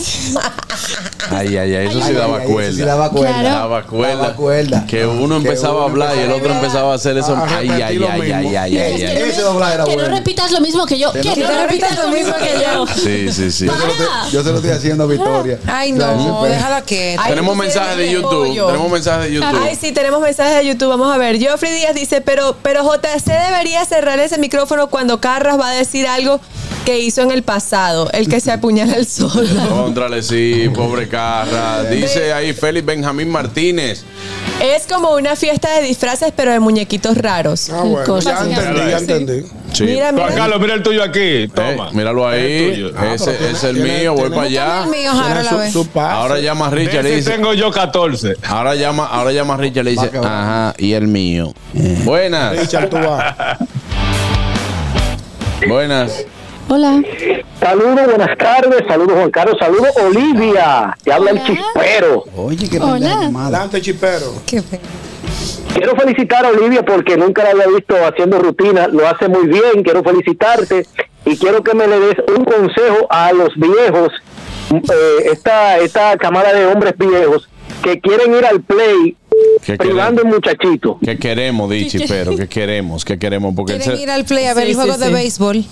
Ay, 1.31 1.57
ay, 1.57 1.75
ay, 1.75 1.87
eso 1.89 1.99
sí 2.01 2.07
Ay, 2.09 2.15
daba 2.15 2.37
ay, 2.39 2.43
eso 2.45 2.53
cuerda. 2.53 2.73
sí 2.73 2.81
daba 2.83 3.11
cuerda. 3.11 3.41
Claro. 3.41 3.49
Daba 3.49 3.83
cuerda. 3.87 4.17
Daba 4.17 4.35
cuerda. 4.35 4.87
Que 4.87 5.07
uno 5.07 5.41
Que 5.41 5.49
empezaba 5.49 5.83
a 5.83 5.85
hablar 5.85 6.17
y 6.17 6.21
el 6.21 6.33
otro 6.33 6.53
a 6.53 6.57
empezaba 6.57 6.93
a 6.93 6.95
hacer 6.97 7.17
eso. 7.19 7.35
a 7.37 7.45
Ay, 7.59 7.69
ay, 7.71 7.83
ay, 7.83 8.03
ay, 8.03 8.33
ay, 8.33 8.57
ay, 8.57 8.77
Es 8.77 8.93
ay. 8.95 9.01
que 9.17 9.29
Ese 9.31 9.43
doblaje 9.43 9.75
era 9.75 9.85
Que 9.85 9.97
no 9.97 10.05
repitas 10.09 10.51
lo 10.53 10.61
mismo 10.61 10.87
que 10.87 10.99
yo. 10.99 11.13
Que, 11.23 11.43
no- 11.43 11.63
repitas 11.63 11.97
lo 11.99 12.09
mismo 12.09 12.35
que 12.37 12.63
yo. 12.63 12.87
Sí, 12.87 13.33
sí, 13.33 13.51
sí. 13.51 13.67
Yo 13.67 13.73
se 13.75 13.87
lo 13.87 13.93
estoy- 13.93 14.07
Yo 14.33 14.43
se 14.45 14.51
lo 14.51 14.57
estoy 14.57 14.71
haciendo 14.71 15.05
a 15.05 15.07
Victoria. 15.07 15.59
Ay, 15.67 15.93
no, 15.93 16.43
déjala 16.45 16.83
que. 16.83 17.17
Tenemos 17.27 17.57
mensajes 17.57 17.97
de 17.97 18.11
YouTube. 18.13 18.47
pollo. 18.49 18.67
Tenemos 18.67 18.91
mensajes 18.91 19.25
de 19.29 19.35
YouTube. 19.35 19.61
Ay, 19.63 19.77
sí, 19.81 19.93
tenemos 19.93 20.21
mensajes 20.21 20.57
de 20.57 20.67
YouTube. 20.67 20.89
Vamos 20.89 21.13
a 21.15 21.19
ver. 21.19 21.39
Geoffrey 21.39 21.73
Díaz 21.73 21.95
dice, 21.95 22.21
pero, 22.21 22.57
pero 22.63 22.83
JC 22.83 23.33
debería 23.33 23.85
cerrar 23.85 24.19
ese 24.21 24.39
micrófono 24.39 24.89
cuando 24.89 25.21
Carras 25.21 25.59
va 25.59 25.71
a 25.71 25.73
decir 25.73 26.07
algo 26.07 26.41
que 26.89 26.99
hizo 27.01 27.21
en 27.21 27.31
el 27.31 27.43
pasado, 27.43 28.11
el 28.13 28.29
que 28.31 28.41
se 28.41 28.51
apuñala 28.51 28.95
el 28.97 29.07
solo. 29.07 29.47
Contrale, 29.69 30.23
sí, 30.23 30.71
pobre 30.75 31.07
Carra. 31.07 31.83
Dice 31.85 32.33
ahí 32.33 32.55
Félix 32.55 32.87
Benjamín 32.87 33.29
Martínez. 33.29 34.05
Es 34.63 34.87
como 34.87 35.11
una 35.15 35.37
fiesta 35.37 35.69
de 35.75 35.83
disfraces, 35.83 36.33
pero 36.35 36.51
de 36.51 36.61
muñequitos 36.61 37.19
raros. 37.19 37.69
Ah, 37.69 37.83
bueno, 37.83 38.19
ya 38.21 38.39
entendí, 38.41 38.91
ya 38.91 38.97
entendí. 38.97 39.43
Sí. 39.75 39.85
Mira, 39.85 40.13
Juan 40.13 40.15
mira. 40.15 40.35
Carlos, 40.35 40.61
mira 40.63 40.75
el 40.77 40.83
tuyo 40.83 41.03
aquí. 41.05 41.21
Eh, 41.21 41.51
Toma. 41.55 41.91
míralo 41.93 42.27
ahí. 42.27 42.91
Ah, 42.97 43.13
Ese 43.15 43.33
tiene- 43.35 43.53
es 43.53 43.65
el 43.65 43.75
tiene- 43.83 43.99
mío. 44.01 44.15
Voy 44.15 44.31
para 44.31 44.47
El 44.47 44.59
allá. 44.59 44.87
mío, 44.87 45.13
su, 45.71 45.85
su. 45.85 46.01
Ahora 46.01 46.39
llama 46.41 46.69
a 46.69 46.71
Richard 46.71 47.07
y 47.07 47.17
dice. 47.17 47.33
tengo 47.33 47.53
yo 47.53 47.71
14. 47.71 48.35
Ahora 48.49 48.75
llama, 48.77 49.05
ahora 49.05 49.31
llama 49.33 49.55
a 49.55 49.57
Richard 49.59 49.83
y 49.83 49.85
le 49.85 49.91
dice, 49.91 50.11
ajá, 50.17 50.75
y 50.79 50.95
el 50.95 51.07
mío. 51.07 51.53
Buenas, 52.05 52.59
Richard, 52.59 52.89
tú 52.89 52.97
vas. 52.97 53.59
buenas. 55.69 56.25
Hola. 56.71 57.03
Saludos, 57.61 58.07
buenas 58.07 58.37
tardes. 58.37 58.83
Saludos, 58.87 59.17
Juan 59.17 59.31
Carlos. 59.31 59.57
Saludos, 59.59 59.91
Olivia. 59.97 60.95
Te 61.03 61.13
habla 61.13 61.31
el 61.31 61.43
chispero. 61.43 62.25
Oye, 62.37 62.69
qué 62.69 62.79
Hola. 62.79 63.31
Adelante, 63.35 63.81
chipero. 63.81 64.35
Qué. 64.47 64.63
Quiero 65.75 65.97
felicitar 65.97 66.45
a 66.45 66.51
Olivia 66.51 66.85
porque 66.85 67.17
nunca 67.17 67.43
la 67.45 67.51
había 67.51 67.69
visto 67.69 67.95
haciendo 68.05 68.39
rutina. 68.39 68.87
Lo 68.89 69.09
hace 69.09 69.29
muy 69.29 69.47
bien. 69.47 69.83
Quiero 69.83 70.03
felicitarte 70.03 70.87
y 71.25 71.37
quiero 71.39 71.63
que 71.63 71.75
me 71.75 71.87
le 71.87 72.01
des 72.01 72.17
un 72.37 72.45
consejo 72.45 73.07
a 73.09 73.33
los 73.33 73.55
viejos, 73.57 74.13
eh, 74.73 75.31
esta, 75.33 75.79
esta 75.79 76.17
camada 76.17 76.53
de 76.53 76.67
hombres 76.67 76.95
viejos 76.99 77.49
que 77.83 78.01
quieren 78.01 78.35
ir 78.35 78.45
al 78.45 78.61
play 78.61 79.17
¿Qué 79.18 79.18
privando 79.59 80.23
el 80.23 80.29
muchachito. 80.29 80.99
¿Qué 81.05 81.19
queremos, 81.19 81.71
Dichi? 81.71 81.99
Pero, 82.07 82.37
¿qué 82.37 82.49
queremos? 82.49 83.05
¿Qué 83.05 83.19
queremos? 83.19 83.55
Porque 83.55 83.77
Quieren 83.77 83.97
se- 83.97 84.03
ir 84.03 84.11
al 84.11 84.25
play 84.25 84.47
a 84.47 84.55
ver 84.55 84.65
Sí, 84.65 84.71
el 84.71 84.77
juego 84.77 84.95
sí, 84.95 85.01
de 85.01 85.07
sí. 85.07 85.13
béisbol. 85.13 85.57
Y 85.57 85.67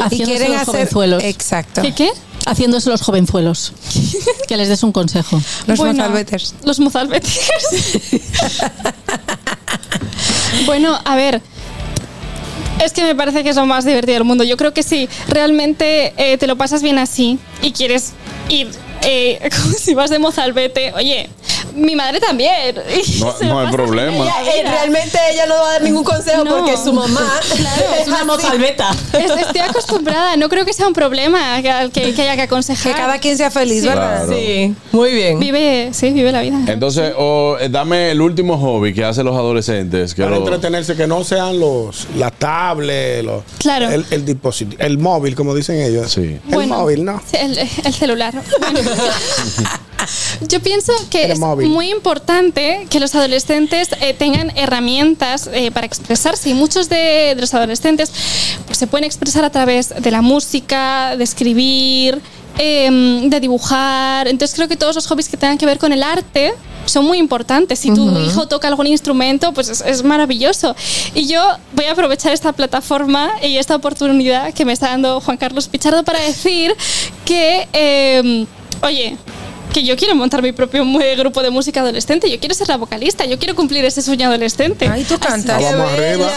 Haciéndose 0.00 0.24
quieren 0.24 0.52
los 0.52 0.62
hacer. 0.62 0.74
jovenzuelos. 0.74 1.24
Exacto. 1.24 1.82
¿Qué 1.82 1.94
qué? 1.94 2.10
Haciéndose 2.46 2.90
los 2.90 3.02
jovenzuelos. 3.02 3.72
que 4.48 4.56
les 4.56 4.68
des 4.68 4.82
un 4.82 4.92
consejo. 4.92 5.40
Los 5.66 5.78
Bueno, 5.78 5.94
mozalbeters. 5.94 6.54
Los 6.64 6.80
mozalbeters. 6.80 7.40
bueno, 10.66 10.98
a 11.04 11.16
ver. 11.16 11.40
Es 12.82 12.92
que 12.92 13.02
me 13.04 13.14
parece 13.14 13.44
que 13.44 13.50
es 13.50 13.56
lo 13.56 13.66
más 13.66 13.84
divertido 13.84 14.14
del 14.14 14.24
mundo. 14.24 14.44
Yo 14.44 14.56
creo 14.56 14.74
que 14.74 14.82
si 14.82 15.08
realmente 15.28 16.12
eh, 16.16 16.36
te 16.38 16.46
lo 16.46 16.56
pasas 16.56 16.82
bien 16.82 16.98
así 16.98 17.38
y 17.62 17.72
quieres 17.72 18.12
ir, 18.48 18.70
eh, 19.02 19.48
como 19.62 19.74
si 19.74 19.94
vas 19.94 20.10
de 20.10 20.18
mozalbete, 20.18 20.92
oye, 20.94 21.28
mi 21.74 21.94
madre 21.96 22.20
también. 22.20 22.76
No- 23.20 23.34
no 23.42 23.60
hay 23.60 23.72
problema. 23.72 24.16
Ella, 24.16 24.34
eh, 24.54 24.62
realmente 24.64 25.18
ella 25.32 25.46
no 25.46 25.54
va 25.54 25.68
a 25.68 25.72
dar 25.72 25.82
ningún 25.82 26.02
consejo 26.04 26.44
No. 26.44 26.56
porque 26.58 26.76
su 26.76 26.92
mamá 26.92 27.20
Claro, 27.56 27.82
Es 28.00 28.08
una 28.08 28.24
mozalbeta. 28.24 28.90
Es- 29.12 29.30
Estoy 29.30 29.60
acostumbrada, 29.60 30.36
no 30.36 30.48
creo 30.48 30.64
que 30.64 30.72
sea 30.72 30.86
un 30.86 30.92
problema 30.92 31.60
que, 31.62 31.70
haya 31.70 31.90
que 32.36 32.42
aconsejar. 32.42 32.92
Que 32.94 32.98
cada 33.00 33.18
quien 33.18 33.36
sea 33.36 33.50
feliz, 33.50 33.82
Sí. 33.82 33.88
¿verdad? 33.88 34.24
Claro. 34.26 34.32
Sí, 34.40 34.74
muy 34.92 35.12
bien. 35.12 35.38
Vive, 35.40 35.90
sí, 35.92 36.10
vive 36.10 36.32
la 36.32 36.42
vida. 36.42 36.58
Entonces, 36.66 37.12
o, 37.16 37.56
eh, 37.60 37.68
dame 37.68 38.10
el 38.10 38.20
último 38.20 38.58
hobby 38.58 38.92
que 38.94 39.04
hacen 39.04 39.24
los 39.24 39.36
adolescentes. 39.36 40.14
Que 40.14 40.22
Para 40.22 40.36
lo- 40.36 40.42
entretenerse, 40.42 40.96
que 40.96 41.06
no 41.06 41.22
sean 41.24 41.58
los 41.60 42.06
las 42.16 42.32
tablets, 42.32 43.24
los, 43.24 43.42
Claro. 43.58 43.90
el, 43.90 44.04
el 44.10 44.24
dispositivo, 44.24 44.82
el 44.82 44.98
móvil, 44.98 45.34
como 45.34 45.54
dicen 45.54 45.80
ellos. 45.80 46.10
Sí. 46.12 46.20
El 46.48 46.54
Bueno, 46.54 46.78
móvil, 46.78 47.04
¿no? 47.04 47.20
El, 47.32 47.58
el 47.58 47.92
celular. 47.94 48.34
Bueno. 48.60 48.90
Yo 50.48 50.60
pienso 50.60 50.92
que 51.10 51.32
es 51.32 51.38
móvil. 51.38 51.68
muy 51.68 51.90
importante 51.90 52.86
que 52.90 53.00
los 53.00 53.14
adolescentes 53.14 53.88
eh, 54.00 54.14
tengan 54.14 54.52
herramientas 54.56 55.48
eh, 55.52 55.70
para 55.70 55.86
expresarse 55.86 56.50
y 56.50 56.54
muchos 56.54 56.88
de, 56.88 57.34
de 57.34 57.40
los 57.40 57.52
adolescentes 57.54 58.12
pues, 58.66 58.78
se 58.78 58.86
pueden 58.86 59.04
expresar 59.04 59.44
a 59.44 59.50
través 59.50 59.90
de 59.90 60.10
la 60.10 60.22
música, 60.22 61.16
de 61.16 61.24
escribir, 61.24 62.20
em, 62.58 63.28
de 63.30 63.40
dibujar. 63.40 64.28
Entonces 64.28 64.54
creo 64.54 64.68
que 64.68 64.76
todos 64.76 64.94
los 64.94 65.06
hobbies 65.06 65.28
que 65.28 65.36
tengan 65.36 65.58
que 65.58 65.66
ver 65.66 65.78
con 65.78 65.92
el 65.92 66.02
arte 66.02 66.52
son 66.86 67.04
muy 67.04 67.18
importantes. 67.18 67.78
Si 67.78 67.94
tu 67.94 68.18
hijo 68.18 68.48
toca 68.48 68.68
algún 68.68 68.86
instrumento, 68.86 69.52
pues 69.52 69.68
es, 69.68 69.80
es 69.82 70.02
maravilloso. 70.02 70.74
Y 71.14 71.26
yo 71.26 71.40
voy 71.74 71.86
a 71.86 71.92
aprovechar 71.92 72.32
esta 72.32 72.52
plataforma 72.52 73.30
y 73.42 73.56
esta 73.56 73.76
oportunidad 73.76 74.52
que 74.52 74.64
me 74.64 74.72
está 74.72 74.88
dando 74.88 75.20
Juan 75.20 75.36
Carlos 75.36 75.68
Pichardo 75.68 76.02
para 76.02 76.20
decir 76.20 76.74
que, 77.24 77.68
em, 77.72 78.46
oye, 78.82 79.16
que 79.72 79.82
yo 79.82 79.96
quiero 79.96 80.14
montar 80.14 80.42
mi 80.42 80.52
propio 80.52 80.84
grupo 81.16 81.42
de 81.42 81.50
música 81.50 81.80
adolescente, 81.80 82.30
yo 82.30 82.38
quiero 82.38 82.54
ser 82.54 82.68
la 82.68 82.76
vocalista, 82.76 83.24
yo 83.24 83.38
quiero 83.38 83.54
cumplir 83.54 83.84
ese 83.84 84.02
sueño 84.02 84.28
adolescente. 84.28 84.88
Ay, 84.88 85.04
tú 85.04 85.18
cantas. 85.18 85.62
Ah, 85.64 85.76
vamos 85.76 85.92
arriba. 85.92 86.30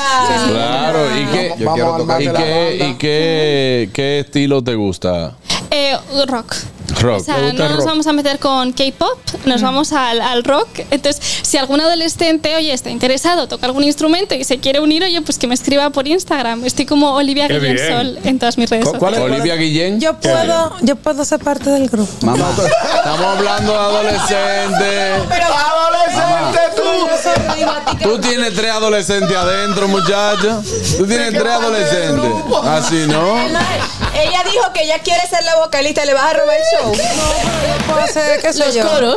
Claro, 0.50 1.20
¿y 1.20 1.26
qué, 1.26 1.54
Yo 1.60 1.74
quiero 1.74 1.98
tocar. 1.98 2.22
y 2.22 2.28
qué, 2.28 2.88
y 2.90 2.94
qué, 2.96 3.90
qué 3.94 4.20
estilo 4.20 4.64
te 4.64 4.76
gusta? 4.76 5.36
Eh, 5.70 5.98
rock. 6.28 6.56
Rock. 7.02 7.22
O 7.22 7.24
sea, 7.24 7.36
¿Te 7.36 7.42
gusta 7.44 7.64
no 7.64 7.70
nos 7.70 7.78
rock? 7.80 7.88
vamos 7.88 8.08
a 8.08 8.14
meter 8.14 8.40
con 8.40 8.72
K-pop, 8.74 9.20
nos 9.46 9.62
vamos 9.62 9.92
al, 9.94 10.22
al 10.22 10.44
rock. 10.44 10.68
Entonces, 10.92 11.22
si 11.42 11.58
algún 11.58 11.82
adolescente, 11.82 12.56
oye, 12.56 12.74
está 12.74 12.90
interesado, 12.90 13.48
toca 13.48 13.66
algún 13.66 13.84
instrumento 13.84 14.34
y 14.36 14.44
se 14.44 14.60
quiere 14.60 14.80
unir, 14.80 15.04
oye, 15.04 15.22
pues 15.22 15.38
que 15.38 15.48
me 15.48 15.54
escriba 15.56 15.90
por 15.90 16.08
Instagram. 16.08 16.64
Estoy 16.66 16.86
como 16.86 17.14
Olivia 17.16 17.48
Qué 17.48 17.60
Guillén 17.60 17.76
bien. 17.76 17.88
Sol 17.98 18.20
en 18.24 18.40
todas 18.40 18.58
mis 18.58 18.70
redes 18.70 18.86
¿Cu- 18.86 18.98
cuál 18.98 19.14
sociales. 19.16 19.36
es? 19.36 19.42
Olivia 19.42 19.56
Guillén. 19.56 20.00
Yo 20.00 20.14
puedo, 20.20 20.74
yo 20.82 20.96
puedo 20.96 21.26
ser 21.26 21.40
parte 21.40 21.70
del 21.70 21.90
grupo. 21.90 22.12
Mamá, 22.26 22.50
Estamos 22.98 23.26
hablando 23.38 23.72
de 23.74 23.78
adolescentes. 23.78 25.24
¡Adolescente 25.32 26.60
tú! 26.76 26.84
Tú 28.04 28.20
tienes 28.22 28.54
tres 28.56 28.72
adolescentes 28.72 29.36
adentro, 29.36 29.88
muchacha. 29.88 30.62
Tú 30.98 31.06
tienes 31.08 31.30
tres 31.34 31.52
adolescentes. 31.52 32.32
Así, 32.64 33.06
¿no? 33.08 33.38
Ella 33.38 34.44
dijo 34.50 34.72
que 34.74 34.84
ella 34.84 35.00
quiere 35.00 35.22
ser 35.28 35.44
la 35.44 35.58
vocalista 35.58 36.04
y 36.04 36.08
le 36.08 36.14
vas 36.14 36.24
a 36.26 36.34
robar 36.34 36.56
el 36.58 36.64
show. 36.82 36.85
Puedo 36.92 38.00
hacer, 38.00 38.42
qué 38.42 38.52
sé 38.54 38.66
Los 38.66 38.76
yo. 38.76 38.84
coros. 38.88 39.16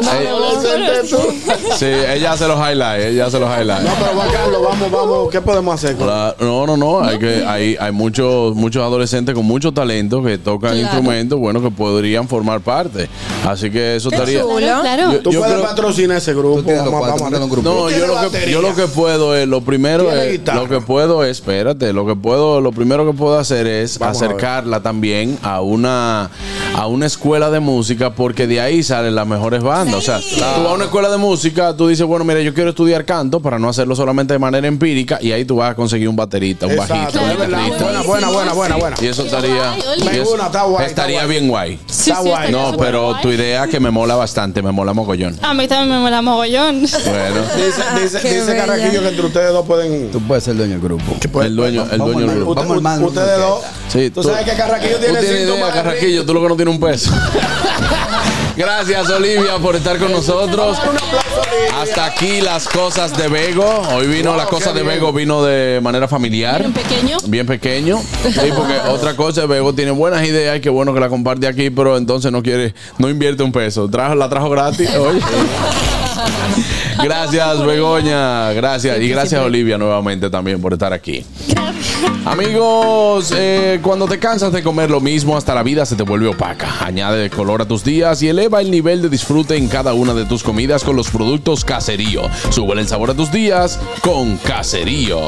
Sí, 1.78 1.86
ella 1.86 2.32
hace 2.32 2.46
los 2.46 2.58
highlights, 2.58 3.04
ella 3.06 3.26
hace 3.26 3.38
los 3.38 3.48
highlights. 3.50 3.84
No, 3.84 3.90
pero 3.98 4.12
Juan 4.14 4.28
Carlos, 4.30 4.62
vamos, 4.62 4.90
vamos. 4.90 5.28
¿Qué 5.30 5.40
podemos 5.40 5.74
hacer? 5.74 5.96
No, 5.98 6.66
no, 6.66 6.76
no. 6.76 7.00
Hay 7.02 7.18
que, 7.18 7.44
hay, 7.46 7.76
hay 7.80 7.92
muchos, 7.92 8.54
muchos 8.54 8.82
adolescentes 8.82 9.34
con 9.34 9.44
mucho 9.46 9.72
talento 9.72 10.22
que 10.22 10.38
tocan 10.38 10.72
Claro. 10.72 10.78
instrumentos, 10.82 11.38
bueno, 11.38 11.62
que 11.62 11.70
podrían 11.70 12.28
formar 12.28 12.60
parte. 12.60 13.08
Así 13.46 13.70
que 13.70 13.96
eso 13.96 14.10
estaría. 14.10 14.40
chulo. 14.42 14.56
Claro, 14.58 14.80
claro. 14.82 15.12
Yo- 15.12 15.20
Tú 15.20 15.30
yo 15.32 15.40
puedes 15.40 15.54
creo- 15.56 15.66
patrocinar 15.66 16.16
ese 16.18 16.34
grupo. 16.34 16.62
Vamos, 16.62 16.90
cuatro, 17.00 17.24
vamos 17.30 17.50
grupo. 17.50 17.68
No, 17.68 17.90
yo 17.90 18.06
lo, 18.06 18.30
que, 18.30 18.50
yo 18.50 18.60
lo 18.60 18.74
que 18.74 18.86
puedo 18.86 19.34
es, 19.36 19.46
lo 19.48 19.60
primero 19.62 20.12
es, 20.12 20.32
guitarra. 20.32 20.60
lo 20.62 20.68
que 20.68 20.80
puedo 20.80 21.24
es, 21.24 21.38
espérate, 21.38 21.92
lo 21.92 22.06
que 22.06 22.14
puedo, 22.16 22.60
lo 22.60 22.72
primero 22.72 23.06
que 23.06 23.12
puedo 23.16 23.38
hacer 23.38 23.66
es 23.66 23.98
Vamos 23.98 24.18
a 24.18 24.20
ver. 24.20 24.30
acercarla 24.30 24.80
también 24.82 25.38
a 25.42 25.60
una, 25.60 26.30
a 26.74 26.86
una 26.86 27.06
escuela 27.06 27.50
de 27.50 27.57
música, 27.60 28.10
porque 28.14 28.46
de 28.46 28.60
ahí 28.60 28.82
salen 28.82 29.14
las 29.14 29.26
mejores 29.26 29.62
bandas. 29.62 29.94
O 29.96 30.00
sea, 30.00 30.18
tú 30.20 30.40
vas 30.40 30.70
a 30.70 30.74
una 30.74 30.84
escuela 30.84 31.08
de 31.10 31.16
música, 31.18 31.74
tú 31.76 31.88
dices, 31.88 32.06
bueno, 32.06 32.24
mira, 32.24 32.40
yo 32.40 32.54
quiero 32.54 32.70
estudiar 32.70 33.04
canto 33.04 33.40
para 33.40 33.58
no 33.58 33.68
hacerlo 33.68 33.94
solamente 33.96 34.32
de 34.34 34.38
manera 34.38 34.66
empírica, 34.66 35.18
y 35.20 35.32
ahí 35.32 35.44
tú 35.44 35.56
vas 35.56 35.72
a 35.72 35.74
conseguir 35.74 36.08
un 36.08 36.16
baterista, 36.16 36.66
un 36.66 36.72
Exacto, 36.72 36.94
bajista, 36.94 37.20
un 37.22 37.30
guitarrista. 37.30 37.84
Buena, 37.84 38.02
buena, 38.02 38.28
buena, 38.30 38.52
buena, 38.52 38.76
buena. 38.76 38.96
Y 39.00 39.06
eso 39.06 39.22
estaría, 39.24 39.76
y 39.98 40.08
eso 40.16 40.38
estaría 40.80 41.24
bien 41.26 41.48
guay. 41.48 41.78
Sí, 41.86 42.10
Está 42.10 42.22
guay. 42.22 42.52
No, 42.52 42.76
pero 42.78 43.10
guay. 43.10 43.22
tu 43.22 43.30
idea 43.30 43.66
que 43.66 43.80
me 43.80 43.90
mola 43.90 44.14
bastante, 44.16 44.62
me 44.62 44.72
mola 44.72 44.92
mogollón. 44.92 45.38
A 45.42 45.54
mí 45.54 45.66
también 45.68 45.96
me 45.96 46.02
mola 46.02 46.22
mogollón. 46.22 46.80
Bueno, 46.80 47.40
Dice, 47.56 48.18
dice, 48.18 48.34
dice. 48.34 48.56
Carraquillo 48.56 49.00
que 49.02 49.08
entre 49.08 49.26
ustedes 49.26 49.52
dos 49.52 49.66
pueden. 49.66 50.10
tú 50.10 50.20
puedes 50.20 50.44
ser 50.44 50.56
dueño 50.56 50.72
del 50.72 50.80
grupo. 50.82 51.04
el 51.42 51.56
dueño, 51.56 51.86
el 51.90 51.98
dueño 51.98 52.26
del 52.26 52.40
grupo. 52.44 52.60
Ustedes 53.06 53.38
dos. 53.38 53.60
Sí, 53.88 54.10
tú, 54.10 54.22
sabes 54.22 54.44
que 54.44 54.52
Carraquillo 54.56 54.96
tú 54.96 55.02
tiene 55.04 55.18
tienes 55.20 55.38
síntomas 55.40 55.58
idea, 55.70 55.82
de- 55.82 55.82
Carraquillo, 55.88 56.26
tú 56.26 56.34
lo 56.34 56.42
que 56.42 56.48
no 56.48 56.56
tienes 56.56 56.74
un 56.74 56.80
peso. 56.80 57.10
Gracias, 58.56 59.08
Olivia, 59.10 59.58
por 59.58 59.76
estar 59.76 59.98
con 59.98 60.10
nosotros. 60.10 60.78
Hasta 61.80 62.06
aquí 62.06 62.40
las 62.40 62.68
cosas 62.68 63.16
de 63.16 63.28
Bego. 63.28 63.82
Hoy 63.94 64.08
vino 64.08 64.30
Wow, 64.30 64.38
las 64.38 64.48
cosas 64.48 64.72
qué 64.72 64.80
de. 64.80 64.84
Bego, 64.84 65.12
vino 65.12 65.44
de 65.44 65.80
manera 65.80 66.08
familiar. 66.08 66.60
Bien 66.60 66.72
pequeño. 66.72 67.16
Bien 67.26 67.46
pequeño. 67.46 68.02
Sí, 68.22 68.50
porque 68.56 68.74
otra 68.88 69.14
cosa, 69.14 69.46
Bego 69.46 69.74
tiene 69.74 69.92
buenas 69.92 70.26
ideas 70.26 70.56
y 70.58 70.60
qué 70.60 70.70
bueno 70.70 70.92
que 70.92 71.00
la 71.00 71.08
comparte 71.08 71.46
aquí, 71.46 71.70
pero 71.70 71.96
entonces 71.96 72.32
no 72.32 72.42
quiere, 72.42 72.74
no 72.98 73.08
invierte 73.08 73.42
un 73.42 73.52
peso. 73.52 73.88
Trajo, 73.88 74.14
la 74.14 74.28
trajo 74.28 74.50
gratis. 74.50 74.90
Oye. 74.96 75.20
Gracias, 77.02 77.64
Begoña. 77.64 78.52
Gracias. 78.52 79.00
Y 79.00 79.08
gracias, 79.08 79.40
Olivia, 79.42 79.78
nuevamente 79.78 80.30
también 80.30 80.60
por 80.60 80.72
estar 80.72 80.92
aquí. 80.92 81.24
Amigos, 82.24 83.32
eh, 83.36 83.80
cuando 83.82 84.06
te 84.06 84.18
cansas 84.18 84.52
de 84.52 84.62
comer 84.62 84.90
lo 84.90 85.00
mismo, 85.00 85.36
hasta 85.36 85.54
la 85.54 85.62
vida 85.62 85.86
se 85.86 85.96
te 85.96 86.02
vuelve 86.02 86.28
opaca. 86.28 86.84
Añade 86.84 87.30
color 87.30 87.62
a 87.62 87.64
tus 87.64 87.84
días 87.84 88.22
y 88.22 88.28
eleva 88.28 88.60
el 88.60 88.70
nivel 88.70 89.00
de 89.00 89.08
disfrute 89.08 89.56
en 89.56 89.68
cada 89.68 89.94
una 89.94 90.12
de 90.12 90.24
tus 90.24 90.42
comidas 90.42 90.84
con 90.84 90.96
los 90.96 91.10
productos 91.10 91.64
Caserío. 91.64 92.22
Sube 92.50 92.78
el 92.78 92.86
sabor 92.86 93.10
a 93.10 93.14
tus 93.14 93.32
días 93.32 93.78
con 94.02 94.36
Caserío. 94.38 95.18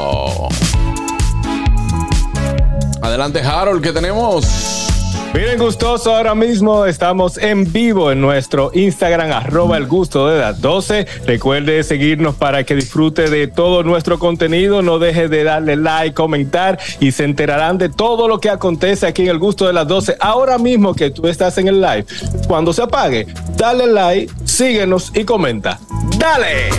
Adelante, 3.01 3.41
Harold, 3.41 3.83
¿qué 3.83 3.93
tenemos? 3.93 4.90
Miren, 5.33 5.61
gustoso, 5.61 6.17
ahora 6.17 6.35
mismo 6.35 6.87
estamos 6.87 7.39
en 7.39 7.73
vivo 7.73 8.11
en 8.11 8.21
nuestro 8.21 8.73
Instagram, 8.75 9.31
arroba 9.31 9.77
el 9.77 9.87
gusto 9.87 10.29
de 10.29 10.41
las 10.41 10.61
12. 10.61 11.07
Recuerde 11.25 11.85
seguirnos 11.85 12.35
para 12.35 12.65
que 12.65 12.75
disfrute 12.75 13.31
de 13.31 13.47
todo 13.47 13.85
nuestro 13.85 14.19
contenido. 14.19 14.83
No 14.83 14.99
deje 14.99 15.29
de 15.29 15.45
darle 15.45 15.77
like, 15.77 16.15
comentar 16.15 16.81
y 16.99 17.13
se 17.13 17.25
enterarán 17.25 17.79
de 17.79 17.89
todo 17.89 18.27
lo 18.27 18.41
que 18.41 18.51
acontece 18.51 19.07
aquí 19.07 19.23
en 19.23 19.29
el 19.29 19.39
gusto 19.39 19.69
de 19.69 19.73
las 19.73 19.87
12. 19.87 20.17
Ahora 20.19 20.59
mismo 20.59 20.95
que 20.95 21.11
tú 21.11 21.29
estás 21.29 21.57
en 21.59 21.69
el 21.69 21.81
live, 21.81 22.07
cuando 22.49 22.73
se 22.73 22.83
apague, 22.83 23.27
dale 23.57 23.87
like, 23.87 24.33
síguenos 24.45 25.13
y 25.15 25.25
comenta. 25.25 25.79
¡Dale! 26.19 26.71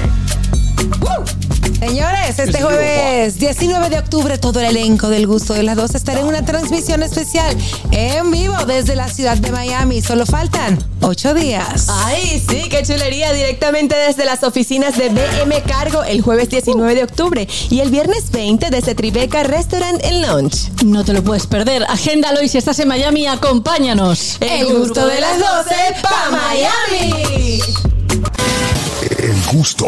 Señores, 1.82 2.38
este 2.38 2.62
jueves 2.62 3.40
19 3.40 3.90
de 3.90 3.98
octubre 3.98 4.38
todo 4.38 4.60
el 4.60 4.68
elenco 4.68 5.10
del 5.10 5.26
gusto 5.26 5.56
de 5.56 5.64
las 5.64 5.76
dos 5.76 5.96
estará 5.96 6.20
en 6.20 6.28
una 6.28 6.46
transmisión 6.46 7.02
especial 7.02 7.58
en 7.90 8.30
vivo 8.30 8.54
desde 8.68 8.96
la 8.96 9.08
ciudad 9.08 9.36
de 9.38 9.52
Miami. 9.52 10.00
Solo 10.00 10.28
faltan 10.28 10.78
ocho 11.02 11.34
días. 11.34 11.88
Ay, 11.90 12.40
sí, 12.48 12.70
qué 12.70 12.84
chulería. 12.84 13.34
Directamente 13.34 13.96
desde 13.96 14.26
las 14.26 14.44
oficinas 14.44 14.96
de 14.96 15.10
BM 15.10 15.60
Cargo 15.64 16.04
el 16.04 16.22
jueves 16.22 16.50
19 16.50 16.94
de 16.94 17.04
octubre 17.04 17.48
y 17.72 17.80
el 17.80 17.90
viernes 17.90 18.30
20 18.30 18.70
desde 18.70 18.94
Tribeca 18.94 19.42
Restaurant 19.42 20.06
and 20.06 20.28
Lunch. 20.28 20.84
No 20.86 21.04
te 21.04 21.14
lo 21.14 21.24
puedes 21.24 21.48
perder. 21.48 21.84
Agéndalo 21.90 22.44
y 22.44 22.48
si 22.48 22.60
estás 22.60 22.78
en 22.78 22.90
Miami, 22.90 23.26
acompáñanos. 23.26 24.38
El 24.40 24.68
gusto 24.68 25.08
de 25.08 25.20
las 25.20 25.40
12 25.40 25.76
pa' 26.04 26.30
Miami. 26.30 27.60
El 29.18 29.36
gusto. 29.52 29.88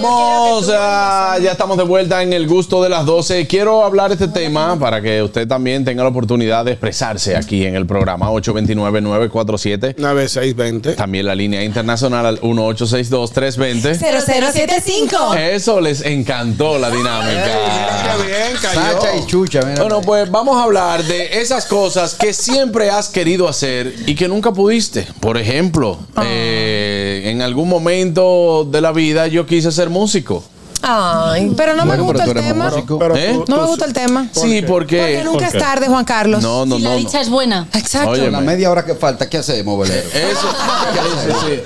Vamos, 0.00 0.70
a- 0.74 1.36
ya 1.42 1.52
estamos 1.52 1.76
de 1.76 1.82
vuelta 1.84 2.22
en 2.22 2.32
el 2.32 2.46
gusto 2.46 2.82
de 2.82 2.88
las 2.88 3.04
12. 3.04 3.46
Quiero 3.46 3.84
hablar 3.84 4.08
de 4.08 4.14
este 4.14 4.28
tema 4.28 4.78
para 4.78 5.02
que 5.02 5.22
usted 5.22 5.46
también 5.46 5.84
tenga 5.84 6.02
la 6.02 6.08
oportunidad 6.08 6.64
de 6.64 6.72
expresarse 6.72 7.36
aquí 7.36 7.66
en 7.66 7.74
el 7.74 7.84
programa 7.84 8.30
829-947. 8.30 9.96
9620. 9.98 10.94
También 10.94 11.26
la 11.26 11.34
línea 11.34 11.62
internacional 11.62 12.24
al 12.24 12.40
1862-320. 12.40 13.98
0075. 13.98 15.34
Eso 15.34 15.78
les 15.80 16.00
encantó 16.06 16.78
la 16.78 16.90
dinámica. 16.90 17.44
Qué 17.44 18.22
bien, 18.26 18.56
cayó. 18.62 18.80
Sacha 19.02 19.16
y 19.16 19.26
Chucha, 19.26 19.60
mira. 19.62 19.82
Bueno, 19.82 20.00
pues 20.00 20.30
vamos 20.30 20.56
a 20.56 20.62
hablar 20.64 21.02
de 21.04 21.40
esas 21.42 21.66
cosas 21.66 22.14
que 22.14 22.32
siempre 22.32 22.88
has 22.90 23.10
querido 23.10 23.46
hacer 23.46 23.94
y 24.06 24.14
que 24.14 24.26
nunca 24.26 24.52
pudiste. 24.52 25.06
Por 25.20 25.36
ejemplo, 25.36 25.98
eh, 26.24 27.24
en 27.26 27.42
algún 27.42 27.68
momento 27.68 28.66
de 28.70 28.80
la 28.80 28.92
vida 28.92 29.26
yo 29.26 29.44
quise 29.44 29.70
ser 29.70 29.81
músico. 29.90 30.44
Ay, 30.82 31.52
Pero 31.56 31.74
no 31.74 31.84
me 31.86 31.96
gusta 31.96 32.24
pero 32.24 32.30
el 32.30 32.36
tú 32.36 32.42
tema. 32.52 32.72
Pero 32.98 33.16
¿Eh? 33.16 33.32
tú- 33.34 33.44
No 33.48 33.56
me 33.56 33.62
tú- 33.62 33.68
gusta 33.68 33.84
el 33.84 33.92
tema. 33.92 34.26
Sí, 34.32 34.62
porque... 34.66 34.98
Porque 34.98 35.24
nunca 35.24 35.46
es 35.46 35.52
tarde, 35.58 35.86
Juan 35.86 36.04
Carlos. 36.04 36.42
No, 36.42 36.66
no, 36.66 36.76
Si 36.76 36.82
no. 36.82 36.88
la 36.88 36.94
no. 36.96 37.00
dicha 37.00 37.20
es 37.20 37.28
buena. 37.30 37.66
Exacto. 37.74 38.10
Oye, 38.10 38.30
La 38.30 38.40
media 38.40 38.70
hora 38.70 38.84
que 38.84 38.94
falta, 38.94 39.28
¿qué 39.28 39.38
hacemos, 39.38 39.76
bolero? 39.76 40.02
Eso. 40.14 40.48
Sí. 41.46 41.60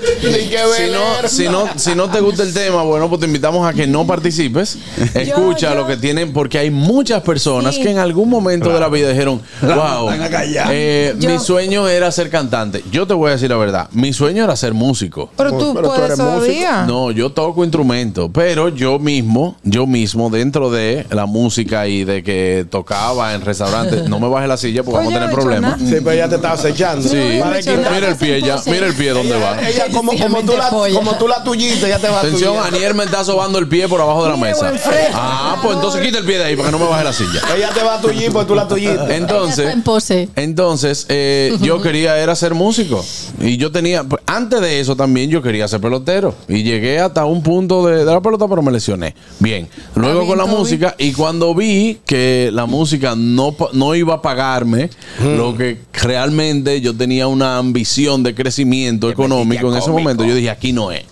Si 0.77 0.91
no, 0.91 1.27
si, 1.27 1.47
no, 1.49 1.65
si 1.75 1.95
no 1.95 2.09
te 2.09 2.19
gusta 2.19 2.43
el 2.43 2.53
tema, 2.53 2.83
bueno, 2.83 3.07
pues 3.09 3.19
te 3.21 3.25
invitamos 3.27 3.67
a 3.67 3.73
que 3.73 3.87
no 3.87 4.05
participes. 4.05 4.77
Escucha 5.13 5.69
yo- 5.71 5.75
lo 5.75 5.87
que 5.87 5.97
tienen, 5.97 6.33
porque 6.33 6.59
hay 6.59 6.69
muchas 6.71 7.21
personas 7.23 7.75
Sí. 7.75 7.81
que 7.81 7.91
en 7.91 7.97
algún 7.97 8.29
momento 8.29 8.71
de 8.71 8.79
la 8.79 8.87
vida 8.89 9.09
dijeron, 9.09 9.41
wow, 9.61 10.05
mandan 10.07 10.23
a 10.23 10.29
callar. 10.29 10.67
eh, 10.71 11.15
mi 11.17 11.39
sueño 11.39 11.87
era 11.87 12.11
ser 12.11 12.29
cantante. 12.29 12.83
Yo 12.91 13.05
te 13.07 13.13
voy 13.13 13.29
a 13.29 13.33
decir 13.33 13.49
la 13.49 13.57
verdad, 13.57 13.87
mi 13.91 14.13
sueño 14.13 14.43
era 14.43 14.55
ser 14.55 14.73
músico. 14.73 15.29
Pero 15.35 15.51
tú 15.57 15.73
Pero 15.73 15.87
tú 15.89 15.93
puedes 15.95 16.05
eres 16.05 16.19
músico. 16.19 16.71
No, 16.87 17.11
yo 17.11 17.31
toco 17.31 17.63
instrumento, 17.63 18.29
pero 18.31 18.69
yo 18.69 18.99
mismo, 19.07 19.55
yo 19.63 19.87
mismo, 19.87 20.29
dentro 20.29 20.69
de 20.69 21.05
la 21.11 21.25
música 21.25 21.87
y 21.87 22.03
de 22.03 22.23
que 22.23 22.65
tocaba 22.69 23.33
en 23.33 23.41
restaurantes, 23.41 24.09
no 24.09 24.19
me 24.19 24.27
baje 24.27 24.47
la 24.49 24.57
silla 24.57 24.83
porque 24.83 24.97
vamos 24.97 25.13
a 25.13 25.19
tener 25.19 25.33
problemas. 25.33 25.79
nada. 25.79 25.89
Sí, 25.89 25.95
pero 26.03 26.11
ella 26.11 26.27
te 26.27 26.35
está 26.35 26.51
acechando. 26.51 27.07
Sí, 27.07 27.15
mira 27.15 28.09
el 28.09 28.15
pie 28.17 28.41
ya, 28.41 28.57
mira 28.65 28.85
el 28.87 28.93
pie 28.95 29.11
donde 29.11 29.37
va. 29.39 29.57
Ella, 29.61 29.69
ella 29.69 29.85
como, 29.93 30.11
como, 30.11 30.41
tú 30.41 30.53
la, 30.57 30.69
como 30.93 31.15
tú 31.17 31.27
la 31.29 31.41
tuyita, 31.43 31.87
ya 31.87 31.99
te 31.99 32.09
va 32.09 32.17
a 32.17 32.19
Atención, 32.19 32.55
tuyar. 32.55 32.73
Anier 32.73 32.93
me 32.95 33.05
está 33.05 33.23
sobando 33.23 33.59
el 33.59 33.69
pie 33.69 33.87
por 33.87 34.01
abajo 34.01 34.25
de 34.25 34.31
la 34.31 34.37
mesa. 34.37 34.73
Ah, 35.13 35.57
pues 35.63 35.75
entonces 35.75 36.01
quita 36.01 36.17
el 36.17 36.25
pie 36.25 36.37
de 36.39 36.43
ahí 36.43 36.55
para 36.57 36.67
que 36.69 36.71
no 36.77 36.79
me 36.83 36.89
baje 36.89 37.03
la 37.05 37.13
silla. 37.13 37.41
Ella 37.55 37.69
te 37.73 37.83
va 37.83 37.95
a 37.95 38.01
tuyir 38.01 38.31
porque 38.33 38.47
tú 38.47 38.55
la 38.55 38.67
tuyita. 38.67 39.15
Entonces, 39.15 39.71
En 39.73 39.83
pose. 39.83 40.27
entonces 40.35 41.05
eh, 41.07 41.55
yo 41.61 41.81
quería 41.81 42.17
era 42.17 42.35
ser 42.35 42.53
músico 42.53 43.05
y 43.39 43.55
yo 43.57 43.71
tenía 43.71 44.05
antes 44.25 44.59
de 44.59 44.79
eso 44.81 44.95
también 44.97 45.29
yo 45.29 45.41
quería 45.41 45.67
ser 45.67 45.79
pelotero 45.79 46.35
y 46.49 46.63
llegué 46.63 46.99
hasta 46.99 47.23
un 47.25 47.41
punto 47.41 47.85
de, 47.85 47.99
de 48.03 48.11
la 48.11 48.19
pelota 48.21 48.47
pero 48.49 48.61
me 48.61 48.71
lesioné. 48.71 48.96
Bien, 49.39 49.67
luego 49.95 50.19
bien, 50.21 50.29
con 50.29 50.37
la 50.37 50.45
música 50.45 50.95
y 50.97 51.13
cuando 51.13 51.53
vi 51.55 51.99
que 52.05 52.49
la 52.53 52.65
música 52.65 53.15
no 53.15 53.51
pa- 53.53 53.69
no 53.73 53.95
iba 53.95 54.15
a 54.15 54.21
pagarme 54.21 54.89
lo 55.37 55.55
que 55.55 55.79
realmente 55.93 56.81
yo 56.81 56.95
tenía 56.95 57.27
una 57.27 57.57
ambición 57.57 58.23
de 58.23 58.33
crecimiento 58.35 59.09
económico 59.09 59.71
en 59.71 59.77
ese 59.77 59.89
momento, 59.91 60.23
yo 60.25 60.35
dije 60.35 60.49
aquí 60.49 60.73
no 60.73 60.91
es. 60.91 61.03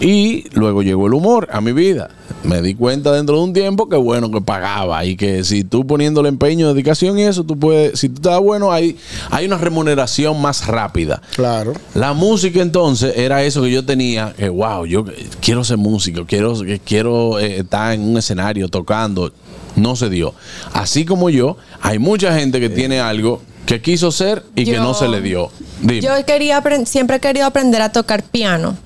Y 0.00 0.44
luego 0.52 0.82
llegó 0.82 1.06
el 1.06 1.14
humor 1.14 1.48
a 1.52 1.60
mi 1.60 1.72
vida. 1.72 2.10
Me 2.44 2.62
di 2.62 2.74
cuenta 2.74 3.12
dentro 3.12 3.36
de 3.36 3.42
un 3.42 3.52
tiempo 3.52 3.88
que 3.88 3.96
bueno, 3.96 4.30
que 4.30 4.40
pagaba 4.40 5.04
y 5.04 5.16
que 5.16 5.42
si 5.42 5.64
tú 5.64 5.86
poniéndole 5.86 6.28
empeño, 6.28 6.72
dedicación 6.72 7.18
y 7.18 7.22
eso, 7.22 7.44
tú 7.44 7.58
puedes, 7.58 7.98
si 7.98 8.08
tú 8.08 8.16
estás 8.16 8.40
bueno, 8.40 8.70
hay, 8.72 8.96
hay 9.30 9.46
una 9.46 9.58
remuneración 9.58 10.40
más 10.40 10.66
rápida. 10.66 11.20
Claro. 11.34 11.72
La 11.94 12.12
música 12.12 12.62
entonces 12.62 13.14
era 13.16 13.42
eso 13.42 13.62
que 13.62 13.70
yo 13.70 13.84
tenía, 13.84 14.32
que 14.36 14.48
wow, 14.48 14.86
yo 14.86 15.04
quiero 15.40 15.64
ser 15.64 15.78
músico, 15.78 16.24
quiero, 16.26 16.54
quiero 16.84 17.38
eh, 17.40 17.58
estar 17.58 17.94
en 17.94 18.02
un 18.02 18.16
escenario 18.16 18.68
tocando. 18.68 19.32
No 19.74 19.94
se 19.94 20.08
dio. 20.08 20.32
Así 20.72 21.04
como 21.04 21.28
yo, 21.28 21.58
hay 21.82 21.98
mucha 21.98 22.32
gente 22.38 22.60
que 22.60 22.70
tiene 22.70 22.98
algo 22.98 23.42
que 23.66 23.82
quiso 23.82 24.10
ser 24.10 24.42
y 24.54 24.64
que 24.64 24.78
no 24.78 24.94
se 24.94 25.08
le 25.08 25.20
dio. 25.20 25.50
Dime. 25.80 26.00
yo 26.00 26.12
quería 26.24 26.62
siempre 26.86 27.16
he 27.16 27.20
querido 27.20 27.46
aprender 27.46 27.82
a 27.82 27.90
tocar 27.90 28.22
piano. 28.22 28.76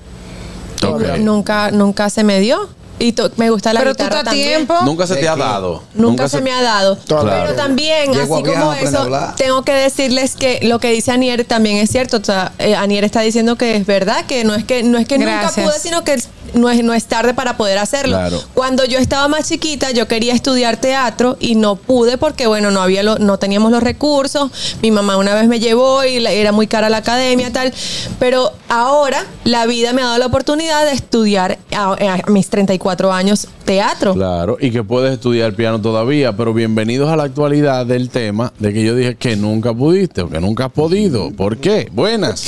Nunca, 1.21 1.71
nunca 1.71 2.11
se 2.11 2.25
me 2.25 2.41
dio. 2.41 2.69
Y 3.01 3.13
to- 3.13 3.31
me 3.37 3.49
gusta 3.49 3.73
la 3.73 3.81
Pero 3.81 3.95
tú 3.95 4.05
guitarra 4.05 4.21
a 4.21 4.25
también. 4.25 4.49
tiempo. 4.49 4.75
Nunca 4.85 5.07
se 5.07 5.15
¿De 5.15 5.23
te 5.23 5.29
ha 5.29 5.35
dado. 5.35 5.83
Nunca, 5.95 6.29
se, 6.29 6.41
me 6.43 6.53
ha 6.53 6.61
dado. 6.63 6.99
Claro. 7.07 7.29
Pero 7.31 7.55
también, 7.57 8.13
Llego 8.13 8.37
así 8.37 8.45
como 8.45 8.73
eso, 8.75 9.09
tengo 9.37 9.63
que 9.63 9.73
decirles 9.73 10.37
que 10.37 10.61
lo 10.63 10.79
que 10.81 10.91
dice 10.91 11.11
Anier 11.11 11.45
también 11.47 11.79
es 11.79 11.91
cierto. 11.91 12.19
O 12.19 12.25
sea, 12.25 12.53
eh, 12.59 12.75
Anier 12.77 13.05
está 13.05 13.23
diciendo 13.23 13.57
que 13.57 13.75
es 13.77 13.87
verdad, 13.87 14.27
que 14.27 14.45
no 14.45 14.55
es 14.55 14.65
que 14.65 14.83
no 14.83 14.99
es 14.99 15.09
que 15.09 15.19
nunca 15.19 15.51
pude, 15.55 15.79
sino 15.81 16.05
que 16.05 16.21
no 16.55 16.69
es, 16.71 16.83
no 16.85 16.95
es 16.95 17.05
tarde 17.07 17.35
para 17.35 17.57
poder 17.57 17.79
hacerlo. 17.79 18.17
Claro. 18.17 18.41
Cuando 18.55 18.85
yo 18.85 18.99
estaba 18.99 19.29
más 19.29 19.49
chiquita, 19.49 19.91
yo 19.91 20.07
quería 20.09 20.35
estudiar 20.35 20.77
teatro 20.77 21.37
y 21.41 21.55
no 21.55 21.77
pude 21.77 22.19
porque, 22.19 22.47
bueno, 22.47 22.71
no 22.71 22.81
había 22.83 23.03
lo- 23.03 23.19
no 23.19 23.39
teníamos 23.39 23.71
los 23.73 23.83
recursos. 23.83 24.51
Mi 24.83 24.91
mamá 24.91 25.17
una 25.17 25.35
vez 25.35 25.49
me 25.49 25.61
llevó 25.61 26.05
y 26.05 26.21
la- 26.21 26.33
era 26.33 26.53
muy 26.53 26.67
cara 26.67 26.89
la 26.91 26.99
academia, 26.99 27.53
tal. 27.53 27.73
Pero 28.19 28.53
ahora 28.69 29.25
la 29.45 29.67
vida 29.67 29.93
me 29.93 30.03
ha 30.03 30.07
dado 30.07 30.19
la 30.19 30.27
oportunidad 30.27 30.85
de 30.85 30.93
estudiar 30.93 31.59
a, 31.73 31.93
a 32.25 32.31
mis 32.31 32.49
34 32.49 33.13
años 33.13 33.49
teatro. 33.65 34.15
Claro, 34.15 34.57
y 34.61 34.71
que 34.71 34.83
puedes 34.83 35.13
estudiar 35.13 35.55
piano 35.55 35.81
todavía, 35.81 36.37
pero 36.37 36.53
bienvenidos 36.53 37.09
a 37.11 37.17
la 37.17 37.25
actualidad 37.25 37.87
del 37.87 38.11
tema 38.11 38.53
de 38.59 38.73
que 38.73 38.83
yo 38.85 38.95
dije 38.95 39.15
que 39.17 39.37
nunca 39.37 39.73
pudiste 39.73 40.23
o 40.23 40.29
que 40.29 40.41
nunca 40.41 40.67
has 40.67 40.73
podido. 40.73 41.31
¿Por 41.31 41.59
qué? 41.59 41.89
Buenas. 41.93 42.45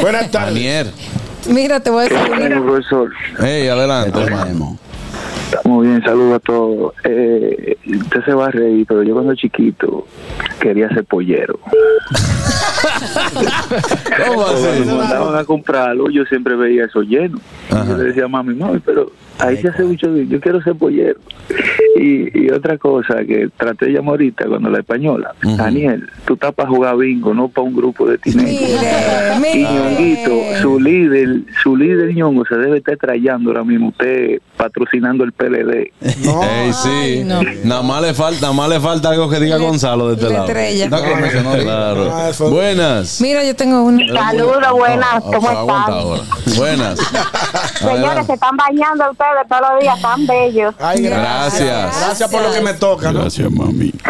Buenas 0.00 0.30
tardes. 0.30 0.54
Daniel. 0.54 0.92
Mira, 1.48 1.80
te 1.80 1.90
voy 1.90 2.06
a 2.06 2.08
decir 2.08 2.30
una. 2.32 2.60
profesor. 2.62 3.10
Hey, 3.40 3.68
adelante, 3.68 4.20
hermano. 4.20 4.78
Muy 5.64 5.88
bien, 5.88 6.02
saludos 6.02 6.34
a 6.34 6.40
todos. 6.40 6.94
Eh, 7.04 7.76
usted 7.86 8.24
se 8.24 8.34
va 8.34 8.46
a 8.46 8.50
reír, 8.50 8.86
pero 8.86 9.02
yo 9.02 9.14
cuando 9.14 9.34
chiquito 9.34 10.06
quería 10.60 10.88
ser 10.88 11.04
pollero. 11.04 11.58
¿Cómo 14.26 14.42
Cuando 14.42 14.84
me 14.84 14.94
mandaban 14.94 15.36
a 15.36 15.44
comprar 15.44 15.90
algo, 15.90 16.10
yo 16.10 16.24
siempre 16.24 16.56
veía 16.56 16.84
eso 16.86 17.02
lleno. 17.02 17.38
Y 17.70 17.74
Ajá. 17.74 17.86
Yo 17.88 17.96
le 17.96 18.04
decía 18.04 18.24
a 18.24 18.28
mami, 18.28 18.54
mami, 18.54 18.80
pero 18.80 19.10
ahí 19.38 19.56
se 19.58 19.68
hace 19.68 19.84
mucho 19.84 20.12
bien, 20.12 20.28
yo 20.28 20.40
quiero 20.40 20.60
ser 20.62 20.74
pollero. 20.74 21.18
Y, 21.96 22.46
y 22.46 22.50
otra 22.50 22.76
cosa 22.76 23.24
que 23.24 23.48
traté 23.56 23.86
de 23.86 23.92
llamar 23.92 24.12
ahorita 24.12 24.46
cuando 24.46 24.68
la 24.68 24.80
española. 24.80 25.34
Daniel, 25.42 26.08
tú 26.26 26.34
estás 26.34 26.52
para 26.54 26.68
jugar 26.68 26.96
bingo, 26.96 27.32
no 27.32 27.48
para 27.48 27.66
un 27.66 27.74
grupo 27.74 28.06
de. 28.06 28.18
Mire, 28.26 28.52
Y 29.54 29.64
Ñonguito, 29.64 30.60
su 30.60 30.78
líder, 30.78 31.42
su 31.62 31.76
líder 31.76 32.14
Ñongo 32.14 32.44
se 32.44 32.56
debe 32.56 32.78
estar 32.78 32.96
trayendo 32.98 33.50
ahora 33.50 33.64
mismo 33.64 33.88
usted 33.88 34.40
patrocinando 34.56 35.24
el 35.24 35.32
PLD. 35.36 35.92
No. 36.24 36.42
Ey, 36.48 36.72
sí. 36.72 36.88
Ay, 36.88 37.24
no. 37.24 37.40
Nada 37.64 37.82
más 37.82 38.02
le 38.02 38.14
falta, 38.14 38.40
nada 38.42 38.52
más 38.54 38.68
le 38.68 38.80
falta 38.80 39.10
algo 39.10 39.28
que 39.28 39.38
diga 39.38 39.58
Le- 39.58 39.66
Gonzalo 39.66 40.08
de 40.08 40.14
este 40.14 40.30
lado. 40.32 40.46
estrella. 40.46 40.88
No, 40.88 40.96
ahorita. 40.96 41.62
Claro. 41.62 42.32
Fue- 42.34 42.50
Buenas. 42.50 43.20
Mira, 43.20 43.44
yo 43.44 43.54
tengo 43.54 43.82
una. 43.82 44.06
Saludos, 44.30 44.72
buenas, 44.72 45.08
Ah, 45.12 45.20
¿cómo 45.20 45.50
están? 45.50 45.92
ahora. 45.92 46.22
Buenas. 46.56 46.98
Señores, 47.78 48.26
se 48.26 48.32
están 48.34 48.56
bañando 48.56 49.10
ustedes 49.10 49.48
todos 49.48 49.62
los 49.72 49.80
días, 49.82 50.00
tan 50.00 50.26
bellos. 50.26 50.74
Ay, 50.78 51.02
gracias. 51.02 51.60
Gracias. 51.66 52.00
Gracias 52.06 52.30
por 52.30 52.42
lo 52.42 52.52
que 52.52 52.60
me 52.62 52.74
toca, 52.74 53.12
¿no? 53.12 53.20
Gracias, 53.20 53.50
mami. 53.50 53.92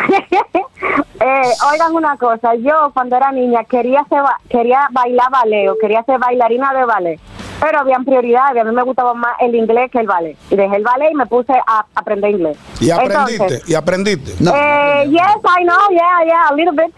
Eh, 1.19 1.43
oigan 1.73 1.95
una 1.95 2.17
cosa, 2.19 2.55
yo 2.57 2.91
cuando 2.93 3.17
era 3.17 3.33
niña 3.33 3.65
quería 3.65 4.05
ser, 4.09 4.21
ba- 4.23 4.39
quería 4.51 4.87
bailar 4.93 5.31
ballet, 5.31 5.69
o 5.71 5.75
quería 5.81 6.03
ser 6.05 6.19
bailarina 6.19 6.73
de 6.75 6.85
ballet, 6.85 7.21
pero 7.61 7.81
habían 7.81 8.05
prioridades, 8.05 8.61
a 8.61 8.65
mí 8.65 8.75
me 8.75 8.83
gustaba 8.83 9.15
más 9.15 9.37
el 9.41 9.55
inglés 9.55 9.91
que 9.91 9.99
el 9.99 10.07
ballet. 10.07 10.37
Y 10.51 10.57
dejé 10.57 10.77
el 10.77 10.83
ballet 10.83 11.11
y 11.13 11.15
me 11.15 11.27
puse 11.27 11.53
a 11.53 11.87
aprender 11.95 12.31
inglés. 12.31 12.57
Y 12.81 12.91
aprendiste, 12.91 13.33
Entonces, 13.33 13.69
y 13.69 13.75
aprendiste. 13.75 14.35
No, 14.41 14.53
eh, 14.55 15.05
yes, 15.09 15.21
I 15.21 15.65
know, 15.65 15.91
yeah, 15.91 16.25
yeah, 16.25 16.49
a 16.49 16.55
little 16.55 16.73
bit. 16.73 16.95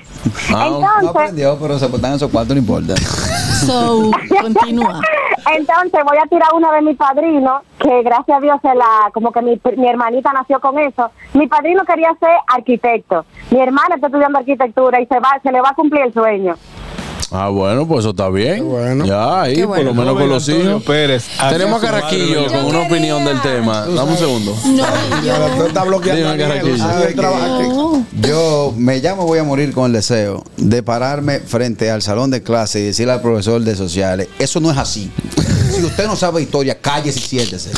Ah, 0.55 0.69
no 0.71 0.77
Entonces, 0.77 1.11
aprendió, 1.11 1.59
pero 1.61 1.79
se 1.79 1.87
botan 1.87 2.15
esos 2.15 2.31
cuatro, 2.31 2.55
no 2.55 2.61
importa. 2.61 2.95
So, 3.67 4.11
continúa. 4.41 5.01
Entonces 5.57 6.01
voy 6.05 6.19
a 6.19 6.27
tirar 6.27 6.49
una 6.55 6.73
de 6.73 6.83
mis 6.83 6.97
padrinos, 6.97 7.63
que 7.79 8.03
gracias 8.03 8.37
a 8.37 8.41
Dios 8.41 8.59
se 8.61 8.75
la, 8.75 9.11
como 9.15 9.33
que 9.33 9.41
mi, 9.41 9.61
mi 9.77 9.89
hermanita 9.89 10.33
nació 10.33 10.61
con 10.61 10.79
eso. 10.79 11.11
Mi 11.33 11.47
padrino 11.47 11.85
quería 11.85 12.15
ser 12.21 12.31
arquitecto. 12.47 13.25
Mi 13.51 13.61
hermana 13.61 13.95
está 13.95 14.09
estudiando 14.09 14.39
arquitectura 14.39 15.01
y 15.01 15.07
se 15.07 15.19
va, 15.21 15.39
se 15.43 15.53
le 15.53 15.61
va 15.61 15.71
a 15.71 15.75
cumplir 15.75 16.03
el 16.03 16.13
sueño. 16.13 16.57
Ah, 17.31 17.49
bueno, 17.49 17.87
pues 17.87 18.01
eso 18.01 18.11
está 18.11 18.29
bien. 18.31 18.67
bueno. 18.67 19.05
Ya, 19.05 19.43
ahí, 19.43 19.63
por 19.65 19.83
lo 19.83 19.93
menos 19.95 20.17
con 20.17 20.29
los 20.29 20.49
hijos. 20.49 20.83
Pérez. 20.83 21.27
Tenemos 21.51 21.83
a 21.83 21.87
Carraquillo 21.87 22.47
con 22.47 22.65
una 22.65 22.81
opinión 22.81 23.25
del 23.25 23.41
tema. 23.43 23.87
Dame 23.87 24.13
un 24.13 24.19
segundo. 24.19 24.57
No, 24.65 25.57
tú 25.57 25.67
estás 25.67 25.87
bloqueando. 25.87 26.37
Carraquillo. 26.37 26.85
Ah. 26.85 28.03
Yo 28.21 28.73
me 28.77 28.99
llamo, 29.01 29.27
voy 29.27 29.39
a 29.39 29.45
morir 29.45 29.73
con 29.73 29.87
el 29.87 29.93
deseo 29.93 30.43
de 30.57 30.83
pararme 30.83 31.41
frente 31.41 31.91
al 31.91 32.03
salón 32.03 32.31
de 32.31 32.43
clase 32.43 32.81
y 32.81 32.85
decirle 32.85 33.13
al 33.13 33.21
profesor 33.21 33.61
de 33.63 33.77
sociales, 33.77 34.29
eso 34.39 34.61
no 34.61 34.71
es 34.71 34.79
así. 34.79 35.11
Usted 35.89 36.07
no 36.07 36.17
sabe 36.17 36.43
historia, 36.43 36.79
cállese 36.81 37.19
y 37.19 37.23
siéntese. 37.23 37.71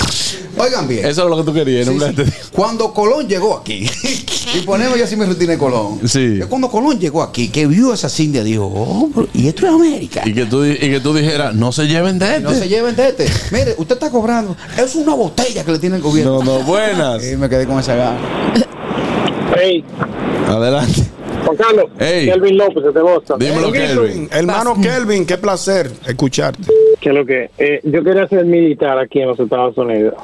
Oigan 0.59 0.87
bien. 0.87 1.05
Eso 1.07 1.25
es 1.25 1.31
lo 1.31 1.37
que 1.39 1.43
tú 1.45 1.53
querías, 1.55 1.87
Sí, 1.87 1.93
nunca 1.93 2.09
sí. 2.09 2.15
te 2.15 2.25
digo. 2.25 2.37
Cuando 2.53 2.93
Colón 2.93 3.27
llegó 3.29 3.57
aquí, 3.57 3.89
y 4.55 4.59
ponemos 4.61 4.99
ya 4.99 5.05
así 5.05 5.17
mi 5.17 5.25
rutina 5.25 5.53
de 5.53 5.59
Colón. 5.59 6.01
Sí. 6.07 6.39
que 6.39 6.47
Cuando 6.49 6.69
Colón 6.71 6.99
llegó 6.99 7.23
aquí, 7.23 7.49
que 7.49 7.67
vio 7.67 7.93
esas 7.95 8.19
indias, 8.21 8.45
dijo, 8.45 8.65
oh, 8.67 9.11
y 9.33 9.49
esto 9.49 9.67
es 9.67 9.73
América. 9.73 10.23
Y 10.25 10.35
que 10.35 10.47
tú, 10.47 10.65
y 10.65 10.77
que 10.77 11.01
tú 11.01 11.15
dijeras, 11.15 11.55
no 11.55 11.73
se 11.73 11.87
lleven 11.87 12.19
de 12.19 12.27
este. 12.27 12.41
No 12.41 12.53
se 12.55 12.69
lleven 12.69 12.95
de 12.97 13.09
este. 13.09 13.27
Mire, 13.53 13.75
usted 13.79 13.95
está 13.95 14.11
cobrando. 14.11 14.57
Es 14.77 14.95
una 14.95 15.15
botella 15.15 15.65
que 15.65 15.73
le 15.73 15.79
tiene 15.79 15.97
el 15.97 16.03
gobierno. 16.03 16.43
No, 16.43 16.59
no, 16.59 16.65
buenas. 16.65 17.23
Y 17.31 17.37
me 17.37 17.49
quedé 17.49 17.67
con 17.67 17.79
esa 17.79 17.95
gana. 17.95 18.19
Hey, 19.57 19.85
Adelante. 20.49 21.10
Juan 21.51 21.57
Carlos, 21.57 21.91
Hey. 21.99 22.27
Kelvin 22.27 22.57
López 22.57 22.95
de 22.95 23.03
Boston. 23.03 23.39
Dímelo, 23.39 23.73
Kelvin. 23.73 24.29
Hermano 24.33 24.75
Kelvin, 24.81 25.27
qué 25.27 25.37
placer 25.39 25.91
escucharte. 26.07 26.63
¿Qué 27.01 27.09
es 27.09 27.15
lo 27.15 27.25
que? 27.25 27.51
Eh, 27.59 27.81
yo 27.85 28.05
quería 28.05 28.29
ser 28.29 28.45
militar 28.45 28.99
aquí 28.99 29.21
en 29.21 29.29
los 29.29 29.41
Estados 29.41 29.77
Unidos 29.79 30.15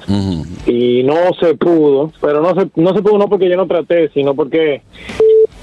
y 0.66 1.02
no 1.04 1.16
se 1.40 1.54
pudo, 1.54 2.12
pero 2.20 2.40
no 2.42 2.54
se, 2.54 2.68
no 2.76 2.94
se 2.94 3.02
pudo 3.02 3.18
no 3.18 3.28
porque 3.28 3.48
yo 3.48 3.56
no 3.56 3.66
traté, 3.66 4.10
sino 4.10 4.34
porque 4.34 4.82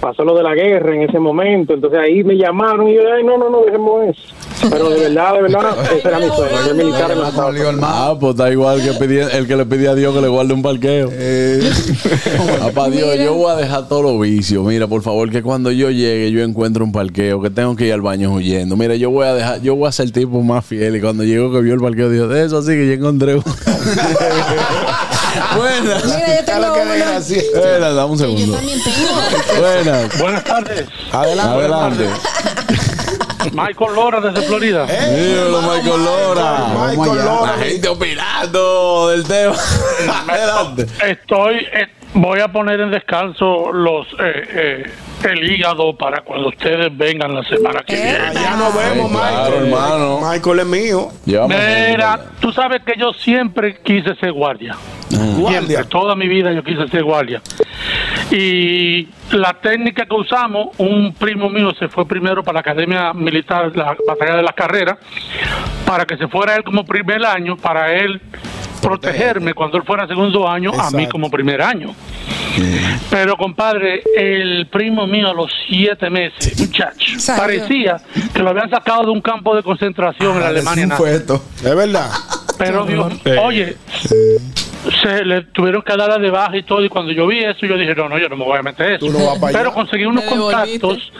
pasó 0.03 0.25
lo 0.25 0.35
de 0.35 0.43
la 0.43 0.53
guerra 0.53 0.93
en 0.93 1.03
ese 1.03 1.17
momento, 1.17 1.73
entonces 1.73 1.97
ahí 1.97 2.23
me 2.25 2.35
llamaron 2.35 2.89
y 2.89 2.95
yo, 2.95 3.01
ay, 3.15 3.23
no, 3.23 3.37
no, 3.37 3.49
no, 3.49 3.61
dejemos 3.61 4.03
eso. 4.09 4.21
Pero 4.69 4.89
de 4.89 4.99
verdad, 4.99 5.33
de 5.35 5.41
verdad, 5.43 5.77
ese 5.97 6.07
era 6.07 6.19
mi 6.19 6.27
sueño, 6.27 6.57
ser 6.63 6.75
militar 6.75 7.11
en 7.11 7.17
Unidos. 7.19 7.75
Ah, 7.81 8.15
pues 8.19 8.31
está 8.31 8.51
igual 8.51 8.81
que 8.81 8.91
pedí- 8.91 9.33
el 9.33 9.47
que 9.47 9.55
le 9.55 9.65
pedía 9.65 9.91
a 9.91 9.95
Dios 9.95 10.13
que 10.13 10.21
le 10.21 10.27
guarde 10.27 10.53
un 10.53 10.61
parqueo. 10.61 11.09
Papá 12.59 12.89
Dios, 12.89 13.17
yo 13.17 13.33
voy 13.33 13.51
a 13.51 13.55
dejar 13.55 13.87
todos 13.87 14.03
los 14.03 14.19
vicios. 14.19 14.65
Mira, 14.65 14.87
por 14.87 15.01
favor, 15.01 15.29
que 15.29 15.41
cuando 15.41 15.71
yo 15.71 15.89
llegue 15.89 16.31
yo 16.31 16.43
encuentre 16.43 16.83
un 16.83 16.91
parqueo, 16.91 17.41
que 17.41 17.49
tengo 17.49 17.75
que 17.75 17.87
ir 17.87 17.93
al 17.93 18.01
baño 18.01 18.33
huyendo. 18.33 18.75
Mira, 18.75 18.95
yo 18.95 19.09
voy 19.09 19.25
a 19.25 19.33
dejar, 19.33 19.61
yo 19.61 19.75
voy 19.75 19.87
a 19.87 19.91
ser 19.91 20.05
el 20.07 20.11
tipo 20.11 20.41
más 20.41 20.65
fiel. 20.65 20.95
Y 20.97 21.01
cuando 21.01 21.23
llego 21.23 21.51
que 21.51 21.61
vio 21.61 21.73
el 21.73 21.79
parqueo, 21.79 22.09
dijo, 22.09 22.27
de 22.27 22.45
eso 22.45 22.57
así 22.57 22.71
que 22.71 22.87
yo 22.87 22.93
encontré 22.93 23.35
uno. 23.35 23.43
Buenas. 25.55 26.05
Mira, 26.05 26.35
yo 26.39 26.45
tengo 26.45 26.73
uno. 26.73 26.93
Espera, 27.19 27.93
dame 27.93 28.11
un 28.11 28.17
segundo. 28.17 28.59
Buenas. 29.59 30.17
Buenas 30.19 30.43
tardes. 30.43 30.87
Adelante. 31.11 31.51
Adelante. 31.51 32.09
Michael 33.51 33.95
Lora 33.95 34.21
desde 34.21 34.41
Florida. 34.47 34.85
Michael 34.85 36.03
Lora. 36.03 36.67
Michael 36.87 37.25
Lora. 37.25 37.57
La 37.57 37.63
gente 37.63 37.87
opinando 37.87 39.09
del 39.09 39.23
tema. 39.23 39.55
Adelante. 40.27 40.85
Estoy, 41.05 41.57
eh, 41.73 41.87
voy 42.13 42.39
a 42.39 42.47
poner 42.47 42.79
en 42.81 42.91
descanso 42.91 43.71
los 43.71 44.07
eh, 44.19 44.83
eh, 44.83 44.91
el 45.29 45.51
hígado 45.51 45.95
para 45.97 46.21
cuando 46.21 46.49
ustedes 46.49 46.95
vengan 46.97 47.33
la 47.35 47.43
semana 47.43 47.81
que 47.85 47.95
viene. 47.95 48.19
Ya 48.33 48.55
nos 48.55 48.75
vemos, 48.75 49.11
claro, 49.11 49.45
Michael. 49.59 49.65
hermano. 49.65 50.19
Michael 50.21 50.59
es 50.59 50.65
mío. 50.65 51.09
Mira, 51.25 52.19
tú 52.39 52.51
sabes 52.51 52.81
que 52.83 52.93
yo 52.97 53.13
siempre 53.13 53.79
quise 53.83 54.15
ser 54.15 54.31
guardia. 54.31 54.75
Siempre, 55.09 55.41
Guardia. 55.41 55.83
toda 55.83 56.15
mi 56.15 56.27
vida 56.27 56.51
yo 56.51 56.63
quise 56.63 56.87
ser 56.87 57.03
guardia. 57.03 57.41
Y 58.31 59.07
la 59.31 59.53
técnica 59.53 60.05
que 60.05 60.15
usamos, 60.15 60.69
un 60.77 61.13
primo 61.13 61.49
mío 61.49 61.71
se 61.77 61.87
fue 61.87 62.07
primero 62.07 62.43
para 62.43 62.55
la 62.55 62.59
Academia 62.61 63.13
Militar, 63.13 63.71
la 63.75 63.95
Batalla 64.07 64.37
de 64.37 64.43
las 64.43 64.55
Carreras, 64.55 64.97
para 65.85 66.05
que 66.05 66.17
se 66.17 66.27
fuera 66.27 66.55
él 66.55 66.63
como 66.63 66.85
primer 66.85 67.23
año, 67.25 67.57
para 67.57 67.93
él 67.93 68.21
protegerme 68.81 69.53
cuando 69.53 69.77
él 69.77 69.83
fuera 69.83 70.07
segundo 70.07 70.47
año, 70.47 70.71
a 70.77 70.91
mí 70.91 71.07
como 71.07 71.29
primer 71.29 71.61
año. 71.61 71.95
Pero 73.09 73.35
compadre, 73.35 74.03
el 74.15 74.67
primo 74.67 75.07
mío 75.07 75.29
a 75.29 75.33
los 75.33 75.51
siete 75.67 76.09
meses, 76.09 76.59
muchacho, 76.59 77.13
parecía 77.35 77.97
que 78.33 78.43
lo 78.43 78.49
habían 78.49 78.69
sacado 78.69 79.03
de 79.05 79.11
un 79.11 79.21
campo 79.21 79.55
de 79.55 79.63
concentración 79.63 80.35
en 80.35 80.39
la 80.41 80.47
Alemania. 80.49 80.89
fue 80.95 81.15
esto. 81.15 81.41
Es 81.63 81.75
verdad. 81.75 82.09
Pero 82.57 82.85
Dios, 82.85 83.13
Sí. 84.07 84.62
Se 85.01 85.23
le 85.25 85.43
tuvieron 85.43 85.81
que 85.81 85.95
dar 85.95 86.09
la 86.09 86.17
de 86.17 86.29
baja 86.29 86.57
y 86.57 86.63
todo. 86.63 86.83
Y 86.83 86.89
cuando 86.89 87.11
yo 87.11 87.27
vi 87.27 87.39
eso, 87.39 87.65
yo 87.65 87.77
dije, 87.77 87.95
no, 87.95 88.09
no, 88.09 88.17
yo 88.17 88.29
no 88.29 88.35
me 88.35 88.43
voy 88.43 88.57
a 88.57 88.63
meter 88.63 88.93
eso. 88.93 89.09
No 89.09 89.35
pero 89.51 89.73
conseguí 89.73 90.05
unos 90.05 90.23
contactos. 90.25 91.11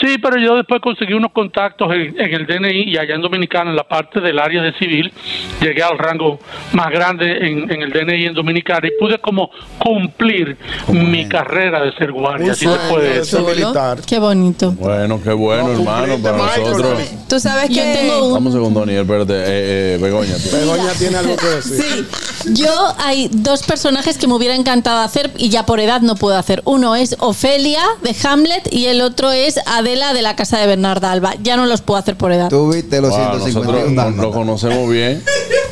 Sí, 0.00 0.18
pero 0.22 0.38
yo 0.38 0.56
después 0.56 0.80
conseguí 0.82 1.14
unos 1.14 1.32
contactos 1.32 1.90
en, 1.92 2.18
en 2.20 2.34
el 2.34 2.46
DNI 2.46 2.90
y 2.92 2.96
allá 2.98 3.14
en 3.14 3.22
Dominicana, 3.22 3.70
en 3.70 3.76
la 3.76 3.84
parte 3.84 4.20
del 4.20 4.38
área 4.38 4.62
de 4.62 4.72
civil, 4.74 5.12
llegué 5.60 5.82
al 5.82 5.98
rango 5.98 6.38
más 6.72 6.90
grande 6.90 7.38
en, 7.48 7.70
en 7.70 7.82
el 7.82 7.90
DNI 7.92 8.26
en 8.26 8.34
Dominicana 8.34 8.86
y 8.86 8.90
pude 9.00 9.18
como 9.18 9.50
cumplir 9.78 10.56
mi 10.88 11.26
carrera 11.28 11.82
de 11.82 11.92
ser 11.92 12.12
guardia. 12.12 12.52
Así 12.52 12.66
puede 12.90 13.20
de 13.24 13.40
militar. 13.42 13.98
Qué 14.06 14.18
bonito. 14.18 14.72
Bueno, 14.72 15.20
qué 15.22 15.32
bueno, 15.32 15.68
No, 15.68 15.72
hermano, 15.72 16.18
para 16.22 16.36
Michael. 16.36 16.62
nosotros. 16.64 17.02
Tú 17.28 17.40
sabes 17.40 17.68
Yo 17.70 17.82
que 17.82 17.94
tengo 17.94 18.26
un- 18.28 18.34
Vamos 18.34 18.54
un 18.54 18.60
segundo, 18.60 18.80
Daniel, 18.80 19.02
espérate. 19.02 19.32
Eh, 19.34 19.94
eh, 19.94 19.98
Begoña. 20.00 20.34
Begoña 20.52 20.92
tiene 20.98 21.16
algo 21.16 21.36
que 21.36 21.46
decir. 21.46 22.06
sí, 22.42 22.54
Yo 22.54 22.70
hay 22.98 23.28
dos 23.32 23.62
personajes 23.62 24.18
que 24.18 24.26
me 24.26 24.34
hubiera 24.34 24.54
encantado 24.54 25.00
hacer 25.00 25.30
y 25.36 25.48
ya 25.48 25.64
por 25.66 25.80
edad 25.80 26.00
no 26.02 26.14
puedo 26.14 26.36
hacer. 26.36 26.62
Uno 26.64 26.94
es 26.96 27.16
Ofelia 27.20 27.82
de 28.02 28.14
Hamlet 28.26 28.72
y 28.72 28.86
el 28.86 29.00
otro 29.00 29.30
es 29.32 29.58
Adela 29.78 30.12
de 30.14 30.22
la 30.22 30.36
casa 30.36 30.58
de 30.58 30.66
Bernarda 30.66 31.10
Alba. 31.12 31.34
Ya 31.42 31.56
no 31.56 31.66
los 31.66 31.80
puedo 31.82 31.98
hacer 31.98 32.16
por 32.16 32.32
edad. 32.32 32.48
Tú 32.48 32.72
viste 32.72 33.00
los 33.00 33.10
Wow, 33.10 33.18
151 33.40 33.64
nosotros 33.64 33.90
lo 33.92 34.02
dálmatas. 34.02 34.32
conocemos 34.32 34.90
bien. 34.90 35.22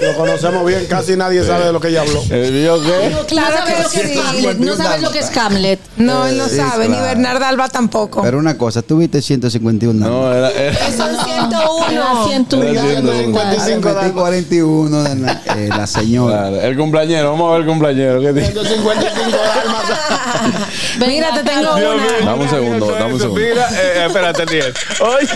Lo 0.00 0.14
conocemos 0.14 0.64
bien, 0.66 0.86
casi 0.86 1.16
nadie 1.16 1.42
sabe 1.44 1.66
de 1.66 1.72
lo 1.72 1.80
que 1.80 1.88
ella 1.88 2.02
habló. 2.02 2.22
¿El 2.30 2.52
vio 2.52 2.80
qué? 2.82 3.16
Claro 3.28 3.56
no 3.56 3.56
sabes 3.56 3.74
que 3.76 3.82
lo 3.82 3.88
que 3.90 4.00
es 4.02 4.10
sí. 4.12 4.48
No 4.58 4.76
sabes 4.76 5.02
lo 5.02 5.10
que 5.10 5.18
es 5.20 5.36
Hamlet. 5.36 5.80
No, 5.96 6.26
él 6.26 6.36
no 6.36 6.48
Sí, 6.48 6.56
sabe, 6.56 6.84
ni 6.88 6.90
claro. 6.94 7.06
Bernarda 7.06 7.48
Alba 7.48 7.68
tampoco. 7.68 8.20
Pero 8.22 8.38
una 8.38 8.58
cosa, 8.58 8.82
tú 8.82 8.98
viste 8.98 9.22
151 9.22 10.06
No, 10.06 10.32
era. 10.32 10.50
era- 10.50 10.74
son 10.92 11.16
101. 11.24 11.90
Era 11.90 12.24
101. 12.26 12.64
Era 12.68 12.82
155 12.82 13.88
Metí 13.94 14.10
41 14.12 15.02
de 15.02 15.14
la, 15.16 15.42
eh, 15.56 15.68
la 15.68 15.86
señora. 15.86 16.36
Claro, 16.48 16.60
el 16.60 16.76
cumpleañero, 16.76 17.30
vamos 17.30 17.48
a 17.48 17.52
ver 17.52 17.60
el 17.62 17.66
cumpleañero. 17.66 18.20
¿qué 18.20 18.32
dice? 18.34 18.52
155 18.52 19.30
dálmatas. 19.30 19.98
Mira, 21.06 21.32
te 21.34 21.42
tengo 21.42 21.74
una. 21.74 22.24
Dame 22.24 22.42
un 22.42 22.50
segundo, 22.50 22.86
dame 22.92 23.14
un 23.14 23.20
segundo. 23.20 23.40
Mira, 23.40 23.68
eh, 23.72 24.04
espérate. 24.06 24.44
Oye, 25.00 25.28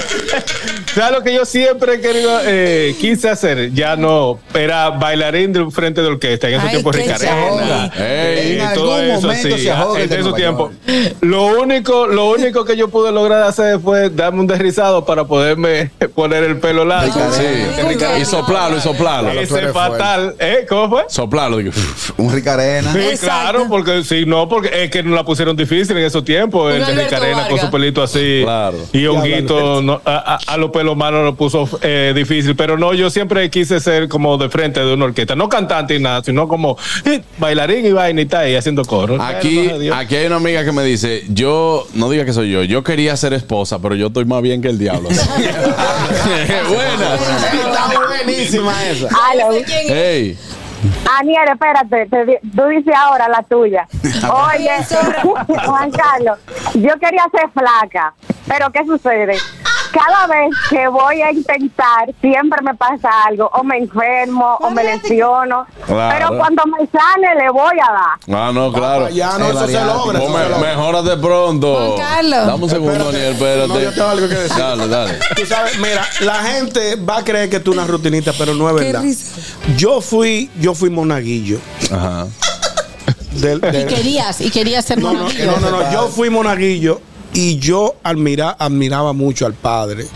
¿sabes 0.94 1.12
lo 1.18 1.22
que 1.22 1.34
yo 1.34 1.44
siempre 1.44 1.94
he 1.94 2.00
querido, 2.00 2.40
eh, 2.44 2.94
quise 3.00 3.28
hacer? 3.28 3.72
Ya 3.72 3.96
no, 3.96 4.38
era 4.54 4.90
bailarín 4.90 5.52
del 5.52 5.70
frente 5.70 6.00
de 6.02 6.08
orquesta. 6.08 6.48
En 6.48 6.54
esos 6.54 6.64
Ay, 6.64 6.70
tiempos 6.70 6.96
Ricarena. 6.96 7.92
Ey, 7.98 8.52
y 8.56 8.60
en 8.60 8.74
todo 8.74 8.94
algún 8.94 9.10
eso, 9.16 9.26
momento 9.28 9.56
sí, 9.56 9.62
se 9.62 9.70
ahoga 9.70 9.98
el 9.98 10.04
en 10.04 10.08
de 10.10 10.20
esos 10.20 10.34
tiempos. 10.34 10.72
Lo 11.20 11.46
único, 11.60 12.06
lo 12.06 12.30
único 12.30 12.64
que 12.64 12.76
yo 12.76 12.88
pude 12.88 13.12
lograr 13.12 13.42
hacer 13.42 13.78
fue 13.80 14.10
darme 14.10 14.40
un 14.40 14.46
desrizado 14.46 15.04
para 15.04 15.24
poderme 15.24 15.90
poner 16.14 16.44
el 16.44 16.58
pelo 16.58 16.84
largo. 16.84 17.12
Sí. 17.32 17.44
Y 18.20 18.24
soplarlo, 18.24 18.76
y 18.76 18.80
soplarlo. 18.80 19.30
Ese 19.40 19.68
fatal, 19.68 20.34
¿eh? 20.38 20.66
¿Cómo 20.68 20.88
fue? 20.90 21.04
Soplarlo. 21.08 21.58
Un 22.16 22.32
Ricarena. 22.32 22.92
Sí, 22.92 22.98
Exacto. 22.98 23.26
claro, 23.26 23.66
porque 23.68 24.02
si 24.04 24.24
no, 24.26 24.48
porque 24.48 24.84
es 24.84 24.90
que 24.90 25.02
no 25.02 25.14
la 25.14 25.24
pusieron 25.24 25.56
difícil 25.56 25.96
en 25.96 26.04
esos 26.04 26.24
tiempos. 26.24 26.72
El 26.74 26.84
de 26.84 27.04
Ricarena 27.04 27.48
con 27.48 27.58
su 27.58 27.70
pelito 27.70 28.02
así. 28.02 28.40
Claro. 28.42 28.78
Y 28.92 29.06
Honguito 29.06 29.82
no, 29.82 30.00
a, 30.04 30.34
a- 30.34 30.38
a 30.46 30.56
los 30.56 30.70
pelos 30.80 30.96
malos 30.96 31.22
lo 31.24 31.34
puso 31.34 31.68
eh, 31.82 32.14
difícil. 32.16 32.56
Pero 32.56 32.78
no, 32.78 32.94
yo 32.94 33.10
siempre 33.10 33.50
quise 33.50 33.80
ser 33.80 34.08
como 34.08 34.38
de 34.38 34.48
frente 34.48 34.80
de 34.80 34.94
una 34.94 35.04
orquesta. 35.04 35.36
No 35.36 35.48
cantante 35.50 35.94
y 35.94 36.00
nada, 36.00 36.22
sino 36.24 36.48
como 36.48 36.78
eh, 37.04 37.22
bailarín 37.36 37.84
y 37.84 37.92
vaina 37.92 38.22
y 38.22 38.26
tal, 38.26 38.48
y 38.48 38.56
haciendo 38.56 38.82
coro. 38.86 39.20
Aquí, 39.20 39.68
aquí 39.92 40.16
hay 40.16 40.26
una 40.26 40.36
amiga 40.36 40.64
que 40.64 40.72
me 40.72 40.82
dice, 40.82 41.24
yo, 41.28 41.86
no 41.92 42.08
diga 42.08 42.24
que 42.24 42.32
soy 42.32 42.50
yo, 42.50 42.62
yo 42.62 42.82
quería 42.82 43.14
ser 43.18 43.34
esposa, 43.34 43.78
pero 43.78 43.94
yo 43.94 44.06
estoy 44.06 44.24
más 44.24 44.40
bien 44.40 44.62
que 44.62 44.68
el 44.68 44.78
diablo. 44.78 45.10
Buenas. 46.68 47.20
Está 47.52 47.90
buenísima 48.24 48.88
esa. 48.88 49.08
Aló. 49.30 49.50
Hey. 49.66 50.38
Aniel, 51.18 51.48
espérate, 51.52 52.06
te 52.06 52.40
tú 52.56 52.66
dices 52.68 52.94
ahora 52.96 53.28
la 53.28 53.42
tuya. 53.42 53.86
Oye, 54.02 54.70
Juan 55.66 55.90
Carlos, 55.90 56.38
yo 56.74 56.98
quería 56.98 57.26
ser 57.30 57.50
flaca, 57.50 58.14
pero 58.46 58.70
¿qué 58.70 58.84
sucede? 58.86 59.36
Cada 59.92 60.26
vez 60.26 60.50
que 60.68 60.86
voy 60.88 61.20
a 61.20 61.32
intentar, 61.32 62.10
siempre 62.20 62.60
me 62.62 62.74
pasa 62.74 63.08
algo, 63.26 63.50
o 63.52 63.64
me 63.64 63.78
enfermo, 63.78 64.56
o 64.60 64.70
me 64.70 64.84
lesiono, 64.84 65.66
Claro. 65.86 66.14
pero 66.28 66.38
cuando 66.38 66.62
me 66.66 66.86
sane 66.86 67.34
le 67.36 67.50
voy 67.50 67.76
a 67.78 67.92
dar. 67.92 68.38
Ah, 68.40 68.50
no, 68.52 68.72
claro. 68.72 69.08
Ya 69.08 69.36
no, 69.38 69.46
eso 69.50 69.66
se 69.66 69.72
logra. 69.84 70.18
eso 70.18 70.26
se 70.28 70.32
me- 70.38 70.48
logra. 70.48 70.58
mejórate 70.58 71.16
pronto. 71.16 71.74
Juan 71.96 71.98
Carlos. 71.98 72.46
Dame 72.46 72.64
un 72.64 72.70
segundo, 72.70 72.92
Espérate. 72.92 73.12
Daniel, 73.18 73.32
espérate. 73.34 73.68
No, 73.68 73.80
yo 73.80 73.92
tengo 73.92 74.08
algo 74.08 74.28
que 74.28 74.34
decir. 74.34 74.56
Dale, 74.58 74.88
dale. 74.88 75.18
Tú 75.36 75.46
sabes, 75.46 75.78
mira, 75.78 76.06
la 76.20 76.34
gente 76.36 76.96
va 76.96 77.18
a 77.18 77.24
creer 77.24 77.50
que 77.50 77.60
tú 77.60 77.72
una 77.72 77.86
rutinita, 77.86 78.32
pero 78.38 78.54
no 78.54 78.68
es 78.70 78.76
Qué 78.76 78.84
verdad. 78.84 79.02
risa. 79.02 79.40
Yo 79.76 80.00
fui, 80.00 80.50
yo 80.60 80.74
fui 80.74 80.90
monaguillo. 80.90 81.58
Ajá. 81.92 82.26
Del- 83.32 83.58
Y 83.58 83.86
querías, 83.86 84.40
y 84.40 84.50
querías 84.50 84.84
ser 84.84 84.98
no, 84.98 85.12
no, 85.12 85.20
monaguillo. 85.20 85.46
no, 85.52 85.60
no, 85.60 85.70
no, 85.82 85.92
yo 85.92 86.08
fui 86.08 86.30
monaguillo 86.30 87.00
y 87.32 87.58
yo 87.58 87.96
admira, 88.02 88.56
admiraba 88.58 89.12
mucho 89.12 89.46
al 89.46 89.54
padre. 89.54 90.06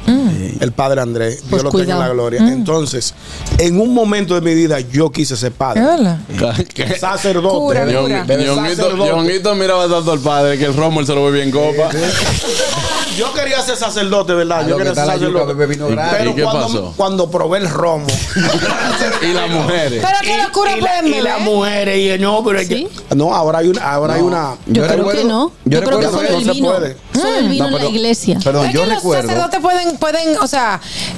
El 0.61 0.73
padre 0.73 1.01
Andrés. 1.01 1.43
Pues 1.49 1.63
Dios 1.63 1.65
lo 1.65 1.71
tenga 1.71 1.83
en 1.83 1.87
cuidado. 1.87 2.03
la 2.03 2.09
gloria. 2.15 2.43
Mm. 2.43 2.49
Entonces, 2.49 3.15
en 3.59 3.81
un 3.81 3.93
momento 3.95 4.35
de 4.35 4.41
mi 4.41 4.55
vida, 4.55 4.81
yo 4.81 5.11
quise 5.11 5.37
ser 5.37 5.53
padre. 5.53 5.83
Sacerdote. 7.01 7.57
Cura. 7.59 7.85
Ñonguito 7.87 9.55
miraba 9.55 9.89
tanto 9.89 10.13
al 10.13 10.21
padre 10.21 10.59
que 10.59 10.65
el 10.67 10.75
Rommel 10.77 11.07
se 11.07 11.15
lo 11.15 11.25
bebía 11.25 11.45
en 11.45 11.51
copa. 11.51 11.91
Yo 13.17 13.33
quería 13.33 13.61
ser 13.63 13.77
sacerdote, 13.77 14.33
¿verdad? 14.35 14.61
A 14.61 14.63
Yo 14.67 14.77
que 14.77 14.83
quería 14.83 14.95
ser 14.95 15.07
sacerdote. 15.07 15.53
bebé 15.53 15.67
vino 15.67 15.89
¿Y- 15.89 15.93
gratis. 15.93 16.15
Pero 16.19 16.31
¿Y 16.31 16.35
qué 16.35 16.43
cuando, 16.43 16.63
pasó? 16.67 16.95
cuando 16.97 17.31
probé 17.31 17.59
el 17.59 17.69
romo. 17.71 18.07
y 19.23 19.33
las 19.33 19.51
mujeres. 19.51 20.05
Pero 20.05 20.19
qué 20.23 20.43
locura 20.43 20.77
y, 20.77 20.81
la- 20.81 21.07
y 21.07 21.21
las 21.21 21.41
mujeres, 21.41 22.19
y 22.19 22.21
no, 22.21 22.43
pero 22.45 22.59
es 22.59 22.69
que- 22.69 22.75
¿Sí? 22.77 22.89
no, 23.15 23.33
ahora 23.33 23.59
hay 23.61 23.69
una, 23.69 23.83
ahora 23.93 24.15
hay 24.15 24.21
una. 24.23 24.57
Yo, 24.67 24.83
creo 24.85 24.97
recuerdo- 24.97 25.21
que 25.21 25.25
no. 25.29 25.53
yo 25.65 25.79
Yo, 25.81 25.85
creo 25.85 26.01
que 26.01 26.07
recuerdo 26.07 26.11
solo 26.11 26.29
que 26.29 26.35
el 26.43 26.47
no 26.47 26.53
se 26.55 26.61
vino. 26.61 26.73
puede. 26.75 26.97
Solo 27.15 27.39
el 27.39 27.49
vino 27.49 27.71
No, 27.71 27.77
en 27.77 27.85
la 27.85 27.91
iglesia. 27.91 28.39
Perdón, 28.43 28.71
yo 28.73 28.81
que 28.81 28.87
los 28.87 28.97
recuerdo. 28.97 29.29
sacerdotes 29.29 29.61
pueden, 29.61 29.97
pueden, 29.99 30.39
o 30.39 30.47
sea, 30.49 30.54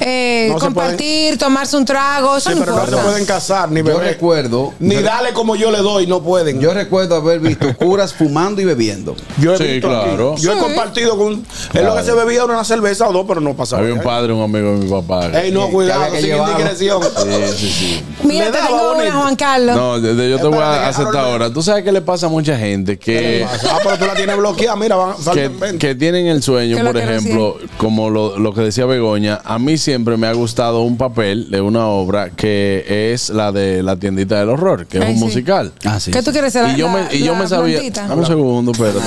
eh, 0.01 0.49
No 0.51 0.59
se 0.59 0.67
compartir, 0.67 1.39
tomarse 1.39 1.77
un 1.77 1.85
trago, 1.85 2.37
eso 2.37 2.51
Sí, 2.51 2.57
no 2.57 2.65
pero 2.65 2.77
no 2.77 2.87
se 2.87 2.97
pueden 2.97 3.27
casar, 3.27 3.71
ni 3.71 3.79
Yo 3.81 3.85
beber. 3.85 4.03
recuerdo. 4.05 4.75
Ni 4.79 4.97
dale 4.97 5.33
como 5.33 5.57
yo 5.57 5.71
le 5.71 5.79
doy, 5.79 6.07
no 6.07 6.23
pueden. 6.23 6.61
Yo 6.61 6.73
recuerdo 6.75 7.17
haber 7.17 7.41
visto 7.41 7.67
curas 7.77 8.13
fumando 8.15 8.61
y 8.61 8.65
bebiendo. 8.65 9.17
Yo 9.39 9.55
he 9.55 9.59
Sí, 9.59 9.65
visto 9.65 9.89
claro. 9.89 10.33
aquí. 10.33 10.43
Yo 10.43 10.53
he 10.53 10.59
compartido 10.59 11.17
con. 11.17 11.45
Es 11.73 11.83
lo 11.85 11.95
que 11.97 12.03
se 12.03 12.13
bebía 12.13 12.37
era 12.43 12.45
una 12.53 12.65
cerveza 12.65 13.09
o 13.09 13.13
dos, 13.13 13.25
pero 13.29 13.41
no 13.41 13.55
pasaba. 13.55 13.83
Había 13.83 13.95
un 13.95 14.03
padre, 14.03 14.33
un 14.33 14.43
amigo 14.43 14.73
de 14.73 14.77
mi 14.85 14.91
papá. 14.91 15.27
Ey, 15.43 15.51
no, 15.53 15.67
que 15.67 15.73
cuidado, 15.73 16.03
había 16.03 16.13
que 16.15 16.21
sin 16.23 16.31
llevarlo. 16.31 16.53
indiscreción. 16.61 17.03
Sí, 17.03 17.57
sí, 17.57 17.71
sí. 17.71 18.03
Mira, 18.25 18.47
te 18.47 18.53
daba 18.53 18.67
tengo 18.69 18.83
una, 18.83 18.95
bonito. 18.97 19.19
Juan 19.19 19.37
Carlos. 19.37 19.77
No, 19.77 20.01
de- 20.01 20.15
de- 20.15 20.31
yo 20.31 20.37
te 20.39 20.47
voy 20.47 20.59
a 20.63 20.73
que 20.81 20.85
aceptar 20.87 21.15
Harold- 21.15 21.33
ahora. 21.33 21.53
¿Tú 21.53 21.63
sabes 21.63 21.85
qué 21.85 21.93
le 21.93 22.01
pasa 22.03 22.27
a 22.27 22.29
mucha 22.29 22.57
gente? 22.59 22.99
Que, 22.99 23.47
Ah, 23.47 23.79
pero 23.83 23.99
tú 23.99 24.07
la 24.07 24.15
tienes 24.15 24.37
bloqueada, 24.37 24.77
mira, 24.77 24.97
van, 24.97 25.15
que, 25.17 25.23
faltan 25.23 25.61
20. 25.61 25.79
que 25.79 25.95
tienen 25.95 26.27
el 26.27 26.43
sueño, 26.43 26.77
Que 26.77 26.83
lo 26.83 26.93
por 26.93 27.01
que 27.01 27.05
ejemplo, 27.17 27.57
como 27.79 28.11
lo, 28.11 28.39
lo 28.39 28.53
que 28.55 28.61
decía 28.63 28.87
Begoña, 28.87 29.15
a 29.44 29.59
mí 29.59 29.78
siempre 29.78 30.16
me 30.16 30.26
ha 30.26 30.32
gustado 30.32 30.82
un 30.82 30.97
papel 30.97 31.51
de 31.51 31.60
una 31.60 31.86
obra 31.86 32.30
que 32.30 33.12
es 33.12 33.30
la 33.30 33.52
de 33.52 33.82
La 33.82 33.97
tiendita 33.97 34.38
del 34.38 34.48
horror, 34.51 34.86
que 34.86 34.98
es 34.98 35.05
un 35.05 35.14
sí. 35.18 35.24
musical. 35.24 35.72
Ah, 35.84 35.98
sí. 36.01 36.10
¿Qué 36.10 36.22
tú 36.22 36.32
quieres 36.32 36.52
ser? 36.52 36.68
Y 36.70 36.76
yo 36.76 36.88
me, 36.88 37.06
y 37.12 37.20
yo 37.24 37.32
la 37.32 37.38
me 37.40 37.48
sabía. 37.48 37.80
Dame 37.90 38.14
un 38.14 38.26
segundo, 38.26 38.72
espérate. 38.72 38.98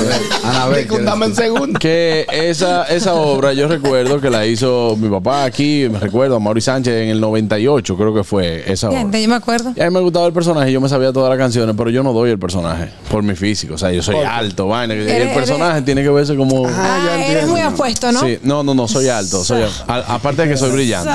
Anabel, 0.44 0.80
Discúlpame 0.84 1.26
en 1.27 1.36
segundo. 1.36 1.80
que 1.80 2.26
esa, 2.31 2.84
esa 2.86 3.14
obra 3.15 3.53
yo 3.53 3.68
recuerdo 3.68 4.19
que 4.22 4.30
la 4.30 4.45
hizo 4.45 4.95
mi 4.99 5.10
papá 5.10 5.44
aquí, 5.45 5.88
me 5.91 5.99
recuerdo, 5.99 6.36
a 6.36 6.40
Mauri 6.40 6.61
Sánchez 6.61 6.94
en 7.03 7.10
el 7.10 7.19
98, 7.22 7.95
creo 7.98 8.14
que 8.14 8.23
fue 8.23 8.64
esa 8.72 8.90
obra. 8.90 9.03
Bien, 9.06 9.23
yo 9.23 9.30
me 9.30 9.36
acuerdo. 9.36 9.73
Y 9.76 9.81
a 9.81 9.86
mí 9.86 9.94
me 9.94 9.99
gustaba 10.02 10.26
el 10.27 10.34
personaje, 10.34 10.72
yo 10.72 10.81
me 10.81 10.90
sabía 10.90 11.11
todas 11.14 11.30
las 11.30 11.38
canciones, 11.38 11.76
pero 11.77 11.90
yo 11.90 12.03
no 12.03 12.14
doy 12.14 12.31
el 12.31 12.40
personaje 12.40 12.90
por 13.11 13.23
mi 13.23 13.36
físico. 13.36 13.76
O 13.76 13.77
sea, 13.77 13.91
yo 13.91 14.02
soy 14.02 14.15
Oye. 14.15 14.26
alto, 14.26 14.68
vaina. 14.68 14.95
y 14.95 14.99
el 14.99 15.30
personaje 15.34 15.81
tiene 15.81 16.02
que 16.03 16.10
verse 16.10 16.36
como. 16.36 16.68
Ah, 16.68 16.99
ya 17.06 17.26
eres 17.26 17.48
muy 17.48 17.61
apuesto, 17.61 18.11
¿no? 18.11 18.22
Sí, 18.22 18.40
no, 18.44 18.64
no, 18.64 18.73
no, 18.73 18.88
soy 18.88 19.07
alto. 19.07 19.44
Soy, 19.44 19.64
a- 20.08 20.16
aparte 20.16 20.44
de 20.44 20.50
que 20.50 20.58
soy 20.58 20.72
brillante. 20.72 21.12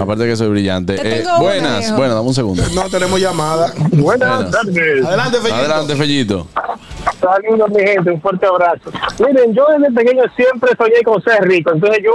Aparte 0.00 0.24
de 0.24 0.30
que 0.30 0.36
soy 0.36 0.48
brillante. 0.48 0.96
Te 0.96 1.20
Eh, 1.20 1.24
buenas, 1.38 1.94
bueno, 1.96 2.14
dame 2.14 2.28
un 2.28 2.34
segundo. 2.34 2.62
No 2.74 2.88
tenemos 2.90 3.20
llamada. 3.20 3.72
Buenas 3.92 4.50
tardes. 4.50 5.04
Adelante, 5.04 5.38
Fellito. 5.38 5.54
Adelante, 5.56 5.96
Fellito. 5.96 6.46
Saludos, 7.20 7.70
mi 7.70 7.82
gente, 7.82 8.10
un 8.10 8.20
fuerte 8.20 8.46
abrazo. 8.46 8.90
Miren, 9.18 9.54
yo 9.54 9.64
desde 9.76 9.92
pequeño 9.92 10.22
siempre 10.36 10.70
soñé 10.76 11.02
con 11.04 11.22
ser 11.22 11.42
rico. 11.42 11.72
Entonces 11.72 12.02
yo 12.04 12.12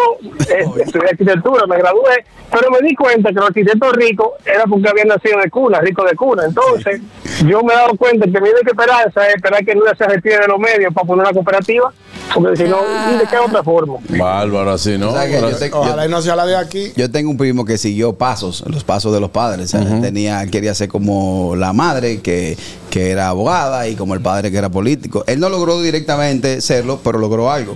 eh, 0.53 0.65
estudié 0.85 1.09
arquitectura, 1.09 1.65
me 1.67 1.77
gradué, 1.77 2.23
pero 2.51 2.69
me 2.71 2.87
di 2.87 2.95
cuenta 2.95 3.29
que 3.29 3.35
los 3.35 3.45
arquitectos 3.47 3.91
ricos 3.93 4.27
era 4.45 4.63
porque 4.65 4.87
habían 4.89 5.07
nacido 5.09 5.39
de 5.39 5.49
cuna, 5.49 5.79
ricos 5.81 6.09
de 6.09 6.15
cuna. 6.15 6.43
Entonces 6.45 7.01
yo 7.45 7.63
me 7.63 7.73
he 7.73 7.75
dado 7.75 7.95
cuenta 7.97 8.25
que 8.25 8.39
mi 8.41 8.49
única 8.49 8.71
esperanza 8.71 9.27
es 9.27 9.35
esperar 9.35 9.65
que 9.65 9.75
Nura 9.75 9.93
se 9.95 10.05
retire 10.07 10.39
de 10.39 10.47
los 10.47 10.59
medios 10.59 10.93
para 10.93 11.05
poner 11.07 11.25
una 11.25 11.33
cooperativa, 11.33 11.91
porque 12.33 12.57
si 12.57 12.69
no, 12.69 12.77
¿y 13.13 13.17
¿de 13.17 13.25
qué 13.27 13.37
otra 13.37 13.63
forma? 13.63 13.95
Bárbaro, 14.09 14.71
así, 14.71 14.97
¿no? 14.97 15.09
O 15.09 15.13
sea 15.13 15.27
yo 15.27 15.55
te- 15.57 15.71
Ojalá 15.73 16.05
y 16.05 16.09
no 16.09 16.21
sea 16.21 16.35
la 16.35 16.45
de 16.45 16.55
aquí. 16.55 16.91
Yo 16.95 17.11
tengo 17.11 17.29
un 17.29 17.37
primo 17.37 17.63
que 17.65 17.77
siguió 17.77 18.13
pasos, 18.13 18.63
los 18.67 18.83
pasos 18.83 19.13
de 19.13 19.19
los 19.19 19.29
padres. 19.29 19.73
O 19.73 19.77
sea, 19.79 20.01
tenía, 20.01 20.45
quería 20.47 20.73
ser 20.73 20.89
como 20.89 21.55
la 21.55 21.73
madre, 21.73 22.21
que, 22.21 22.57
que 22.89 23.11
era 23.11 23.29
abogada, 23.29 23.87
y 23.87 23.95
como 23.95 24.13
el 24.13 24.21
padre, 24.21 24.51
que 24.51 24.57
era 24.57 24.69
político. 24.69 25.23
Él 25.27 25.39
no 25.39 25.49
logró 25.49 25.81
directamente 25.81 26.61
serlo, 26.61 26.99
pero 27.03 27.19
logró 27.19 27.51
algo. 27.51 27.75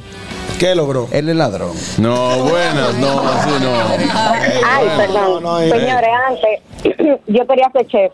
¿Qué 0.60 0.74
logró? 0.74 1.08
Él 1.12 1.30
es 1.30 1.36
ladrón. 1.36 1.72
No, 2.00 2.40
buenas, 2.44 2.96
no, 2.96 3.20
así 3.30 3.50
no. 3.62 3.74
Ay, 4.66 4.88
perdón. 4.98 5.44
no. 5.44 5.60
Señores, 5.60 6.10
antes 6.28 6.98
yo 7.28 7.46
quería 7.48 7.70
ser 7.72 7.88
chef. 7.88 8.12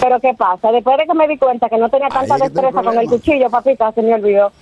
Pero 0.00 0.20
¿qué 0.20 0.34
pasa? 0.36 0.70
Después 0.72 0.98
de 0.98 1.04
que 1.06 1.14
me 1.14 1.26
di 1.26 1.38
cuenta 1.38 1.68
que 1.70 1.78
no 1.78 1.88
tenía 1.88 2.08
tanta 2.08 2.36
destreza 2.36 2.82
con 2.82 2.98
el 2.98 3.06
cuchillo, 3.08 3.48
papita, 3.48 3.90
se 3.92 4.02
me 4.02 4.12
olvidó. 4.14 4.52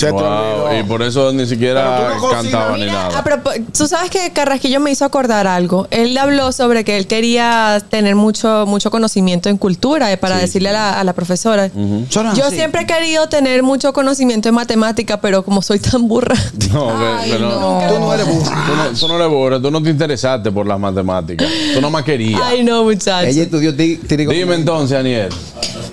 Se 0.00 0.10
Wow, 0.10 0.78
y 0.78 0.82
por 0.84 1.02
eso 1.02 1.30
ni 1.32 1.46
siquiera 1.46 1.98
Pero 2.08 2.20
no 2.20 2.30
cantaba 2.30 2.76
ni 2.76 2.84
Mira, 2.84 2.92
nada. 2.94 3.18
a 3.18 3.24
propo- 3.24 3.52
tú 3.76 3.86
sabes 3.86 4.10
que 4.10 4.30
Carrasquillo 4.32 4.80
me 4.80 4.90
hizo 4.90 5.04
acordar 5.04 5.46
algo. 5.46 5.86
Él 5.90 6.16
habló 6.16 6.52
sobre 6.52 6.84
que 6.84 6.96
él 6.96 7.06
quería 7.06 7.82
tener 7.90 8.14
mucho, 8.14 8.64
mucho 8.66 8.90
conocimiento 8.90 9.48
en 9.50 9.58
cultura 9.58 10.10
eh, 10.10 10.16
para 10.16 10.38
decirle 10.38 10.70
a 10.70 10.72
la, 10.72 11.00
a 11.00 11.04
la 11.04 11.12
profesora. 11.12 11.70
Yo 12.34 12.50
siempre 12.50 12.82
he 12.82 12.86
querido 12.86 13.28
tener 13.28 13.62
mucho 13.62 13.92
conocimiento 13.92 14.48
en 14.48 14.54
matemática, 14.54 15.20
pero 15.20 15.44
como 15.44 15.60
soy 15.62 15.78
tan 15.78 16.08
burra. 16.08 16.34
No, 16.70 16.86
no. 16.96 17.82
Tú 17.88 17.98
no 17.98 18.14
eres 18.14 18.26
burro. 18.26 18.50
Tú 18.66 18.76
no, 18.76 18.98
tú 18.98 19.08
no 19.08 19.16
eres 19.16 19.28
burro, 19.28 19.60
tú 19.60 19.70
no 19.70 19.82
te 19.82 19.90
interesaste 19.90 20.50
por 20.52 20.66
las 20.66 20.78
matemáticas. 20.78 21.48
Tú 21.74 21.80
no 21.80 21.90
más 21.90 22.04
querías. 22.04 22.40
Ay, 22.44 22.62
no, 22.62 22.84
muchachos. 22.84 23.28
Ella 23.34 23.42
estudió. 23.42 23.72
Dime 23.72 24.54
entonces, 24.54 24.96
Aniel. 24.98 25.28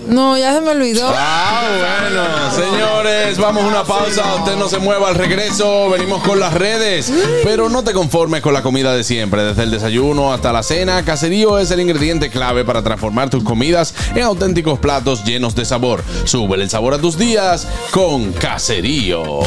No, 0.07 0.37
ya 0.37 0.53
se 0.53 0.61
me 0.61 0.69
olvidó. 0.69 1.09
Ah, 1.13 1.63
bueno, 2.09 2.69
señores, 2.69 3.37
vamos 3.37 3.63
a 3.63 3.67
una 3.67 3.83
pausa. 3.83 3.96
Usted 4.05 4.55
no 4.57 4.69
se 4.69 4.79
mueva 4.79 5.09
al 5.09 5.15
regreso. 5.15 5.89
Venimos 5.89 6.23
con 6.23 6.39
las 6.39 6.53
redes. 6.53 7.11
Pero 7.43 7.69
no 7.69 7.83
te 7.83 7.93
conformes 7.93 8.41
con 8.41 8.53
la 8.53 8.61
comida 8.61 8.95
de 8.95 9.03
siempre. 9.03 9.43
Desde 9.43 9.63
el 9.63 9.71
desayuno 9.71 10.33
hasta 10.33 10.53
la 10.53 10.63
cena, 10.63 11.03
Caserío 11.03 11.57
es 11.59 11.71
el 11.71 11.79
ingrediente 11.79 12.29
clave 12.29 12.63
para 12.63 12.83
transformar 12.83 13.29
tus 13.29 13.43
comidas 13.43 13.93
en 14.15 14.23
auténticos 14.23 14.79
platos 14.79 15.23
llenos 15.25 15.55
de 15.55 15.65
sabor. 15.65 16.03
Sube 16.25 16.55
el 16.55 16.69
sabor 16.69 16.93
a 16.93 16.99
tus 16.99 17.17
días 17.17 17.67
con 17.91 18.31
Caserío. 18.33 19.41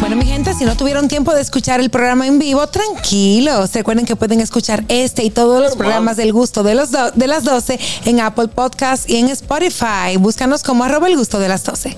Bueno, 0.00 0.14
mi 0.14 0.26
gente, 0.26 0.54
si 0.54 0.64
no 0.64 0.76
tuvieron 0.76 1.08
tiempo 1.08 1.34
de 1.34 1.40
escuchar 1.40 1.80
el 1.80 1.90
programa 1.90 2.26
en 2.26 2.38
vivo, 2.38 2.66
tranquilos. 2.68 3.72
Recuerden 3.74 4.06
que 4.06 4.14
pueden 4.14 4.40
escuchar 4.40 4.84
este 4.88 5.24
y 5.24 5.30
todos 5.30 5.60
los 5.60 5.74
programas 5.74 6.16
del 6.16 6.32
gusto 6.32 6.62
de, 6.62 6.76
los 6.76 6.90
de 6.92 7.26
las 7.26 7.42
12 7.44 7.80
en 8.04 8.20
Apple 8.20 8.48
Podcast 8.48 9.10
y 9.10 9.16
en 9.16 9.28
Spotify. 9.28 10.16
Búscanos 10.18 10.62
como 10.62 10.84
arroba 10.84 11.08
el 11.08 11.16
gusto 11.16 11.40
de 11.40 11.48
las 11.48 11.64
12. 11.64 11.96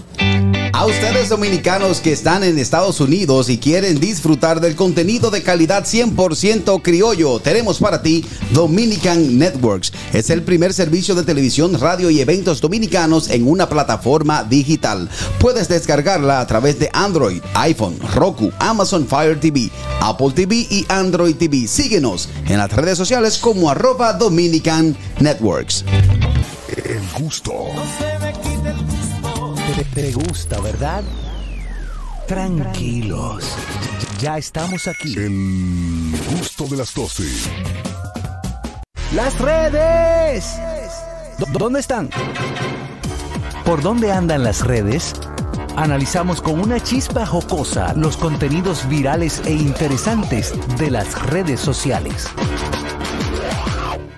A 0.81 0.86
ustedes 0.86 1.28
dominicanos 1.28 2.01
que 2.01 2.10
están 2.10 2.43
en 2.43 2.59
Estados 2.59 3.01
Unidos 3.01 3.51
y 3.51 3.59
quieren 3.59 4.01
disfrutar 4.01 4.62
del 4.62 4.77
contenido 4.77 5.31
de 5.31 5.43
calidad 5.43 5.85
100% 5.85 6.81
criollo, 6.81 7.39
tenemos 7.39 7.81
para 7.81 8.01
ti 8.01 8.24
Dominican 8.52 9.39
Networks. 9.39 9.93
Es 10.14 10.31
el 10.31 10.43
primer 10.43 10.72
servicio 10.72 11.14
de 11.14 11.24
televisión, 11.24 11.78
radio 11.78 12.09
y 12.09 12.20
eventos 12.20 12.62
dominicanos 12.62 13.28
en 13.28 13.47
una 13.47 13.68
plataforma 13.68 14.43
digital. 14.44 15.10
Puedes 15.39 15.68
descargarla 15.68 16.40
a 16.40 16.47
través 16.47 16.78
de 16.78 16.89
Android, 16.94 17.43
iPhone, 17.52 17.90
Roku, 18.15 18.51
Amazon 18.59 19.07
Fire 19.07 19.39
TV, 19.41 19.71
Apple 20.01 20.31
TV 20.33 20.67
y 20.71 20.87
Android 20.89 21.35
TV. 21.37 21.67
Síguenos 21.67 22.29
en 22.47 22.59
las 22.59 22.71
redes 22.73 22.97
sociales 22.99 23.39
como 23.39 23.71
arroba 23.71 24.12
Dominican 24.15 24.97
Networks. 25.19 25.85
El 26.85 27.01
gusto. 27.23 27.53
Te, 29.77 29.85
te 29.85 30.12
gusta, 30.12 30.61
¿verdad? 30.61 31.03
Tranquilos. 32.27 33.45
Ya 34.21 34.39
estamos 34.39 34.87
aquí. 34.87 35.15
El 35.17 36.15
gusto 36.39 36.67
de 36.67 36.77
las 36.77 36.95
12. 36.95 37.25
Las 39.15 39.39
redes. 39.39 40.45
¿Dó- 41.39 41.47
¿Dónde 41.59 41.81
están? 41.81 42.09
¿Por 43.65 43.83
dónde 43.83 44.12
andan 44.12 44.45
las 44.45 44.65
redes? 44.65 45.12
Analizamos 45.76 46.40
con 46.42 46.60
una 46.60 46.80
chispa 46.82 47.24
jocosa 47.26 47.94
los 47.94 48.16
contenidos 48.16 48.88
virales 48.88 49.40
e 49.47 49.52
interesantes 49.52 50.52
de 50.78 50.90
las 50.90 51.20
redes 51.26 51.60
sociales. 51.60 52.26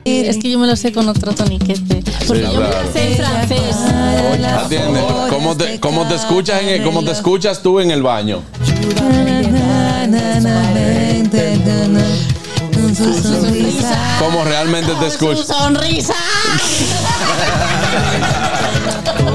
Es 0.04 0.38
que 0.38 0.50
yo 0.50 0.58
me 0.58 0.66
lo 0.66 0.74
sé 0.74 0.92
con 0.92 1.08
otro 1.08 1.32
toniquete. 1.32 2.02
Porque 2.26 2.44
Sí, 2.46 2.52
yo 2.52 2.60
me 2.60 2.66
claro. 2.68 2.84
lo 2.86 2.92
sé 2.92 3.12
en 3.12 3.16
francés. 3.18 3.76
Atiende. 4.64 5.00
¿Cómo 5.30 5.56
te, 5.56 5.78
cómo 5.80 6.08
te 6.08 6.14
escuchas 6.16 6.62
en 6.62 6.68
el- 6.70 6.82
cómo 6.82 7.04
te 7.04 7.12
escuchas 7.12 7.62
tú 7.62 7.78
en 7.78 7.90
el 7.92 8.02
baño? 8.02 8.42
¿Cómo 14.18 14.44
realmente 14.44 14.92
te 14.94 15.00
Su 15.00 15.06
escuchas? 15.06 15.46
sonrisa. 15.46 16.14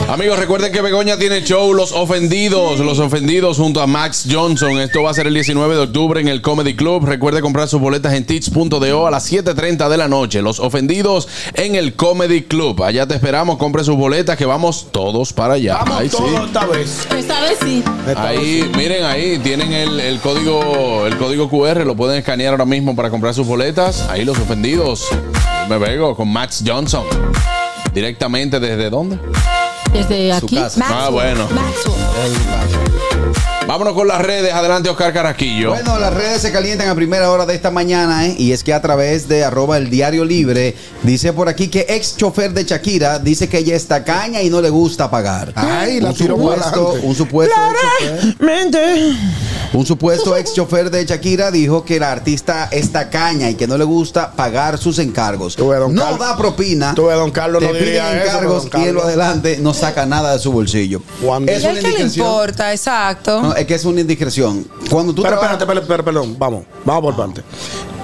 Amigos, 0.09 0.39
recuerden 0.39 0.71
que 0.71 0.81
Begoña 0.81 1.17
tiene 1.17 1.43
show 1.43 1.73
Los 1.73 1.91
Ofendidos, 1.91 2.79
Los 2.79 2.97
Ofendidos 2.99 3.57
junto 3.57 3.81
a 3.81 3.87
Max 3.87 4.25
Johnson. 4.31 4.79
Esto 4.79 5.03
va 5.03 5.11
a 5.11 5.13
ser 5.13 5.27
el 5.27 5.33
19 5.33 5.75
de 5.75 5.81
octubre 5.81 6.21
en 6.21 6.27
el 6.29 6.41
Comedy 6.41 6.75
Club. 6.75 7.05
Recuerde 7.05 7.41
comprar 7.41 7.67
sus 7.67 7.81
boletas 7.81 8.13
en 8.13 8.25
teach.do 8.25 9.05
a 9.05 9.11
las 9.11 9.31
7.30 9.31 9.89
de 9.89 9.97
la 9.97 10.07
noche. 10.07 10.41
Los 10.41 10.59
Ofendidos 10.59 11.27
en 11.55 11.75
el 11.75 11.93
Comedy 11.95 12.43
Club. 12.43 12.81
Allá 12.83 13.05
te 13.05 13.15
esperamos, 13.15 13.57
compre 13.57 13.83
sus 13.83 13.97
boletas 13.97 14.37
que 14.37 14.45
vamos 14.45 14.87
todos 14.91 15.33
para 15.33 15.55
allá. 15.55 15.79
Vamos 15.79 15.99
Ahí 15.99 16.09
sí. 16.09 16.17
todos 16.17 16.47
esta 16.47 16.65
vez. 16.65 17.07
Esta 17.15 17.41
vez 17.41 17.57
sí. 17.61 17.83
Ahí, 18.15 18.71
miren 18.77 19.03
ahí, 19.03 19.39
tienen 19.39 19.73
el, 19.73 19.99
el 19.99 20.19
código 20.19 21.05
el 21.05 21.17
código 21.17 21.49
QR, 21.49 21.85
lo 21.85 21.95
pueden 21.95 22.17
escanear 22.19 22.53
ahora 22.53 22.65
mismo 22.65 22.95
para 22.95 23.09
comprar 23.09 23.33
sus 23.33 23.45
boletas. 23.45 24.07
Ahí 24.09 24.23
los 24.23 24.37
ofendidos. 24.39 25.05
Me 25.69 25.77
vego 25.77 26.15
con 26.15 26.29
Max 26.31 26.63
Johnson. 26.65 27.03
Directamente 27.93 28.59
desde 28.59 28.89
dónde? 28.89 29.19
Desde 29.91 30.33
aquí. 30.33 30.55
casa. 30.55 30.85
Ah, 30.89 31.09
bueno. 31.09 31.47
Vámonos 33.67 33.93
con 33.95 34.07
las 34.07 34.21
redes. 34.21 34.53
Adelante, 34.53 34.89
Oscar 34.89 35.11
Carasquillo. 35.11 35.71
Bueno, 35.71 35.99
las 35.99 36.13
redes 36.13 36.41
se 36.41 36.53
calientan 36.53 36.87
a 36.87 36.95
primera 36.95 37.29
hora 37.31 37.45
de 37.45 37.53
esta 37.53 37.69
mañana, 37.69 38.25
¿eh? 38.25 38.33
y 38.37 38.53
es 38.53 38.63
que 38.63 38.73
a 38.73 38.81
través 38.81 39.27
de 39.27 39.43
arroba 39.43 39.77
el 39.77 39.89
diario 39.89 40.23
libre, 40.23 40.73
dice 41.03 41.33
por 41.33 41.49
aquí 41.49 41.67
que 41.67 41.85
ex 41.89 42.15
chofer 42.15 42.53
de 42.53 42.63
Shakira 42.63 43.19
dice 43.19 43.49
que 43.49 43.57
ella 43.57 43.75
está 43.75 44.05
caña 44.05 44.41
y 44.41 44.49
no 44.49 44.61
le 44.61 44.69
gusta 44.69 45.11
pagar. 45.11 45.51
Ay, 45.55 45.99
la 45.99 46.11
un 46.11 46.15
supuesto, 46.15 46.93
un 47.03 47.13
supuesto 47.15 47.55
ex 47.55 48.37
chofer, 48.37 49.15
un 49.73 49.85
supuesto 49.85 50.37
ex 50.37 50.53
chofer 50.53 50.89
de 50.89 51.05
Shakira 51.05 51.51
dijo 51.51 51.83
que 51.83 51.99
la 51.99 52.13
artista 52.13 52.69
está 52.71 53.09
caña 53.09 53.49
y 53.49 53.55
que 53.55 53.67
no 53.67 53.77
le 53.77 53.83
gusta 53.83 54.31
pagar 54.31 54.77
sus 54.77 54.97
encargos. 54.99 55.57
No 55.59 56.17
da 56.17 56.37
propina. 56.37 56.95
Tú 56.95 57.07
ves, 57.07 57.17
don 57.17 57.31
Carlos 57.31 57.59
te 57.61 57.67
no 57.67 57.73
diría 57.73 58.03
piden 58.11 58.17
eso, 58.21 58.27
encargos 58.37 58.67
pero 58.71 58.79
don 58.79 58.81
y 58.81 58.87
en 58.87 58.93
lo 58.95 59.01
Carlos- 59.01 59.03
adelante 59.03 59.57
no 59.59 59.73
saca 59.73 60.05
nada 60.05 60.31
de 60.33 60.39
su 60.39 60.53
bolsillo. 60.53 61.01
Cuando- 61.21 61.51
Es 61.51 61.63
¿Y 61.63 61.67
una 61.67 61.79
él 61.79 61.85
qué 61.85 61.91
le 61.91 62.01
importa? 62.05 62.71
Exacto. 62.71 63.41
No, 63.41 63.56
es 63.57 63.65
que 63.65 63.75
es 63.75 63.85
una 63.85 64.01
indiscreción. 64.01 64.65
Cuando 64.89 65.13
tú 65.13 65.21
Pero 65.23 65.37
trabajas- 65.37 65.59
espérate, 65.59 65.63
espérate, 65.63 65.81
espérate, 65.81 66.03
perdón. 66.03 66.35
Vamos, 66.39 66.63
vamos 66.85 67.03
por 67.03 67.15
parte. 67.15 67.41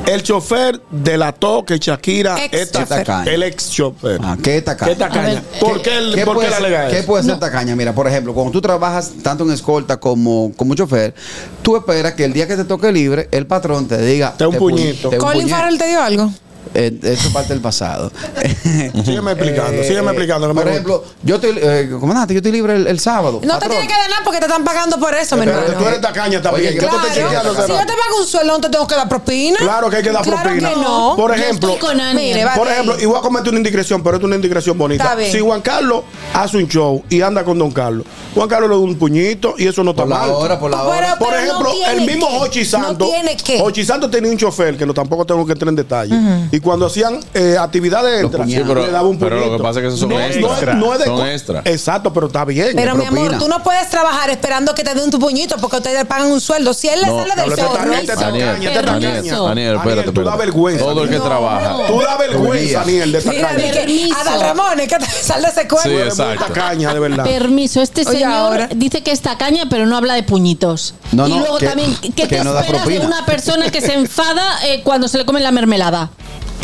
El 0.06 0.22
chofer 0.22 0.82
delató 0.92 1.64
que 1.64 1.78
Shakira 1.78 2.44
Ex 2.44 2.54
es 2.54 2.72
tacaña. 2.72 3.32
El 3.32 3.42
ex 3.44 3.70
chofer. 3.72 4.20
Ah, 4.22 4.36
¿Qué 4.44 4.62
tacaña? 4.62 4.92
¿Qué 4.92 4.96
tacaña? 4.98 5.44
¿Por 5.62 5.82
qué, 5.82 5.98
el- 5.98 6.14
¿Qué 6.16 6.26
por 6.26 6.36
puede 6.36 6.48
qué 6.48 6.52
la 6.52 6.58
ser- 6.58 6.66
alega 6.66 6.88
¿Qué 6.90 7.04
puede 7.04 7.24
ser 7.24 7.40
tacaña? 7.40 7.74
Mira, 7.76 7.96
por 7.96 8.06
ejemplo, 8.08 8.34
cuando 8.34 8.52
tú 8.52 8.60
trabajas 8.60 9.12
tanto 9.24 9.46
en 9.46 9.52
escolta 9.52 9.98
como 10.02 10.52
como 10.58 10.76
chofer, 10.76 11.14
tú 11.62 11.78
esperas 11.78 12.14
que 12.16 12.26
el 12.26 12.34
día 12.34 12.48
que 12.48 12.58
te 12.58 12.66
toque 12.66 12.92
libre, 12.92 13.30
el 13.32 13.48
patrón 13.48 13.88
te 13.88 13.98
diga. 14.02 14.34
Te 14.38 14.46
un 14.46 14.56
pu- 14.56 14.60
puñito. 14.72 15.10
te 15.10 15.16
un 15.16 15.22
¿Colin. 15.22 15.48
Farrell 15.48 15.78
te 15.78 15.88
dio 15.88 16.02
algo? 16.04 16.32
Eh, 16.73 16.91
eso 17.03 17.27
es 17.27 17.34
parte 17.34 17.53
del 17.53 17.61
pasado. 17.61 18.11
Sígueme 19.06 19.31
explicando, 19.34 19.84
sígueme 19.84 20.07
explicando. 20.11 20.48
que 20.48 20.53
me 20.53 20.61
Por 20.61 20.69
ejemplo, 20.72 21.03
yo 21.23 21.35
estoy, 21.35 21.57
eh, 21.61 21.90
comandante, 21.99 22.34
yo 22.34 22.40
estoy 22.40 22.52
libre 22.52 22.76
el, 22.76 22.88
el 22.88 22.99
sábado. 22.99 23.41
No 23.44 23.60
te 23.60 23.68
tienes 23.69 23.88
que 23.88 23.94
dar 23.94 24.10
nada 24.10 24.22
porque 24.23 24.40
te 24.40 24.45
están 24.45 24.64
pagando 24.64 24.98
por 24.99 25.14
eso, 25.14 25.35
mi 25.38 25.44
hermano. 25.44 25.73
tú 25.77 25.85
eres 25.88 26.02
tacaña 26.02 26.41
también. 26.41 26.69
Oye, 26.69 26.80
¿Qué 26.80 26.85
tú 26.85 26.91
te 26.91 26.99
Claro, 26.99 27.14
chequeando, 27.14 27.53
si 27.53 27.72
yo 27.72 27.80
te 27.80 27.94
pago 27.94 28.19
un 28.22 28.27
sueldo, 28.27 28.53
no 28.53 28.61
te 28.61 28.69
tengo 28.69 28.88
que 28.88 28.95
dar 28.95 29.10
propina. 29.10 29.57
Claro 29.57 29.90
que 29.90 29.98
hay 29.98 30.03
que 30.03 30.11
dar 30.11 30.23
Claro 30.23 30.41
propina. 30.44 30.69
que 30.69 30.76
no. 30.77 31.14
Por 31.15 31.35
Yo 31.35 31.44
ejemplo, 31.44 31.73
estoy 31.73 31.90
con 31.90 31.99
Aniel. 32.02 32.38
Mire, 32.38 32.49
por 32.56 32.68
ejemplo, 32.68 32.95
y 32.99 33.06
voy 33.06 33.18
a 33.18 33.22
cometer 33.22 33.49
una 33.49 33.57
indiscreción, 33.60 34.02
pero 34.03 34.18
es 34.18 34.23
una 34.23 34.35
indiscreción 34.35 34.77
bonita. 34.77 35.15
Si 35.31 35.40
Juan 35.40 35.61
Carlos 35.61 36.03
hace 36.34 36.57
un 36.57 36.68
show 36.68 37.03
y 37.10 37.22
anda 37.22 37.44
con 37.44 37.57
Don 37.60 37.72
Carlos, 37.72 38.06
Juan 38.34 38.48
Carlos 38.49 38.69
le 38.69 38.76
da 38.76 38.81
un 38.81 38.95
puñito 38.98 39.53
y 39.57 39.68
eso 39.68 39.84
no 39.84 39.91
está 39.91 40.03
Por 40.03 40.10
la 40.10 40.19
mal. 40.19 40.30
hora, 40.31 40.60
por 40.60 40.72
la 40.72 40.84
hora. 40.84 41.15
Por 41.19 41.30
pero 41.30 41.41
no 41.41 41.48
ejemplo, 41.48 41.72
tiene 41.72 41.94
el 41.94 42.02
mismo. 42.07 42.27
Hochi 42.40 42.60
No 42.61 42.65
Santos. 42.65 43.10
tiene 43.10 43.38
que. 43.38 43.61
Hochi 43.61 43.85
Santos 43.85 44.10
tenía 44.10 44.31
un 44.31 44.38
chofer 44.38 44.76
que 44.77 44.85
no 44.85 44.94
tampoco 44.94 45.26
tengo 45.26 45.45
que 45.45 45.52
entrar 45.53 45.69
en 45.69 45.76
detalle. 45.76 46.15
Y 46.56 46.60
cuando 46.60 46.86
hacían 46.86 47.20
eh, 47.34 47.58
actividades 47.60 48.22
extras, 48.24 48.48
Sí, 48.48 48.62
pero- 48.68 48.86
le 48.86 48.92
daba 48.92 49.08
un 49.08 49.18
pero 49.18 49.38
lo 49.38 49.42
puñito. 49.42 49.58
que 49.58 49.64
pasa 49.64 49.80
es 49.80 49.82
que 49.84 49.88
esos 49.88 50.00
son 50.02 50.10
no, 50.10 50.20
es- 50.20 50.36
extra. 50.38 50.74
No 50.76 50.94
es, 50.94 51.00
de 51.00 51.06
Son 51.06 51.28
extra. 51.28 51.62
Exacto, 51.66 52.14
pero 52.14 52.28
está 52.28 52.46
bien. 52.46 52.74
Pero 52.76 52.94
mi 52.94 53.06
amor, 53.06 53.40
tú 53.40 53.48
no 53.48 53.64
puedes 53.64 53.90
trabajar 53.90 54.30
esperando 54.30 54.76
que 54.76 54.84
te 54.84 54.94
den 54.94 55.10
tu 55.10 55.18
puñito 55.18 55.58
porque 55.58 55.78
ustedes 55.78 55.98
le 55.98 56.06
pagan 56.06 56.32
un 56.32 56.40
sueldo. 56.40 56.76
Si 56.76 56.88
él 56.90 57.02
le 57.02 57.08
No, 57.08 57.18
sale 57.18 57.36
del 57.42 57.50
está- 57.50 57.66
está 57.66 57.78
Daniel, 57.80 58.00
está 58.02 59.78
espérate, 59.80 60.12
tú 60.12 60.24
da 60.24 60.36
vergüenza. 60.36 60.86
Todo 60.86 61.04
el 61.06 61.10
que 61.10 61.18
No, 61.18 61.24
trabaja. 61.24 61.88
Tú 61.88 62.00
da 62.02 62.18
vergüenza, 62.18 62.80
Daniel, 62.82 63.12
de 63.12 63.20
dije, 63.20 63.74
Permiso. 63.74 64.16
Adal 64.20 64.42
Ramones, 64.42 64.88
que 64.88 64.96
te 65.00 65.06
sal 65.08 65.42
de 65.42 65.48
ese 65.48 65.62
Sí, 65.62 65.68
cuerpo. 65.68 65.90
Muy 65.90 66.02
exacto. 66.04 66.46
tacaña, 66.46 66.94
de 66.94 67.00
verdad. 67.00 67.24
Permiso, 67.24 67.82
este 67.82 68.04
señor 68.04 68.70
dice 68.76 69.02
que 69.02 69.12
es 69.12 69.22
tacaña, 69.22 69.64
pero 69.72 69.88
no 69.88 69.98
habla 69.98 70.14
de 70.14 70.22
puñitos. 70.22 70.94
No, 71.14 71.28
y 71.28 71.32
no, 71.32 71.40
luego 71.40 71.58
que- 71.58 71.66
también, 71.68 71.96
¿qué 72.00 72.12
que 72.12 72.28
te 72.28 72.44
no 72.44 72.58
esperas 72.60 72.86
de 72.86 73.00
una 73.00 73.26
persona 73.26 73.72
que 73.72 73.82
se 73.82 73.94
enfada 73.94 74.44
eh, 74.68 74.82
cuando 74.84 75.08
se 75.08 75.18
le 75.18 75.26
come 75.26 75.40
la 75.40 75.52
mermelada? 75.52 76.12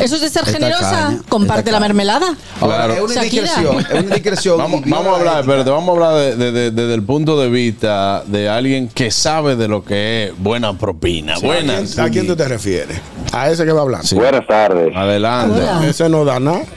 ¿Eso 0.02 0.16
es 0.16 0.22
de 0.22 0.30
ser 0.30 0.46
generosa? 0.46 1.18
Comparte 1.30 1.72
la 1.72 1.80
mermelada. 1.80 2.34
Ahora, 2.62 2.76
Claro. 2.86 2.94
es 2.94 3.02
una 3.02 3.14
Shakira. 3.24 3.42
indiscreción. 3.44 3.80
Es 3.80 3.90
una 3.92 4.00
indiscreción. 4.02 4.58
Vamos, 4.58 4.82
y 4.82 4.84
viola 4.86 4.98
vamos 5.02 5.14
a 5.14 5.18
hablar, 5.20 5.34
la 5.34 5.40
ética. 5.40 5.52
espérate, 5.52 5.70
vamos 5.70 5.90
a 5.90 5.92
hablar 5.92 6.16
de- 6.16 6.36
de- 6.36 6.52
de- 6.52 6.72
desde 6.72 6.94
el 6.94 7.04
punto 7.04 7.40
de 7.40 7.50
vista 7.50 8.24
de 8.26 8.50
alguien 8.50 8.88
que 8.90 9.12
sabe 9.12 9.56
de 9.56 9.68
lo 9.68 9.84
que 9.84 10.26
es 10.26 10.34
buena 10.38 10.74
propina. 10.78 11.36
¿A 11.36 11.40
Buenas. 11.40 11.94
quién, 11.96 12.06
a 12.06 12.10
quién 12.10 12.28
tú 12.28 12.36
te 12.36 12.48
refieres? 12.48 13.00
A 13.32 13.50
ese 13.50 13.66
que 13.66 13.72
va 13.72 13.82
hablando. 13.82 14.08
Sí. 14.08 14.16
Buenas 14.16 14.46
tardes. 14.48 14.96
Adelante. 14.96 15.60
Hola. 15.62 15.88
Ese 15.88 16.10
no 16.10 16.26
da 16.26 16.40
nada. 16.40 16.62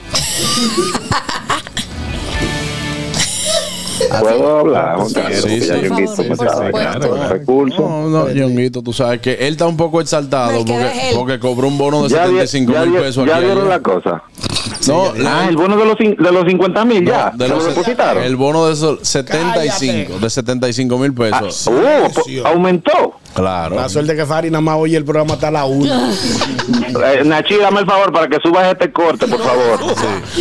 ¿Puedo 4.21 4.59
hablar? 4.59 4.97
Sí, 5.07 5.13
sí, 5.13 5.59
ya 5.61 5.73
por 5.75 5.83
Yonguito 5.83 6.11
favor, 6.15 6.29
me 6.29 6.35
por 6.35 6.47
estaba 6.47 6.65
supuesto. 6.65 6.99
dando 6.99 7.15
el 7.23 7.29
recurso. 7.29 7.79
No, 7.81 8.07
no, 8.09 8.29
Ñonguito, 8.29 8.81
tú 8.81 8.93
sabes 8.93 9.19
que 9.21 9.33
él 9.33 9.53
está 9.53 9.67
un 9.67 9.77
poco 9.77 10.01
exaltado 10.01 10.63
que 10.65 10.71
porque, 10.73 11.11
porque 11.15 11.39
cobró 11.39 11.67
un 11.67 11.77
bono 11.77 12.03
de 12.03 12.09
Ya, 12.09 12.25
vi- 12.25 12.35
75 12.39 12.73
ya, 12.73 12.85
mil 12.85 12.99
pesos 12.99 13.27
ya 13.27 13.35
aquí 13.37 13.45
vieron 13.45 13.69
la 13.69 13.79
cosa. 13.79 14.23
No, 14.87 15.13
la- 15.15 15.41
Ah, 15.43 15.45
el 15.49 15.55
bono 15.57 15.77
de 15.77 15.85
los, 15.85 15.97
de 15.97 16.31
los 16.31 16.45
50 16.47 16.85
mil 16.85 17.05
ya. 17.05 17.31
de 17.33 17.45
¿Se 17.47 17.53
los- 17.53 17.63
lo 17.63 17.69
depositaron? 17.69 18.23
el 18.23 18.35
bono 18.35 18.67
de 18.67 18.73
esos 18.73 18.99
75, 19.07 19.93
Cállate. 20.09 20.19
de 20.19 20.29
75 20.29 20.97
mil 20.97 21.11
Ah, 21.31 21.39
pesos. 21.41 21.67
uh, 21.67 22.11
po- 22.13 22.47
aumentó. 22.47 23.13
Claro. 23.33 23.75
La 23.75 23.89
suerte 23.89 24.15
que 24.15 24.25
Fari 24.27 24.51
nada 24.51 24.61
más 24.61 24.77
oye 24.77 24.95
el 24.95 25.05
programa 25.05 25.33
hasta 25.35 25.49
la 25.51 25.65
una. 25.65 26.11
Eh, 26.93 27.23
Nachi, 27.25 27.55
dame 27.57 27.79
el 27.81 27.85
favor 27.87 28.13
para 28.13 28.27
que 28.27 28.37
subas 28.41 28.67
este 28.71 28.91
corte, 28.91 29.25
por 29.27 29.39
favor. 29.41 29.79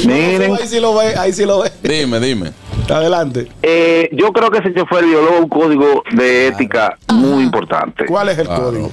Miren, 0.07 0.55
Ahí 0.55 0.66
sí 0.69 0.78
lo 0.81 0.94
ve, 0.94 1.15
ahí 1.16 1.32
sí 1.32 1.44
lo 1.47 1.61
ve. 1.62 1.73
Dime, 1.82 2.20
dime. 2.20 2.53
Adelante. 2.90 3.49
eh, 3.62 4.09
yo 4.12 4.32
creo 4.32 4.51
que 4.51 4.59
ese 4.59 4.74
chofer 4.74 5.05
violó 5.05 5.39
un 5.40 5.49
código 5.49 6.03
de 6.12 6.49
ética 6.49 6.97
muy 7.12 7.43
importante. 7.44 8.07
¿Cuál 8.07 8.28
es 8.31 8.39
el 8.39 8.47
Claro. 8.47 8.65
código? 8.65 8.90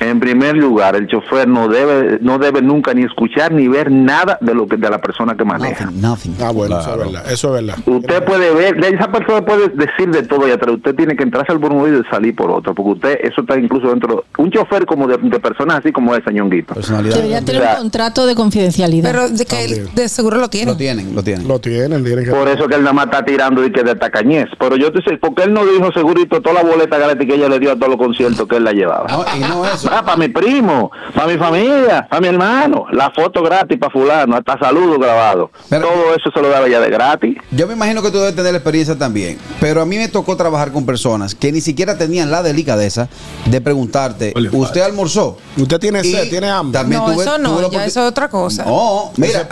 En 0.00 0.20
primer 0.20 0.56
lugar, 0.56 0.96
el 0.96 1.06
chofer 1.06 1.48
no 1.48 1.68
debe 1.68 2.18
no 2.20 2.38
debe 2.38 2.62
nunca 2.62 2.92
ni 2.94 3.02
escuchar 3.04 3.52
ni 3.52 3.68
ver 3.68 3.90
nada 3.90 4.38
de 4.40 4.54
lo 4.54 4.66
que 4.66 4.76
de 4.76 4.90
la 4.90 5.00
persona 5.00 5.36
que 5.36 5.44
maneja. 5.44 5.86
Nothing, 5.86 6.00
nothing. 6.00 6.36
Ah, 6.40 6.50
bueno, 6.52 6.78
eso 6.78 6.90
es 6.90 6.98
verdad. 6.98 7.32
Eso 7.32 7.48
es 7.56 7.64
verdad. 7.64 7.78
Usted 7.86 8.24
puede 8.24 8.54
ver, 8.54 8.80
de 8.80 8.88
esa 8.88 9.10
persona 9.10 9.44
puede 9.44 9.68
decir 9.68 10.10
de 10.10 10.22
todo 10.22 10.46
y 10.48 10.50
atrás. 10.50 10.76
Usted 10.76 10.94
tiene 10.94 11.16
que 11.16 11.22
entrarse 11.22 11.52
al 11.52 11.62
oído 11.64 12.00
y 12.00 12.04
salir 12.10 12.34
por 12.34 12.50
otro, 12.50 12.74
porque 12.74 12.90
usted, 12.92 13.18
eso 13.22 13.40
está 13.40 13.58
incluso 13.58 13.88
dentro. 13.88 14.24
Un 14.38 14.50
chofer 14.50 14.86
como 14.86 15.06
de, 15.06 15.16
de 15.18 15.40
personas 15.40 15.78
así 15.78 15.92
como 15.92 16.14
ese 16.14 16.32
ñonguito. 16.32 16.74
Personalidad. 16.74 17.16
Debería 17.16 17.40
tener 17.42 17.62
O 17.62 17.64
sea, 17.64 17.74
un 17.74 17.80
contrato 17.82 18.26
de 18.26 18.34
confidencialidad. 18.34 19.10
Pero 19.10 19.28
de 19.28 19.44
que 19.44 19.64
él 19.64 19.88
de 19.94 20.08
seguro 20.08 20.38
lo 20.38 20.48
tiene. 20.48 20.72
Lo 20.72 20.76
tienen, 20.76 21.14
lo 21.14 21.22
tienen. 21.22 21.48
Lo 21.48 21.58
tienen, 21.58 22.04
tienen 22.04 22.24
que. 22.24 22.30
Por 22.30 22.48
eso 22.48 22.66
que 22.68 22.74
él 22.74 22.82
nada 22.82 22.92
más 22.92 23.06
está 23.06 23.24
tirando 23.24 23.64
y 23.64 23.72
que 23.72 23.82
de 23.82 23.94
tacañez. 23.94 24.48
Pero 24.58 24.76
yo 24.76 24.92
te 24.92 25.02
sé, 25.02 25.18
porque 25.18 25.44
él 25.44 25.52
no 25.52 25.64
dijo 25.64 25.92
segurito 25.92 26.40
toda 26.40 26.62
la 26.62 26.68
boleta 26.68 26.98
gratis 26.98 27.26
que 27.26 27.34
ella 27.34 27.48
le 27.48 27.58
dio 27.58 27.72
a 27.72 27.76
todos 27.76 27.88
los 27.90 27.98
conciertos 27.98 28.46
que 28.46 28.56
él 28.56 28.64
la 28.64 28.72
llevaba. 28.72 29.06
No, 29.08 29.24
y 29.36 29.40
no 29.40 29.64
eso. 29.64 29.85
Ah, 29.90 30.02
para 30.04 30.16
mi 30.16 30.28
primo, 30.28 30.90
para 31.14 31.28
mi 31.32 31.38
familia, 31.38 32.06
para 32.08 32.20
mi 32.20 32.28
hermano, 32.28 32.86
la 32.92 33.10
foto 33.10 33.42
gratis 33.42 33.78
para 33.78 33.92
fulano, 33.92 34.36
hasta 34.36 34.58
saludo 34.58 34.98
grabado. 34.98 35.50
Pero- 35.68 35.86
Todo 35.88 36.14
eso 36.14 36.30
se 36.34 36.40
lo 36.40 36.48
daba 36.48 36.68
ya 36.68 36.80
de 36.80 36.90
gratis. 36.90 37.36
Yo 37.50 37.66
me 37.66 37.74
imagino 37.74 38.02
que 38.02 38.10
tú 38.10 38.18
debes 38.18 38.34
tener 38.34 38.54
experiencia 38.54 38.96
también, 38.98 39.38
pero 39.60 39.80
a 39.82 39.86
mí 39.86 39.96
me 39.96 40.08
tocó 40.08 40.36
trabajar 40.36 40.72
con 40.72 40.84
personas 40.86 41.34
que 41.34 41.52
ni 41.52 41.60
siquiera 41.60 41.96
tenían 41.96 42.30
la 42.30 42.42
delicadeza 42.42 43.08
de 43.44 43.60
preguntarte, 43.60 44.34
¿usted 44.52 44.80
almorzó? 44.82 45.38
Usted 45.56 45.78
tiene 45.78 46.02
sed, 46.02 46.28
tiene 46.30 46.48
hambre. 46.50 46.78
También 46.80 47.00
No, 47.00 47.12
tuve- 47.12 47.22
eso 47.22 47.38
no, 47.38 47.70
ya 47.70 47.84
eso 47.86 48.00
es 48.02 48.08
otra 48.10 48.28
cosa. 48.28 48.64
No, 48.64 49.12
mira. 49.16 49.46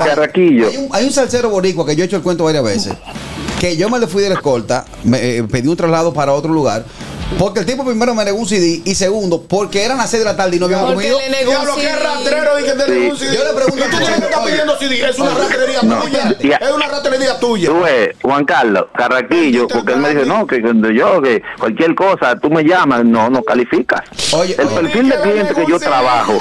Hay 0.68 0.76
un, 0.76 0.88
hay 0.92 1.04
un 1.04 1.12
salsero 1.12 1.50
boricua 1.50 1.86
que 1.86 1.94
yo 1.96 2.02
he 2.02 2.06
hecho 2.06 2.16
el 2.16 2.22
cuento 2.22 2.44
varias 2.44 2.64
veces, 2.64 2.94
que 3.60 3.76
yo 3.76 3.88
me 3.88 3.98
le 3.98 4.06
fui 4.06 4.22
de 4.22 4.28
la 4.30 4.34
escolta, 4.36 4.84
me 5.04 5.38
eh, 5.38 5.44
pedí 5.44 5.68
un 5.68 5.76
traslado 5.76 6.12
para 6.12 6.32
otro 6.32 6.52
lugar, 6.52 6.84
porque 7.38 7.60
el 7.60 7.66
tipo 7.66 7.84
primero 7.84 8.14
me 8.14 8.24
negó 8.24 8.38
un 8.38 8.46
CD 8.46 8.80
y 8.84 8.94
segundo, 8.94 9.42
porque 9.42 9.84
eran 9.84 9.98
las 9.98 10.10
6 10.10 10.20
de 10.22 10.24
la 10.30 10.36
tarde 10.36 10.56
y 10.56 10.58
no 10.60 10.66
habíamos 10.66 10.92
Porque 10.94 11.10
comido. 11.10 11.18
le 11.20 11.30
negó 11.38 11.50
Diablo, 11.50 11.74
un 11.74 11.80
qué 11.80 11.86
CD. 11.88 11.98
rastrero 12.02 12.60
y 12.60 12.62
que 12.64 12.72
te 12.72 12.84
Sí. 12.84 13.08
un 13.10 13.18
CD. 13.18 13.36
Yo 13.36 13.44
le 13.44 13.52
pregunto 13.54 13.84
¿Y 13.86 13.90
tú 13.90 13.96
Chelo, 13.98 14.14
está 14.26 14.40
oye, 14.40 14.50
pidiendo 14.52 14.78
CD? 14.78 15.08
Es 15.08 15.18
una 15.18 15.30
oye, 15.30 15.38
rastrería 15.40 15.82
no, 15.82 16.00
tuya. 16.02 16.36
ya. 16.40 16.56
Es 16.56 16.70
una 16.70 16.86
rastrería 16.88 17.40
tuya. 17.40 17.68
Tú 17.68 17.80
ves, 17.80 18.08
Juan 18.22 18.44
Carlos, 18.44 18.86
Carraquillo, 18.96 19.66
porque 19.68 19.92
él 19.94 19.98
me 20.00 20.10
dice, 20.14 20.26
no, 20.26 20.46
que 20.46 20.62
que 20.62 20.94
yo, 20.94 21.20
que 21.22 21.42
cualquier 21.58 21.94
cosa, 21.94 22.38
tú 22.38 22.50
me 22.50 22.62
llamas, 22.62 23.04
no, 23.04 23.28
no 23.30 23.42
calificas. 23.42 24.02
Oye, 24.32 24.54
el 24.58 24.66
oye. 24.68 24.76
perfil 24.80 25.08
de 25.08 25.20
cliente 25.20 25.54
que 25.54 25.66
yo 25.68 25.78
trabajo, 25.80 26.38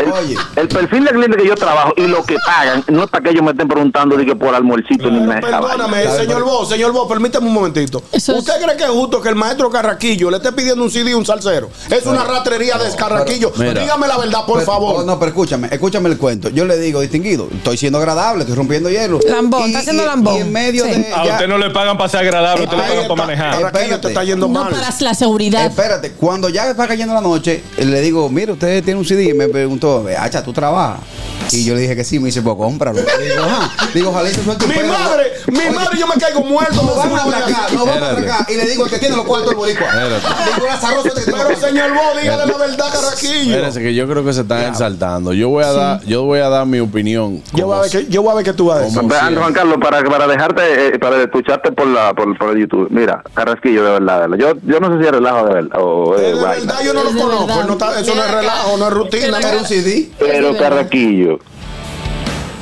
el, 0.00 0.36
el 0.56 0.68
perfil 0.68 1.04
de 1.04 1.10
cliente 1.10 1.36
que 1.36 1.46
yo 1.46 1.54
trabajo 1.54 1.92
y 1.96 2.02
lo 2.06 2.24
que 2.24 2.36
pagan 2.44 2.84
no 2.88 3.04
es 3.04 3.10
para 3.10 3.24
que 3.24 3.30
ellos 3.30 3.42
me 3.42 3.50
estén 3.52 3.68
preguntando 3.68 4.16
de 4.16 4.24
que 4.26 4.34
por 4.36 4.54
almuercito 4.54 5.10
ni 5.10 5.20
nada. 5.20 5.40
Perdóname, 5.40 6.04
señor 6.16 6.42
Vos, 6.44 6.68
señor 6.68 6.92
Vos, 6.92 7.06
permítame 7.08 7.46
un 7.46 7.52
momentito. 7.54 8.02
¿Usted 8.12 8.52
cree 8.62 8.76
que 8.76 8.84
es 8.84 8.90
justo 8.90 9.20
que 9.20 9.28
el 9.28 9.34
maestro 9.36 9.70
Carraquillo 9.70 10.30
le 10.30 10.38
esté 10.38 10.52
pidiendo 10.52 10.82
un 10.82 10.90
CD 10.90 11.10
y 11.10 11.14
un 11.14 11.24
salsero? 11.26 11.70
Es 11.90 12.06
una 12.06 12.24
ratrería 12.24 12.76
de 12.78 12.94
Carraquillo. 12.96 13.52
Dígame 13.56 14.06
la 14.08 14.18
verdad, 14.18 14.44
por 14.46 14.58
Pero- 14.60 14.66
favor. 14.72 14.94
oh, 14.98 15.02
no, 15.04 15.18
pero 15.18 15.28
escúchame, 15.30 15.68
escúchame 15.70 16.08
el 16.08 16.18
cuento. 16.18 16.48
Yo 16.50 16.64
le 16.64 16.76
digo, 16.78 17.00
distinguido, 17.00 17.48
estoy 17.52 17.76
siendo 17.76 17.98
agradable, 17.98 18.40
estoy 18.42 18.56
rompiendo 18.56 18.88
hielo. 18.90 19.20
Lambón, 19.28 19.62
Y- 19.62 19.66
está 19.68 19.78
haciendo 19.80 20.04
lambón. 20.04 20.36
Y 20.36 20.40
en 20.40 20.52
medio 20.52 20.84
Sí. 20.84 20.90
de. 20.90 21.12
A 21.14 21.24
usted 21.24 21.48
no 21.48 21.58
le 21.58 21.70
pagan 21.70 21.96
para 21.96 22.08
ser 22.08 22.20
agradable, 22.20 22.64
usted 22.64 22.76
le 22.76 22.82
pagan 22.82 23.02
para 23.08 23.14
manejar. 23.26 23.54
Espérate. 23.54 23.98
te 24.00 24.08
está 24.08 24.24
yendo 24.24 24.46
No 24.48 24.60
mal. 24.60 24.72
para 24.72 24.90
la 25.00 25.14
seguridad. 25.14 25.66
Espérate, 25.66 26.12
cuando 26.12 26.48
ya 26.48 26.72
va 26.74 26.86
cayendo 26.86 27.12
la 27.14 27.20
noche, 27.20 27.62
le 27.78 28.00
digo, 28.00 28.28
mire, 28.28 28.52
usted 28.52 28.82
tiene 28.84 28.98
un 29.00 29.04
CD 29.04 29.24
y 29.30 29.34
me 29.34 29.48
preguntó, 29.48 29.89
Hacha, 30.18 30.42
¿tú 30.42 30.52
trabajas? 30.52 31.00
Y 31.52 31.64
yo 31.64 31.74
le 31.74 31.80
dije 31.80 31.96
que 31.96 32.04
sí, 32.04 32.20
me 32.20 32.26
dice, 32.26 32.42
pues 32.42 32.54
cómpralo. 32.56 33.00
Digo, 33.00 33.42
ajá. 33.42 33.88
Digo, 33.92 34.10
ojalá 34.10 34.30
y 34.30 34.34
se 34.34 34.44
suelte 34.44 34.64
un 34.66 34.70
Mi 34.70 34.76
pedo. 34.76 34.88
madre, 34.92 35.32
mi 35.48 35.74
madre, 35.74 35.98
yo 35.98 36.06
me 36.06 36.14
caigo 36.14 36.42
muerto. 36.42 36.74
Nos 36.80 36.96
vamos 36.96 37.20
para 37.22 37.38
de 37.46 37.52
acá, 37.52 37.66
nos 37.72 37.86
vamos 37.86 37.98
para 38.08 38.18
acá. 38.20 38.46
Y 38.48 38.54
le 38.56 38.66
digo, 38.66 38.84
el 38.84 38.90
que 38.90 38.98
tiene 38.98 39.16
los 39.16 39.24
cuartos 39.24 39.48
del 39.50 39.56
boricua. 39.58 39.88
Digo, 40.54 40.66
Lazaroso, 40.68 41.08
este 41.08 41.24
que 41.24 41.32
Pero 41.36 41.56
señor 41.60 41.92
Vos, 41.92 42.22
dígale 42.22 42.46
la 42.46 42.56
verdad, 42.56 42.92
Carraquillo. 42.92 43.50
Espérense 43.50 43.80
que 43.80 43.94
yo 43.94 44.06
creo 44.06 44.24
que 44.24 44.32
se 44.32 44.42
están 44.42 44.62
exaltando. 44.66 45.32
Yo 45.32 45.48
voy 45.48 45.64
a 45.64 45.72
dar, 45.72 46.00
yo 46.04 46.22
voy 46.22 46.38
a 46.38 46.48
dar 46.48 46.66
mi 46.66 46.78
opinión. 46.78 47.42
Yo 47.52 47.66
voy 47.66 47.78
a 47.78 47.80
ver 47.82 47.90
qué, 47.90 48.06
yo 48.06 48.22
voy 48.22 48.30
a 48.30 48.34
ver 48.36 48.44
qué 48.44 48.52
tú 48.52 48.66
vas 48.66 48.78
a 48.78 48.80
decir. 48.82 49.00
Juan 49.36 49.52
Carlos, 49.52 49.78
para, 49.82 50.04
para 50.04 50.28
dejarte, 50.28 50.88
eh, 50.94 50.98
para 51.00 51.20
escucharte 51.20 51.72
por 51.72 51.88
la 51.88 52.14
por, 52.14 52.38
por 52.38 52.50
el 52.56 52.60
YouTube. 52.60 52.86
Mira, 52.90 53.24
Carrasquillo, 53.34 53.82
de 53.82 53.90
verdad, 53.98 54.22
de 54.22 54.28
verdad. 54.28 54.36
Yo, 54.54 54.60
yo 54.72 54.78
no 54.78 54.92
sé 54.92 55.00
si 55.02 55.06
es 55.06 55.10
relajo 55.10 55.46
de 55.48 55.54
verdad 55.54 55.78
o 55.82 56.16
De 56.16 56.30
eh, 56.30 56.34
vaina. 56.34 56.50
verdad, 56.74 56.84
yo 56.84 56.94
no 56.94 57.02
lo 57.02 57.12
de 57.12 57.20
conozco. 57.20 57.46
verdad. 57.48 57.64
no 57.66 57.72
está- 57.72 58.00
eso 58.00 58.14
no 58.14 58.22
es 58.24 58.30
relajo, 58.30 58.76
no 58.76 58.86
es 58.86 58.92
rutina. 58.92 59.38
Era 59.40 59.58
un 59.58 59.66
CD. 59.70 60.08
Pero 60.18 60.56
Carraquillo, 60.56 61.38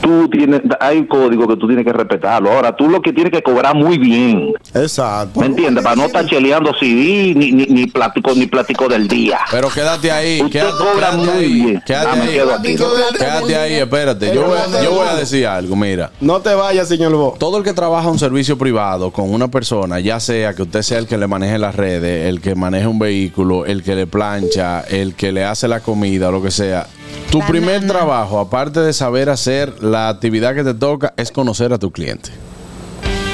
tú 0.01 0.29
tienes, 0.31 0.63
hay 0.81 0.99
un 0.99 1.07
código 1.07 1.47
que 1.49 1.57
tú 1.57 1.67
tienes 1.67 1.85
que 1.85 1.93
respetarlo. 1.93 2.51
Ahora, 2.53 2.75
tú 2.75 2.89
lo 2.89 3.03
que 3.03 3.13
tienes 3.13 3.33
que 3.33 3.43
cobrar 3.43 3.75
muy 3.75 3.99
bien. 3.99 4.53
Exacto. 4.75 5.41
¿Me 5.41 5.47
entiendes? 5.47 5.83
Para 5.85 5.97
no 5.97 6.05
estar 6.07 6.25
cheleando 6.27 6.73
CD 6.79 7.35
ni, 7.35 7.53
ni, 7.53 7.67
ni 7.67 7.87
plático 7.87 8.33
ni 8.35 8.47
plático 8.47 8.89
del 8.89 9.09
día. 9.09 9.41
Pero 9.51 9.69
quédate 9.69 10.11
ahí, 10.11 10.41
Usted 10.41 10.53
quédate, 10.61 10.79
cobra 10.79 11.11
quédate 11.11 11.17
muy 11.17 11.29
ahí, 11.45 11.53
bien. 11.63 11.83
quédate 11.85 12.09
Ah, 12.09 12.23
ahí. 12.23 12.29
quedo 12.35 12.55
aquí. 12.55 12.77
Quédate 13.19 13.57
ahí, 13.57 13.73
espérate. 13.75 14.35
Yo 14.35 14.45
voy, 14.47 14.59
a- 14.59 14.83
yo 14.83 14.93
voy 14.93 15.07
a 15.09 15.15
decir 15.17 15.47
algo, 15.47 15.75
mira. 15.77 16.11
No 16.21 16.41
te 16.41 16.55
vayas, 16.55 16.89
señor 16.89 17.13
Vos. 17.13 17.39
Todo 17.39 17.59
el 17.59 17.65
que 17.65 17.73
trabaja 17.75 18.09
un 18.09 18.19
servicio 18.19 18.57
privado 18.57 19.11
con 19.11 19.33
una 19.33 19.49
persona, 19.49 19.99
ya 20.01 20.21
sea 20.21 20.55
que 20.55 20.63
usted 20.63 20.83
sea 20.83 20.99
el 20.99 21.07
que 21.07 21.19
le 21.19 21.27
maneje 21.27 21.59
las 21.59 21.75
redes, 21.75 22.29
el 22.29 22.41
que 22.41 22.55
maneje 22.55 22.87
un 22.87 22.99
vehículo, 22.99 23.67
el 23.67 23.83
que 23.83 23.95
le 23.95 24.07
plancha, 24.07 24.81
el 24.83 25.15
que 25.15 25.33
le 25.33 25.45
hace 25.45 25.67
la 25.69 25.81
comida, 25.81 26.31
lo 26.31 26.41
que 26.43 26.51
sea, 26.51 26.87
tu 27.31 27.41
primer 27.41 27.87
trabajo, 27.87 28.41
aparte 28.41 28.81
de 28.81 28.93
saber 28.93 29.29
hacer 29.29 29.83
la 29.83 30.09
actividad 30.09 30.55
que 30.55 30.65
te 30.65 30.75
toca, 30.75 31.13
es 31.17 31.31
conocer 31.31 31.73
a 31.73 31.79
tu 31.79 31.91
cliente. 31.91 32.31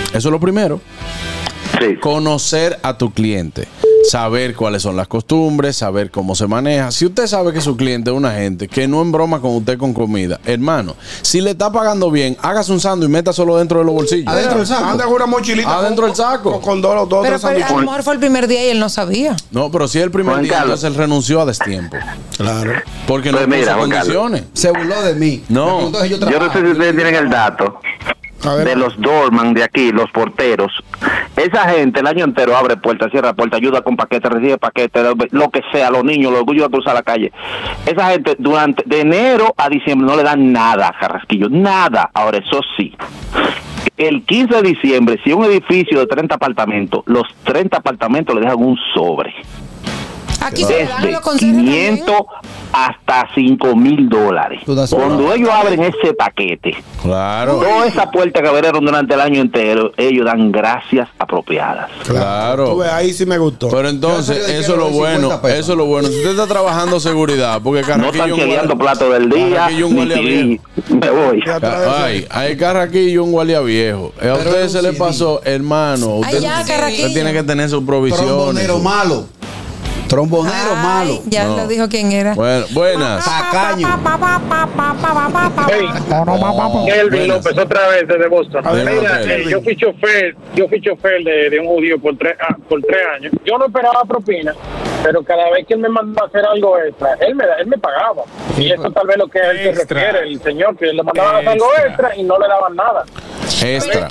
Eso 0.08 0.28
es 0.28 0.32
lo 0.32 0.40
primero. 0.40 0.80
Conocer 2.00 2.78
a 2.82 2.96
tu 2.96 3.12
cliente. 3.12 3.66
Saber 4.08 4.54
cuáles 4.54 4.82
son 4.82 4.96
las 4.96 5.08
costumbres, 5.08 5.76
saber 5.76 6.10
cómo 6.10 6.34
se 6.34 6.46
maneja. 6.46 6.90
Si 6.90 7.06
usted 7.06 7.26
sabe 7.26 7.52
que 7.52 7.60
su 7.60 7.76
cliente 7.76 8.10
es 8.10 8.16
una 8.16 8.32
gente 8.32 8.68
que 8.68 8.86
no 8.86 9.00
embroma 9.00 9.40
con 9.40 9.56
usted 9.56 9.78
con 9.78 9.94
comida, 9.94 10.38
hermano, 10.44 10.94
si 11.22 11.40
le 11.40 11.50
está 11.52 11.72
pagando 11.72 12.10
bien, 12.10 12.36
hágase 12.42 12.72
un 12.72 12.80
sándwich 12.80 13.08
y 13.08 13.12
meta 13.12 13.32
solo 13.32 13.56
dentro 13.56 13.78
de 13.78 13.84
los 13.86 13.94
bolsillos. 13.94 14.28
Adentro 14.32 14.58
del 14.58 14.66
saco. 14.66 14.84
Anda 14.84 15.04
con 15.04 15.14
una 15.14 15.26
mochilita. 15.26 15.78
Adentro 15.78 16.06
del 16.06 16.14
saco. 16.14 16.52
Con, 16.52 16.60
con 16.60 16.82
dos, 16.82 17.08
dos 17.08 17.22
Pero, 17.22 17.38
tres 17.38 17.52
pero 17.54 17.66
a 17.66 17.70
lo 17.70 17.78
mejor 17.86 18.02
fue 18.02 18.14
el 18.14 18.20
primer 18.20 18.46
día 18.46 18.66
y 18.66 18.68
él 18.70 18.80
no 18.80 18.88
sabía. 18.88 19.36
No, 19.50 19.70
pero 19.70 19.88
si 19.88 19.98
el 20.00 20.10
primer 20.10 20.32
Juan 20.34 20.44
día, 20.44 20.52
Carlos. 20.52 20.80
entonces 20.84 20.90
él 20.90 20.94
renunció 20.96 21.40
a 21.40 21.46
destiempo. 21.46 21.96
Claro. 22.36 22.72
Porque 23.06 23.32
no 23.32 23.38
Pues 23.38 23.48
mira, 23.48 23.76
puso 23.76 23.88
Carlos. 23.88 23.96
condiciones. 24.16 24.44
Se 24.52 24.70
burló 24.70 25.02
de 25.02 25.14
mí. 25.14 25.44
No. 25.48 25.90
Yo 26.04 26.18
Yo 26.18 26.38
no 26.38 26.52
sé 26.52 26.60
si 26.60 26.66
ustedes 26.66 26.94
tienen 26.94 27.14
el 27.14 27.30
dato 27.30 27.80
de 28.44 28.76
los 28.76 29.00
doorman 29.00 29.54
de 29.54 29.64
aquí, 29.64 29.90
los 29.90 30.10
porteros. 30.10 30.72
Esa 31.36 31.68
gente 31.70 32.00
el 32.00 32.06
año 32.06 32.24
entero 32.24 32.56
abre 32.56 32.76
puertas, 32.76 33.10
cierra 33.10 33.32
puertas, 33.32 33.60
ayuda 33.60 33.82
con 33.82 33.96
paquetes, 33.96 34.30
recibe 34.30 34.58
paquetes, 34.58 35.02
lo 35.32 35.50
que 35.50 35.62
sea, 35.72 35.90
los 35.90 36.04
niños, 36.04 36.32
los 36.32 36.44
ayuda 36.48 36.66
a 36.66 36.70
cruzar 36.70 36.94
la 36.94 37.02
calle. 37.02 37.32
Esa 37.86 38.10
gente 38.10 38.36
durante 38.38 38.82
de 38.86 39.00
enero 39.00 39.54
a 39.56 39.68
diciembre 39.68 40.06
no 40.06 40.16
le 40.16 40.22
dan 40.22 40.52
nada 40.52 40.88
a 40.88 40.98
Carrasquillo, 40.98 41.48
nada. 41.48 42.10
Ahora, 42.12 42.38
eso 42.38 42.60
sí. 42.76 42.94
El 43.96 44.24
15 44.24 44.56
de 44.56 44.62
diciembre, 44.62 45.20
si 45.22 45.32
un 45.32 45.44
edificio 45.44 46.00
de 46.00 46.06
30 46.06 46.34
apartamentos, 46.34 47.04
los 47.06 47.22
30 47.44 47.76
apartamentos 47.76 48.34
le 48.34 48.40
dejan 48.40 48.58
un 48.58 48.76
sobre. 48.94 49.34
Aquí 50.44 50.64
se 50.64 50.74
Desde 50.74 51.12
los 51.12 51.20
conserjes 51.20 51.56
también. 51.56 51.96
500 51.96 52.16
hasta 52.72 53.28
5 53.34 53.76
mil 53.76 54.08
dólares. 54.08 54.60
Cuando 54.90 55.32
ellos 55.32 55.48
abren 55.50 55.82
ese 55.84 56.12
paquete, 56.12 56.76
Claro. 57.02 57.54
toda 57.60 57.86
esa 57.86 58.10
puerta 58.10 58.42
que 58.42 58.48
abrieron 58.48 58.84
durante 58.84 59.14
el 59.14 59.20
año 59.20 59.40
entero, 59.40 59.92
ellos 59.96 60.24
dan 60.26 60.50
gracias 60.50 61.08
apropiadas. 61.18 61.88
Claro. 62.06 62.76
Ves, 62.78 62.88
ahí 62.90 63.12
sí 63.12 63.26
me 63.26 63.38
gustó. 63.38 63.68
Pero 63.68 63.88
entonces, 63.88 64.48
eso 64.48 64.72
es 64.72 64.78
lo 64.78 64.90
bueno. 64.90 65.20
50 65.28 65.42
pesos. 65.42 65.58
Eso 65.60 65.72
es 65.72 65.78
lo 65.78 65.86
bueno. 65.86 66.08
Si 66.08 66.16
usted 66.16 66.30
está 66.30 66.46
trabajando 66.46 66.98
seguridad, 66.98 67.60
porque 67.62 67.80
No 67.82 67.86
Carraquillo 67.86 68.12
están 68.12 68.32
un 68.32 68.38
cheleando 68.40 68.74
guardia- 68.76 68.98
plato 68.98 69.12
del 69.12 69.30
día. 69.30 69.68
Un. 69.86 70.60
Me 71.00 71.10
voy. 71.10 71.40
Ay, 71.96 72.26
hay 72.30 72.56
Carraquillo 72.56 73.22
un 73.24 73.32
guardia 73.32 73.60
viejo. 73.60 74.12
A 74.20 74.34
usted 74.34 74.68
se 74.68 74.82
le 74.82 74.92
pasó, 74.94 75.40
hermano. 75.44 76.16
Usted, 76.16 76.40
ya, 76.40 76.60
usted 76.62 77.12
tiene 77.12 77.32
que 77.32 77.42
tener 77.42 77.68
sus 77.70 77.84
provisiones. 77.84 78.26
Trombonero 78.26 78.78
malo. 78.80 79.26
Trombonero 80.14 80.70
Ay, 80.76 80.82
malo. 80.82 81.20
Ya 81.26 81.44
No. 81.44 81.56
lo 81.56 81.66
dijo 81.66 81.88
quién 81.88 82.12
era. 82.12 82.34
Bueno, 82.34 82.66
buenas. 82.70 83.24
Tacaño. 83.24 83.88
Hey, 85.68 85.86
Kelvin 86.86 87.10
Buenas. 87.10 87.28
López, 87.44 87.58
otra 87.58 87.88
vez 87.88 88.06
desde 88.06 88.28
Boston. 88.28 88.64
Mira, 88.72 89.22
eh, 89.22 89.44
yo 89.48 89.60
fui 89.62 89.76
chofer, 89.76 90.36
yo 90.54 90.68
fui 90.68 90.80
chofer 90.80 91.22
de, 91.24 91.50
de 91.50 91.58
un 91.60 91.66
judío 91.66 91.98
por 92.00 92.16
tres, 92.16 92.36
ah, 92.40 92.54
por 92.68 92.80
tres 92.82 93.00
años. 93.16 93.32
Yo 93.44 93.58
no 93.58 93.66
esperaba 93.66 94.02
propina, 94.04 94.54
pero 95.02 95.22
cada 95.24 95.50
vez 95.50 95.66
que 95.66 95.74
él 95.74 95.80
me 95.80 95.88
mandaba 95.88 96.26
a 96.26 96.28
hacer 96.28 96.44
algo 96.46 96.78
extra, 96.78 97.14
él 97.20 97.34
me, 97.34 97.44
él 97.58 97.66
me 97.66 97.78
pagaba. 97.78 98.22
Y 98.56 98.70
eso 98.72 98.90
tal 98.92 99.06
vez 99.06 99.16
lo 99.16 99.26
que 99.28 99.38
él 99.40 99.74
se 99.74 99.84
refiere, 99.84 100.20
el 100.28 100.40
señor, 100.42 100.76
que 100.76 100.86
le 100.86 101.02
mandaban 101.02 101.34
a 101.36 101.38
hacer 101.38 101.48
algo 101.48 101.66
extra 101.86 102.16
y 102.16 102.22
no 102.22 102.38
le 102.38 102.46
daban 102.48 102.76
nada. 102.76 103.04
Extra. 103.62 104.08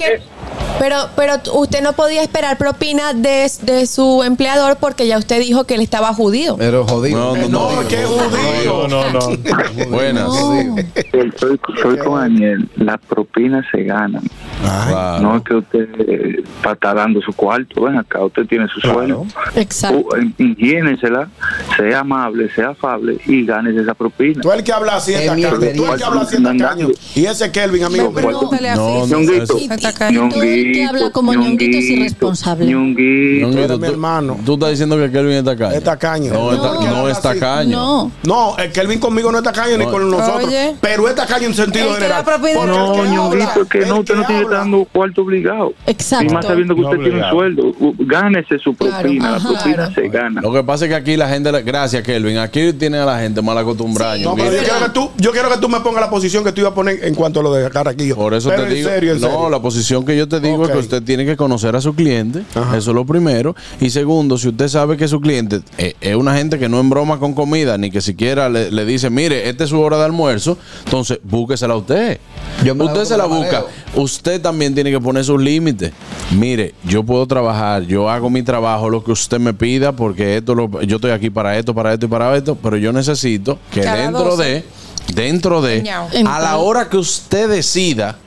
Pero, 0.80 0.98
pero 1.16 1.36
usted 1.54 1.82
no 1.82 1.94
podía 1.94 2.24
esperar 2.24 2.58
propina 2.58 3.14
de, 3.14 3.50
de 3.62 3.86
su 3.86 4.24
empleador 4.24 4.78
porque 4.78 5.08
ya 5.08 5.18
usted 5.18 5.40
dijo 5.40 5.66
que 5.66 5.76
él 5.76 5.82
estaba 5.82 6.14
judío. 6.14 6.56
Pero 6.58 6.86
jodido. 6.86 7.36
No, 7.36 7.38
no, 7.38 7.50
no. 7.50 7.72
No, 7.72 7.82
es 7.82 7.88
que 7.88 8.02
es 8.02 8.08
judío. 8.08 8.88
No, 8.88 9.10
no, 9.10 9.20
no. 9.20 9.90
Buenas. 9.90 10.34
Soy, 11.38 11.60
soy 11.82 11.98
con 11.98 12.20
Daniel. 12.22 12.70
Las 12.76 13.00
propinas 13.02 13.66
se 13.72 13.84
ganan. 13.84 14.24
Claro. 14.62 15.22
No 15.22 15.38
es 15.38 15.44
que 15.44 15.56
usted 15.56 15.88
eh, 16.00 16.44
está 16.66 16.94
dando 16.94 17.22
su 17.22 17.34
cuarto. 17.34 17.82
Ven 17.84 17.98
acá, 17.98 18.24
usted 18.24 18.46
tiene 18.48 18.68
su 18.68 18.80
sueldo. 18.82 19.26
Exacto. 19.56 19.98
Uh, 19.98 20.34
Higiénesela, 20.38 21.30
sea 21.78 22.00
amable, 22.00 22.50
sea 22.54 22.70
afable 22.70 23.20
y 23.26 23.46
ganes 23.46 23.76
esa 23.76 23.94
propina. 23.94 24.42
Tú 24.42 24.52
el 24.52 24.64
que 24.64 24.74
habla 24.74 24.96
así. 24.96 25.14
Tú 25.76 25.86
el 25.86 25.98
que 25.98 26.04
habla 26.04 26.22
así 26.22 26.36
es 26.38 26.44
tacaño. 26.44 26.88
Y 27.16 27.26
ese 27.26 27.52
Kelvin, 27.52 27.84
amigo 27.84 28.12
No, 28.76 29.08
no, 29.08 29.18
Ñonguito, 29.40 30.74
que 30.74 30.86
habla 30.86 31.10
como 31.12 31.34
ñonguito 31.34 31.78
es 31.78 31.86
irresponsable. 31.86 32.66
Ñonguito. 32.66 33.46
Ñonguito, 33.48 33.64
eres 33.66 33.80
mi 33.80 33.88
hermano. 33.88 34.38
Tú 34.46 34.54
estás 34.54 34.70
diciendo 34.72 34.98
que 34.98 35.12
Kelvin 35.12 35.38
es 35.38 35.44
tacaño. 35.44 35.76
Es 35.76 35.84
tacaño. 35.84 36.34
No, 36.34 36.52
es 36.52 36.58
No. 36.60 37.10
es 37.10 37.22
tacaño. 37.22 37.78
No. 37.78 38.12
No, 38.24 38.58
el 38.58 38.72
Kelvin 38.72 39.00
conmigo 39.00 39.32
no 39.32 39.38
es 39.40 39.44
tacaño 39.44 39.78
ni 39.78 39.86
con 39.86 40.10
nosotros. 40.10 40.54
Pero 40.82 41.08
es 41.08 41.16
tacaño 41.16 41.48
en 41.48 41.54
sentido 41.54 41.94
general. 41.94 42.24
no, 42.68 43.06
Ñonguito, 43.06 43.50
habla, 43.52 43.66
que 43.70 43.80
no, 43.86 44.00
usted 44.00 44.16
no 44.16 44.26
tiene 44.26 44.46
dando 44.50 44.86
cuarto 44.92 45.22
obligado. 45.22 45.74
Exacto. 45.88 46.26
Y 46.26 46.30
más 46.34 46.46
sabiendo 46.46 46.76
que 46.76 46.82
usted 46.82 46.98
tiene 47.00 47.24
un 47.24 47.30
sueldo, 47.32 47.74
gánese 48.00 48.60
su 48.60 48.74
propina. 48.76 49.32
La 49.32 49.40
propina 49.40 49.94
se 49.94 50.08
gana. 50.10 50.42
Lo 50.42 50.52
que 50.54 50.64
pasa 50.64 50.86
es 50.86 50.90
que 50.90 50.96
aquí 50.96 51.18
la 51.18 51.30
gente, 51.30 51.52
gracias 51.62 52.04
Kelvin, 52.04 52.38
aquí 52.38 52.74
tiene 52.74 52.98
a 53.00 53.06
la 53.06 53.20
gente 53.20 53.42
mal 53.42 53.58
acostumbrada. 53.58 54.18
No, 54.18 54.36
pero 54.36 54.46
yo 54.46 54.52
Ñonguito. 54.58 54.64
quiero, 54.72 54.86
que 54.86 54.92
tú, 54.92 55.10
yo 55.18 55.32
quiero 55.32 55.50
que 55.50 55.58
tú 55.58 55.70
me 55.70 55.80
pongas 55.82 56.02
la 56.02 56.10
posición 56.10 56.44
que 56.44 56.52
tú 56.52 56.62
ibas 56.62 56.72
a 56.72 56.76
poner 56.76 57.04
en 57.04 57.16
cuanto 57.16 57.40
a 57.40 57.44
lo 57.44 57.54
de 57.54 57.70
Carraquillo. 57.70 58.16
Por 58.16 58.34
eso 58.34 58.50
Pero 58.50 58.64
te 58.64 58.70
en 58.70 58.76
digo, 58.76 58.90
serio, 58.90 59.14
en 59.14 59.20
no, 59.28 59.32
serio. 59.34 59.50
la 59.50 59.60
posición 59.62 60.06
que 60.06 60.16
yo 60.18 60.28
te 60.28 60.40
digo 60.40 60.64
es 60.66 60.72
que 60.72 60.78
usted 60.78 61.04
tiene 61.04 61.26
que 61.26 61.36
conocer 61.38 61.76
a 61.76 61.82
su 61.82 61.94
cliente, 61.96 62.44
Ajá. 62.56 62.78
eso 62.78 62.92
es 62.92 62.96
lo 62.96 63.06
primero, 63.06 63.56
y 63.82 63.90
segundo, 63.90 64.38
si 64.38 64.50
usted 64.50 64.68
sabe 64.68 64.98
que 64.98 65.08
su 65.08 65.20
cliente 65.22 65.62
eh, 65.78 65.96
es 66.02 66.16
una 66.16 66.36
gente 66.36 66.60
que 66.60 66.70
no 66.70 66.80
embroma 66.80 67.20
con 67.20 67.34
comida, 67.34 67.78
ni 67.78 67.92
que 67.92 68.02
siquiera 68.02 68.50
le, 68.50 68.72
le 68.72 68.86
dice, 68.86 69.10
mire, 69.10 69.50
esta 69.50 69.64
es 69.64 69.70
su 69.70 69.80
hora 69.80 69.98
de 69.98 70.06
almuerzo, 70.06 70.58
entonces 70.86 71.20
búsquesela 71.24 71.76
usted. 71.76 72.20
Yo 72.64 72.76
me 72.76 72.86
la 72.86 72.92
usted 72.92 73.00
hago 73.02 73.10
se 73.10 73.18
la 73.18 73.26
busca. 73.26 73.62
mareo. 73.62 73.68
Usted 73.96 74.42
también 74.42 74.74
tiene 74.74 74.90
que 74.92 75.00
poner 75.00 75.24
sus 75.26 75.42
límites. 75.42 75.92
Mire, 76.32 76.74
yo 76.84 77.04
puedo 77.04 77.26
trabajar, 77.28 77.84
yo 77.84 78.10
hago 78.10 78.30
mi 78.30 78.42
trabajo, 78.44 78.90
lo 78.90 79.04
que 79.04 79.12
usted 79.12 79.40
me 79.40 79.54
pida, 79.54 79.92
porque 79.92 80.38
esto 80.38 80.56
lo- 80.56 80.82
yo 80.82 80.96
estoy 80.98 81.12
aquí 81.12 81.30
para 81.30 81.58
esto, 81.58 81.74
para 81.74 81.94
esto 81.94 82.06
y 82.06 82.10
para 82.10 82.36
esto, 82.36 82.56
pero 82.62 82.78
yo 82.78 82.92
necesito 82.94 83.60
que 83.72 83.88
a 83.88 83.96
dentro 83.96 84.24
12. 84.36 84.44
de, 84.44 84.64
dentro 85.14 85.62
de, 85.62 85.90
a 85.90 86.40
la 86.40 86.58
hora 86.58 86.90
que 86.90 86.98
usted 86.98 87.50
decida, 87.50 88.18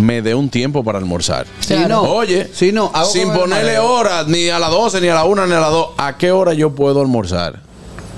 me 0.00 0.22
dé 0.22 0.34
un 0.34 0.48
tiempo 0.48 0.82
para 0.84 0.98
almorzar. 0.98 1.46
Si 1.60 1.74
no, 1.76 2.02
Oye, 2.02 2.50
si 2.52 2.72
no, 2.72 2.90
hago 2.92 3.10
sin 3.10 3.30
ponerle 3.32 3.78
horas, 3.78 4.26
ni 4.28 4.48
a 4.48 4.58
las 4.58 4.70
12, 4.70 5.00
ni 5.00 5.08
a 5.08 5.14
la 5.14 5.24
1, 5.24 5.46
ni 5.46 5.52
a 5.52 5.60
las 5.60 5.70
2, 5.70 5.88
¿a 5.98 6.16
qué 6.16 6.30
hora 6.32 6.52
yo 6.54 6.74
puedo 6.74 7.00
almorzar? 7.00 7.62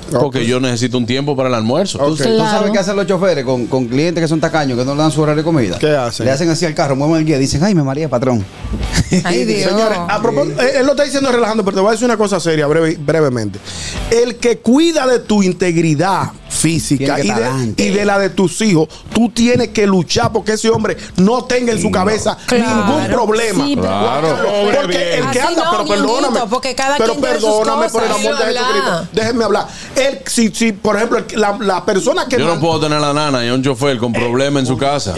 Porque 0.09 0.47
yo 0.47 0.61
necesito 0.61 0.97
un 0.99 1.05
tiempo 1.05 1.35
para 1.35 1.49
el 1.49 1.55
almuerzo. 1.57 1.99
¿Tú, 1.99 2.15
tú 2.17 2.23
sabes 2.23 2.71
qué 2.71 2.79
hacen 2.79 2.95
los 2.95 3.09
choferes 3.09 3.45
con, 3.45 3.67
con 3.67 3.87
clientes 3.89 4.23
que 4.23 4.29
son 4.29 4.41
tacaños, 4.41 4.79
que 4.79 4.85
no 4.85 4.95
le 4.95 5.03
dan 5.03 5.11
su 5.11 5.21
horario 5.21 5.43
de 5.43 5.45
comida? 5.45 5.79
¿Qué 5.81 5.97
hacen? 5.97 6.27
Le 6.27 6.31
hacen 6.33 6.49
así 6.49 6.65
al 6.65 6.75
carro, 6.75 6.95
mueven 6.95 7.17
el 7.17 7.25
guía, 7.25 7.39
dicen, 7.39 7.65
ay, 7.65 7.75
me 7.75 7.83
maría, 7.83 8.09
patrón. 8.09 8.45
Ay, 9.25 9.45
Dios. 9.47 9.69
Señores, 9.69 9.99
a 10.09 10.23
propósito, 10.23 10.63
eh, 10.63 10.75
él 10.79 10.87
lo 10.87 10.93
está 10.93 11.03
diciendo 11.03 11.33
relajando, 11.33 11.65
pero 11.65 11.75
te 11.75 11.81
voy 11.81 11.89
a 11.89 11.93
decir 11.93 12.05
una 12.05 12.17
cosa 12.17 12.39
seria 12.39 12.69
breve- 12.69 12.97
brevemente. 13.01 13.59
El 14.13 14.37
que 14.37 14.59
cuida 14.59 15.09
de 15.09 15.19
tu 15.19 15.43
integridad 15.43 16.31
física 16.57 17.19
y 17.21 17.27
de, 17.27 17.33
adelante. 17.33 17.83
y 17.85 17.91
de 17.91 18.05
la 18.05 18.19
de 18.19 18.31
tus 18.31 18.61
hijos, 18.61 18.89
tú 19.15 19.29
tienes 19.31 19.69
que 19.69 19.87
luchar 19.87 20.33
porque 20.33 20.53
ese 20.53 20.71
hombre 20.71 20.97
no 21.17 21.45
tenga 21.45 21.73
en 21.73 21.81
su 21.81 21.91
cabeza 21.91 22.37
ningún 22.51 23.07
problema. 23.09 23.65
Sí, 23.65 23.77
pero- 23.77 23.87
Claro. 23.87 24.37
Porque 24.75 25.15
el 25.19 25.31
que 25.31 25.41
Así 25.41 25.49
anda, 25.49 25.65
no, 25.65 25.71
pero 25.71 25.87
perdóname. 25.87 26.23
Ñonguito, 26.29 26.49
porque 26.49 26.75
cada 26.75 26.97
pero 26.97 27.13
quien 27.13 27.21
perdóname 27.23 27.89
por 27.91 28.03
el 28.03 28.11
amor 28.13 28.39
de 28.39 28.45
Jesucristo. 28.55 29.09
Déjenme 29.13 29.45
hablar. 29.45 29.67
Él, 29.97 30.19
si, 30.27 30.51
si, 30.55 30.73
por 30.73 30.97
ejemplo, 30.97 31.19
el- 31.19 31.41
la, 31.41 31.57
la 31.61 31.85
persona 31.85 32.27
que 32.29 32.39
Yo 32.39 32.47
no 32.47 32.61
puedo 32.61 32.81
tener 32.81 32.99
a 32.99 33.01
la 33.01 33.13
nana 33.13 33.45
y 33.45 33.49
a 33.49 33.55
un 33.55 33.63
chofer 33.63 33.99
con 33.99 34.13
problemas 34.13 34.61
en 34.63 34.67
su 34.67 34.77
casa. 34.79 35.15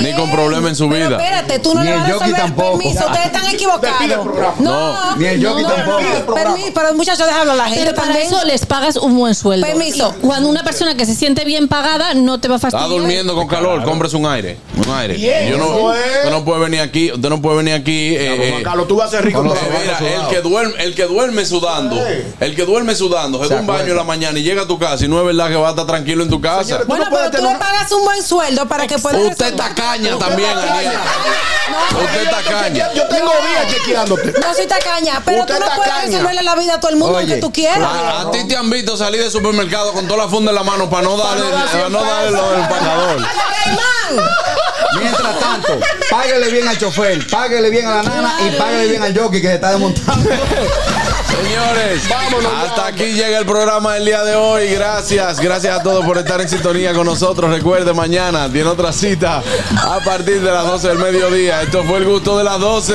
Ni 0.00 0.12
con 0.14 0.30
problemas 0.30 0.70
en 0.70 0.76
su 0.76 0.88
Pero 0.88 1.06
vida. 1.08 1.16
espérate, 1.16 1.58
tú 1.58 1.74
no 1.74 1.80
Ni 1.80 1.86
le 1.88 1.92
el 1.94 2.00
vas 2.00 2.08
a 2.08 2.12
resolver 2.14 2.36
tampoco. 2.36 2.78
permiso. 2.78 3.06
Ustedes 3.06 3.26
están 3.26 3.46
el 3.46 3.54
equivocados. 3.54 4.26
No, 4.60 5.16
Ni 5.16 5.24
el 5.26 5.46
jockey 5.46 5.62
no, 5.62 5.68
tampoco. 5.72 6.00
no, 6.00 6.36
permi- 6.36 6.72
pero 6.74 6.94
muchachos, 6.94 7.26
déjalo 7.26 7.52
a 7.52 7.56
la 7.56 7.64
gente 7.66 7.80
Pero 7.84 7.94
para 7.96 8.08
también. 8.08 8.26
eso 8.26 8.44
les 8.44 8.66
pagas 8.66 8.96
un 8.96 9.16
buen 9.16 9.34
sueldo. 9.34 9.66
Permiso. 9.66 10.14
Cuando 10.22 10.48
una 10.54 10.62
persona 10.62 10.96
que 10.96 11.04
se 11.04 11.16
siente 11.16 11.44
bien 11.44 11.66
pagada 11.66 12.14
no 12.14 12.38
te 12.38 12.46
va 12.46 12.54
a 12.54 12.56
Está 12.58 12.70
fastidiar. 12.70 12.88
durmiendo 13.00 13.34
con 13.34 13.48
calor, 13.48 13.82
cómprese 13.82 14.16
un 14.16 14.24
aire. 14.26 14.56
Un 14.76 14.94
aire. 14.94 15.18
Yo 15.50 15.58
no, 15.58 15.66
usted 15.88 16.30
no 16.30 16.44
puede 16.44 16.60
venir 16.60 16.80
aquí, 16.80 17.10
usted 17.10 17.28
no 17.28 17.42
puede 17.42 17.56
venir 17.56 17.74
aquí. 17.74 18.14
eh, 18.16 18.46
Juan 18.50 18.60
eh, 18.60 18.62
Carlos, 18.62 18.86
tú 18.86 18.94
vas 18.96 19.08
a 19.08 19.10
ser 19.10 19.24
rico 19.24 19.44
eh, 19.44 19.58
mira, 19.82 19.98
el 20.22 20.28
que 20.28 20.40
duerme, 20.42 20.74
el 20.84 20.94
que 20.94 21.04
duerme 21.06 21.44
sudando, 21.44 22.00
el 22.38 22.54
que 22.54 22.64
duerme 22.64 22.94
sudando, 22.94 23.42
se 23.42 23.52
da 23.52 23.60
un 23.60 23.66
baño 23.66 23.90
en 23.90 23.96
la 23.96 24.04
mañana 24.04 24.38
y 24.38 24.44
llega 24.44 24.62
a 24.62 24.66
tu 24.68 24.78
casa 24.78 25.04
y 25.04 25.08
no 25.08 25.18
es 25.18 25.26
verdad 25.26 25.48
que 25.48 25.56
va 25.56 25.66
a 25.66 25.70
estar 25.70 25.86
tranquilo 25.86 26.22
en 26.22 26.30
tu 26.30 26.40
casa. 26.40 26.62
Señores, 26.64 26.86
Bueno, 26.86 27.04
no 27.06 27.10
pero 27.10 27.30
tú 27.32 27.36
le 27.52 27.58
pagas 27.58 27.90
un 27.90 28.04
buen 28.04 28.22
sueldo 28.22 28.66
para 28.68 28.86
que 28.86 28.96
pueda. 28.98 29.18
Usted 29.18 29.46
está 29.46 29.74
caña 29.74 30.16
también, 30.18 30.50
Aniel. 30.56 30.92
Usted 32.00 32.22
está 32.22 32.42
caña. 32.42 32.92
Yo 32.94 33.08
tengo 33.08 33.30
días 33.30 33.72
chequeándote. 33.74 34.32
No 34.40 34.54
soy 34.54 34.66
tacaña, 34.66 35.20
pero 35.24 35.40
Usted 35.40 35.54
tú 35.54 35.60
no 35.60 35.66
está 35.66 35.76
puedes 35.76 36.06
resolverle 36.06 36.42
la 36.42 36.54
vida 36.54 36.74
a 36.74 36.80
todo 36.80 36.90
el 36.92 36.96
mundo 36.96 37.18
aunque 37.18 37.36
tú 37.38 37.52
quieras. 37.52 37.80
A, 37.82 38.20
a 38.22 38.30
ti 38.30 38.46
te 38.46 38.56
han 38.56 38.70
visto 38.70 38.96
salir 38.96 39.20
del 39.20 39.30
supermercado 39.30 39.92
con 39.92 40.06
toda 40.06 40.24
la 40.24 40.28
funda 40.34 40.50
en 40.50 40.56
la 40.56 40.64
mano 40.64 40.90
para 40.90 41.04
no 41.04 41.16
darle, 41.16 41.44
para 41.48 41.88
no 41.88 42.02
darle 42.02 42.30
lo 42.32 42.50
del 42.50 42.68
pagador. 42.68 43.22
Caimán. 43.22 44.30
Mientras 44.98 45.38
tanto, 45.38 45.78
páguele 46.10 46.50
bien 46.50 46.66
al 46.66 46.76
chofer, 46.76 47.24
páguele 47.28 47.70
bien 47.70 47.86
a 47.86 47.96
la 47.96 48.02
nana 48.02 48.34
y 48.44 48.58
páguele 48.58 48.88
bien 48.88 49.02
al 49.04 49.16
jockey 49.16 49.40
que 49.40 49.46
se 49.46 49.54
está 49.54 49.70
desmontando. 49.70 50.28
Señores, 51.42 52.02
hasta 52.64 52.86
aquí 52.86 53.12
llega 53.12 53.38
el 53.38 53.46
programa 53.46 53.94
del 53.94 54.06
día 54.06 54.24
de 54.24 54.34
hoy. 54.34 54.66
Gracias, 54.74 55.38
gracias 55.38 55.78
a 55.78 55.82
todos 55.84 56.04
por 56.04 56.18
estar 56.18 56.40
en 56.40 56.48
sintonía 56.48 56.92
con 56.94 57.06
nosotros. 57.06 57.48
Recuerde, 57.48 57.92
mañana 57.92 58.50
tiene 58.50 58.68
otra 58.68 58.92
cita 58.92 59.40
a 59.76 60.00
partir 60.00 60.40
de 60.40 60.50
las 60.50 60.66
12 60.66 60.88
del 60.88 60.98
mediodía. 60.98 61.62
Esto 61.62 61.84
fue 61.84 61.98
el 61.98 62.06
gusto 62.06 62.36
de 62.38 62.42
las 62.42 62.58
12. 62.58 62.94